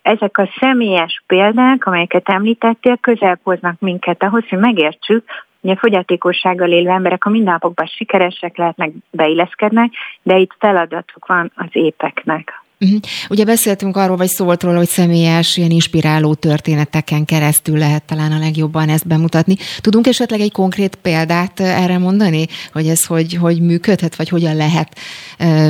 ezek 0.02 0.38
a 0.38 0.50
személyes 0.60 1.24
példák, 1.28 1.86
amelyeket 1.86 2.30
említettél, 2.30 2.98
közel 2.98 3.40
hoznak 3.44 3.80
minket 3.80 4.24
ahhoz, 4.24 4.44
hogy 4.50 4.60
megértsük, 4.60 5.24
hogy 5.62 5.70
a 5.70 5.78
fogyatékossággal 5.78 6.72
élő 6.72 6.90
emberek 6.90 7.26
a 7.26 7.30
mindennapokban 7.30 7.86
sikeresek 7.86 8.58
lehetnek, 8.58 8.92
beilleszkednek, 9.12 9.92
de 10.24 10.38
itt 10.38 10.56
feladatuk 10.60 11.26
van 11.26 11.52
az 11.56 11.70
épeknek. 11.72 12.64
Uh-huh. 12.82 13.00
Ugye 13.30 13.46
beszéltünk 13.46 13.98
arról, 13.98 14.18
vagy 14.18 14.28
szólt 14.28 14.64
róla, 14.64 14.78
hogy 14.78 14.88
személyes, 14.88 15.58
ilyen 15.58 15.70
inspiráló 15.70 16.34
történeteken 16.34 17.26
keresztül 17.26 17.78
lehet 17.78 18.06
talán 18.06 18.32
a 18.32 18.40
legjobban 18.40 18.90
ezt 18.90 19.08
bemutatni. 19.08 19.56
Tudunk 19.82 20.08
esetleg 20.08 20.40
egy 20.40 20.52
konkrét 20.52 20.96
példát 20.96 21.60
erre 21.60 21.98
mondani, 21.98 22.46
hogy 22.72 22.88
ez 22.88 23.06
hogy, 23.06 23.34
hogy 23.34 23.62
működhet, 23.62 24.16
vagy 24.16 24.30
hogyan 24.30 24.56
lehet 24.56 25.00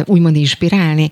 úgymond 0.05 0.35
inspirálni 0.35 1.09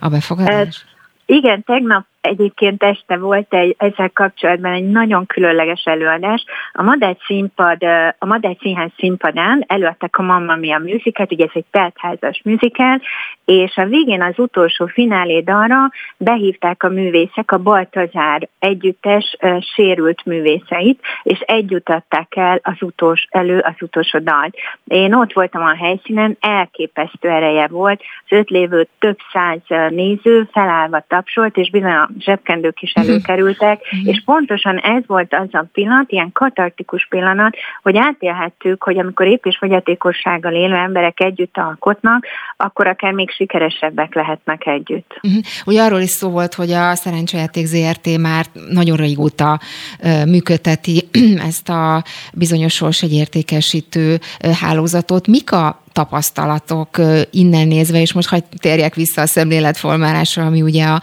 a 0.00 0.08
befogadás? 0.08 0.84
Igen, 1.26 1.62
tegnap 1.62 2.06
Egyébként 2.24 2.82
este 2.82 3.16
volt 3.16 3.54
egy, 3.54 3.74
ezzel 3.78 4.10
kapcsolatban 4.10 4.72
egy 4.72 4.90
nagyon 4.90 5.26
különleges 5.26 5.82
előadás. 5.84 6.44
A 6.72 6.82
Madács 6.82 7.24
színpad, 7.24 7.82
a 8.18 8.26
Madács 8.26 8.60
színház 8.60 8.90
színpadán 8.96 9.64
előadtak 9.66 10.16
a 10.16 10.22
Mamma 10.22 10.56
Mia 10.56 10.78
musicalt, 10.78 11.32
ugye 11.32 11.44
ez 11.44 11.50
egy 11.54 11.64
teltházas 11.70 12.40
musical, 12.44 13.00
és 13.44 13.76
a 13.76 13.84
végén 13.84 14.22
az 14.22 14.38
utolsó 14.38 14.86
finálé 14.86 15.40
dalra 15.40 15.90
behívták 16.16 16.82
a 16.82 16.88
művészek 16.88 17.50
a 17.52 17.58
Baltazár 17.58 18.48
együttes 18.58 19.36
sérült 19.74 20.24
művészeit, 20.24 21.00
és 21.22 21.38
együtt 21.38 21.88
adták 21.88 22.36
el 22.36 22.60
az 22.62 22.82
utolsó, 22.82 23.26
elő 23.30 23.58
az 23.58 23.74
utolsó 23.80 24.18
dalt. 24.18 24.56
Én 24.84 25.14
ott 25.14 25.32
voltam 25.32 25.62
a 25.62 25.76
helyszínen, 25.76 26.36
elképesztő 26.40 27.28
ereje 27.28 27.66
volt, 27.66 28.02
az 28.28 28.36
öt 28.38 28.50
lévő 28.50 28.88
több 28.98 29.18
száz 29.32 29.90
néző 29.90 30.48
felállva 30.52 31.04
tapsolt, 31.08 31.56
és 31.56 31.70
bizony 31.70 31.90
a 31.90 32.08
zsebkendők 32.18 32.82
is 32.82 32.92
mhm. 32.94 33.08
előkerültek, 33.08 33.80
mm-hmm. 33.96 34.06
és 34.06 34.22
pontosan 34.24 34.78
ez 34.78 35.02
volt 35.06 35.34
az 35.34 35.48
a 35.52 35.64
pillanat, 35.72 36.10
ilyen 36.10 36.32
katartikus 36.32 37.06
pillanat, 37.10 37.56
hogy 37.82 37.96
átélhettük, 37.96 38.82
hogy 38.82 38.98
amikor 38.98 39.26
épp 39.26 39.46
és 39.46 39.56
fogyatékossággal 39.56 40.52
élő 40.52 40.74
emberek 40.74 41.20
együtt 41.20 41.56
alkotnak, 41.56 42.26
akkor 42.56 42.86
akár 42.86 43.12
még 43.12 43.30
sikeresebbek 43.30 44.14
lehetnek 44.14 44.66
együtt. 44.66 45.20
Uh-huh. 45.22 45.42
Ugye 45.66 45.82
arról 45.82 46.00
is 46.00 46.10
szó 46.10 46.30
volt, 46.30 46.54
hogy 46.54 46.70
a 46.70 46.94
Szerencsejáték 46.94 47.66
ZRT 47.66 48.18
már 48.18 48.44
nagyon 48.70 48.96
régóta 48.96 49.60
uh, 50.00 50.26
működteti 50.26 51.08
ezt 51.48 51.68
a 51.68 52.02
bizonyos 52.34 52.74
sorsegyértékesítő 52.74 54.14
uh, 54.14 54.50
hálózatot. 54.50 55.26
Mik 55.26 55.52
a 55.52 55.83
tapasztalatok 55.94 57.00
innen 57.30 57.68
nézve, 57.68 58.00
és 58.00 58.12
most 58.12 58.28
hagyj 58.28 58.44
térjek 58.58 58.94
vissza 58.94 59.20
a 59.20 59.26
szemléletformálásra, 59.26 60.44
ami 60.44 60.62
ugye 60.62 60.84
a 60.84 61.02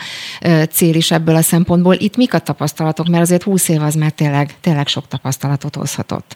cél 0.72 0.96
is 0.96 1.12
ebből 1.12 1.36
a 1.36 1.42
szempontból. 1.42 1.94
Itt 1.94 2.16
mik 2.16 2.34
a 2.34 2.40
tapasztalatok? 2.40 3.08
Mert 3.08 3.24
azért 3.24 3.44
20 3.44 3.70
év 3.70 3.82
az 3.82 3.96
már 3.96 4.12
tényleg, 4.12 4.56
tényleg 4.62 4.88
sok 4.88 5.08
tapasztalatot 5.08 5.76
hozhatott. 5.76 6.36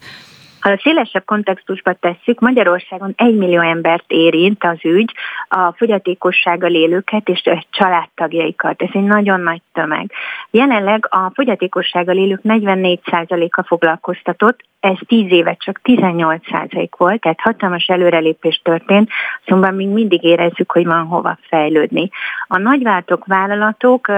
Ha 0.66 0.72
a 0.72 0.80
szélesebb 0.82 1.24
kontextusba 1.24 1.92
tesszük, 1.92 2.40
Magyarországon 2.40 3.12
egy 3.16 3.36
millió 3.36 3.60
embert 3.60 4.04
érint 4.06 4.64
az 4.64 4.78
ügy, 4.82 5.12
a 5.48 5.72
fogyatékossággal 5.72 6.74
élőket 6.74 7.28
és 7.28 7.42
a 7.44 7.64
családtagjaikat. 7.70 8.82
Ez 8.82 8.88
egy 8.92 9.02
nagyon 9.02 9.40
nagy 9.40 9.62
tömeg. 9.72 10.10
Jelenleg 10.50 11.06
a 11.10 11.30
fogyatékossággal 11.34 12.16
élők 12.16 12.40
44%-a 12.44 13.62
foglalkoztatott, 13.62 14.60
ez 14.80 14.96
10 15.06 15.32
éve 15.32 15.56
csak 15.58 15.80
18% 15.84 16.88
volt, 16.96 17.20
tehát 17.20 17.40
hatalmas 17.40 17.86
előrelépés 17.86 18.60
történt, 18.64 19.10
szóval 19.46 19.70
még 19.70 19.88
mindig 19.88 20.24
érezzük, 20.24 20.72
hogy 20.72 20.86
van 20.86 21.06
hova 21.06 21.38
fejlődni. 21.48 22.10
A 22.46 22.58
nagyváltok 22.58 23.24
vállalatok 23.26 24.08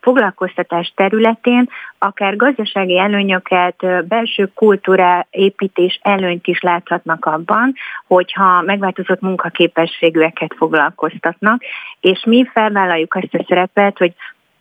foglalkoztatás 0.00 0.92
területén 0.96 1.68
akár 2.06 2.36
gazdasági 2.36 2.98
előnyöket, 2.98 4.06
belső 4.08 4.50
kultúra 4.54 5.26
építés 5.30 5.98
előnyt 6.02 6.46
is 6.46 6.60
láthatnak 6.60 7.24
abban, 7.24 7.74
hogyha 8.06 8.60
megváltozott 8.62 9.20
munkaképességűeket 9.20 10.54
foglalkoztatnak, 10.56 11.62
és 12.00 12.24
mi 12.26 12.48
felvállaljuk 12.52 13.14
azt 13.14 13.34
a 13.34 13.44
szerepet, 13.48 13.98
hogy 13.98 14.14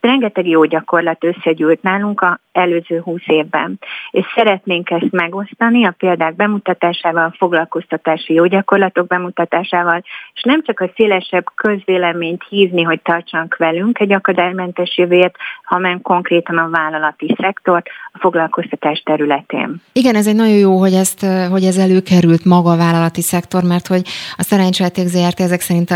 rengeteg 0.06 0.48
jó 0.48 0.64
gyakorlat 0.64 1.24
összegyűlt 1.24 1.82
nálunk 1.82 2.22
a 2.22 2.40
előző 2.52 3.00
húsz 3.00 3.28
évben. 3.28 3.80
És 4.12 4.26
szeretnénk 4.36 4.90
ezt 4.90 5.12
megosztani 5.12 5.86
a 5.86 5.96
példák 5.98 6.36
bemutatásával, 6.36 7.24
a 7.24 7.36
foglalkoztatási 7.38 8.34
jó 8.34 8.46
gyakorlatok 8.46 9.08
bemutatásával, 9.08 10.04
és 10.34 10.42
nem 10.44 10.64
csak 10.64 10.80
a 10.80 10.92
szélesebb 10.96 11.46
közvéleményt 11.56 12.46
hívni, 12.50 12.82
hogy 12.82 13.02
tartsanak 13.02 13.56
velünk 13.58 14.00
egy 14.00 14.14
akadálymentes 14.14 14.98
jövőt, 14.98 15.38
hanem 15.64 16.02
konkrétan 16.02 16.58
a 16.58 16.70
vállalati 16.70 17.36
szektort 17.42 17.88
a 18.16 18.20
foglalkoztatás 18.20 19.02
területén. 19.06 19.82
Igen, 19.94 20.16
ez 20.16 20.28
egy 20.28 20.36
nagyon 20.36 20.58
jó, 20.58 20.80
hogy, 20.80 20.94
ezt, 20.94 21.26
hogy 21.50 21.64
ez 21.64 21.78
előkerült 21.78 22.46
maga 22.46 22.72
a 22.72 22.78
vállalati 22.78 23.22
szektor, 23.22 23.64
mert 23.64 23.88
hogy 23.88 24.02
a 24.38 24.44
szerencsejáték 24.44 25.08
ZRT 25.08 25.40
ezek 25.40 25.62
szerint 25.62 25.90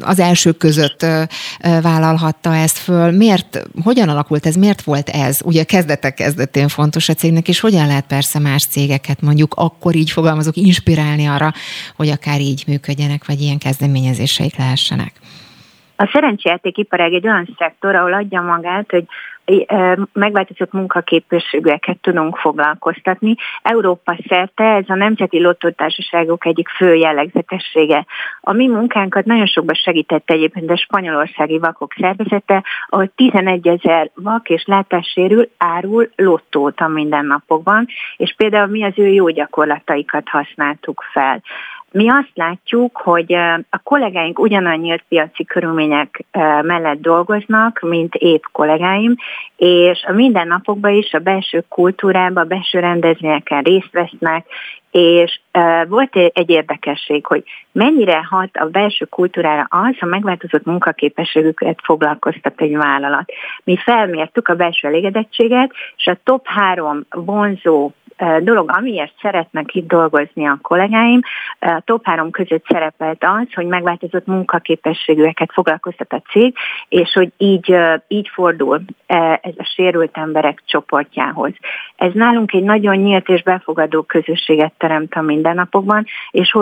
az 0.00 0.20
elsők 0.20 0.56
között 0.56 1.06
vállalhatta 1.82 2.54
ezt 2.54 2.78
föl. 2.78 3.10
Miért, 3.10 3.62
hogyan 3.84 4.08
alakult 4.08 4.46
ez, 4.46 4.54
miért 4.54 4.82
volt 4.82 5.08
ez? 5.08 5.40
Ugye 5.44 5.64
kezdet 5.64 6.00
kezdetek 6.00 6.14
kezdetén 6.14 6.68
fontos 6.68 7.08
a 7.08 7.14
cégnek, 7.14 7.48
és 7.48 7.60
hogyan 7.60 7.86
lehet 7.86 8.06
persze 8.06 8.38
más 8.38 8.66
cégeket 8.66 9.20
mondjuk 9.20 9.52
akkor 9.54 9.94
így 9.94 10.10
fogalmazok 10.10 10.56
inspirálni 10.56 11.26
arra, 11.26 11.50
hogy 11.96 12.08
akár 12.08 12.40
így 12.40 12.64
működjenek, 12.66 13.26
vagy 13.26 13.40
ilyen 13.40 13.58
kezdeményezéseik 13.58 14.56
lehessenek? 14.58 15.12
A 15.96 16.10
szerencsejáték 16.12 16.76
iparág 16.78 17.12
egy 17.12 17.26
olyan 17.26 17.48
szektor, 17.58 17.94
ahol 17.94 18.14
adja 18.14 18.40
magát, 18.40 18.90
hogy 18.90 19.04
megváltozott 20.12 20.72
munkaképességűeket 20.72 21.98
tudunk 22.00 22.36
foglalkoztatni. 22.36 23.34
Európa 23.62 24.16
szerte 24.28 24.64
ez 24.64 24.84
a 24.88 24.94
nemzeti 24.94 25.40
lottótársaságok 25.40 26.46
egyik 26.46 26.68
fő 26.68 26.94
jellegzetessége. 26.94 28.06
A 28.40 28.52
mi 28.52 28.66
munkánkat 28.66 29.24
nagyon 29.24 29.46
sokban 29.46 29.74
segített 29.74 30.30
egyébként 30.30 30.70
a 30.70 30.76
spanyolországi 30.76 31.58
vakok 31.58 31.92
szervezete, 32.00 32.64
ahol 32.88 33.12
11 33.14 33.68
ezer 33.68 34.10
vak 34.14 34.48
és 34.48 34.64
látássérül 34.66 35.48
árul 35.58 36.10
lottót 36.16 36.80
a 36.80 36.88
mindennapokban, 36.88 37.86
és 38.16 38.34
például 38.36 38.66
mi 38.66 38.84
az 38.84 38.92
ő 38.96 39.06
jó 39.06 39.28
gyakorlataikat 39.28 40.28
használtuk 40.28 41.04
fel. 41.12 41.42
Mi 41.92 42.08
azt 42.08 42.30
látjuk, 42.34 42.96
hogy 42.96 43.32
a 43.70 43.78
kollégáink 43.82 44.38
ugyanannyi 44.38 44.82
nyílt 44.82 45.04
piaci 45.08 45.44
körülmények 45.44 46.24
mellett 46.62 47.00
dolgoznak, 47.00 47.80
mint 47.80 48.14
épp 48.14 48.42
kollégáim, 48.52 49.14
és 49.56 50.04
a 50.08 50.12
mindennapokban 50.12 50.92
is 50.92 51.12
a 51.12 51.18
belső 51.18 51.64
kultúrában, 51.68 52.42
a 52.44 52.46
belső 52.46 52.78
rendezvényeken 52.78 53.62
részt 53.62 53.92
vesznek, 53.92 54.46
és 54.90 55.39
volt 55.88 56.16
egy 56.16 56.50
érdekesség, 56.50 57.26
hogy 57.26 57.44
mennyire 57.72 58.26
hat 58.30 58.56
a 58.56 58.64
belső 58.64 59.04
kultúrára 59.04 59.66
az, 59.68 59.98
ha 59.98 60.06
megváltozott 60.06 60.64
munkaképességüket 60.64 61.78
foglalkoztat 61.82 62.60
egy 62.60 62.76
vállalat. 62.76 63.32
Mi 63.64 63.76
felmértük 63.76 64.48
a 64.48 64.54
belső 64.54 64.88
elégedettséget, 64.88 65.72
és 65.96 66.06
a 66.06 66.18
top 66.24 66.46
három 66.46 67.06
vonzó 67.10 67.92
dolog, 68.40 68.70
amiért 68.76 69.12
szeretnek 69.20 69.74
itt 69.74 69.88
dolgozni 69.88 70.46
a 70.46 70.58
kollégáim. 70.62 71.20
A 71.60 71.80
top 71.84 72.04
három 72.04 72.30
között 72.30 72.64
szerepelt 72.68 73.24
az, 73.24 73.54
hogy 73.54 73.66
megváltozott 73.66 74.26
munkaképességűeket 74.26 75.50
foglalkoztat 75.52 76.12
a 76.12 76.22
cég, 76.30 76.54
és 76.88 77.12
hogy 77.12 77.32
így, 77.36 77.76
így 78.08 78.28
fordul 78.32 78.80
ez 79.40 79.54
a 79.56 79.70
sérült 79.74 80.16
emberek 80.16 80.62
csoportjához. 80.66 81.52
Ez 81.96 82.12
nálunk 82.12 82.52
egy 82.52 82.62
nagyon 82.62 82.96
nyílt 82.96 83.28
és 83.28 83.42
befogadó 83.42 84.02
közösséget 84.02 84.72
teremt 84.78 85.14
a 85.14 85.22
mindennapokban, 85.40 86.06
és 86.30 86.56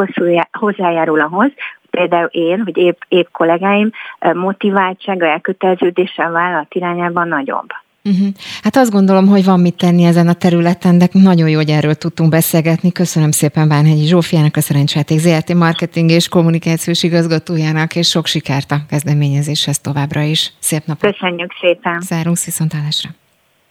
hozzájárul 0.53 1.21
ahhoz, 1.21 1.51
például 1.91 2.29
én, 2.31 2.63
vagy 2.65 2.77
épp, 2.77 3.01
épp 3.09 3.27
kollégáim 3.33 3.91
motiváltsága, 4.35 5.27
elköteleződése 5.27 6.25
a 6.25 6.31
vállalat 6.31 6.75
irányában 6.75 7.29
nagyobb. 7.29 7.67
Uh-huh. 8.05 8.29
Hát 8.63 8.77
azt 8.77 8.91
gondolom, 8.91 9.27
hogy 9.27 9.45
van 9.45 9.61
mit 9.61 9.77
tenni 9.77 10.05
ezen 10.05 10.29
a 10.29 10.33
területen, 10.33 10.99
de 10.99 11.09
nagyon 11.13 11.49
jó, 11.49 11.57
hogy 11.57 11.71
erről 11.71 11.95
tudtunk 11.95 12.31
beszélgetni. 12.31 12.93
Köszönöm 12.93 13.31
szépen 13.31 13.69
Bánhegyi 13.69 14.07
Zsófiának, 14.07 14.57
a 14.57 14.61
Szerencsáték 14.61 15.19
ZRT 15.19 15.55
marketing 15.55 16.11
és 16.11 16.29
kommunikációs 16.29 17.03
igazgatójának, 17.03 17.97
és 17.97 18.09
sok 18.09 18.27
sikert 18.27 18.71
a 18.71 18.77
kezdeményezéshez 18.89 19.79
továbbra 19.79 20.21
is. 20.21 20.53
Szép 20.59 20.85
napot! 20.85 21.13
Köszönjük 21.13 21.53
szépen! 21.61 22.01
Zárunk 22.01 22.39
viszontlátásra! 22.45 23.11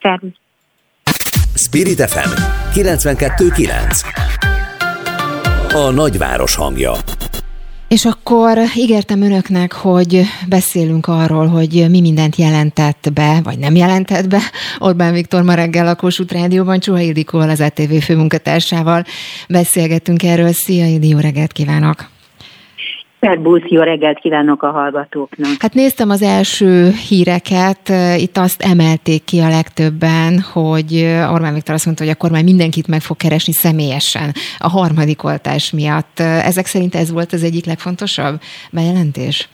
Szervusz! 0.02 0.40
Spirit 1.56 2.10
FM 2.10 2.30
92.9 2.74 4.57
A 5.78 5.92
nagyváros 5.92 6.56
hangja 6.56 6.92
és 7.88 8.06
akkor 8.06 8.58
ígértem 8.76 9.22
önöknek, 9.22 9.74
hogy 9.74 10.22
beszélünk 10.50 11.08
arról, 11.08 11.48
hogy 11.48 11.86
mi 11.90 12.02
mindent 12.02 12.36
jelentett 12.36 13.10
be, 13.14 13.40
vagy 13.44 13.60
nem 13.60 13.76
jelentett 13.76 14.28
be 14.28 14.40
Orbán 14.78 15.14
Viktor 15.14 15.42
ma 15.42 15.54
reggel 15.54 15.88
a 15.88 15.96
Kossuth 15.96 16.34
Rádióban, 16.34 16.80
Csuha 16.80 17.00
Ildikóval, 17.00 17.50
az 17.50 17.60
ETV 17.60 17.94
főmunkatársával 17.94 19.06
beszélgettünk 19.50 20.24
erről. 20.24 20.54
Szia, 20.54 20.86
Ildi, 20.86 21.08
jó 21.08 21.20
reggelt 21.20 21.52
kívánok! 21.52 22.17
Szerbusz, 23.20 23.64
jó 23.66 23.82
reggelt 23.82 24.20
kívánok 24.20 24.64
a 24.64 24.72
hallgatóknak. 24.72 25.50
Hát 25.60 25.74
néztem 25.74 26.10
az 26.10 26.22
első 26.22 26.90
híreket, 27.10 27.92
itt 28.18 28.38
azt 28.38 28.62
emelték 28.62 29.24
ki 29.24 29.40
a 29.40 29.50
legtöbben, 29.50 30.40
hogy 30.54 30.94
Orbán 31.34 31.54
Viktor 31.54 31.74
azt 31.74 31.86
mondta, 31.86 32.04
hogy 32.04 32.14
a 32.14 32.18
kormány 32.18 32.44
mindenkit 32.44 32.88
meg 32.88 33.02
fog 33.02 33.18
keresni 33.18 33.54
személyesen 33.54 34.32
a 34.58 34.70
harmadik 34.70 35.24
oltás 35.24 35.72
miatt. 35.72 36.20
Ezek 36.20 36.66
szerint 36.66 36.96
ez 36.96 37.12
volt 37.12 37.34
az 37.34 37.44
egyik 37.44 37.66
legfontosabb 37.66 38.40
bejelentés? 38.72 39.50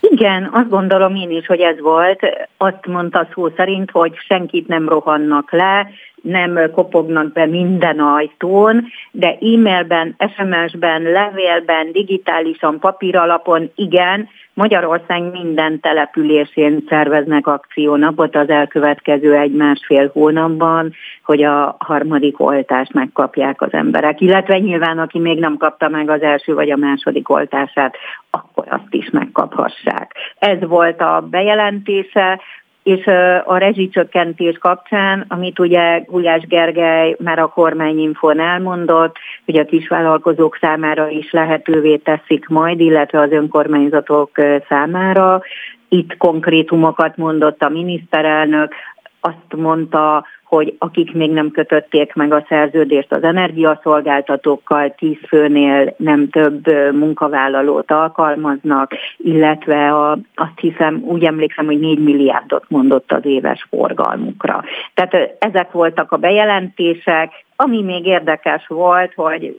Igen, 0.00 0.50
azt 0.52 0.68
gondolom 0.68 1.14
én 1.14 1.30
is, 1.30 1.46
hogy 1.46 1.60
ez 1.60 1.80
volt. 1.80 2.20
Azt 2.56 2.86
mondta 2.86 3.28
szó 3.34 3.48
szerint, 3.56 3.90
hogy 3.90 4.12
senkit 4.28 4.68
nem 4.68 4.88
rohannak 4.88 5.52
le, 5.52 5.88
nem 6.22 6.70
kopognak 6.72 7.32
be 7.32 7.46
minden 7.46 7.98
ajtón, 7.98 8.84
de 9.10 9.28
e-mailben, 9.28 10.16
SMS-ben, 10.18 11.02
levélben, 11.02 11.92
digitálisan, 11.92 12.78
papíralapon 12.78 13.70
igen, 13.74 14.28
Magyarország 14.56 15.22
minden 15.22 15.80
településén 15.80 16.84
szerveznek 16.88 17.46
akciónapot 17.46 18.36
az 18.36 18.48
elkövetkező 18.48 19.34
egy-másfél 19.34 20.10
hónapban, 20.12 20.92
hogy 21.24 21.42
a 21.42 21.76
harmadik 21.78 22.40
oltást 22.40 22.92
megkapják 22.92 23.62
az 23.62 23.72
emberek. 23.72 24.20
Illetve 24.20 24.58
nyilván, 24.58 24.98
aki 24.98 25.18
még 25.18 25.38
nem 25.38 25.56
kapta 25.56 25.88
meg 25.88 26.10
az 26.10 26.22
első 26.22 26.54
vagy 26.54 26.70
a 26.70 26.76
második 26.76 27.28
oltását, 27.28 27.96
akkor 28.30 28.64
azt 28.68 28.94
is 28.94 29.10
megkaphassák. 29.10 30.12
Ez 30.38 30.58
volt 30.60 31.00
a 31.00 31.26
bejelentése, 31.30 32.40
és 32.86 33.06
a 33.44 33.56
rezsicsökkentés 33.56 34.58
kapcsán, 34.58 35.24
amit 35.28 35.58
ugye 35.58 35.98
Gulyás 35.98 36.46
Gergely 36.46 37.16
már 37.18 37.38
a 37.38 37.48
kormányinfon 37.48 38.40
elmondott, 38.40 39.16
hogy 39.44 39.56
a 39.56 39.64
kisvállalkozók 39.64 40.58
számára 40.60 41.08
is 41.08 41.30
lehetővé 41.30 41.96
teszik 41.96 42.48
majd, 42.48 42.80
illetve 42.80 43.20
az 43.20 43.30
önkormányzatok 43.30 44.30
számára. 44.68 45.42
Itt 45.88 46.16
konkrétumokat 46.16 47.16
mondott 47.16 47.62
a 47.62 47.68
miniszterelnök, 47.68 48.74
azt 49.20 49.56
mondta, 49.56 50.24
hogy 50.46 50.74
akik 50.78 51.12
még 51.12 51.30
nem 51.30 51.50
kötötték 51.50 52.14
meg 52.14 52.32
a 52.32 52.44
szerződést 52.48 53.12
az 53.12 53.22
energiaszolgáltatókkal, 53.22 54.94
tíz 54.94 55.18
főnél 55.28 55.94
nem 55.96 56.28
több 56.28 56.66
munkavállalót 56.92 57.90
alkalmaznak, 57.90 58.92
illetve 59.16 59.92
a, 59.92 60.18
azt 60.34 60.58
hiszem, 60.60 61.02
úgy 61.04 61.24
emlékszem, 61.24 61.66
hogy 61.66 61.80
4 61.80 61.98
milliárdot 61.98 62.64
mondott 62.68 63.12
az 63.12 63.24
éves 63.24 63.66
forgalmukra. 63.70 64.64
Tehát 64.94 65.36
ezek 65.38 65.72
voltak 65.72 66.12
a 66.12 66.16
bejelentések, 66.16 67.44
ami 67.56 67.82
még 67.82 68.06
érdekes 68.06 68.66
volt, 68.66 69.14
hogy 69.14 69.58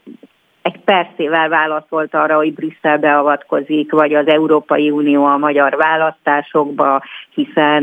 egy 0.62 0.80
percével 0.84 1.48
válaszolt 1.48 2.14
arra, 2.14 2.36
hogy 2.36 2.54
Brüsszel 2.54 2.98
beavatkozik, 2.98 3.92
vagy 3.92 4.14
az 4.14 4.26
Európai 4.26 4.90
Unió 4.90 5.24
a 5.24 5.36
magyar 5.36 5.76
választásokba, 5.76 7.02
hiszen 7.34 7.82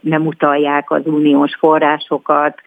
nem 0.00 0.26
utalják 0.26 0.90
az 0.90 1.02
uniós 1.06 1.54
forrásokat. 1.54 2.60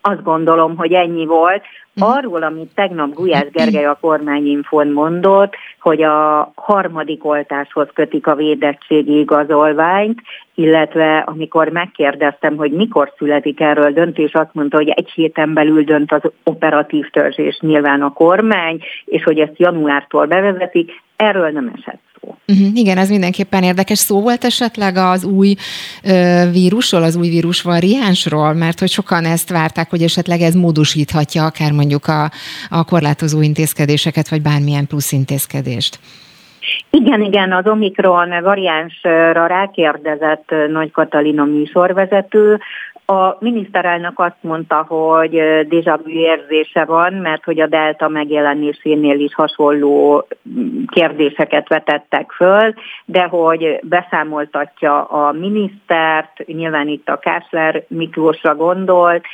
Azt 0.00 0.22
gondolom, 0.22 0.76
hogy 0.76 0.92
ennyi 0.92 1.26
volt. 1.26 1.64
Mhm. 1.94 2.10
Arról, 2.10 2.42
amit 2.42 2.74
tegnap 2.74 3.14
Gulyás 3.14 3.50
Gergely 3.50 3.84
a 3.84 3.98
kormányinfon 4.00 4.88
mondott, 4.88 5.54
hogy 5.80 6.02
a 6.02 6.52
harmadik 6.54 7.24
oltáshoz 7.24 7.88
kötik 7.94 8.26
a 8.26 8.34
védettségi 8.34 9.18
igazolványt, 9.18 10.20
illetve 10.54 11.18
amikor 11.18 11.68
megkérdeztem, 11.68 12.56
hogy 12.56 12.72
mikor 12.72 13.12
születik 13.16 13.60
erről 13.60 13.92
döntés, 13.92 14.32
azt 14.32 14.54
mondta, 14.54 14.76
hogy 14.76 14.88
egy 14.88 15.10
héten 15.10 15.52
belül 15.52 15.84
dönt 15.84 16.12
az 16.12 16.22
operatív 16.44 17.10
törzs 17.10 17.38
és 17.38 17.58
nyilván 17.60 18.02
a 18.02 18.12
kormány, 18.12 18.80
és 19.04 19.22
hogy 19.22 19.38
ezt 19.38 19.58
januártól 19.58 20.26
bevezetik, 20.26 21.02
erről 21.22 21.50
nem 21.50 21.72
esett 21.78 22.00
szó. 22.20 22.34
Uh-huh, 22.46 22.76
igen, 22.76 22.98
ez 22.98 23.08
mindenképpen 23.08 23.62
érdekes. 23.62 23.98
Szó 23.98 24.20
volt 24.20 24.44
esetleg 24.44 24.96
az 24.96 25.24
új 25.24 25.54
ö, 26.04 26.50
vírusról, 26.52 27.02
az 27.02 27.16
új 27.16 27.28
vírus 27.28 27.62
variánsról, 27.62 28.52
mert 28.52 28.78
hogy 28.78 28.90
sokan 28.90 29.24
ezt 29.24 29.50
várták, 29.50 29.90
hogy 29.90 30.02
esetleg 30.02 30.40
ez 30.40 30.54
módosíthatja 30.54 31.44
akár 31.44 31.72
mondjuk 31.72 32.06
a, 32.06 32.30
a 32.70 32.84
korlátozó 32.84 33.42
intézkedéseket, 33.42 34.28
vagy 34.28 34.42
bármilyen 34.42 34.86
plusz 34.86 35.12
intézkedést. 35.12 35.98
Igen, 36.90 37.20
igen, 37.22 37.52
az 37.52 37.66
Omikron 37.66 38.42
variánsra 38.42 39.46
rákérdezett 39.46 40.54
Nagy 40.68 40.90
Katalina 40.90 41.44
műsorvezető, 41.44 42.60
a 43.12 43.36
miniszterelnök 43.40 44.18
azt 44.18 44.36
mondta, 44.40 44.84
hogy 44.88 45.30
déjà 45.68 45.96
vu 45.96 46.08
érzése 46.08 46.84
van, 46.84 47.12
mert 47.12 47.44
hogy 47.44 47.60
a 47.60 47.66
delta 47.66 48.08
megjelenésénél 48.08 49.20
is 49.20 49.34
hasonló 49.34 50.26
mm, 50.48 50.82
kérdéseket 50.86 51.68
vetettek 51.68 52.30
föl, 52.30 52.74
de 53.04 53.22
hogy 53.22 53.80
beszámoltatja 53.82 55.04
a 55.04 55.32
minisztert, 55.32 56.46
nyilván 56.46 56.88
itt 56.88 57.08
a 57.08 57.18
Kásler 57.18 57.84
Miklósra 57.88 58.54
gondolt, 58.54 59.24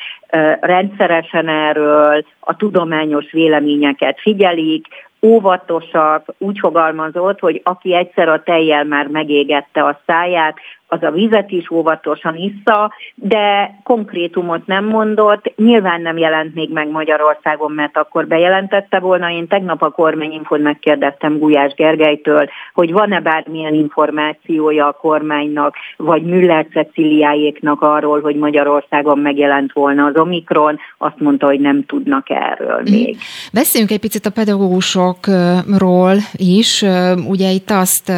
rendszeresen 0.61 1.49
erről 1.49 2.25
a 2.41 2.57
tudományos 2.57 3.33
véleményeket 3.33 4.21
figyelik, 4.21 4.87
óvatosak, 5.23 6.35
úgy 6.39 6.59
fogalmazott, 6.59 7.39
hogy 7.39 7.61
aki 7.65 7.95
egyszer 7.95 8.29
a 8.29 8.43
tejjel 8.43 8.85
már 8.85 9.07
megégette 9.07 9.85
a 9.85 10.01
száját, 10.07 10.57
az 10.91 11.03
a 11.03 11.11
vizet 11.11 11.51
is 11.51 11.71
óvatosan 11.71 12.37
issza, 12.37 12.93
de 13.15 13.75
konkrétumot 13.85 14.67
nem 14.67 14.85
mondott, 14.85 15.53
nyilván 15.57 16.01
nem 16.01 16.19
jelent 16.19 16.55
még 16.55 16.73
meg 16.73 16.91
Magyarországon, 16.91 17.73
mert 17.73 17.97
akkor 17.97 18.27
bejelentette 18.27 18.99
volna. 18.99 19.31
Én 19.31 19.47
tegnap 19.47 19.83
a 19.83 19.91
kormányinfon 19.91 20.61
megkérdeztem 20.61 21.39
Gulyás 21.39 21.73
Gergelytől, 21.75 22.49
hogy 22.75 22.93
van-e 22.93 23.21
bármilyen 23.21 23.75
információja 23.75 24.87
a 24.87 24.93
kormánynak, 24.93 25.75
vagy 25.97 26.23
Müller 26.23 26.67
Ceciliáéknak 26.73 27.83
arról, 27.83 28.21
hogy 28.21 28.37
Magyarországon 28.37 29.19
megjelent 29.19 29.73
volna 29.73 30.05
az 30.05 30.17
Omikron, 30.17 30.79
azt 30.99 31.19
mondta, 31.21 31.47
hogy 31.47 31.61
nem 31.61 31.85
tudnak 31.85 32.31
erről 32.31 32.81
mhm. 32.81 32.91
még. 32.91 33.17
Beszéljünk 33.53 33.93
egy 33.93 34.01
picit 34.01 34.27
a 34.27 34.31
pedagógusokról 34.31 36.15
is. 36.37 36.85
Ugye 37.29 37.51
itt 37.51 37.71
azt 37.71 38.13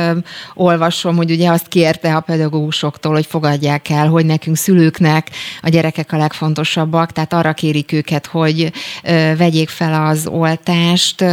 olvasom, 0.54 1.16
hogy 1.16 1.30
ugye 1.30 1.50
azt 1.50 1.68
kérte 1.68 2.14
a 2.14 2.20
pedagógus 2.20 2.58
pedagógusoktól, 2.60 3.12
hogy 3.12 3.26
fogadják 3.26 3.88
el, 3.88 4.08
hogy 4.08 4.26
nekünk 4.26 4.56
szülőknek 4.56 5.30
a 5.62 5.68
gyerekek 5.68 6.12
a 6.12 6.16
legfontosabbak, 6.16 7.12
tehát 7.12 7.32
arra 7.32 7.52
kérik 7.52 7.92
őket, 7.92 8.26
hogy 8.26 8.72
vegyék 9.36 9.68
fel 9.68 10.06
az 10.06 10.26
oltást. 10.26 11.24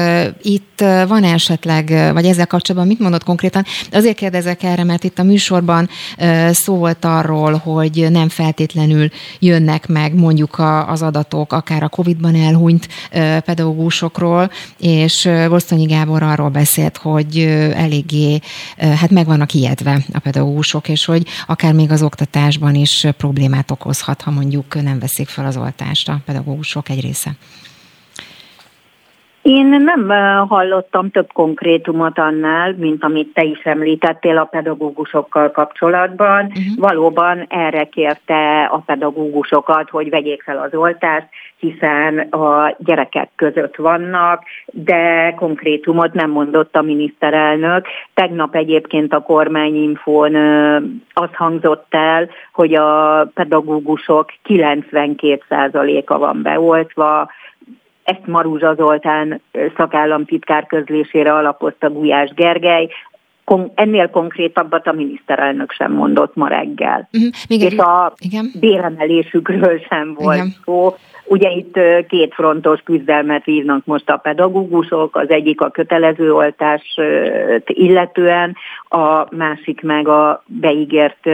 Itt 0.41 0.83
van 1.07 1.23
esetleg, 1.23 2.11
vagy 2.13 2.25
ezzel 2.25 2.47
kapcsolatban 2.47 2.89
mit 2.89 2.99
mondott 2.99 3.23
konkrétan? 3.23 3.65
Azért 3.91 4.15
kérdezek 4.15 4.63
erre, 4.63 4.83
mert 4.83 5.03
itt 5.03 5.19
a 5.19 5.23
műsorban 5.23 5.89
szó 6.51 6.75
volt 6.75 7.05
arról, 7.05 7.53
hogy 7.53 8.07
nem 8.09 8.29
feltétlenül 8.29 9.09
jönnek 9.39 9.87
meg 9.87 10.13
mondjuk 10.15 10.61
az 10.87 11.01
adatok, 11.01 11.53
akár 11.53 11.83
a 11.83 11.89
Covid-ban 11.89 12.35
elhunyt 12.35 12.87
pedagógusokról, 13.45 14.51
és 14.79 15.29
Gosztonyi 15.47 15.85
Gábor 15.85 16.23
arról 16.23 16.49
beszélt, 16.49 16.97
hogy 16.97 17.39
eléggé 17.75 18.39
hát 18.77 19.09
meg 19.09 19.25
vannak 19.25 19.53
ijedve 19.53 20.05
a 20.13 20.19
pedagógusok, 20.19 20.89
és 20.89 21.05
hogy 21.05 21.16
akár 21.47 21.73
még 21.73 21.91
az 21.91 22.01
oktatásban 22.01 22.75
is 22.75 23.07
problémát 23.17 23.71
okozhat, 23.71 24.21
ha 24.21 24.31
mondjuk 24.31 24.81
nem 24.81 24.99
veszik 24.99 25.27
fel 25.27 25.45
az 25.45 25.57
oltást 25.57 26.09
a 26.09 26.21
pedagógusok 26.25 26.89
egy 26.89 27.01
része. 27.01 27.35
Én 29.47 29.65
nem 29.65 30.09
hallottam 30.47 31.11
több 31.11 31.31
konkrétumot 31.33 32.19
annál, 32.19 32.75
mint 32.77 33.03
amit 33.03 33.33
te 33.33 33.43
is 33.43 33.59
említettél 33.63 34.37
a 34.37 34.43
pedagógusokkal 34.43 35.51
kapcsolatban. 35.51 36.45
Uh-huh. 36.45 36.63
Valóban 36.77 37.45
erre 37.49 37.83
kérte 37.83 38.63
a 38.63 38.77
pedagógusokat, 38.77 39.89
hogy 39.89 40.09
vegyék 40.09 40.41
fel 40.43 40.57
az 40.57 40.73
oltást, 40.73 41.27
hiszen 41.57 42.19
a 42.19 42.75
gyerekek 42.79 43.29
között 43.35 43.75
vannak, 43.75 44.43
de 44.65 45.33
konkrétumot 45.37 46.13
nem 46.13 46.29
mondott 46.29 46.75
a 46.75 46.81
miniszterelnök. 46.81 47.85
Tegnap 48.13 48.55
egyébként 48.55 49.13
a 49.13 49.21
kormányinfón 49.21 50.35
az 51.13 51.29
hangzott 51.33 51.87
el, 51.89 52.29
hogy 52.53 52.73
a 52.73 53.23
pedagógusok 53.33 54.33
92%-a 54.45 56.17
van 56.17 56.41
beoltva, 56.41 57.29
ezt 58.07 58.25
Marúzsa 58.25 58.73
Zoltán 58.75 59.41
szakállamtitkár 59.77 60.65
közlésére 60.65 61.33
alapozta 61.33 61.89
Gulyás 61.89 62.29
Gergely, 62.33 62.89
ennél 63.75 64.09
konkrétabbat 64.09 64.87
a 64.87 64.91
miniszterelnök 64.91 65.71
sem 65.71 65.91
mondott 65.91 66.35
ma 66.35 66.47
reggel. 66.47 67.09
Uh-huh. 67.13 67.31
Még 67.49 67.61
és 67.61 67.77
a 67.77 68.13
igen. 68.17 68.51
béremelésükről 68.59 69.79
sem 69.89 70.13
volt 70.13 70.35
igen. 70.35 70.55
szó. 70.65 70.95
Ugye 71.29 71.49
itt 71.49 71.79
két 72.07 72.33
frontos 72.33 72.81
küzdelmet 72.81 73.43
vívnak 73.43 73.85
most 73.85 74.09
a 74.09 74.17
pedagógusok, 74.17 75.15
az 75.15 75.29
egyik 75.29 75.61
a 75.61 75.69
kötelező 75.69 76.33
oltás 76.33 76.99
illetően, 77.65 78.55
a 78.89 79.35
másik 79.35 79.81
meg 79.81 80.07
a 80.07 80.43
beígért, 80.45 81.25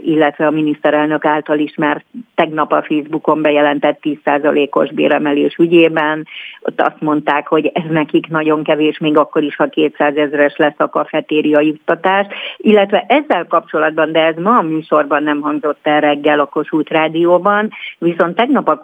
illetve 0.00 0.46
a 0.46 0.50
miniszterelnök 0.50 1.24
által 1.24 1.58
is 1.58 1.74
már 1.76 2.04
tegnap 2.34 2.72
a 2.72 2.82
Facebookon 2.82 3.42
bejelentett 3.42 3.98
10%-os 4.02 4.92
béremelés 4.92 5.56
ügyében. 5.56 6.26
Ott 6.60 6.80
azt 6.80 7.00
mondták, 7.00 7.46
hogy 7.46 7.70
ez 7.74 7.90
nekik 7.90 8.26
nagyon 8.28 8.62
kevés, 8.62 8.98
még 8.98 9.16
akkor 9.16 9.42
is, 9.42 9.56
ha 9.56 9.66
200 9.66 10.16
ezeres 10.16 10.56
lesz 10.56 10.74
a 10.76 10.88
kafetéria 10.88 11.60
juttatás. 11.60 12.26
Illetve 12.56 13.04
ezzel 13.08 13.46
kapcsolatban, 13.46 14.12
de 14.12 14.20
ez 14.20 14.36
ma 14.36 14.56
a 14.56 14.62
műsorban 14.62 15.22
nem 15.22 15.40
hangzott 15.40 15.80
el 15.82 16.00
reggel 16.00 16.40
a 16.40 16.46
Kossuth 16.46 16.92
Rádióban, 16.92 17.70
viszont 17.98 18.36
tegnap 18.36 18.68
a 18.68 18.78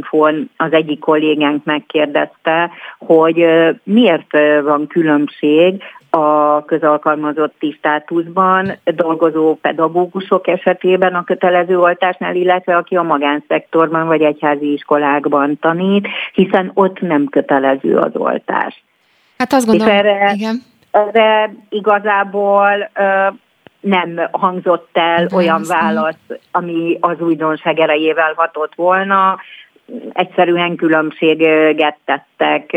kormányinfón 0.00 0.50
az 0.56 0.72
egyik 0.72 0.98
kollégánk 0.98 1.64
megkérdezte, 1.64 2.70
hogy 2.98 3.46
miért 3.82 4.32
van 4.62 4.86
különbség 4.86 5.82
a 6.10 6.64
közalkalmazotti 6.64 7.74
státuszban 7.78 8.78
dolgozó 8.84 9.54
pedagógusok 9.54 10.48
esetében 10.48 11.14
a 11.14 11.24
kötelező 11.24 11.78
oltásnál, 11.78 12.34
illetve 12.34 12.76
aki 12.76 12.96
a 12.96 13.02
magánszektorban 13.02 14.06
vagy 14.06 14.22
egyházi 14.22 14.72
iskolákban 14.72 15.58
tanít, 15.58 16.08
hiszen 16.32 16.70
ott 16.74 17.00
nem 17.00 17.26
kötelező 17.26 17.96
az 17.96 18.10
oltás. 18.14 18.84
Hát 19.38 19.52
azt 19.52 19.66
gondolom, 19.66 19.94
erre, 19.94 20.32
igen. 20.34 20.62
erre 20.90 21.54
igazából 21.68 22.90
nem 23.80 24.28
hangzott 24.32 24.88
el 24.92 25.26
De 25.26 25.36
olyan 25.36 25.62
válasz, 25.68 26.38
ami 26.50 26.98
az 27.00 27.20
újdonság 27.20 27.78
erejével 27.78 28.32
hatott 28.36 28.74
volna 28.74 29.38
egyszerűen 30.12 30.76
különbséget 30.76 31.96
tettek 32.04 32.76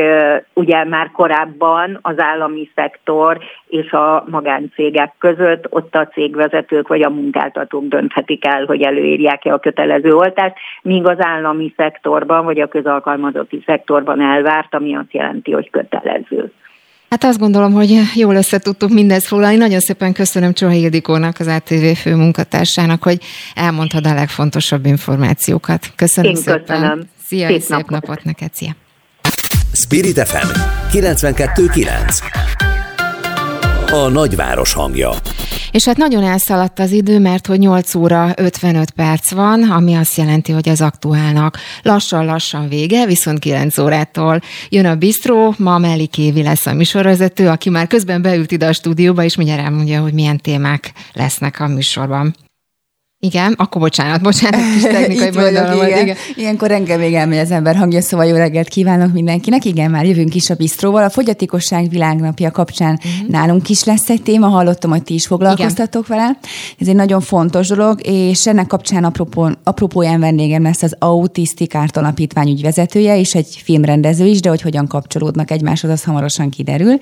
ugye 0.53 0.83
már 0.83 1.11
korábban 1.11 1.99
az 2.01 2.19
állami 2.19 2.69
szektor 2.75 3.39
és 3.67 3.91
a 3.91 4.23
magáncégek 4.29 5.13
között, 5.17 5.65
ott 5.69 5.95
a 5.95 6.07
cégvezetők 6.07 6.87
vagy 6.87 7.01
a 7.01 7.09
munkáltatók 7.09 7.87
dönthetik 7.87 8.45
el, 8.45 8.65
hogy 8.65 8.81
előírják-e 8.81 9.53
a 9.53 9.59
kötelező 9.59 10.15
oltást, 10.15 10.55
míg 10.81 11.05
az 11.05 11.17
állami 11.19 11.73
szektorban 11.77 12.45
vagy 12.45 12.59
a 12.59 12.67
közalkalmazotti 12.67 13.63
szektorban 13.65 14.21
elvárt, 14.21 14.73
ami 14.75 14.95
azt 14.95 15.13
jelenti, 15.13 15.51
hogy 15.51 15.69
kötelező. 15.69 16.51
Hát 17.13 17.23
azt 17.23 17.39
gondolom, 17.39 17.73
hogy 17.73 18.01
jól 18.15 18.35
össze 18.35 18.59
tudtuk 18.59 18.89
mindezt 18.89 19.25
foglalni. 19.25 19.55
Nagyon 19.55 19.79
szépen 19.79 20.13
köszönöm 20.13 20.53
Csoha 20.53 20.71
Ildikónak, 20.71 21.39
az 21.39 21.47
ATV 21.47 21.85
főmunkatársának, 22.01 23.03
hogy 23.03 23.21
elmondtad 23.55 24.07
a 24.07 24.13
legfontosabb 24.13 24.85
információkat. 24.85 25.91
Köszönöm 25.95 26.29
Én 26.31 26.35
szépen. 26.35 26.63
Köszönöm. 26.65 27.09
Szia, 27.27 27.47
szép, 27.47 27.61
szép 27.61 27.69
napot. 27.69 27.91
napot 27.91 28.23
neked, 28.23 28.53
szia. 28.53 28.75
Spirit 29.73 30.27
FM 30.27 30.47
92.9 30.91 31.87
A 33.91 34.07
nagyváros 34.07 34.73
hangja 34.73 35.11
és 35.73 35.85
hát 35.85 35.97
nagyon 35.97 36.23
elszaladt 36.23 36.79
az 36.79 36.91
idő, 36.91 37.19
mert 37.19 37.47
hogy 37.47 37.59
8 37.59 37.95
óra 37.95 38.33
55 38.35 38.91
perc 38.91 39.31
van, 39.31 39.63
ami 39.63 39.93
azt 39.93 40.17
jelenti, 40.17 40.51
hogy 40.51 40.69
az 40.69 40.81
aktuálnak 40.81 41.57
lassan-lassan 41.81 42.67
vége, 42.69 43.05
viszont 43.05 43.39
9 43.39 43.77
órától 43.77 44.41
jön 44.69 44.85
a 44.85 44.95
bistró, 44.95 45.55
ma 45.57 45.77
Meli 45.77 46.07
Kévi 46.07 46.43
lesz 46.43 46.65
a 46.65 46.73
műsorvezető, 46.73 47.47
aki 47.47 47.69
már 47.69 47.87
közben 47.87 48.21
beült 48.21 48.51
ide 48.51 48.67
a 48.67 48.73
stúdióba, 48.73 49.23
és 49.23 49.35
mindjárt 49.35 49.61
elmondja, 49.61 50.01
hogy 50.01 50.13
milyen 50.13 50.37
témák 50.37 50.93
lesznek 51.13 51.59
a 51.59 51.67
műsorban. 51.67 52.35
Igen, 53.25 53.53
akkor 53.57 53.81
bocsánat, 53.81 54.21
bocsánat, 54.21 54.61
kis 54.73 54.81
technikai 54.81 55.31
vagyok, 55.31 55.75
igen. 55.75 56.01
igen. 56.01 56.15
Ilyenkor 56.35 56.71
engem 56.71 56.99
még 56.99 57.13
elmegy 57.13 57.37
az 57.37 57.51
ember 57.51 57.75
hangja, 57.75 58.01
szóval 58.01 58.25
jó 58.25 58.35
reggelt 58.35 58.67
kívánok 58.67 59.13
mindenkinek. 59.13 59.65
Igen, 59.65 59.91
már 59.91 60.05
jövünk 60.05 60.35
is 60.35 60.49
a 60.49 60.55
bistróval. 60.55 61.03
A 61.03 61.09
fogyatékosság 61.09 61.89
világnapja 61.89 62.51
kapcsán 62.51 62.93
uh-huh. 62.93 63.29
nálunk 63.29 63.69
is 63.69 63.83
lesz 63.83 64.09
egy 64.09 64.21
téma, 64.21 64.47
hallottam, 64.47 64.89
hogy 64.89 65.03
ti 65.03 65.13
is 65.13 65.27
foglalkoztatok 65.27 66.05
igen. 66.05 66.17
vele. 66.17 66.37
Ez 66.79 66.87
egy 66.87 66.95
nagyon 66.95 67.21
fontos 67.21 67.67
dolog, 67.67 67.99
és 68.03 68.47
ennek 68.47 68.67
kapcsán 68.67 69.03
apropó, 69.03 69.49
apropóján 69.63 70.19
vendégem 70.19 70.63
lesz 70.63 70.83
az 70.83 70.95
Autisztik 70.99 71.75
Árt 71.75 71.97
Alapítvány 71.97 72.49
ügyvezetője, 72.49 73.19
és 73.19 73.35
egy 73.35 73.61
filmrendező 73.63 74.25
is, 74.25 74.39
de 74.39 74.49
hogy 74.49 74.61
hogyan 74.61 74.87
kapcsolódnak 74.87 75.51
egymáshoz, 75.51 75.89
az 75.89 76.03
hamarosan 76.03 76.49
kiderül. 76.49 76.97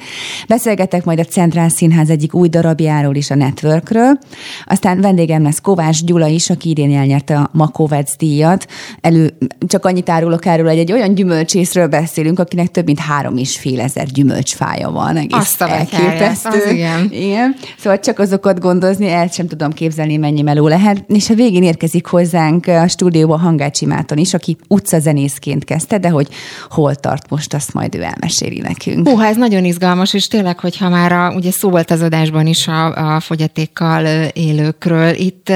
Beszélgetek 0.48 1.03
majd 1.06 1.19
a 1.19 1.23
Centrál 1.23 1.69
Színház 1.69 2.10
egyik 2.10 2.34
új 2.34 2.48
darabjáról 2.48 3.15
is 3.15 3.30
a 3.30 3.35
Networkről. 3.35 4.19
Aztán 4.65 5.02
vendégem 5.02 5.43
lesz 5.43 5.60
Kovács 5.61 6.03
Gyula 6.11 6.27
is, 6.27 6.49
aki 6.49 6.69
idén 6.69 6.95
elnyerte 6.95 7.38
a 7.38 7.49
Makovec 7.53 8.17
díjat. 8.17 8.67
Elő, 9.01 9.33
csak 9.67 9.85
annyit 9.85 10.09
árulok 10.09 10.45
erről, 10.45 10.67
hogy 10.67 10.77
egy 10.77 10.91
olyan 10.91 11.13
gyümölcsészről 11.13 11.88
beszélünk, 11.88 12.39
akinek 12.39 12.71
több 12.71 12.85
mint 12.85 12.99
három 12.99 13.38
és 13.38 13.57
fél 13.57 13.81
ezer 13.81 14.05
gyümölcsfája 14.05 14.89
van. 14.89 15.17
Egész 15.17 15.38
Azt 15.39 15.61
elképesztő. 15.61 16.49
Az 16.49 16.71
igen. 16.71 17.09
igen. 17.11 17.55
Szóval 17.77 17.99
csak 17.99 18.19
azokat 18.19 18.59
gondozni, 18.59 19.09
el 19.09 19.27
sem 19.27 19.47
tudom 19.47 19.71
képzelni, 19.71 20.17
mennyi 20.17 20.41
meló 20.41 20.67
lehet. 20.67 21.03
És 21.07 21.29
a 21.29 21.33
végén 21.33 21.63
érkezik 21.63 22.05
hozzánk 22.05 22.67
a 22.67 22.88
stúdióba 22.88 23.38
Hangácsi 23.38 23.85
Máton 23.85 24.17
is, 24.17 24.33
aki 24.33 24.57
utcazenészként 24.67 25.63
kezdte, 25.63 25.97
de 25.97 26.09
hogy 26.09 26.27
hol 26.69 26.95
tart 26.95 27.29
most, 27.29 27.53
azt 27.53 27.73
majd 27.73 27.95
ő 27.95 28.01
elmeséli 28.01 28.59
nekünk. 28.59 29.09
Hú, 29.09 29.21
ez 29.21 29.35
nagyon 29.35 29.65
izgalmas, 29.65 30.13
és 30.13 30.27
tényleg, 30.27 30.59
hogyha 30.59 30.89
már 30.89 31.11
a, 31.11 31.33
ugye 31.35 31.51
szó 31.51 31.69
volt 31.69 31.91
az 31.91 32.01
adásban 32.01 32.47
is 32.47 32.67
a, 32.67 33.15
a 33.15 33.19
fogyatékkal 33.19 34.05
élőkről, 34.33 35.13
itt 35.13 35.51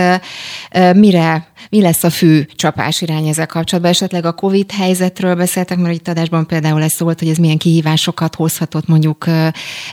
Mire, 0.96 1.48
mi 1.70 1.82
lesz 1.82 2.04
a 2.04 2.10
fő 2.10 2.48
csapás 2.56 3.02
irány 3.02 3.28
ezzel 3.28 3.46
kapcsolatban? 3.46 3.92
Esetleg 3.92 4.26
a 4.26 4.32
COVID 4.32 4.72
helyzetről 4.72 5.36
beszéltek, 5.36 5.78
mert 5.78 5.96
itt 5.96 6.08
adásban 6.08 6.48
például 6.48 6.82
ez 6.82 6.92
szólt, 6.92 7.20
hogy 7.20 7.28
ez 7.30 7.38
milyen 7.38 7.58
kihívásokat 7.58 8.36
hozhatott 8.36 8.88
mondjuk 8.88 9.26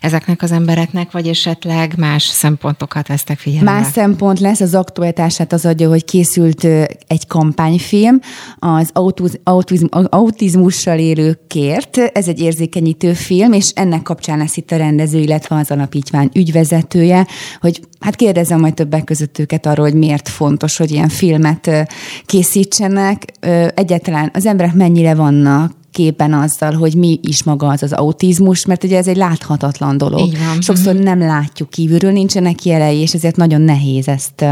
ezeknek 0.00 0.42
az 0.42 0.52
embereknek, 0.52 1.10
vagy 1.10 1.28
esetleg 1.28 1.94
más 1.96 2.22
szempontokat 2.22 3.08
vesztek 3.08 3.38
figyelembe? 3.38 3.70
Más 3.70 3.86
szempont 3.92 4.40
lesz, 4.40 4.60
az 4.60 4.74
aktualitását 4.74 5.52
az 5.52 5.66
adja, 5.66 5.88
hogy 5.88 6.04
készült 6.04 6.64
egy 7.06 7.26
kampányfilm 7.26 8.20
az 8.58 8.90
autiz, 8.92 9.40
autizm, 9.42 9.86
autizmussal 9.90 10.98
élőkért. 10.98 11.96
Ez 11.96 12.28
egy 12.28 12.40
érzékenyítő 12.40 13.12
film, 13.12 13.52
és 13.52 13.70
ennek 13.74 14.02
kapcsán 14.02 14.38
lesz 14.38 14.56
itt 14.56 14.70
a 14.70 14.76
rendező, 14.76 15.18
illetve 15.18 15.56
az 15.56 15.70
alapítvány 15.70 16.30
ügyvezetője, 16.34 17.26
hogy 17.60 17.80
hát 18.00 18.16
kérdezem 18.16 18.60
majd 18.60 18.74
többek 18.74 19.04
között 19.04 19.38
őket 19.38 19.66
arról, 19.66 19.84
hogy 19.84 19.98
miért 19.98 20.28
fontos, 20.28 20.76
hogy 20.76 20.90
ilyen 20.90 21.08
filmet 21.08 21.61
készítsenek. 22.26 23.24
Egyáltalán 23.74 24.30
az 24.34 24.46
emberek 24.46 24.74
mennyire 24.74 25.14
vannak 25.14 25.72
képben 25.92 26.32
azzal, 26.32 26.72
hogy 26.72 26.94
mi 26.94 27.18
is 27.22 27.42
maga 27.42 27.68
az 27.68 27.82
az 27.82 27.92
autizmus, 27.92 28.66
mert 28.66 28.84
ugye 28.84 28.96
ez 28.96 29.06
egy 29.06 29.16
láthatatlan 29.16 29.98
dolog. 29.98 30.30
Sokszor 30.60 30.94
nem 30.94 31.18
látjuk 31.18 31.70
kívülről, 31.70 32.12
nincsenek 32.12 32.64
jelei, 32.64 32.98
és 32.98 33.14
ezért 33.14 33.36
nagyon 33.36 33.60
nehéz 33.60 34.08
ezt 34.08 34.44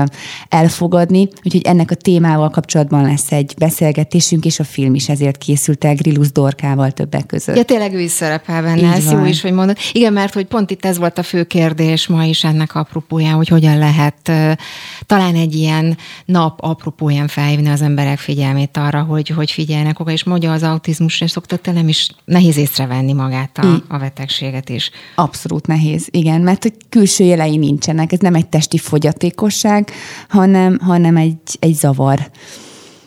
elfogadni. 0.48 1.28
Úgyhogy 1.44 1.62
ennek 1.62 1.90
a 1.90 1.94
témával 1.94 2.50
kapcsolatban 2.50 3.02
lesz 3.02 3.32
egy 3.32 3.54
beszélgetésünk, 3.58 4.44
és 4.44 4.58
a 4.58 4.64
film 4.64 4.94
is 4.94 5.08
ezért 5.08 5.38
készült 5.38 5.84
el 5.84 5.94
Grillus 5.94 6.32
Dorkával 6.32 6.90
többek 6.90 7.26
között. 7.26 7.56
Ja, 7.56 7.62
tényleg 7.62 7.94
ő 7.94 8.00
is 8.00 8.10
szerepel 8.10 8.62
benne, 8.62 8.92
ez 8.92 9.10
jó 9.10 9.24
is, 9.24 9.42
hogy 9.42 9.52
mondod. 9.52 9.76
Igen, 9.92 10.12
mert 10.12 10.34
hogy 10.34 10.46
pont 10.46 10.70
itt 10.70 10.84
ez 10.84 10.98
volt 10.98 11.18
a 11.18 11.22
fő 11.22 11.44
kérdés 11.44 12.06
ma 12.06 12.24
is 12.24 12.44
ennek 12.44 12.74
apropóján, 12.74 13.34
hogy 13.34 13.48
hogyan 13.48 13.78
lehet 13.78 14.32
talán 15.06 15.34
egy 15.34 15.54
ilyen 15.54 15.96
nap 16.24 16.60
apropóján 16.62 17.28
felhívni 17.28 17.68
az 17.68 17.82
emberek 17.82 18.18
figyelmét 18.18 18.76
arra, 18.76 19.02
hogy, 19.02 19.28
hogy 19.28 19.50
figyeljenek 19.50 20.00
oka, 20.00 20.10
és 20.10 20.24
mondja 20.24 20.52
az 20.52 20.62
autizmusra, 20.62 21.26
szoktak 21.30 21.72
nem 21.72 21.88
is 21.88 22.10
nehéz 22.24 22.56
észrevenni 22.56 23.12
magát 23.12 23.58
a, 23.58 23.82
a 23.88 23.98
betegséget 23.98 24.68
is. 24.68 24.90
Abszolút 25.14 25.66
nehéz, 25.66 26.08
igen, 26.10 26.40
mert 26.40 26.62
hogy 26.62 26.74
külső 26.88 27.24
jelei 27.24 27.56
nincsenek, 27.56 28.12
ez 28.12 28.18
nem 28.18 28.34
egy 28.34 28.48
testi 28.48 28.78
fogyatékosság, 28.78 29.90
hanem, 30.28 30.78
hanem 30.82 31.16
egy, 31.16 31.36
egy 31.58 31.74
zavar. 31.74 32.30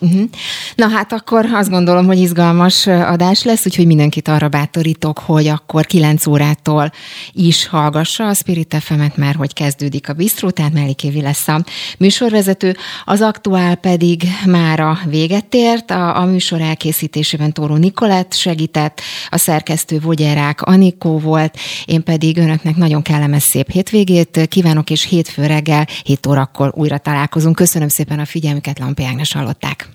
Uh-huh. 0.03 0.30
Na 0.75 0.88
hát 0.88 1.13
akkor 1.13 1.45
azt 1.53 1.69
gondolom, 1.69 2.05
hogy 2.05 2.17
izgalmas 2.17 2.88
adás 2.88 3.43
lesz, 3.43 3.65
úgyhogy 3.65 3.85
mindenkit 3.85 4.27
arra 4.27 4.49
bátorítok, 4.49 5.19
hogy 5.19 5.47
akkor 5.47 5.85
9 5.85 6.27
órától 6.27 6.91
is 7.31 7.67
hallgassa 7.67 8.27
a 8.27 8.34
Spirit 8.34 8.75
fm 8.80 9.01
mert 9.15 9.38
hogy 9.38 9.53
kezdődik 9.53 10.09
a 10.09 10.13
bistró, 10.13 10.49
tehát 10.49 10.73
Melikévi 10.73 11.21
lesz 11.21 11.47
a 11.47 11.63
műsorvezető. 11.97 12.75
Az 13.05 13.21
aktuál 13.21 13.75
pedig 13.75 14.23
már 14.45 14.80
a 14.80 14.99
véget 15.05 15.53
ért, 15.53 15.91
a, 15.91 16.17
a 16.17 16.25
műsor 16.25 16.61
elkészítésében 16.61 17.53
Tóró 17.53 17.75
Nikolett 17.75 18.34
segített, 18.34 19.01
a 19.30 19.38
szerkesztő 19.38 19.99
Vogyerák 19.99 20.61
Anikó 20.61 21.19
volt, 21.19 21.57
én 21.85 22.03
pedig 22.03 22.38
önöknek 22.38 22.75
nagyon 22.75 23.01
kellemes 23.01 23.43
szép 23.43 23.71
hétvégét 23.71 24.47
kívánok, 24.49 24.89
és 24.89 25.05
hétfő 25.05 25.45
reggel 25.45 25.88
7 26.03 26.25
órakor 26.25 26.71
újra 26.75 26.97
találkozunk. 26.97 27.55
Köszönöm 27.55 27.88
szépen 27.88 28.19
a 28.19 28.25
figyelmüket, 28.25 28.80
Lampi 28.80 29.03
Ágnes 29.03 29.34
hallották. 29.34 29.92